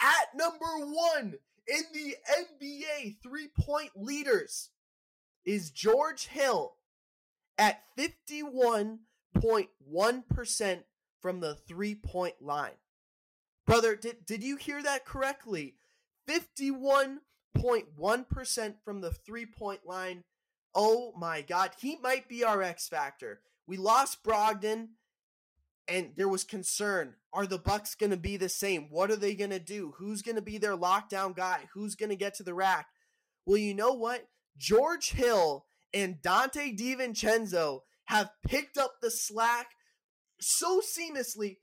At 0.01 0.35
number 0.35 0.79
one 0.79 1.35
in 1.67 1.83
the 1.93 2.15
NBA 2.39 3.17
three 3.21 3.47
point 3.47 3.91
leaders 3.95 4.69
is 5.45 5.69
George 5.71 6.27
Hill 6.27 6.73
at 7.57 7.81
51.1% 7.97 10.83
from 11.21 11.39
the 11.39 11.55
three 11.55 11.95
point 11.95 12.35
line. 12.41 12.73
Brother, 13.65 13.95
did, 13.95 14.25
did 14.25 14.43
you 14.43 14.55
hear 14.55 14.81
that 14.81 15.05
correctly? 15.05 15.75
51.1% 16.29 18.73
from 18.83 19.01
the 19.01 19.11
three 19.11 19.45
point 19.45 19.85
line. 19.85 20.23
Oh 20.75 21.13
my 21.17 21.41
God. 21.41 21.71
He 21.79 21.95
might 21.97 22.27
be 22.29 22.43
our 22.43 22.61
X 22.61 22.87
Factor. 22.87 23.41
We 23.65 23.77
lost 23.77 24.23
Brogdon. 24.23 24.89
and 25.87 26.11
there 26.17 26.27
was 26.27 26.43
concern. 26.43 27.15
Are 27.33 27.47
the 27.47 27.57
Bucks 27.57 27.95
going 27.95 28.09
to 28.11 28.17
be 28.17 28.37
the 28.37 28.49
same? 28.49 28.87
What 28.89 29.11
are 29.11 29.15
they 29.15 29.35
going 29.35 29.51
to 29.51 29.59
do? 29.59 29.93
Who's 29.97 30.21
going 30.21 30.35
to 30.35 30.41
be 30.41 30.57
their 30.57 30.75
lockdown 30.77 31.35
guy? 31.35 31.67
Who's 31.73 31.95
going 31.95 32.09
to 32.09 32.15
get 32.15 32.33
to 32.35 32.43
the 32.43 32.53
rack? 32.53 32.87
Well, 33.45 33.57
you 33.57 33.73
know 33.73 33.93
what? 33.93 34.27
George 34.57 35.11
Hill 35.11 35.65
and 35.93 36.21
Donte 36.21 36.77
DiVincenzo 36.77 37.81
have 38.05 38.31
picked 38.45 38.77
up 38.77 38.95
the 39.01 39.11
slack 39.11 39.67
so 40.39 40.81
seamlessly. 40.81 41.57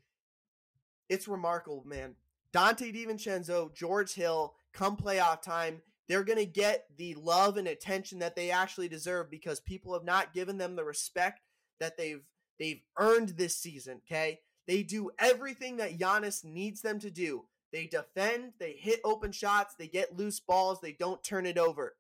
It's 1.08 1.28
remarkable, 1.28 1.84
man. 1.86 2.14
Donte 2.54 2.94
DiVincenzo, 2.94 3.74
George 3.74 4.14
Hill, 4.14 4.54
come 4.72 4.96
playoff 4.96 5.42
time, 5.42 5.82
they're 6.08 6.22
going 6.22 6.38
to 6.38 6.46
get 6.46 6.86
the 6.96 7.14
love 7.14 7.56
and 7.56 7.66
attention 7.66 8.20
that 8.20 8.36
they 8.36 8.50
actually 8.50 8.88
deserve 8.88 9.30
because 9.30 9.58
people 9.58 9.92
have 9.94 10.04
not 10.04 10.32
given 10.34 10.58
them 10.58 10.76
the 10.76 10.84
respect 10.84 11.40
that 11.80 11.96
they've 11.96 12.22
they've 12.58 12.82
earned 12.96 13.30
this 13.30 13.56
season, 13.56 14.00
okay? 14.06 14.38
They 14.68 14.82
do 14.84 15.10
everything 15.18 15.78
that 15.78 15.98
Giannis 15.98 16.44
needs 16.44 16.80
them 16.80 17.00
to 17.00 17.10
do. 17.10 17.46
They 17.72 17.86
defend, 17.86 18.52
they 18.60 18.76
hit 18.78 19.00
open 19.04 19.32
shots, 19.32 19.74
they 19.74 19.88
get 19.88 20.16
loose 20.16 20.38
balls, 20.38 20.78
they 20.80 20.92
don't 20.92 21.24
turn 21.24 21.46
it 21.46 21.58
over. 21.58 21.96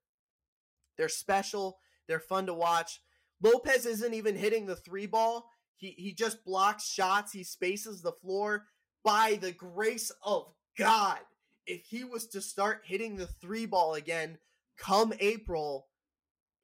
They're 0.96 1.08
special, 1.08 1.78
they're 2.06 2.20
fun 2.20 2.46
to 2.46 2.54
watch. 2.54 3.00
Lopez 3.42 3.84
isn't 3.84 4.14
even 4.14 4.36
hitting 4.36 4.66
the 4.66 4.76
three 4.76 5.06
ball. 5.06 5.50
He 5.76 5.94
he 5.98 6.12
just 6.12 6.44
blocks 6.44 6.88
shots, 6.88 7.32
he 7.32 7.42
spaces 7.42 8.00
the 8.00 8.12
floor 8.12 8.66
by 9.04 9.38
the 9.40 9.52
grace 9.52 10.10
of 10.22 10.46
God. 10.76 11.18
If 11.66 11.84
he 11.86 12.04
was 12.04 12.26
to 12.28 12.40
start 12.40 12.82
hitting 12.84 13.16
the 13.16 13.26
three 13.26 13.66
ball 13.66 13.94
again 13.94 14.38
come 14.76 15.12
April, 15.20 15.86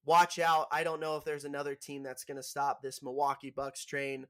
watch 0.05 0.39
out. 0.39 0.67
I 0.73 0.83
don't 0.83 1.01
know 1.01 1.17
if 1.17 1.25
there's 1.25 1.45
another 1.45 1.75
team 1.75 2.03
that's 2.03 2.25
going 2.25 2.37
to 2.37 2.43
stop 2.43 2.83
this 2.83 3.03
Milwaukee 3.03 3.51
Bucks 3.51 3.85
train. 3.85 4.27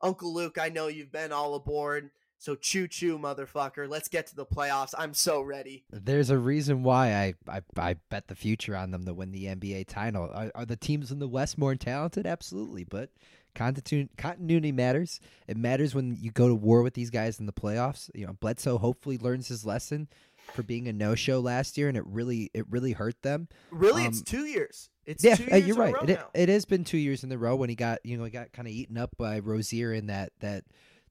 Uncle 0.00 0.32
Luke, 0.32 0.58
I 0.60 0.68
know 0.68 0.86
you've 0.86 1.12
been 1.12 1.32
all 1.32 1.54
aboard. 1.54 2.10
So 2.40 2.54
choo 2.54 2.86
choo, 2.86 3.18
motherfucker. 3.18 3.88
Let's 3.88 4.08
get 4.08 4.28
to 4.28 4.36
the 4.36 4.46
playoffs. 4.46 4.94
I'm 4.96 5.12
so 5.12 5.42
ready. 5.42 5.84
There's 5.90 6.30
a 6.30 6.38
reason 6.38 6.84
why 6.84 7.12
I, 7.12 7.34
I, 7.48 7.62
I 7.76 7.96
bet 8.10 8.28
the 8.28 8.36
future 8.36 8.76
on 8.76 8.92
them 8.92 9.04
to 9.06 9.14
win 9.14 9.32
the 9.32 9.46
NBA 9.46 9.88
title. 9.88 10.30
Are, 10.32 10.52
are 10.54 10.64
the 10.64 10.76
teams 10.76 11.10
in 11.10 11.18
the 11.18 11.26
West 11.26 11.58
more 11.58 11.74
talented? 11.74 12.26
Absolutely. 12.26 12.84
But 12.84 13.10
continuity, 13.58 14.10
continuity 14.16 14.72
matters. 14.72 15.20
It 15.46 15.56
matters 15.56 15.94
when 15.94 16.16
you 16.20 16.30
go 16.30 16.48
to 16.48 16.54
war 16.54 16.82
with 16.82 16.94
these 16.94 17.10
guys 17.10 17.40
in 17.40 17.46
the 17.46 17.52
playoffs. 17.52 18.08
You 18.14 18.26
know, 18.26 18.32
Bledsoe 18.34 18.78
hopefully 18.78 19.18
learns 19.18 19.48
his 19.48 19.66
lesson 19.66 20.08
for 20.54 20.62
being 20.62 20.88
a 20.88 20.92
no 20.92 21.14
show 21.14 21.40
last 21.40 21.76
year, 21.76 21.88
and 21.88 21.96
it 21.96 22.04
really 22.06 22.50
it 22.54 22.64
really 22.70 22.92
hurt 22.92 23.20
them. 23.22 23.48
Really, 23.70 24.02
Um, 24.02 24.08
it's 24.08 24.22
two 24.22 24.44
years. 24.44 24.90
It's 25.04 25.24
yeah, 25.24 25.34
two 25.34 25.50
uh, 25.50 25.56
years 25.56 25.66
you're 25.66 25.76
in 25.76 25.80
a 25.80 25.84
right. 25.92 25.94
row 25.94 26.28
It, 26.34 26.42
it 26.42 26.48
has 26.48 26.64
been 26.64 26.84
two 26.84 26.98
years 26.98 27.24
in 27.24 27.32
a 27.32 27.38
row 27.38 27.56
when 27.56 27.68
he 27.68 27.74
got 27.74 27.98
you 28.04 28.16
know 28.16 28.24
he 28.24 28.30
got 28.30 28.52
kind 28.52 28.68
of 28.68 28.72
eaten 28.72 28.96
up 28.96 29.10
by 29.18 29.40
Rozier 29.40 29.92
in 29.92 30.06
that 30.06 30.32
that 30.40 30.64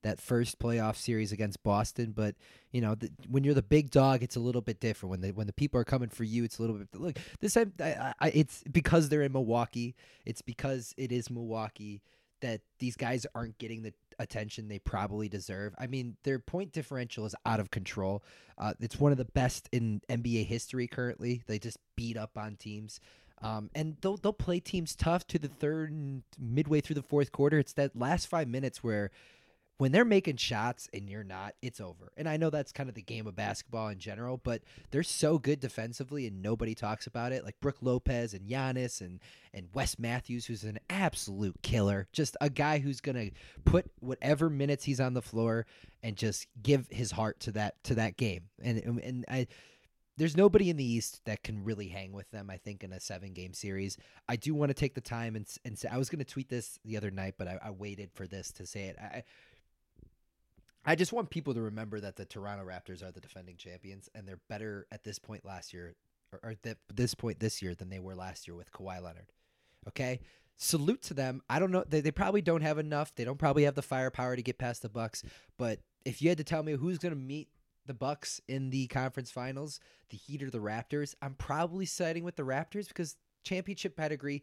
that 0.04 0.22
first 0.22 0.60
playoff 0.60 0.96
series 0.96 1.32
against 1.32 1.64
Boston. 1.64 2.14
But 2.16 2.36
you 2.72 2.80
know 2.80 2.96
the, 2.96 3.10
when 3.28 3.44
you're 3.44 3.56
the 3.56 3.62
big 3.62 3.92
dog, 3.92 4.24
it's 4.24 4.36
a 4.36 4.40
little 4.40 4.62
bit 4.62 4.80
different. 4.80 5.12
When 5.12 5.22
the 5.22 5.32
when 5.32 5.48
the 5.48 5.54
people 5.54 5.80
are 5.82 5.86
coming 5.86 6.10
for 6.10 6.24
you, 6.24 6.44
it's 6.44 6.60
a 6.60 6.62
little 6.62 6.78
bit. 6.78 6.88
Look, 6.94 7.18
this 7.42 7.56
time 7.56 7.74
I, 7.82 8.14
I, 8.20 8.30
it's 8.30 8.64
because 8.72 9.10
they're 9.10 9.24
in 9.24 9.34
Milwaukee. 9.34 9.96
It's 10.26 10.42
because 10.42 10.94
it 10.98 11.12
is 11.12 11.30
Milwaukee 11.30 12.02
that 12.42 12.62
these 12.80 12.96
guys 12.96 13.26
aren't 13.36 13.58
getting 13.58 13.82
the 13.82 13.94
attention 14.20 14.68
they 14.68 14.80
probably 14.80 15.30
deserve. 15.30 15.74
I 15.78 15.88
mean, 15.88 16.18
their 16.24 16.40
point 16.40 16.72
differential 16.72 17.26
is 17.26 17.36
out 17.46 17.60
of 17.60 17.72
control. 17.72 18.24
Uh, 18.58 18.74
it's 18.80 19.00
one 19.00 19.12
of 19.12 19.18
the 19.18 19.26
best 19.26 19.70
in 19.72 20.02
NBA 20.10 20.46
history 20.46 20.88
currently. 20.88 21.44
They 21.48 21.60
just 21.60 21.78
beat 21.96 22.18
up 22.18 22.38
on 22.38 22.56
teams. 22.56 23.00
Um, 23.42 23.70
and 23.76 23.98
they'll 24.02 24.18
they'll 24.18 24.34
play 24.34 24.60
teams 24.60 24.96
tough 24.96 25.28
to 25.28 25.38
the 25.38 25.48
third 25.48 25.92
and 25.92 26.24
midway 26.40 26.82
through 26.82 26.96
the 26.96 27.04
fourth 27.04 27.32
quarter. 27.32 27.60
It's 27.60 27.74
that 27.74 27.96
last 27.96 28.28
five 28.28 28.48
minutes 28.48 28.84
where 28.84 29.12
when 29.78 29.92
they're 29.92 30.06
making 30.06 30.38
shots 30.38 30.90
and 30.92 31.08
you're 31.10 31.24
not, 31.24 31.54
it's 31.62 31.80
over. 31.80 32.12
And 32.18 32.28
I 32.28 32.38
know 32.38 32.50
that's 32.50 32.72
kind 32.72 32.90
of 32.90 32.96
the 32.96 33.02
game 33.02 33.28
of 33.28 33.36
basketball 33.36 33.90
in 33.90 34.00
general, 34.00 34.38
but 34.38 34.64
they're 34.90 35.04
so 35.04 35.38
good 35.38 35.60
defensively 35.60 36.26
and 36.26 36.42
nobody 36.42 36.74
talks 36.74 37.06
about 37.06 37.32
it. 37.32 37.46
Like 37.46 37.60
Brook 37.60 37.78
Lopez 37.82 38.34
and 38.34 38.48
Giannis 38.48 39.02
and 39.02 39.20
and 39.54 39.68
Wes 39.74 39.98
Matthews, 39.98 40.46
who's 40.46 40.64
an 40.64 40.80
absolute 40.90 41.62
killer. 41.62 42.08
Just 42.12 42.36
a 42.42 42.50
guy 42.50 42.80
who's 42.80 43.02
gonna 43.02 43.30
put 43.66 43.86
whatever 44.00 44.50
minutes 44.50 44.84
he's 44.86 45.00
on 45.00 45.14
the 45.14 45.22
floor 45.22 45.66
and 46.02 46.16
just 46.16 46.48
give 46.62 46.88
his 46.90 47.12
heart 47.12 47.40
to 47.42 47.52
that 47.52 47.84
to 47.84 47.96
that 47.96 48.18
game. 48.18 48.46
And 48.62 48.80
and 49.04 49.26
I 49.28 49.48
there's 50.18 50.36
nobody 50.36 50.72
in 50.72 50.78
the 50.78 50.84
East 50.84 51.22
that 51.26 51.44
can 51.44 51.64
really 51.64 51.90
hang 51.90 52.12
with 52.12 52.30
them. 52.32 52.50
I 52.50 52.58
think 52.58 52.84
in 52.84 52.92
a 52.92 53.00
seven 53.00 53.34
game 53.34 53.54
series, 53.54 53.98
I 54.28 54.36
do 54.36 54.56
want 54.56 54.72
to 54.72 54.74
take 54.74 54.96
the 54.96 55.02
time 55.02 55.36
and 55.36 55.48
and 55.64 55.78
say 55.78 55.88
I 55.92 55.98
was 55.98 56.10
going 56.10 56.20
to 56.20 56.26
tweet 56.26 56.50
this 56.50 56.80
the 56.84 56.98
other 56.98 57.12
night, 57.12 57.36
but 57.38 57.48
I, 57.48 57.60
I 57.64 57.70
waited 57.70 58.10
for 58.14 58.26
this 58.26 58.52
to 58.54 58.66
say 58.66 58.86
it. 58.86 58.98
I 59.00 59.24
I 60.88 60.96
just 60.96 61.12
want 61.12 61.30
people 61.30 61.54
to 61.54 61.62
remember 61.62 62.00
that 62.00 62.16
the 62.16 62.24
Toronto 62.24 62.66
Raptors 62.66 63.04
are 63.04 63.12
the 63.12 63.20
defending 63.20 63.58
champions, 63.58 64.10
and 64.16 64.26
they're 64.26 64.40
better 64.48 64.88
at 64.90 65.04
this 65.04 65.20
point 65.20 65.44
last 65.44 65.74
year, 65.74 65.96
or, 66.32 66.40
or 66.42 66.56
at 66.66 66.78
this 66.94 67.14
point 67.14 67.42
this 67.42 67.62
year 67.62 67.76
than 67.76 67.90
they 67.90 68.00
were 68.00 68.16
last 68.16 68.48
year 68.48 68.56
with 68.56 68.72
Kawhi 68.72 69.04
Leonard. 69.04 69.34
Okay, 69.90 70.22
salute 70.56 71.02
to 71.04 71.14
them. 71.14 71.42
I 71.50 71.60
don't 71.60 71.72
know. 71.72 71.84
They, 71.86 72.00
they 72.00 72.12
probably 72.12 72.42
don't 72.42 72.62
have 72.62 72.78
enough. 72.78 73.14
They 73.14 73.26
don't 73.26 73.38
probably 73.38 73.64
have 73.64 73.76
the 73.76 73.82
firepower 73.82 74.38
to 74.38 74.42
get 74.42 74.58
past 74.58 74.82
the 74.82 74.90
Bucks. 74.90 75.24
But 75.58 75.82
if 76.06 76.22
you 76.22 76.30
had 76.30 76.38
to 76.38 76.46
tell 76.46 76.64
me 76.64 76.72
who's 76.72 77.00
going 77.00 77.14
to 77.14 77.20
meet 77.20 77.50
the 77.86 77.94
Bucks 77.94 78.40
in 78.48 78.70
the 78.70 78.88
conference 78.88 79.30
finals, 79.30 79.82
the 80.10 80.18
Heat 80.18 80.42
or 80.42 80.50
the 80.50 80.60
Raptors, 80.60 81.16
I'm 81.22 81.34
probably 81.34 81.86
siding 81.86 82.24
with 82.24 82.38
the 82.38 82.44
Raptors 82.44 82.88
because 82.88 83.18
championship 83.44 83.96
pedigree. 83.96 84.42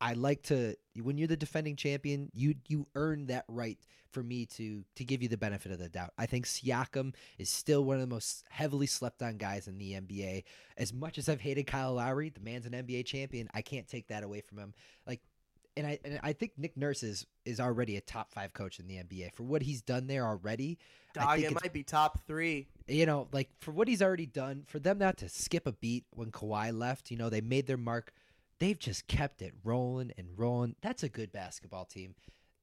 I 0.00 0.12
like 0.12 0.42
to 0.44 0.74
when 1.02 1.18
you're 1.18 1.28
the 1.28 1.36
defending 1.36 1.76
champion, 1.76 2.30
you 2.34 2.54
you 2.68 2.86
earn 2.94 3.26
that 3.26 3.44
right 3.48 3.78
for 4.10 4.22
me 4.22 4.46
to 4.46 4.84
to 4.96 5.04
give 5.04 5.22
you 5.22 5.28
the 5.28 5.36
benefit 5.36 5.72
of 5.72 5.78
the 5.78 5.88
doubt. 5.88 6.12
I 6.18 6.26
think 6.26 6.46
Siakam 6.46 7.14
is 7.38 7.50
still 7.50 7.84
one 7.84 7.96
of 7.96 8.00
the 8.00 8.06
most 8.06 8.44
heavily 8.48 8.86
slept 8.86 9.22
on 9.22 9.36
guys 9.36 9.68
in 9.68 9.78
the 9.78 9.92
NBA. 9.92 10.44
As 10.76 10.92
much 10.92 11.18
as 11.18 11.28
I've 11.28 11.40
hated 11.40 11.66
Kyle 11.66 11.94
Lowry, 11.94 12.30
the 12.30 12.40
man's 12.40 12.66
an 12.66 12.72
NBA 12.72 13.06
champion. 13.06 13.48
I 13.54 13.62
can't 13.62 13.88
take 13.88 14.08
that 14.08 14.22
away 14.22 14.40
from 14.40 14.58
him. 14.58 14.74
Like 15.06 15.20
and 15.76 15.86
I 15.86 15.98
and 16.04 16.20
I 16.22 16.32
think 16.32 16.52
Nick 16.56 16.76
Nurse 16.76 17.02
is 17.02 17.26
is 17.44 17.60
already 17.60 17.96
a 17.96 18.00
top 18.00 18.32
5 18.32 18.52
coach 18.52 18.78
in 18.80 18.86
the 18.86 18.96
NBA 18.96 19.34
for 19.34 19.42
what 19.42 19.62
he's 19.62 19.82
done 19.82 20.06
there 20.06 20.26
already. 20.26 20.78
I 21.18 21.20
Dog, 21.20 21.38
think 21.38 21.50
it 21.52 21.62
might 21.62 21.72
be 21.72 21.82
top 21.82 22.26
three. 22.26 22.68
you 22.86 23.06
know, 23.06 23.28
like 23.32 23.50
for 23.60 23.70
what 23.70 23.88
he's 23.88 24.02
already 24.02 24.26
done, 24.26 24.64
for 24.66 24.78
them 24.78 24.98
not 24.98 25.18
to 25.18 25.28
skip 25.28 25.66
a 25.66 25.72
beat 25.72 26.04
when 26.14 26.30
Kawhi 26.30 26.76
left, 26.76 27.10
you 27.10 27.16
know, 27.16 27.30
they 27.30 27.40
made 27.40 27.66
their 27.66 27.76
mark. 27.78 28.12
They've 28.58 28.78
just 28.78 29.06
kept 29.06 29.42
it 29.42 29.54
rolling 29.64 30.12
and 30.16 30.28
rolling. 30.36 30.76
That's 30.80 31.02
a 31.02 31.08
good 31.08 31.32
basketball 31.32 31.84
team. 31.84 32.14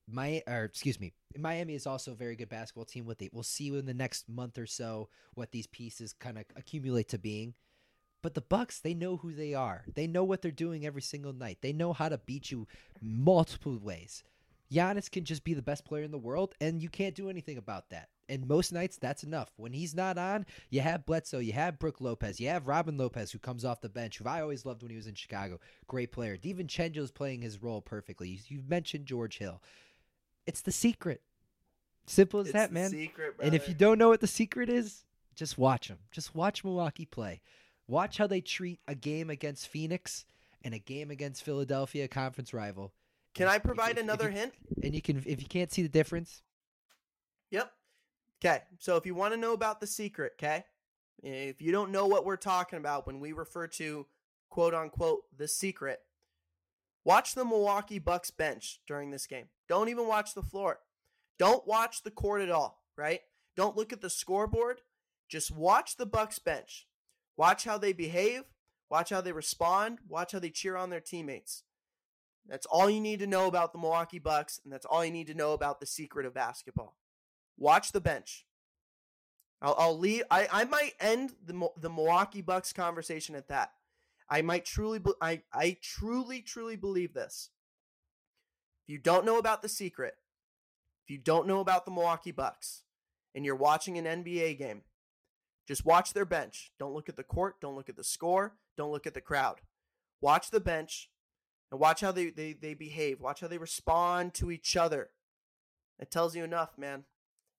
My 0.10 0.44
or 0.48 0.64
excuse 0.66 1.00
me, 1.00 1.14
Miami 1.38 1.76
is 1.76 1.88
also 1.88 2.12
a 2.12 2.16
very 2.16 2.36
good 2.36 2.50
basketball 2.50 2.86
team. 2.86 3.06
With 3.06 3.22
it, 3.22 3.34
we'll 3.34 3.44
see 3.44 3.68
in 3.68 3.86
the 3.86 3.94
next 3.94 4.28
month 4.28 4.58
or 4.58 4.66
so 4.66 5.10
what 5.34 5.52
these 5.52 5.68
pieces 5.68 6.14
kind 6.14 6.38
of 6.38 6.46
accumulate 6.56 7.10
to 7.10 7.18
being. 7.18 7.54
But 8.22 8.34
the 8.34 8.42
Bucks, 8.42 8.80
they 8.80 8.94
know 8.94 9.18
who 9.18 9.34
they 9.34 9.54
are. 9.54 9.84
They 9.94 10.08
know 10.08 10.24
what 10.24 10.42
they're 10.42 10.52
doing 10.52 10.86
every 10.86 11.02
single 11.02 11.34
night. 11.34 11.60
They 11.62 11.74
know 11.74 11.94
how 11.94 12.10
to 12.10 12.18
beat 12.18 12.52
you 12.52 12.68
multiple 13.02 13.78
ways. 13.78 14.24
Giannis 14.72 15.12
can 15.12 15.26
just 15.26 15.44
be 15.44 15.54
the 15.54 15.62
best 15.62 15.86
player 15.86 16.04
in 16.04 16.12
the 16.12 16.18
world, 16.18 16.56
and 16.60 16.82
you 16.82 16.90
can't 16.90 17.16
do 17.16 17.30
anything 17.30 17.58
about 17.58 17.90
that. 17.90 18.10
And 18.30 18.48
most 18.48 18.72
nights, 18.72 18.98
that's 18.98 19.24
enough. 19.24 19.52
When 19.58 19.74
he's 19.74 19.94
not 19.94 20.18
on, 20.18 20.46
you 20.70 20.80
have 20.80 21.06
Bledsoe, 21.06 21.40
you 21.40 21.52
have 21.54 21.78
Brook 21.78 22.00
Lopez, 22.00 22.40
you 22.40 22.48
have 22.48 22.68
Robin 22.68 22.98
Lopez, 22.98 23.32
who 23.32 23.38
comes 23.40 23.66
off 23.66 23.82
the 23.82 23.90
bench, 23.90 24.18
who 24.18 24.28
I 24.28 24.42
always 24.42 24.66
loved 24.66 24.82
when 24.82 24.92
he 24.92 24.96
was 24.96 25.08
in 25.08 25.14
Chicago. 25.16 25.60
Great 25.88 26.12
player. 26.14 26.38
DiVincenzo's 26.38 27.12
playing 27.12 27.42
his 27.42 27.62
role 27.62 27.82
perfectly. 27.82 28.40
You, 28.48 28.62
mentioned 28.66 29.06
George 29.08 29.40
Hill. 29.40 29.62
It's 30.48 30.62
the 30.62 30.72
secret. 30.72 31.22
Simple 32.08 32.40
as 32.40 32.48
It's 32.48 32.54
that, 32.54 32.70
the 32.70 32.74
man. 32.74 32.92
Secret, 32.92 33.36
And 33.42 33.54
if 33.54 33.68
you 33.68 33.74
don't 33.74 33.98
know 33.98 34.10
what 34.10 34.22
the 34.22 34.28
secret 34.28 34.70
is, 34.70 35.04
just 35.36 35.58
watch 35.58 35.90
them. 35.90 36.00
Just 36.12 36.34
watch 36.34 36.64
Milwaukee 36.64 37.06
play. 37.06 37.42
Watch 37.88 38.18
how 38.18 38.28
they 38.28 38.40
treat 38.42 38.80
a 38.88 38.96
game 38.96 39.30
against 39.30 39.68
Phoenix 39.68 40.26
and 40.64 40.74
a 40.74 40.80
game 40.80 41.12
against 41.12 41.44
Philadelphia, 41.44 42.06
a 42.06 42.08
conference 42.08 42.54
rival. 42.54 42.94
can 43.34 43.48
if- 43.48 43.54
I 43.54 43.58
provide 43.60 43.92
if- 43.92 43.98
if 43.98 44.04
another 44.04 44.30
you- 44.30 44.38
hint? 44.38 44.54
And 44.82 44.96
you 44.96 45.02
can, 45.02 45.18
if 45.26 45.42
you 45.42 45.48
can't 45.48 45.72
see 45.72 45.82
the 45.82 45.90
difference, 45.90 46.42
Yep. 47.52 47.72
Okay. 48.44 48.62
So 48.80 48.98
if 48.98 49.06
you 49.06 49.16
want 49.16 49.34
to 49.34 49.40
know 49.40 49.54
about 49.54 49.80
the 49.80 49.88
secret, 49.88 50.34
okay, 50.38 50.66
if 51.22 51.62
you 51.62 51.72
don't 51.72 51.92
know 51.92 52.08
what 52.08 52.26
we're 52.26 52.36
talking 52.36 52.78
about 52.78 53.08
when 53.08 53.20
we 53.20 53.32
refer 53.32 53.68
to 53.68 54.06
quote 54.50 54.74
unquote 54.74 55.22
the 55.36 55.48
secret, 55.48 56.00
watch 57.06 57.36
the 57.36 57.46
Milwaukee 57.46 58.00
Bucks 58.00 58.32
bench 58.32 58.82
during 58.86 59.12
this 59.12 59.28
game. 59.28 59.46
Don't 59.70 59.88
even 59.90 60.08
watch 60.08 60.34
the 60.34 60.44
floor. 60.44 60.80
Don't 61.40 61.66
watch 61.66 62.04
the 62.04 62.12
court 62.12 62.42
at 62.42 62.52
all, 62.52 62.84
right? 62.98 63.22
Don't 63.56 63.78
look 63.78 63.94
at 63.94 64.02
the 64.02 64.10
scoreboard. 64.10 64.82
Just 65.30 65.50
watch 65.50 65.96
the 65.96 66.06
Bucks 66.06 66.40
bench. 66.40 66.88
Watch 67.38 67.64
how 67.64 67.78
they 67.78 67.94
behave. 67.94 68.44
Watch 68.90 69.10
how 69.10 69.22
they 69.22 69.32
respond. 69.32 70.00
Watch 70.08 70.34
how 70.34 70.40
they 70.40 70.50
cheer 70.50 70.76
on 70.76 70.90
their 70.90 71.00
teammates. 71.00 71.64
That's 72.48 72.66
all 72.66 72.90
you 72.90 73.00
need 73.00 73.20
to 73.20 73.28
know 73.28 73.48
about 73.48 73.72
the 73.72 73.80
Milwaukee 73.80 74.20
Bucks, 74.20 74.60
and 74.64 74.72
that's 74.72 74.86
all 74.86 75.06
you 75.06 75.12
need 75.12 75.28
to 75.28 75.34
know 75.34 75.54
about 75.54 75.80
the 75.80 75.86
secret 75.86 76.26
of 76.26 76.34
basketball. 76.34 76.98
Watch 77.58 77.92
the 77.92 78.02
bench. 78.02 78.46
I'll, 79.62 79.76
I'll 79.78 79.98
leave. 79.98 80.24
I, 80.30 80.48
I 80.52 80.64
might 80.66 80.94
end 81.00 81.34
the 81.46 81.70
the 81.80 81.90
Milwaukee 81.90 82.42
Bucks 82.42 82.74
conversation 82.74 83.36
at 83.36 83.48
that. 83.48 83.72
I 84.30 84.42
might 84.42 84.66
truly, 84.66 85.00
I 85.22 85.42
I 85.54 85.78
truly, 85.82 86.42
truly 86.42 86.76
believe 86.76 87.14
this. 87.14 87.50
If 88.86 88.92
you 88.92 88.98
don't 88.98 89.26
know 89.26 89.38
about 89.38 89.62
the 89.62 89.70
secret, 89.70 90.16
if 91.06 91.12
you 91.12 91.18
don't 91.18 91.48
know 91.48 91.60
about 91.60 91.86
the 91.86 91.92
Milwaukee 91.92 92.32
Bucks 92.32 92.84
and 93.34 93.46
you're 93.46 93.56
watching 93.56 93.98
an 93.98 94.24
NBA 94.24 94.58
game, 94.58 94.82
just 95.68 95.86
watch 95.86 96.14
their 96.14 96.26
bench. 96.26 96.72
Don't 96.78 96.94
look 96.94 97.08
at 97.08 97.16
the 97.16 97.24
court. 97.24 97.62
Don't 97.62 97.76
look 97.76 97.90
at 97.90 97.96
the 97.96 98.04
score. 98.04 98.56
Don't 98.76 98.92
look 98.92 99.08
at 99.08 99.14
the 99.14 99.22
crowd. 99.22 99.62
Watch 100.22 100.52
the 100.52 100.60
bench 100.60 101.10
and 101.72 101.80
watch 101.80 102.02
how 102.02 102.12
they, 102.12 102.30
they, 102.30 102.54
they 102.54 102.74
behave. 102.74 103.22
Watch 103.22 103.42
how 103.42 103.48
they 103.48 103.58
respond 103.58 104.34
to 104.36 104.52
each 104.52 104.76
other. 104.76 105.10
It 106.00 106.12
tells 106.12 106.36
you 106.36 106.44
enough, 106.44 106.78
man. 106.78 107.06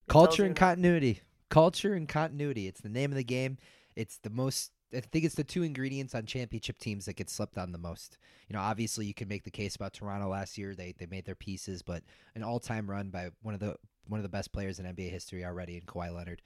Culture 0.09 0.45
and 0.45 0.57
continuity. 0.57 1.21
Culture 1.49 1.95
and 1.95 2.09
continuity. 2.09 2.67
It's 2.67 2.81
the 2.81 2.89
name 2.89 3.11
of 3.11 3.17
the 3.17 3.25
game. 3.25 3.59
It's 3.97 4.19
the 4.19 4.31
most. 4.31 4.73
I 4.95 5.01
think 5.01 5.25
it's 5.25 5.35
the 5.35 5.45
two 5.45 5.63
ingredients 5.63 6.15
on 6.15 6.27
championship 6.27 6.79
teams 6.79 7.07
that 7.07 7.17
get 7.17 7.29
slept 7.29 7.59
on 7.59 7.73
the 7.73 7.79
most. 7.79 8.19
You 8.49 8.55
know, 8.55 8.61
obviously 8.61 9.07
you 9.07 9.15
can 9.15 9.29
make 9.29 9.43
the 9.43 9.51
case 9.51 9.75
about 9.75 9.93
Toronto 9.93 10.29
last 10.29 10.57
year. 10.59 10.75
They 10.75 10.95
they 10.97 11.07
made 11.07 11.25
their 11.25 11.35
pieces, 11.35 11.83
but 11.83 12.03
an 12.35 12.43
all 12.43 12.61
time 12.61 12.89
run 12.89 13.11
by 13.11 13.31
one 13.43 13.55
of 13.55 13.61
the 13.61 13.77
one 14.07 14.19
of 14.19 14.23
the 14.23 14.29
best 14.29 14.53
players 14.53 14.79
in 14.79 14.87
NBA 14.87 15.11
history 15.11 15.45
already 15.45 15.77
in 15.77 15.83
Kawhi 15.83 16.15
Leonard. 16.15 16.43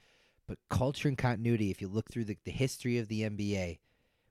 But 0.47 0.57
culture 0.69 1.07
and 1.07 1.17
continuity, 1.17 1.69
if 1.69 1.81
you 1.81 1.87
look 1.87 2.09
through 2.09 2.25
the, 2.25 2.37
the 2.43 2.51
history 2.51 2.97
of 2.97 3.07
the 3.07 3.21
NBA, 3.21 3.79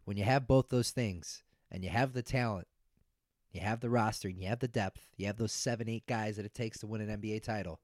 when 0.05 0.17
you 0.17 0.25
have 0.25 0.49
both 0.49 0.69
those 0.69 0.91
things 0.91 1.45
and 1.71 1.85
you 1.85 1.91
have 1.91 2.13
the 2.13 2.23
talent, 2.23 2.67
you 3.53 3.61
have 3.61 3.81
the 3.81 3.91
roster, 3.91 4.29
and 4.29 4.39
you 4.39 4.49
have 4.49 4.59
the 4.59 4.69
depth, 4.69 5.07
you 5.17 5.27
have 5.27 5.37
those 5.37 5.53
seven, 5.53 5.89
eight 5.89 6.07
guys 6.07 6.37
that 6.37 6.45
it 6.45 6.55
takes 6.55 6.79
to 6.79 6.87
win 6.87 7.03
an 7.03 7.21
NBA 7.21 7.43
title, 7.43 7.81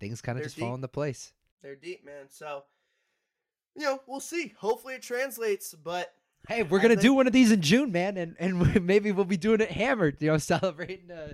things 0.00 0.20
kind 0.20 0.38
of 0.38 0.44
just 0.44 0.56
fall 0.58 0.74
into 0.74 0.88
place. 0.88 1.32
They're 1.62 1.74
deep, 1.76 2.04
man. 2.04 2.26
So, 2.28 2.64
you 3.76 3.84
know, 3.84 4.00
we'll 4.06 4.20
see. 4.20 4.54
Hopefully 4.58 4.94
it 4.94 5.02
translates, 5.02 5.74
but 5.74 6.12
Hey, 6.48 6.62
we're 6.62 6.78
I 6.78 6.82
gonna 6.82 6.94
think- 6.94 7.02
do 7.02 7.14
one 7.14 7.26
of 7.26 7.32
these 7.32 7.50
in 7.50 7.60
June, 7.60 7.90
man, 7.92 8.16
and 8.16 8.36
and 8.38 8.84
maybe 8.86 9.10
we'll 9.12 9.24
be 9.24 9.36
doing 9.36 9.60
it 9.60 9.70
hammered, 9.70 10.16
you 10.20 10.28
know, 10.28 10.38
celebrating 10.38 11.10
uh, 11.10 11.32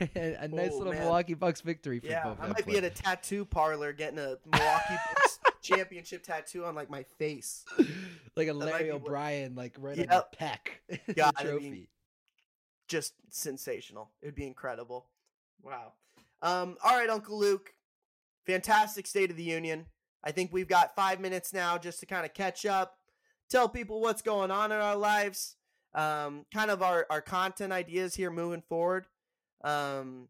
a, 0.00 0.34
a 0.40 0.48
nice 0.48 0.70
Oh, 0.72 0.78
little 0.78 0.92
man. 0.92 1.02
Milwaukee 1.02 1.34
Bucks 1.34 1.60
victory 1.62 1.98
for 2.00 2.06
yeah, 2.06 2.24
both. 2.24 2.38
I 2.40 2.48
might 2.48 2.66
be 2.66 2.76
at 2.76 2.84
a 2.84 2.90
tattoo 2.90 3.44
parlor 3.44 3.92
getting 3.92 4.18
a 4.18 4.36
Milwaukee 4.52 4.94
Bucks 5.14 5.38
championship 5.62 6.22
tattoo 6.22 6.64
on 6.66 6.74
like 6.74 6.90
my 6.90 7.04
face. 7.18 7.64
like 8.36 8.48
a 8.48 8.52
Larry 8.52 8.84
be 8.84 8.90
what- 8.90 8.96
O'Brien, 9.02 9.54
like 9.54 9.76
right 9.78 9.98
on 9.98 10.06
the 10.06 10.26
peck, 10.36 10.82
the 11.06 11.14
God, 11.14 11.32
I 11.38 11.44
mean, 11.44 11.52
trophy. 11.52 11.88
Just 12.88 13.14
sensational. 13.30 14.10
It 14.20 14.26
would 14.26 14.34
be 14.34 14.46
incredible. 14.46 15.06
Wow. 15.62 15.92
Um, 16.42 16.76
all 16.84 16.98
right, 16.98 17.08
Uncle 17.08 17.38
Luke. 17.38 17.70
Fantastic 18.46 19.06
State 19.06 19.30
of 19.30 19.36
the 19.36 19.44
Union. 19.44 19.86
I 20.24 20.32
think 20.32 20.52
we've 20.52 20.68
got 20.68 20.96
five 20.96 21.20
minutes 21.20 21.52
now 21.52 21.78
just 21.78 22.00
to 22.00 22.06
kind 22.06 22.24
of 22.24 22.34
catch 22.34 22.66
up, 22.66 22.96
tell 23.48 23.68
people 23.68 24.00
what's 24.00 24.22
going 24.22 24.50
on 24.50 24.72
in 24.72 24.78
our 24.78 24.96
lives, 24.96 25.56
um, 25.94 26.46
kind 26.52 26.70
of 26.70 26.82
our, 26.82 27.06
our 27.10 27.20
content 27.20 27.72
ideas 27.72 28.14
here 28.14 28.30
moving 28.30 28.62
forward. 28.68 29.06
Um, 29.64 30.28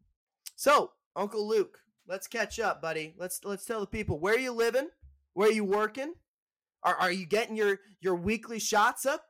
so, 0.55 0.91
Uncle 1.15 1.47
Luke, 1.47 1.79
let's 2.07 2.27
catch 2.27 2.59
up, 2.59 2.81
buddy. 2.81 3.13
Let's 3.17 3.39
let's 3.43 3.65
tell 3.65 3.79
the 3.79 3.87
people 3.87 4.19
where 4.19 4.37
you 4.37 4.51
living, 4.51 4.89
where 5.33 5.51
you 5.51 5.63
working. 5.63 6.13
Are 6.83 6.95
are 6.95 7.11
you 7.11 7.25
getting 7.25 7.55
your 7.55 7.79
your 8.01 8.15
weekly 8.15 8.59
shots 8.59 9.05
up? 9.05 9.25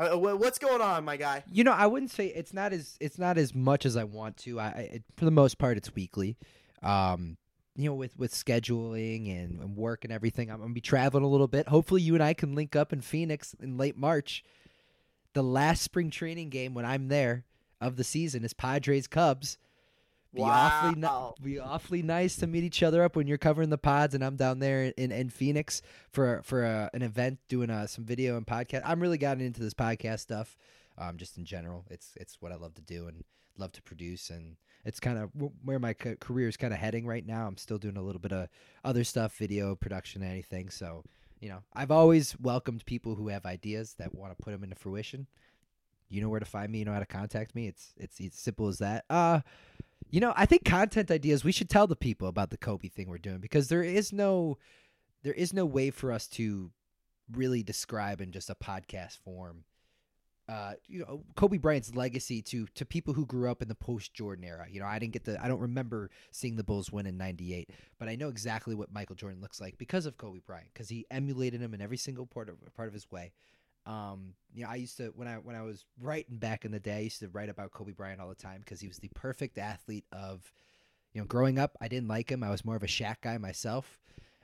Uh, 0.00 0.16
what's 0.16 0.58
going 0.58 0.80
on, 0.80 1.04
my 1.04 1.18
guy? 1.18 1.44
You 1.52 1.62
know, 1.62 1.72
I 1.72 1.86
wouldn't 1.86 2.10
say 2.10 2.28
it's 2.28 2.54
not 2.54 2.72
as 2.72 2.96
it's 3.00 3.18
not 3.18 3.36
as 3.36 3.54
much 3.54 3.84
as 3.84 3.98
I 3.98 4.04
want 4.04 4.38
to. 4.38 4.58
I, 4.58 4.64
I 4.64 5.00
for 5.16 5.26
the 5.26 5.30
most 5.30 5.58
part, 5.58 5.76
it's 5.76 5.94
weekly. 5.94 6.38
Um, 6.82 7.36
you 7.76 7.90
know, 7.90 7.94
with 7.94 8.18
with 8.18 8.32
scheduling 8.32 9.30
and, 9.30 9.60
and 9.60 9.76
work 9.76 10.04
and 10.04 10.12
everything, 10.12 10.50
I'm 10.50 10.60
gonna 10.60 10.72
be 10.72 10.80
traveling 10.80 11.22
a 11.22 11.28
little 11.28 11.48
bit. 11.48 11.68
Hopefully, 11.68 12.00
you 12.00 12.14
and 12.14 12.22
I 12.22 12.32
can 12.32 12.54
link 12.54 12.74
up 12.74 12.94
in 12.94 13.02
Phoenix 13.02 13.54
in 13.60 13.76
late 13.76 13.96
March. 13.96 14.42
The 15.34 15.42
last 15.42 15.82
spring 15.82 16.10
training 16.10 16.48
game 16.48 16.72
when 16.72 16.86
I'm 16.86 17.08
there 17.08 17.44
of 17.78 17.96
the 17.96 18.04
season 18.04 18.42
is 18.42 18.54
Padres 18.54 19.06
Cubs. 19.06 19.58
Be 20.32 20.42
awfully 20.42 21.00
ni- 21.00 21.32
be 21.42 21.58
awfully 21.58 22.02
nice 22.02 22.36
to 22.36 22.46
meet 22.46 22.62
each 22.62 22.82
other 22.82 23.02
up 23.02 23.16
when 23.16 23.26
you're 23.26 23.38
covering 23.38 23.70
the 23.70 23.78
pods 23.78 24.14
and 24.14 24.24
I'm 24.24 24.36
down 24.36 24.60
there 24.60 24.92
in, 24.96 25.10
in 25.10 25.28
Phoenix 25.28 25.82
for 26.12 26.40
for 26.44 26.64
a, 26.64 26.90
an 26.94 27.02
event 27.02 27.38
doing 27.48 27.68
uh, 27.70 27.86
some 27.86 28.04
video 28.04 28.36
and 28.36 28.46
podcast. 28.46 28.82
I'm 28.84 29.00
really 29.00 29.18
gotten 29.18 29.42
into 29.42 29.60
this 29.60 29.74
podcast 29.74 30.20
stuff, 30.20 30.56
um, 30.96 31.16
just 31.16 31.36
in 31.36 31.44
general. 31.44 31.84
It's 31.90 32.12
it's 32.16 32.40
what 32.40 32.52
I 32.52 32.56
love 32.56 32.74
to 32.74 32.82
do 32.82 33.08
and 33.08 33.24
love 33.58 33.72
to 33.72 33.82
produce, 33.82 34.30
and 34.30 34.56
it's 34.84 35.00
kind 35.00 35.18
of 35.18 35.30
where 35.64 35.80
my 35.80 35.94
ca- 35.94 36.14
career 36.16 36.48
is 36.48 36.56
kind 36.56 36.72
of 36.72 36.78
heading 36.78 37.06
right 37.06 37.26
now. 37.26 37.46
I'm 37.46 37.56
still 37.56 37.78
doing 37.78 37.96
a 37.96 38.02
little 38.02 38.20
bit 38.20 38.32
of 38.32 38.48
other 38.84 39.02
stuff, 39.02 39.36
video 39.36 39.74
production, 39.74 40.22
and 40.22 40.30
anything. 40.30 40.70
So 40.70 41.02
you 41.40 41.48
know, 41.48 41.62
I've 41.74 41.90
always 41.90 42.38
welcomed 42.38 42.84
people 42.84 43.16
who 43.16 43.28
have 43.28 43.46
ideas 43.46 43.94
that 43.98 44.14
want 44.14 44.36
to 44.36 44.42
put 44.42 44.52
them 44.52 44.62
into 44.62 44.76
fruition. 44.76 45.26
You 46.08 46.20
know 46.20 46.28
where 46.28 46.40
to 46.40 46.46
find 46.46 46.70
me. 46.70 46.80
You 46.80 46.84
know 46.84 46.92
how 46.92 47.00
to 47.00 47.06
contact 47.06 47.54
me. 47.54 47.66
It's 47.66 47.94
it's 47.96 48.20
as 48.20 48.34
simple 48.34 48.68
as 48.68 48.78
that. 48.78 49.04
Uh 49.10 49.40
you 50.10 50.20
know, 50.20 50.32
I 50.36 50.46
think 50.46 50.64
content 50.64 51.10
ideas 51.10 51.44
we 51.44 51.52
should 51.52 51.70
tell 51.70 51.86
the 51.86 51.96
people 51.96 52.28
about 52.28 52.50
the 52.50 52.56
Kobe 52.56 52.88
thing 52.88 53.08
we're 53.08 53.18
doing 53.18 53.38
because 53.38 53.68
there 53.68 53.82
is 53.82 54.12
no 54.12 54.58
there 55.22 55.34
is 55.34 55.52
no 55.52 55.66
way 55.66 55.90
for 55.90 56.12
us 56.12 56.26
to 56.28 56.70
really 57.32 57.62
describe 57.62 58.20
in 58.20 58.32
just 58.32 58.50
a 58.50 58.54
podcast 58.54 59.18
form 59.18 59.64
uh 60.50 60.72
you 60.88 60.98
know 60.98 61.22
Kobe 61.36 61.58
Bryant's 61.58 61.94
legacy 61.94 62.42
to 62.42 62.66
to 62.74 62.84
people 62.84 63.14
who 63.14 63.24
grew 63.24 63.48
up 63.48 63.62
in 63.62 63.68
the 63.68 63.74
post 63.74 64.12
Jordan 64.12 64.44
era. 64.44 64.66
You 64.68 64.80
know, 64.80 64.86
I 64.86 64.98
didn't 64.98 65.12
get 65.12 65.24
the 65.24 65.42
I 65.42 65.46
don't 65.46 65.60
remember 65.60 66.10
seeing 66.32 66.56
the 66.56 66.64
Bulls 66.64 66.90
win 66.90 67.06
in 67.06 67.16
98, 67.16 67.70
but 67.98 68.08
I 68.08 68.16
know 68.16 68.28
exactly 68.28 68.74
what 68.74 68.92
Michael 68.92 69.14
Jordan 69.14 69.40
looks 69.40 69.60
like 69.60 69.78
because 69.78 70.06
of 70.06 70.18
Kobe 70.18 70.40
Bryant 70.44 70.74
cuz 70.74 70.88
he 70.88 71.06
emulated 71.10 71.60
him 71.60 71.72
in 71.72 71.80
every 71.80 71.96
single 71.96 72.26
part 72.26 72.48
of 72.48 72.56
part 72.74 72.88
of 72.88 72.94
his 72.94 73.10
way. 73.12 73.32
Um, 73.86 74.34
you 74.54 74.64
know, 74.64 74.70
I 74.70 74.76
used 74.76 74.96
to 74.98 75.12
when 75.16 75.28
I 75.28 75.34
when 75.36 75.56
I 75.56 75.62
was 75.62 75.84
writing 76.00 76.36
back 76.36 76.64
in 76.64 76.72
the 76.72 76.80
day, 76.80 76.96
I 76.96 77.00
used 77.00 77.20
to 77.20 77.28
write 77.28 77.48
about 77.48 77.72
Kobe 77.72 77.92
Bryant 77.92 78.20
all 78.20 78.28
the 78.28 78.34
time 78.34 78.60
because 78.60 78.80
he 78.80 78.88
was 78.88 78.98
the 78.98 79.10
perfect 79.14 79.58
athlete 79.58 80.04
of, 80.12 80.52
you 81.12 81.20
know, 81.20 81.26
growing 81.26 81.58
up. 81.58 81.76
I 81.80 81.88
didn't 81.88 82.08
like 82.08 82.30
him. 82.30 82.42
I 82.42 82.50
was 82.50 82.64
more 82.64 82.76
of 82.76 82.82
a 82.82 82.86
Shaq 82.86 83.16
guy 83.22 83.38
myself, 83.38 83.98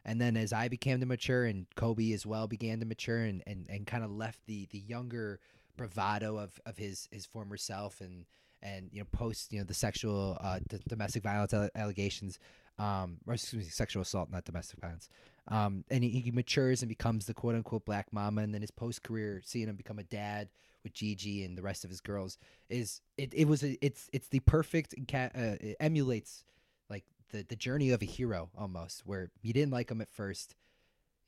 and 0.05 0.21
then 0.21 0.37
as 0.37 0.53
I 0.53 0.69
became 0.69 1.01
to 1.01 1.07
mature 1.07 1.45
and 1.45 1.67
Kobe 1.75 2.13
as 2.13 2.25
well 2.25 2.47
began 2.47 2.81
to 2.81 2.87
mature 2.87 3.21
and 3.21 3.43
and, 3.47 3.67
and 3.69 3.87
kind 3.87 4.05
of 4.05 4.11
left 4.11 4.41
the 4.47 4.67
the 4.71 4.79
younger 4.79 5.41
bravado 5.77 6.39
of 6.39 6.59
of 6.65 6.79
his 6.79 7.09
his 7.13 7.27
former 7.27 7.57
self 7.57 8.01
and 8.01 8.25
and 8.63 8.89
you 8.93 9.01
know 9.01 9.07
post 9.13 9.53
you 9.53 9.59
know 9.59 9.65
the 9.65 9.75
sexual 9.75 10.37
uh, 10.41 10.59
d- 10.69 10.79
domestic 10.89 11.23
violence 11.23 11.53
allegations, 11.75 12.39
um, 12.79 13.19
or 13.27 13.35
excuse 13.35 13.65
me, 13.65 13.71
sexual 13.71 14.03
assault, 14.03 14.31
not 14.31 14.45
domestic 14.45 14.81
violence. 14.81 15.09
Um, 15.49 15.85
and 15.91 16.03
he, 16.03 16.11
he 16.11 16.31
matures 16.31 16.83
and 16.83 16.89
becomes 16.89 17.27
the 17.27 17.35
quote 17.35 17.55
unquote 17.55 17.85
Black 17.85 18.13
Mamba, 18.13 18.43
and 18.43 18.53
then 18.53 18.63
his 18.63 18.71
post 18.71 19.03
career, 19.03 19.43
seeing 19.45 19.69
him 19.69 19.77
become 19.77 19.99
a 19.99 20.05
dad 20.05 20.49
with 20.83 20.93
Gigi 20.93 21.45
and 21.45 21.57
the 21.57 21.63
rest 21.63 21.85
of 21.85 21.91
his 21.91 22.01
girls, 22.01 22.39
is 22.69 23.01
it, 23.17 23.33
it 23.33 23.47
was 23.47 23.63
a, 23.63 23.77
it's 23.85 24.09
it's 24.13 24.29
the 24.29 24.41
perfect 24.41 24.95
uh, 25.15 25.29
it 25.35 25.77
emulates 25.79 26.45
like 26.91 27.05
the 27.31 27.43
the 27.43 27.57
journey 27.57 27.91
of 27.91 28.03
a 28.03 28.07
hero 28.07 28.51
almost, 28.59 29.03
where 29.07 29.31
you 29.43 29.53
didn't 29.53 29.73
like 29.73 29.91
him 29.91 30.01
at 30.01 30.11
first, 30.11 30.57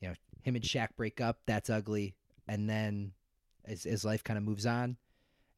you 0.01 0.09
know, 0.09 0.15
him 0.41 0.55
and 0.55 0.63
Shaq 0.63 0.89
break 0.97 1.21
up, 1.21 1.39
that's 1.45 1.69
ugly, 1.69 2.15
and 2.47 2.69
then 2.69 3.13
as 3.65 3.85
as 3.85 4.03
life 4.03 4.23
kind 4.23 4.37
of 4.37 4.43
moves 4.43 4.65
on, 4.65 4.97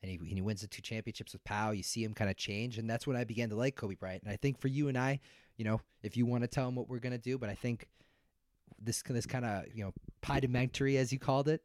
and 0.03 0.11
he 0.11 0.17
and 0.17 0.27
he 0.27 0.41
wins 0.41 0.61
the 0.61 0.67
two 0.67 0.83
championships 0.83 1.33
with 1.33 1.43
Pau, 1.43 1.71
you 1.71 1.83
see 1.83 2.03
him 2.03 2.13
kind 2.13 2.29
of 2.29 2.37
change, 2.37 2.77
and 2.77 2.87
that's 2.87 3.07
when 3.07 3.17
I 3.17 3.23
began 3.23 3.49
to 3.49 3.55
like 3.55 3.75
Kobe 3.75 3.95
Bryant, 3.95 4.21
and 4.21 4.31
I 4.31 4.35
think 4.35 4.59
for 4.59 4.67
you 4.67 4.87
and 4.87 4.97
I, 4.99 5.19
you 5.57 5.65
know, 5.65 5.81
if 6.03 6.15
you 6.15 6.27
want 6.27 6.43
to 6.43 6.47
tell 6.47 6.67
him 6.67 6.75
what 6.75 6.89
we're 6.89 6.99
gonna 6.99 7.17
do, 7.17 7.39
but 7.39 7.49
I 7.49 7.55
think 7.55 7.87
this 8.79 9.01
this 9.01 9.25
kind 9.25 9.45
of 9.45 9.65
you 9.73 9.83
know 9.83 9.93
podimentary 10.21 10.97
as 10.97 11.11
you 11.11 11.19
called 11.19 11.47
it 11.47 11.61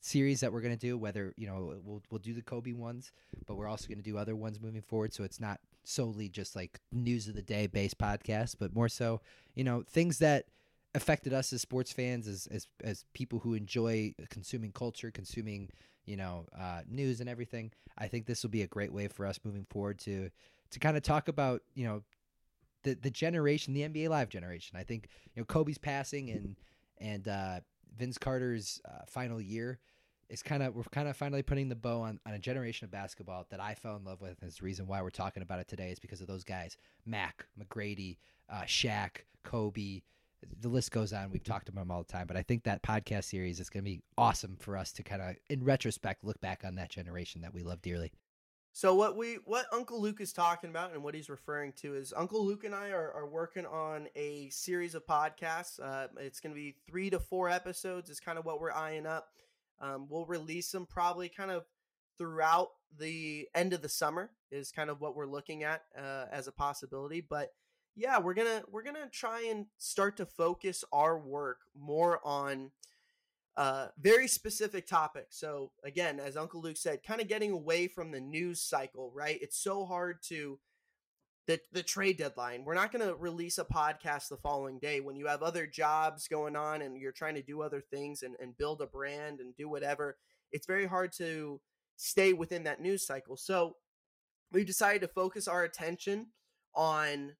series 0.00 0.40
that 0.40 0.52
we're 0.52 0.60
going 0.60 0.76
to 0.76 0.86
do 0.86 0.98
whether 0.98 1.32
you 1.36 1.46
know 1.46 1.74
we'll 1.82 2.02
we'll 2.10 2.18
do 2.18 2.34
the 2.34 2.42
Kobe 2.42 2.72
ones 2.72 3.10
but 3.46 3.56
we're 3.56 3.68
also 3.68 3.88
going 3.88 3.98
to 3.98 4.04
do 4.04 4.18
other 4.18 4.36
ones 4.36 4.60
moving 4.60 4.82
forward. 4.82 5.12
So 5.12 5.24
it's 5.24 5.40
not 5.40 5.60
solely 5.84 6.28
just 6.28 6.56
like 6.56 6.80
news 6.92 7.28
of 7.28 7.34
the 7.34 7.42
day 7.42 7.66
based 7.66 7.98
podcast 7.98 8.56
but 8.58 8.74
more 8.74 8.88
so 8.88 9.20
you 9.54 9.64
know 9.64 9.82
things 9.86 10.18
that 10.18 10.46
affected 10.94 11.32
us 11.32 11.52
as 11.52 11.60
sports 11.60 11.92
fans 11.92 12.28
as 12.28 12.46
as 12.50 12.68
as 12.82 13.04
people 13.14 13.40
who 13.40 13.54
enjoy 13.54 14.14
consuming 14.30 14.72
culture 14.72 15.10
consuming 15.10 15.68
you 16.06 16.16
know 16.16 16.46
uh, 16.58 16.82
news 16.88 17.20
and 17.20 17.28
everything. 17.28 17.72
I 17.96 18.08
think 18.08 18.26
this 18.26 18.42
will 18.42 18.50
be 18.50 18.62
a 18.62 18.66
great 18.66 18.92
way 18.92 19.08
for 19.08 19.26
us 19.26 19.40
moving 19.44 19.66
forward 19.70 19.98
to 20.00 20.30
to 20.70 20.78
kind 20.78 20.96
of 20.96 21.02
talk 21.02 21.28
about 21.28 21.62
you 21.74 21.86
know 21.86 22.02
the 22.84 22.94
the 22.94 23.10
generation, 23.10 23.74
the 23.74 23.82
NBA 23.82 24.08
Live 24.08 24.28
generation. 24.28 24.78
I 24.78 24.84
think 24.84 25.08
you 25.34 25.40
know 25.40 25.44
Kobe's 25.44 25.78
passing 25.78 26.30
and 26.30 26.56
and 26.98 27.26
uh, 27.26 27.60
Vince 27.96 28.18
Carter's 28.18 28.80
uh, 28.86 29.02
final 29.08 29.40
year 29.40 29.80
is 30.28 30.42
kind 30.42 30.62
of 30.62 30.74
we're 30.74 30.84
kind 30.84 31.08
of 31.08 31.16
finally 31.16 31.42
putting 31.42 31.68
the 31.68 31.74
bow 31.74 32.00
on, 32.02 32.20
on 32.26 32.34
a 32.34 32.38
generation 32.38 32.84
of 32.84 32.90
basketball 32.90 33.46
that 33.50 33.60
I 33.60 33.74
fell 33.74 33.96
in 33.96 34.04
love 34.04 34.20
with. 34.20 34.36
And 34.40 34.50
the 34.50 34.64
reason 34.64 34.86
why 34.86 35.02
we're 35.02 35.10
talking 35.10 35.42
about 35.42 35.60
it 35.60 35.68
today 35.68 35.90
is 35.90 35.98
because 35.98 36.20
of 36.20 36.26
those 36.26 36.44
guys: 36.44 36.76
Mac, 37.04 37.46
McGrady, 37.60 38.18
uh, 38.50 38.62
Shaq, 38.62 39.22
Kobe. 39.42 40.02
The 40.60 40.68
list 40.68 40.90
goes 40.90 41.14
on. 41.14 41.30
We've 41.30 41.42
talked 41.42 41.70
about 41.70 41.82
them 41.82 41.90
all 41.90 42.02
the 42.02 42.12
time, 42.12 42.26
but 42.26 42.36
I 42.36 42.42
think 42.42 42.64
that 42.64 42.82
podcast 42.82 43.24
series 43.24 43.60
is 43.60 43.70
going 43.70 43.82
to 43.82 43.90
be 43.90 44.02
awesome 44.18 44.56
for 44.60 44.76
us 44.76 44.92
to 44.92 45.02
kind 45.02 45.22
of, 45.22 45.36
in 45.48 45.64
retrospect, 45.64 46.22
look 46.22 46.38
back 46.42 46.64
on 46.66 46.74
that 46.74 46.90
generation 46.90 47.40
that 47.40 47.54
we 47.54 47.62
love 47.62 47.80
dearly. 47.80 48.12
So 48.76 48.92
what 48.96 49.16
we 49.16 49.34
what 49.44 49.66
Uncle 49.72 50.02
Luke 50.02 50.20
is 50.20 50.32
talking 50.32 50.68
about 50.68 50.92
and 50.92 51.04
what 51.04 51.14
he's 51.14 51.30
referring 51.30 51.74
to 51.74 51.94
is 51.94 52.12
Uncle 52.16 52.44
Luke 52.44 52.64
and 52.64 52.74
I 52.74 52.88
are, 52.88 53.12
are 53.12 53.28
working 53.28 53.66
on 53.66 54.08
a 54.16 54.48
series 54.48 54.96
of 54.96 55.06
podcasts. 55.06 55.78
Uh, 55.80 56.08
it's 56.18 56.40
going 56.40 56.52
to 56.52 56.60
be 56.60 56.74
three 56.84 57.08
to 57.08 57.20
four 57.20 57.48
episodes. 57.48 58.10
Is 58.10 58.18
kind 58.18 58.36
of 58.36 58.44
what 58.44 58.60
we're 58.60 58.72
eyeing 58.72 59.06
up. 59.06 59.28
Um, 59.80 60.08
we'll 60.10 60.26
release 60.26 60.72
them 60.72 60.86
probably 60.86 61.28
kind 61.28 61.52
of 61.52 61.62
throughout 62.18 62.70
the 62.98 63.46
end 63.54 63.74
of 63.74 63.80
the 63.80 63.88
summer 63.88 64.32
is 64.50 64.72
kind 64.72 64.90
of 64.90 65.00
what 65.00 65.14
we're 65.14 65.24
looking 65.24 65.62
at 65.62 65.82
uh, 65.96 66.24
as 66.32 66.48
a 66.48 66.52
possibility. 66.52 67.20
But 67.20 67.50
yeah, 67.94 68.18
we're 68.18 68.34
gonna 68.34 68.64
we're 68.72 68.82
gonna 68.82 69.08
try 69.08 69.46
and 69.48 69.66
start 69.78 70.16
to 70.16 70.26
focus 70.26 70.82
our 70.92 71.16
work 71.16 71.58
more 71.78 72.18
on 72.24 72.72
uh, 73.56 73.88
very 74.00 74.26
specific 74.26 74.86
topic. 74.86 75.26
So 75.30 75.70
again, 75.84 76.18
as 76.18 76.36
Uncle 76.36 76.60
Luke 76.60 76.76
said, 76.76 77.04
kind 77.06 77.20
of 77.20 77.28
getting 77.28 77.52
away 77.52 77.86
from 77.86 78.10
the 78.10 78.20
news 78.20 78.60
cycle, 78.60 79.12
right? 79.14 79.38
It's 79.40 79.62
so 79.62 79.84
hard 79.84 80.22
to 80.28 80.58
the 81.46 81.60
the 81.72 81.82
trade 81.82 82.16
deadline. 82.16 82.64
We're 82.64 82.74
not 82.74 82.90
going 82.90 83.06
to 83.06 83.14
release 83.14 83.58
a 83.58 83.64
podcast 83.64 84.28
the 84.28 84.36
following 84.38 84.78
day 84.78 85.00
when 85.00 85.16
you 85.16 85.26
have 85.26 85.42
other 85.42 85.66
jobs 85.66 86.26
going 86.26 86.56
on 86.56 86.82
and 86.82 86.96
you're 86.98 87.12
trying 87.12 87.34
to 87.34 87.42
do 87.42 87.62
other 87.62 87.80
things 87.80 88.22
and, 88.22 88.34
and 88.40 88.56
build 88.56 88.80
a 88.80 88.86
brand 88.86 89.40
and 89.40 89.54
do 89.56 89.68
whatever. 89.68 90.16
It's 90.52 90.66
very 90.66 90.86
hard 90.86 91.12
to 91.18 91.60
stay 91.96 92.32
within 92.32 92.64
that 92.64 92.80
news 92.80 93.06
cycle. 93.06 93.36
So 93.36 93.76
we 94.52 94.64
decided 94.64 95.02
to 95.02 95.08
focus 95.08 95.46
our 95.46 95.64
attention 95.64 96.28
on 96.74 97.34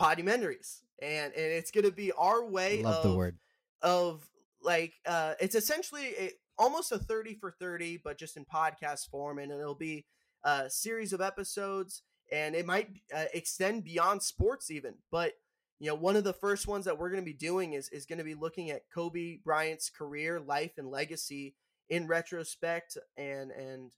podumentaries. 0.00 0.80
And 1.02 1.32
and 1.34 1.44
it's 1.44 1.70
gonna 1.70 1.90
be 1.90 2.12
our 2.12 2.44
way 2.44 2.82
Love 2.82 3.04
of, 3.04 3.10
the 3.10 3.16
word. 3.16 3.38
of 3.82 4.28
like 4.64 4.94
uh 5.06 5.34
it's 5.40 5.54
essentially 5.54 6.14
a, 6.18 6.30
almost 6.58 6.92
a 6.92 6.98
30 6.98 7.34
for 7.34 7.50
30 7.50 8.00
but 8.02 8.18
just 8.18 8.36
in 8.36 8.44
podcast 8.44 9.08
form 9.10 9.38
and 9.38 9.52
it'll 9.52 9.74
be 9.74 10.06
a 10.44 10.68
series 10.68 11.12
of 11.12 11.20
episodes 11.20 12.02
and 12.32 12.54
it 12.54 12.66
might 12.66 12.88
uh, 13.14 13.24
extend 13.32 13.84
beyond 13.84 14.22
sports 14.22 14.70
even 14.70 14.94
but 15.10 15.32
you 15.80 15.88
know 15.88 15.94
one 15.94 16.16
of 16.16 16.24
the 16.24 16.32
first 16.32 16.66
ones 16.66 16.84
that 16.84 16.98
we're 16.98 17.10
going 17.10 17.22
to 17.22 17.24
be 17.24 17.32
doing 17.32 17.72
is 17.72 17.88
is 17.90 18.06
going 18.06 18.18
to 18.18 18.24
be 18.24 18.34
looking 18.34 18.70
at 18.70 18.88
Kobe 18.92 19.38
Bryant's 19.44 19.90
career 19.90 20.40
life 20.40 20.72
and 20.78 20.88
legacy 20.90 21.54
in 21.88 22.06
retrospect 22.06 22.96
and 23.16 23.50
and 23.50 23.92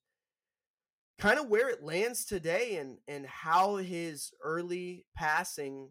kind 1.19 1.39
of 1.39 1.49
where 1.49 1.69
it 1.69 1.83
lands 1.83 2.25
today 2.25 2.77
and 2.77 2.99
and 3.09 3.27
how 3.27 3.77
his 3.77 4.33
early 4.43 5.07
passing 5.15 5.91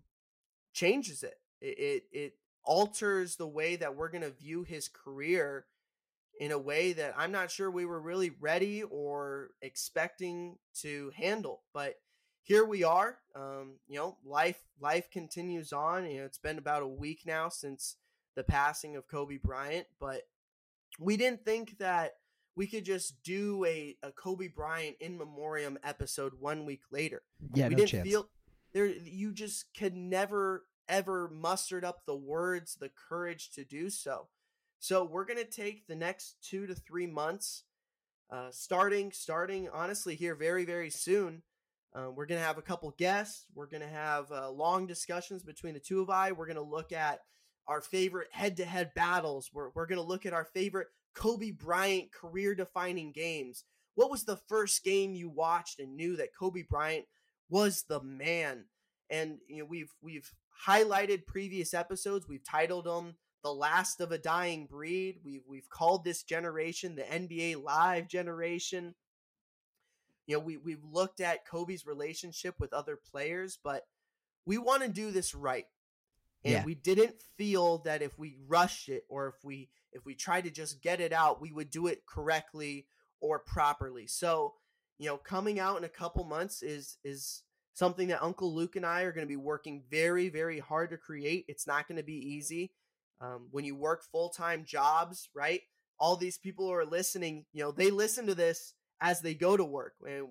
changes 0.74 1.24
it. 1.24 1.36
It 1.62 1.78
it, 1.80 2.04
it 2.12 2.34
alters 2.66 3.36
the 3.36 3.48
way 3.48 3.76
that 3.76 3.96
we're 3.96 4.10
going 4.10 4.24
to 4.24 4.32
view 4.32 4.64
his 4.64 4.88
career 4.90 5.66
in 6.40 6.52
a 6.52 6.60
way 6.60 6.94
that 6.94 7.14
I'm 7.18 7.32
not 7.32 7.52
sure 7.52 7.72
we 7.72 7.86
were 7.86 8.02
really 8.02 8.32
ready 8.40 8.84
or 8.84 9.52
expecting 9.62 10.58
to 10.82 11.12
handle. 11.16 11.64
But 11.74 11.96
here 12.44 12.66
we 12.66 12.84
are. 12.84 13.18
Um, 13.36 13.76
you 13.88 13.98
know, 13.98 14.18
life 14.26 14.60
life 14.80 15.10
continues 15.12 15.72
on. 15.74 16.10
You 16.10 16.20
know, 16.20 16.26
it's 16.26 16.38
been 16.38 16.58
about 16.58 16.84
a 16.84 16.88
week 16.88 17.22
now 17.26 17.50
since 17.50 17.96
the 18.36 18.44
passing 18.44 18.96
of 18.96 19.08
Kobe 19.08 19.38
Bryant, 19.38 19.88
but 20.00 20.24
we 21.00 21.18
didn't 21.18 21.46
think 21.46 21.78
that 21.80 22.14
we 22.56 22.68
could 22.68 22.86
just 22.86 23.22
do 23.24 23.66
a, 23.66 23.98
a 24.04 24.12
Kobe 24.12 24.48
Bryant 24.48 24.96
in 25.00 25.18
memoriam 25.18 25.78
episode 25.84 26.34
one 26.40 26.66
week 26.66 26.82
later. 26.92 27.22
Yeah, 27.54 27.68
we 27.68 27.72
no 27.72 27.78
didn't 27.78 27.90
chance. 27.90 28.08
feel 28.08 28.30
there 28.74 28.88
you 28.88 29.32
just 29.32 29.66
could 29.78 29.96
never 29.96 30.66
ever 30.88 31.30
mustered 31.30 31.84
up 31.84 32.06
the 32.06 32.16
words, 32.16 32.76
the 32.76 32.92
courage 33.10 33.52
to 33.52 33.64
do 33.64 33.90
so. 33.90 34.28
So 34.80 35.04
we're 35.04 35.26
gonna 35.26 35.46
take 35.46 35.88
the 35.88 35.96
next 35.96 36.36
two 36.42 36.68
to 36.68 36.76
three 36.76 37.08
months, 37.08 37.64
uh, 38.30 38.50
starting 38.52 39.12
starting 39.12 39.70
honestly 39.70 40.16
here 40.16 40.36
very 40.36 40.66
very 40.66 40.90
soon. 40.90 41.44
Um, 41.94 42.14
we're 42.16 42.26
gonna 42.26 42.42
have 42.42 42.58
a 42.58 42.62
couple 42.62 42.92
guests. 42.98 43.46
We're 43.56 43.68
gonna 43.68 43.88
have 43.88 44.32
uh, 44.32 44.50
long 44.52 44.86
discussions 44.86 45.44
between 45.44 45.74
the 45.74 45.80
two 45.80 46.02
of 46.02 46.10
I. 46.10 46.34
We're 46.34 46.48
gonna 46.48 46.62
look 46.62 46.92
at 46.92 47.22
our 47.68 47.82
favorite 47.82 48.28
head-to-head 48.32 48.92
battles. 48.96 49.50
We're 49.54 49.70
we're 49.70 49.88
gonna 49.88 50.02
look 50.02 50.26
at 50.26 50.34
our 50.34 50.46
favorite 50.46 50.88
Kobe 51.16 51.52
Bryant 51.52 52.12
career-defining 52.12 53.14
games. 53.14 53.64
What 53.96 54.12
was 54.12 54.26
the 54.26 54.38
first 54.50 54.84
game 54.84 55.16
you 55.16 55.30
watched 55.30 55.80
and 55.80 55.96
knew 55.96 56.18
that 56.18 56.36
Kobe 56.38 56.64
Bryant 56.70 57.06
was 57.50 57.86
the 57.88 58.04
man? 58.04 58.66
And 59.10 59.40
you 59.48 59.60
know 59.60 59.66
we've 59.66 59.94
we've 60.02 60.32
highlighted 60.68 61.26
previous 61.26 61.74
episodes. 61.74 62.28
We've 62.28 62.44
titled 62.44 62.86
them 62.86 63.16
"The 63.44 63.54
Last 63.54 64.02
of 64.02 64.12
a 64.12 64.18
Dying 64.18 64.66
Breed." 64.68 65.20
We've 65.24 65.44
we've 65.48 65.70
called 65.70 66.04
this 66.04 66.24
generation 66.24 66.96
the 66.96 67.04
NBA 67.04 67.64
Live 67.64 68.08
generation. 68.08 68.96
You 70.28 70.38
know, 70.38 70.40
we 70.44 70.58
we've 70.58 70.84
looked 70.84 71.20
at 71.22 71.46
Kobe's 71.48 71.86
relationship 71.86 72.56
with 72.60 72.74
other 72.74 72.96
players, 72.98 73.60
but 73.64 73.88
we 74.46 74.58
want 74.58 74.84
to 74.84 74.90
do 74.90 75.12
this 75.12 75.36
right. 75.36 75.66
And 76.44 76.54
Yeah. 76.54 76.66
we 76.66 76.76
didn't 76.76 77.22
feel 77.38 77.80
that 77.80 78.02
if 78.02 78.18
we 78.18 78.38
rushed 78.48 78.90
it 78.90 79.06
or 79.10 79.28
if 79.28 79.44
we 79.44 79.70
if 79.92 80.06
we 80.06 80.16
tried 80.16 80.44
to 80.46 80.52
just 80.52 80.82
get 80.82 81.00
it 81.00 81.14
out, 81.14 81.42
we 81.42 81.52
would 81.52 81.70
do 81.70 81.88
it 81.88 82.06
correctly 82.06 82.88
or 83.20 83.40
properly. 83.40 84.08
So, 84.08 84.56
you 84.98 85.08
know, 85.08 85.18
coming 85.18 85.60
out 85.60 85.78
in 85.78 85.84
a 85.84 85.90
couple 85.90 86.24
months 86.24 86.62
is 86.64 86.98
is 87.04 87.44
something 87.76 88.08
that 88.08 88.24
Uncle 88.24 88.56
Luke 88.56 88.76
and 88.76 88.86
I 88.86 89.02
are 89.02 89.12
going 89.12 89.28
to 89.28 89.32
be 89.32 89.36
working 89.36 89.84
very, 89.92 90.30
very 90.30 90.60
hard 90.60 90.90
to 90.90 90.98
create. 90.98 91.46
It's 91.48 91.68
not 91.68 91.88
going 91.88 91.98
to 91.98 92.04
be 92.04 92.14
easy. 92.14 92.72
Um, 93.22 93.48
when 93.52 93.64
you 93.64 93.76
work 93.76 94.04
full 94.12 94.30
time 94.30 94.64
jobs, 94.66 95.30
right? 95.36 95.62
All 96.00 96.16
these 96.16 96.38
people 96.38 96.66
who 96.66 96.74
are 96.74 96.86
listening, 96.86 97.46
you 97.54 97.64
know, 97.64 97.72
they 97.72 97.92
listen 97.92 98.26
to 98.28 98.36
this 98.36 98.74
as 99.00 99.22
they 99.22 99.34
go 99.34 99.56
to 99.56 99.64
work. 99.64 99.94
And 100.08 100.30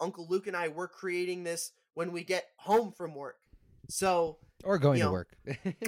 Uncle 0.00 0.26
Luke 0.28 0.46
and 0.46 0.56
I, 0.56 0.68
we're 0.68 0.88
creating 0.88 1.44
this 1.44 1.72
when 1.94 2.10
we 2.10 2.24
get 2.24 2.46
home 2.56 2.92
from 2.92 3.14
work. 3.14 3.36
So, 3.88 4.38
or 4.64 4.78
going 4.78 4.98
you 4.98 5.04
to 5.04 5.10
work. 5.10 5.36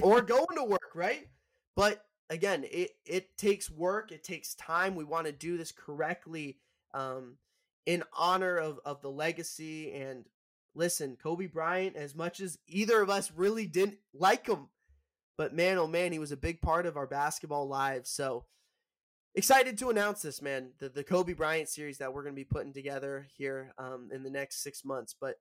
or 0.01 0.21
going 0.21 0.55
to 0.55 0.63
work, 0.63 0.91
right? 0.95 1.27
But 1.75 2.03
again, 2.29 2.65
it 2.71 2.91
it 3.05 3.37
takes 3.37 3.69
work, 3.69 4.11
it 4.11 4.23
takes 4.23 4.55
time. 4.55 4.95
We 4.95 5.03
want 5.03 5.27
to 5.27 5.31
do 5.31 5.57
this 5.57 5.71
correctly, 5.71 6.57
um, 6.93 7.37
in 7.85 8.03
honor 8.17 8.57
of 8.57 8.79
of 8.85 9.01
the 9.01 9.11
legacy. 9.11 9.93
And 9.93 10.25
listen, 10.75 11.17
Kobe 11.21 11.47
Bryant, 11.47 11.95
as 11.95 12.15
much 12.15 12.39
as 12.39 12.57
either 12.67 13.01
of 13.01 13.09
us 13.09 13.31
really 13.35 13.65
didn't 13.65 13.97
like 14.13 14.47
him, 14.47 14.69
but 15.37 15.53
man, 15.53 15.77
oh 15.77 15.87
man, 15.87 16.11
he 16.11 16.19
was 16.19 16.31
a 16.31 16.37
big 16.37 16.61
part 16.61 16.85
of 16.85 16.97
our 16.97 17.07
basketball 17.07 17.67
lives. 17.67 18.09
So 18.09 18.45
excited 19.35 19.77
to 19.77 19.89
announce 19.89 20.21
this, 20.21 20.41
man, 20.41 20.71
the 20.79 20.89
the 20.89 21.03
Kobe 21.03 21.33
Bryant 21.33 21.69
series 21.69 21.97
that 21.99 22.13
we're 22.13 22.23
going 22.23 22.35
to 22.35 22.39
be 22.39 22.45
putting 22.45 22.73
together 22.73 23.27
here 23.35 23.73
um, 23.77 24.09
in 24.13 24.23
the 24.23 24.29
next 24.29 24.63
six 24.63 24.83
months, 24.85 25.15
but 25.19 25.35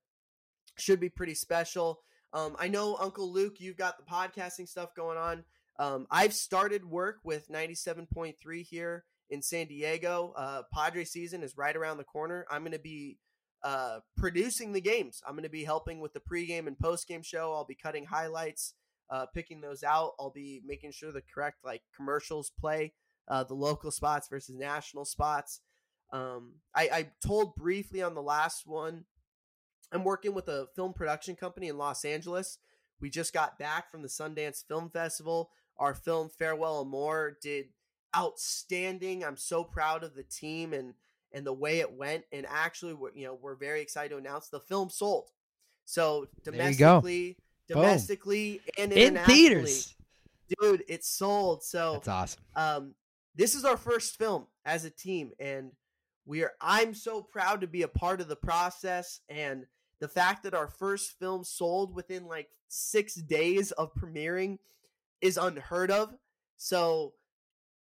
should 0.78 1.00
be 1.00 1.08
pretty 1.08 1.34
special. 1.34 2.00
Um, 2.32 2.56
I 2.58 2.68
know 2.68 2.96
Uncle 3.00 3.32
Luke, 3.32 3.56
you've 3.58 3.76
got 3.76 3.96
the 3.98 4.04
podcasting 4.04 4.68
stuff 4.68 4.94
going 4.94 5.18
on. 5.18 5.44
Um, 5.78 6.06
I've 6.10 6.34
started 6.34 6.84
work 6.84 7.16
with 7.24 7.48
97.3 7.48 8.34
here 8.62 9.04
in 9.30 9.42
San 9.42 9.66
Diego. 9.66 10.34
Uh, 10.36 10.62
Padre 10.72 11.04
season 11.04 11.42
is 11.42 11.56
right 11.56 11.74
around 11.74 11.96
the 11.96 12.04
corner. 12.04 12.46
I'm 12.50 12.62
going 12.62 12.72
to 12.72 12.78
be 12.78 13.18
uh, 13.62 14.00
producing 14.16 14.72
the 14.72 14.80
games. 14.80 15.22
I'm 15.26 15.34
going 15.34 15.44
to 15.44 15.50
be 15.50 15.64
helping 15.64 16.00
with 16.00 16.12
the 16.12 16.20
pregame 16.20 16.66
and 16.66 16.78
postgame 16.78 17.24
show. 17.24 17.52
I'll 17.52 17.66
be 17.66 17.74
cutting 17.74 18.06
highlights, 18.06 18.74
uh, 19.10 19.26
picking 19.34 19.60
those 19.60 19.82
out. 19.82 20.12
I'll 20.18 20.30
be 20.30 20.62
making 20.64 20.92
sure 20.92 21.12
the 21.12 21.22
correct 21.34 21.58
like 21.64 21.82
commercials 21.96 22.50
play, 22.58 22.92
uh, 23.28 23.44
the 23.44 23.54
local 23.54 23.90
spots 23.90 24.28
versus 24.28 24.56
national 24.56 25.04
spots. 25.04 25.60
Um, 26.12 26.54
I, 26.74 26.88
I 26.92 27.10
told 27.24 27.54
briefly 27.54 28.02
on 28.02 28.14
the 28.14 28.22
last 28.22 28.66
one 28.66 29.04
I'm 29.92 30.04
working 30.04 30.34
with 30.34 30.48
a 30.48 30.66
film 30.74 30.92
production 30.92 31.36
company 31.36 31.68
in 31.68 31.78
Los 31.78 32.04
Angeles. 32.04 32.58
We 33.00 33.10
just 33.10 33.32
got 33.32 33.58
back 33.58 33.90
from 33.90 34.02
the 34.02 34.08
Sundance 34.08 34.64
Film 34.66 34.90
Festival. 34.90 35.50
Our 35.78 35.94
film 35.94 36.28
Farewell 36.28 36.80
Amor 36.82 37.38
did 37.42 37.66
outstanding. 38.16 39.24
I'm 39.24 39.36
so 39.36 39.64
proud 39.64 40.04
of 40.04 40.14
the 40.14 40.22
team 40.22 40.72
and 40.72 40.94
and 41.32 41.46
the 41.46 41.52
way 41.52 41.80
it 41.80 41.92
went. 41.92 42.24
And 42.32 42.46
actually, 42.48 42.94
we're, 42.94 43.12
you 43.14 43.26
know, 43.26 43.38
we're 43.40 43.54
very 43.54 43.80
excited 43.80 44.10
to 44.10 44.16
announce 44.16 44.48
the 44.48 44.60
film 44.60 44.90
sold. 44.90 45.30
So 45.84 46.26
go. 46.44 46.52
domestically, 46.52 47.36
Boom. 47.68 47.78
domestically 47.78 48.60
and 48.78 48.92
in 48.92 49.16
theaters. 49.16 49.94
dude, 50.60 50.84
it's 50.88 51.08
sold. 51.08 51.62
So 51.64 51.94
That's 51.94 52.08
awesome. 52.08 52.42
um, 52.56 52.94
this 53.34 53.54
is 53.54 53.64
our 53.64 53.76
first 53.76 54.18
film 54.18 54.46
as 54.64 54.84
a 54.84 54.90
team, 54.90 55.32
and 55.38 55.72
we 56.26 56.42
are. 56.42 56.52
I'm 56.60 56.94
so 56.94 57.22
proud 57.22 57.60
to 57.62 57.66
be 57.66 57.82
a 57.82 57.88
part 57.88 58.20
of 58.20 58.28
the 58.28 58.36
process, 58.36 59.20
and 59.28 59.66
the 60.00 60.08
fact 60.08 60.42
that 60.42 60.54
our 60.54 60.68
first 60.68 61.18
film 61.18 61.44
sold 61.44 61.94
within 61.94 62.26
like 62.26 62.48
six 62.68 63.14
days 63.14 63.70
of 63.72 63.94
premiering 63.94 64.58
is 65.20 65.36
unheard 65.36 65.90
of. 65.90 66.14
So 66.56 67.14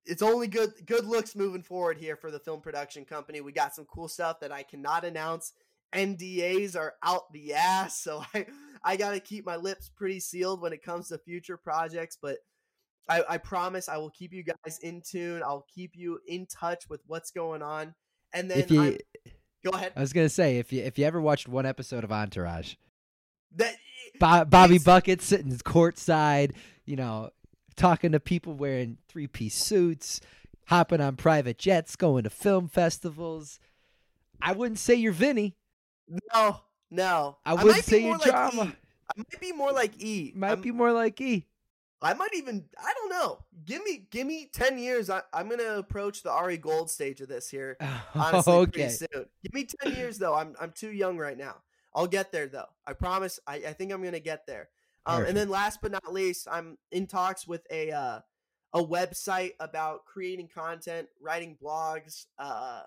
it's 0.06 0.22
only 0.22 0.48
good 0.48 0.72
good 0.86 1.04
looks 1.04 1.36
moving 1.36 1.62
forward 1.62 1.98
here 1.98 2.16
for 2.16 2.30
the 2.30 2.40
film 2.40 2.60
production 2.60 3.04
company. 3.04 3.40
We 3.40 3.52
got 3.52 3.74
some 3.74 3.84
cool 3.84 4.08
stuff 4.08 4.40
that 4.40 4.52
I 4.52 4.62
cannot 4.62 5.04
announce. 5.04 5.52
NDAs 5.94 6.74
are 6.74 6.94
out 7.02 7.32
the 7.32 7.54
ass, 7.54 8.00
so 8.00 8.24
I 8.34 8.46
I 8.84 8.96
got 8.96 9.12
to 9.12 9.20
keep 9.20 9.46
my 9.46 9.56
lips 9.56 9.90
pretty 9.94 10.20
sealed 10.20 10.60
when 10.60 10.72
it 10.72 10.82
comes 10.82 11.08
to 11.08 11.18
future 11.18 11.56
projects, 11.56 12.18
but 12.20 12.38
I, 13.08 13.22
I 13.28 13.38
promise 13.38 13.88
I 13.88 13.96
will 13.98 14.10
keep 14.10 14.32
you 14.32 14.44
guys 14.44 14.78
in 14.82 15.02
tune. 15.02 15.42
I'll 15.42 15.66
keep 15.72 15.92
you 15.94 16.20
in 16.26 16.46
touch 16.46 16.88
with 16.88 17.00
what's 17.06 17.30
going 17.30 17.62
on. 17.62 17.94
And 18.32 18.50
then 18.50 18.60
If 18.60 18.70
you, 18.70 18.98
go 19.64 19.70
ahead. 19.70 19.92
I 19.96 20.00
was 20.00 20.12
gonna 20.12 20.28
say, 20.28 20.58
if 20.58 20.72
you 20.72 20.82
if 20.82 20.98
you 20.98 21.04
ever 21.04 21.20
watched 21.20 21.48
one 21.48 21.66
episode 21.66 22.04
of 22.04 22.12
Entourage, 22.12 22.74
That 23.56 23.76
Bo- 24.18 24.44
Bobby 24.44 24.78
Bucket 24.78 25.20
sitting 25.20 25.52
courtside, 25.52 26.52
you 26.86 26.96
know, 26.96 27.30
talking 27.76 28.12
to 28.12 28.20
people 28.20 28.54
wearing 28.54 28.98
three 29.08 29.26
piece 29.26 29.54
suits, 29.54 30.20
hopping 30.66 31.00
on 31.00 31.16
private 31.16 31.58
jets, 31.58 31.96
going 31.96 32.24
to 32.24 32.30
film 32.30 32.68
festivals. 32.68 33.58
I 34.40 34.52
wouldn't 34.52 34.78
say 34.78 34.94
you're 34.94 35.12
Vinny. 35.12 35.56
No, 36.34 36.60
no. 36.90 37.38
I 37.44 37.54
wouldn't 37.54 37.76
be 37.76 37.82
say 37.82 38.04
you're 38.04 38.18
like 38.18 38.30
drama. 38.30 38.64
E. 38.64 38.76
I 39.10 39.18
might 39.18 39.40
be 39.40 39.52
more 39.52 39.72
like 39.72 40.02
E. 40.02 40.32
Might 40.34 40.48
I'm- 40.48 40.60
be 40.60 40.70
more 40.72 40.92
like 40.92 41.20
E. 41.20 41.46
I 42.04 42.14
might 42.14 42.34
even. 42.34 42.64
I 42.76 42.92
don't 42.94 43.10
know. 43.10 43.38
Give 43.64 43.82
me, 43.84 44.08
give 44.10 44.26
me 44.26 44.50
ten 44.52 44.76
years. 44.76 45.08
I, 45.08 45.22
I'm 45.32 45.48
gonna 45.48 45.78
approach 45.78 46.24
the 46.24 46.32
Ari 46.32 46.56
Gold 46.58 46.90
stage 46.90 47.20
of 47.20 47.28
this 47.28 47.48
here. 47.48 47.76
Honestly, 48.14 48.52
okay. 48.52 48.70
pretty 48.72 48.88
soon. 48.90 49.26
Give 49.44 49.54
me 49.54 49.66
ten 49.66 49.94
years 49.94 50.18
though. 50.18 50.34
I'm 50.34 50.56
I'm 50.60 50.72
too 50.72 50.90
young 50.90 51.16
right 51.16 51.38
now. 51.38 51.58
I'll 51.94 52.08
get 52.08 52.32
there 52.32 52.48
though. 52.48 52.66
I 52.86 52.94
promise. 52.94 53.38
I, 53.46 53.56
I 53.56 53.72
think 53.72 53.92
I'm 53.92 54.02
gonna 54.02 54.18
get 54.18 54.46
there. 54.48 54.68
Um, 55.04 55.24
and 55.24 55.36
then 55.36 55.48
last 55.48 55.80
but 55.82 55.90
not 55.90 56.12
least, 56.12 56.46
I'm 56.50 56.78
in 56.90 57.06
talks 57.06 57.46
with 57.46 57.66
a 57.70 57.90
uh, 57.90 58.20
a 58.72 58.82
website 58.82 59.52
about 59.60 60.04
creating 60.04 60.48
content, 60.54 61.08
writing 61.20 61.56
blogs, 61.62 62.26
uh, 62.38 62.82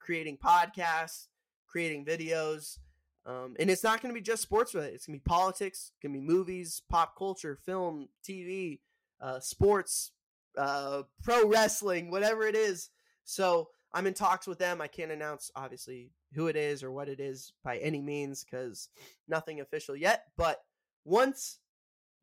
creating 0.00 0.38
podcasts, 0.38 1.26
creating 1.66 2.04
videos. 2.04 2.78
Um, 3.26 3.56
and 3.58 3.70
it's 3.70 3.82
not 3.82 4.02
going 4.02 4.14
to 4.14 4.18
be 4.18 4.24
just 4.24 4.42
sports 4.42 4.74
related. 4.74 4.94
It's 4.94 5.06
going 5.06 5.18
to 5.18 5.22
be 5.22 5.28
politics, 5.28 5.90
it's 5.92 5.98
going 6.02 6.14
to 6.14 6.20
be 6.20 6.26
movies, 6.26 6.82
pop 6.90 7.16
culture, 7.16 7.58
film, 7.64 8.08
TV, 8.28 8.80
uh, 9.20 9.40
sports, 9.40 10.12
uh, 10.58 11.02
pro 11.22 11.48
wrestling, 11.48 12.10
whatever 12.10 12.46
it 12.46 12.54
is. 12.54 12.90
So 13.24 13.68
I'm 13.92 14.06
in 14.06 14.14
talks 14.14 14.46
with 14.46 14.58
them. 14.58 14.80
I 14.80 14.88
can't 14.88 15.12
announce 15.12 15.50
obviously 15.56 16.10
who 16.34 16.48
it 16.48 16.56
is 16.56 16.82
or 16.82 16.90
what 16.90 17.08
it 17.08 17.20
is 17.20 17.52
by 17.62 17.78
any 17.78 18.02
means 18.02 18.44
because 18.44 18.88
nothing 19.28 19.60
official 19.60 19.96
yet. 19.96 20.24
But 20.36 20.60
once 21.04 21.58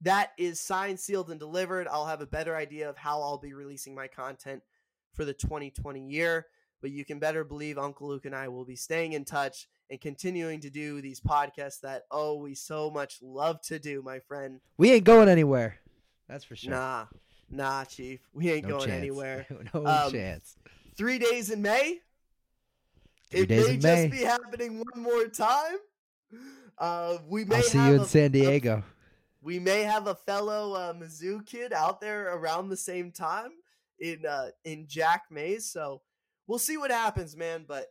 that 0.01 0.31
is 0.37 0.59
signed, 0.59 0.99
sealed, 0.99 1.29
and 1.29 1.39
delivered, 1.39 1.87
I'll 1.87 2.07
have 2.07 2.21
a 2.21 2.25
better 2.25 2.55
idea 2.55 2.89
of 2.89 2.97
how 2.97 3.21
I'll 3.21 3.37
be 3.37 3.53
releasing 3.53 3.93
my 3.93 4.07
content 4.07 4.63
for 5.13 5.25
the 5.25 5.33
2020 5.33 6.07
year. 6.09 6.47
But 6.81 6.89
you 6.89 7.05
can 7.05 7.19
better 7.19 7.43
believe 7.43 7.77
Uncle 7.77 8.07
Luke 8.07 8.25
and 8.25 8.35
I 8.35 8.47
will 8.47 8.65
be 8.65 8.75
staying 8.75 9.13
in 9.13 9.23
touch 9.23 9.67
and 9.91 10.01
continuing 10.01 10.59
to 10.61 10.71
do 10.71 10.99
these 11.01 11.19
podcasts 11.21 11.81
that 11.81 12.05
oh 12.09 12.37
we 12.37 12.55
so 12.55 12.89
much 12.89 13.19
love 13.21 13.61
to 13.63 13.77
do, 13.77 14.01
my 14.01 14.17
friend. 14.19 14.59
We 14.77 14.91
ain't 14.91 15.03
going 15.03 15.29
anywhere. 15.29 15.75
That's 16.27 16.43
for 16.43 16.55
sure. 16.55 16.71
Nah, 16.71 17.05
nah, 17.51 17.83
Chief, 17.83 18.19
we 18.33 18.49
ain't 18.49 18.63
no 18.65 18.77
going 18.77 18.87
chance. 18.89 18.97
anywhere. 18.99 19.45
no 19.75 19.85
Um, 19.85 20.11
chance. 20.11 20.55
Three 20.97 21.19
days 21.19 21.51
in 21.51 21.61
May. 21.61 21.99
Three 23.29 23.41
it 23.41 23.45
days 23.45 23.67
may 23.67 23.73
in 23.75 23.81
just 23.81 24.01
May. 24.03 24.07
be 24.09 24.23
happening 24.23 24.77
one 24.83 25.03
more 25.03 25.25
time. 25.27 25.77
Uh, 26.77 27.17
we 27.27 27.45
may 27.45 27.57
I'll 27.57 27.61
see 27.63 27.77
you 27.85 27.93
in 27.95 28.01
a- 28.01 28.05
San 28.05 28.25
a- 28.25 28.29
Diego. 28.29 28.83
we 29.41 29.59
may 29.59 29.83
have 29.83 30.07
a 30.07 30.15
fellow 30.15 30.73
uh, 30.73 30.93
Mizzou 30.93 31.45
kid 31.45 31.73
out 31.73 32.01
there 32.01 32.33
around 32.35 32.69
the 32.69 32.77
same 32.77 33.11
time 33.11 33.51
in 33.99 34.25
uh, 34.25 34.49
in 34.65 34.87
Jack 34.87 35.23
Mays. 35.29 35.71
So 35.71 36.01
we'll 36.47 36.59
see 36.59 36.77
what 36.77 36.91
happens, 36.91 37.35
man. 37.35 37.65
But 37.67 37.87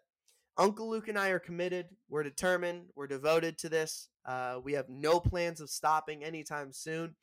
Uncle 0.58 0.90
Luke 0.90 1.08
and 1.08 1.18
I 1.18 1.28
are 1.30 1.38
committed. 1.38 1.86
We're 2.08 2.22
determined. 2.24 2.86
We're 2.94 3.06
devoted 3.06 3.58
to 3.58 3.68
this. 3.68 4.08
Uh, 4.26 4.58
we 4.62 4.72
have 4.74 4.88
no 4.88 5.20
plans 5.20 5.60
of 5.60 5.70
stopping 5.70 6.22
anytime 6.24 6.72
soon. 6.72 7.14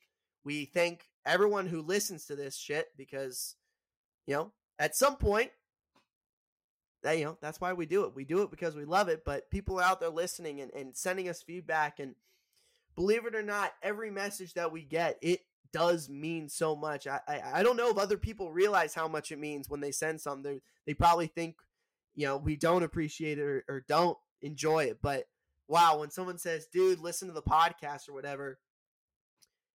We 0.43 0.65
thank 0.65 1.03
everyone 1.25 1.67
who 1.67 1.81
listens 1.81 2.25
to 2.25 2.35
this 2.35 2.55
shit 2.57 2.87
because, 2.97 3.55
you 4.25 4.33
know, 4.35 4.53
at 4.79 4.95
some 4.95 5.17
point, 5.17 5.51
that 7.07 7.17
you 7.17 7.23
know 7.23 7.37
that's 7.39 7.61
why 7.61 7.71
we 7.71 7.85
do 7.85 8.03
it. 8.03 8.13
We 8.13 8.25
do 8.25 8.41
it 8.41 8.51
because 8.51 8.75
we 8.75 8.83
love 8.83 9.07
it. 9.07 9.23
But 9.23 9.49
people 9.49 9.79
are 9.79 9.83
out 9.83 10.01
there 10.01 10.09
listening 10.09 10.59
and, 10.59 10.71
and 10.73 10.95
sending 10.95 11.29
us 11.29 11.41
feedback 11.41 11.99
and 11.99 12.15
believe 12.95 13.25
it 13.25 13.33
or 13.33 13.43
not, 13.43 13.71
every 13.81 14.11
message 14.11 14.55
that 14.55 14.73
we 14.73 14.83
get, 14.83 15.17
it 15.21 15.39
does 15.71 16.09
mean 16.09 16.49
so 16.49 16.75
much. 16.75 17.07
I 17.07 17.21
I, 17.25 17.41
I 17.55 17.63
don't 17.63 17.77
know 17.77 17.89
if 17.89 17.97
other 17.97 18.17
people 18.17 18.51
realize 18.51 18.93
how 18.93 19.07
much 19.07 19.31
it 19.31 19.39
means 19.39 19.69
when 19.69 19.79
they 19.79 19.91
send 19.91 20.19
something. 20.19 20.43
They 20.51 20.61
they 20.85 20.93
probably 20.93 21.27
think, 21.27 21.55
you 22.13 22.25
know, 22.25 22.35
we 22.35 22.57
don't 22.57 22.83
appreciate 22.83 23.39
it 23.39 23.41
or, 23.41 23.63
or 23.69 23.85
don't 23.87 24.17
enjoy 24.41 24.85
it. 24.85 24.99
But 25.01 25.29
wow, 25.69 25.99
when 25.99 26.11
someone 26.11 26.37
says, 26.37 26.67
"Dude, 26.67 26.99
listen 26.99 27.29
to 27.29 27.33
the 27.33 27.41
podcast" 27.41 28.09
or 28.09 28.13
whatever, 28.13 28.59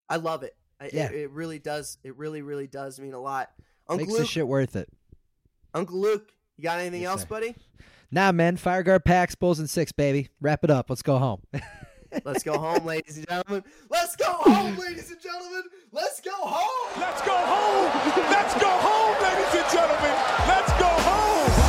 I 0.09 0.17
love 0.17 0.45
it. 0.45 0.57
I, 0.81 0.89
Yeah. 0.95 1.11
it, 1.11 1.15
it 1.15 1.31
really 1.31 1.59
does. 1.59 1.99
It 2.03 2.17
really, 2.17 2.41
really 2.41 2.69
does 2.69 2.99
mean 2.99 3.13
a 3.13 3.21
lot. 3.21 3.51
Uncle 3.87 4.07
Makes 4.07 4.13
Luke, 4.13 4.21
this 4.21 4.31
shit 4.31 4.49
worth 4.49 4.77
it. 4.77 4.89
Uncle 5.75 6.01
Luke, 6.01 6.33
you 6.59 6.65
got 6.65 6.81
anything 6.81 7.01
Yes, 7.03 7.11
else, 7.11 7.21
sir. 7.23 7.27
buddy? 7.29 7.55
Nah, 8.11 8.33
man. 8.33 8.57
Fire 8.57 8.85
GarPax, 8.85 9.39
bulls, 9.39 9.59
and 9.59 9.71
six, 9.71 9.93
baby. 9.93 10.29
Wrap 10.41 10.65
it 10.65 10.71
up. 10.71 10.91
Let's 10.91 11.03
go 11.03 11.17
home. 11.19 11.41
Let's 12.25 12.43
go 12.43 12.59
home, 12.59 12.85
ladies 12.87 13.17
and 13.19 13.29
gentlemen. 13.29 13.65
Let's 13.91 14.17
go 14.17 14.25
home, 14.33 14.77
ladies 14.77 15.11
and 15.11 15.21
gentlemen. 15.21 15.63
Let's 15.93 16.21
go 16.21 16.33
home. 16.33 17.01
Let's 17.01 17.23
go 17.23 17.37
home. 17.37 18.13
Let's 18.31 18.55
go 18.55 18.69
home, 18.69 19.23
ladies 19.23 19.63
and 19.63 19.73
gentlemen. 19.73 20.17
Let's 20.49 20.73
go 20.81 21.68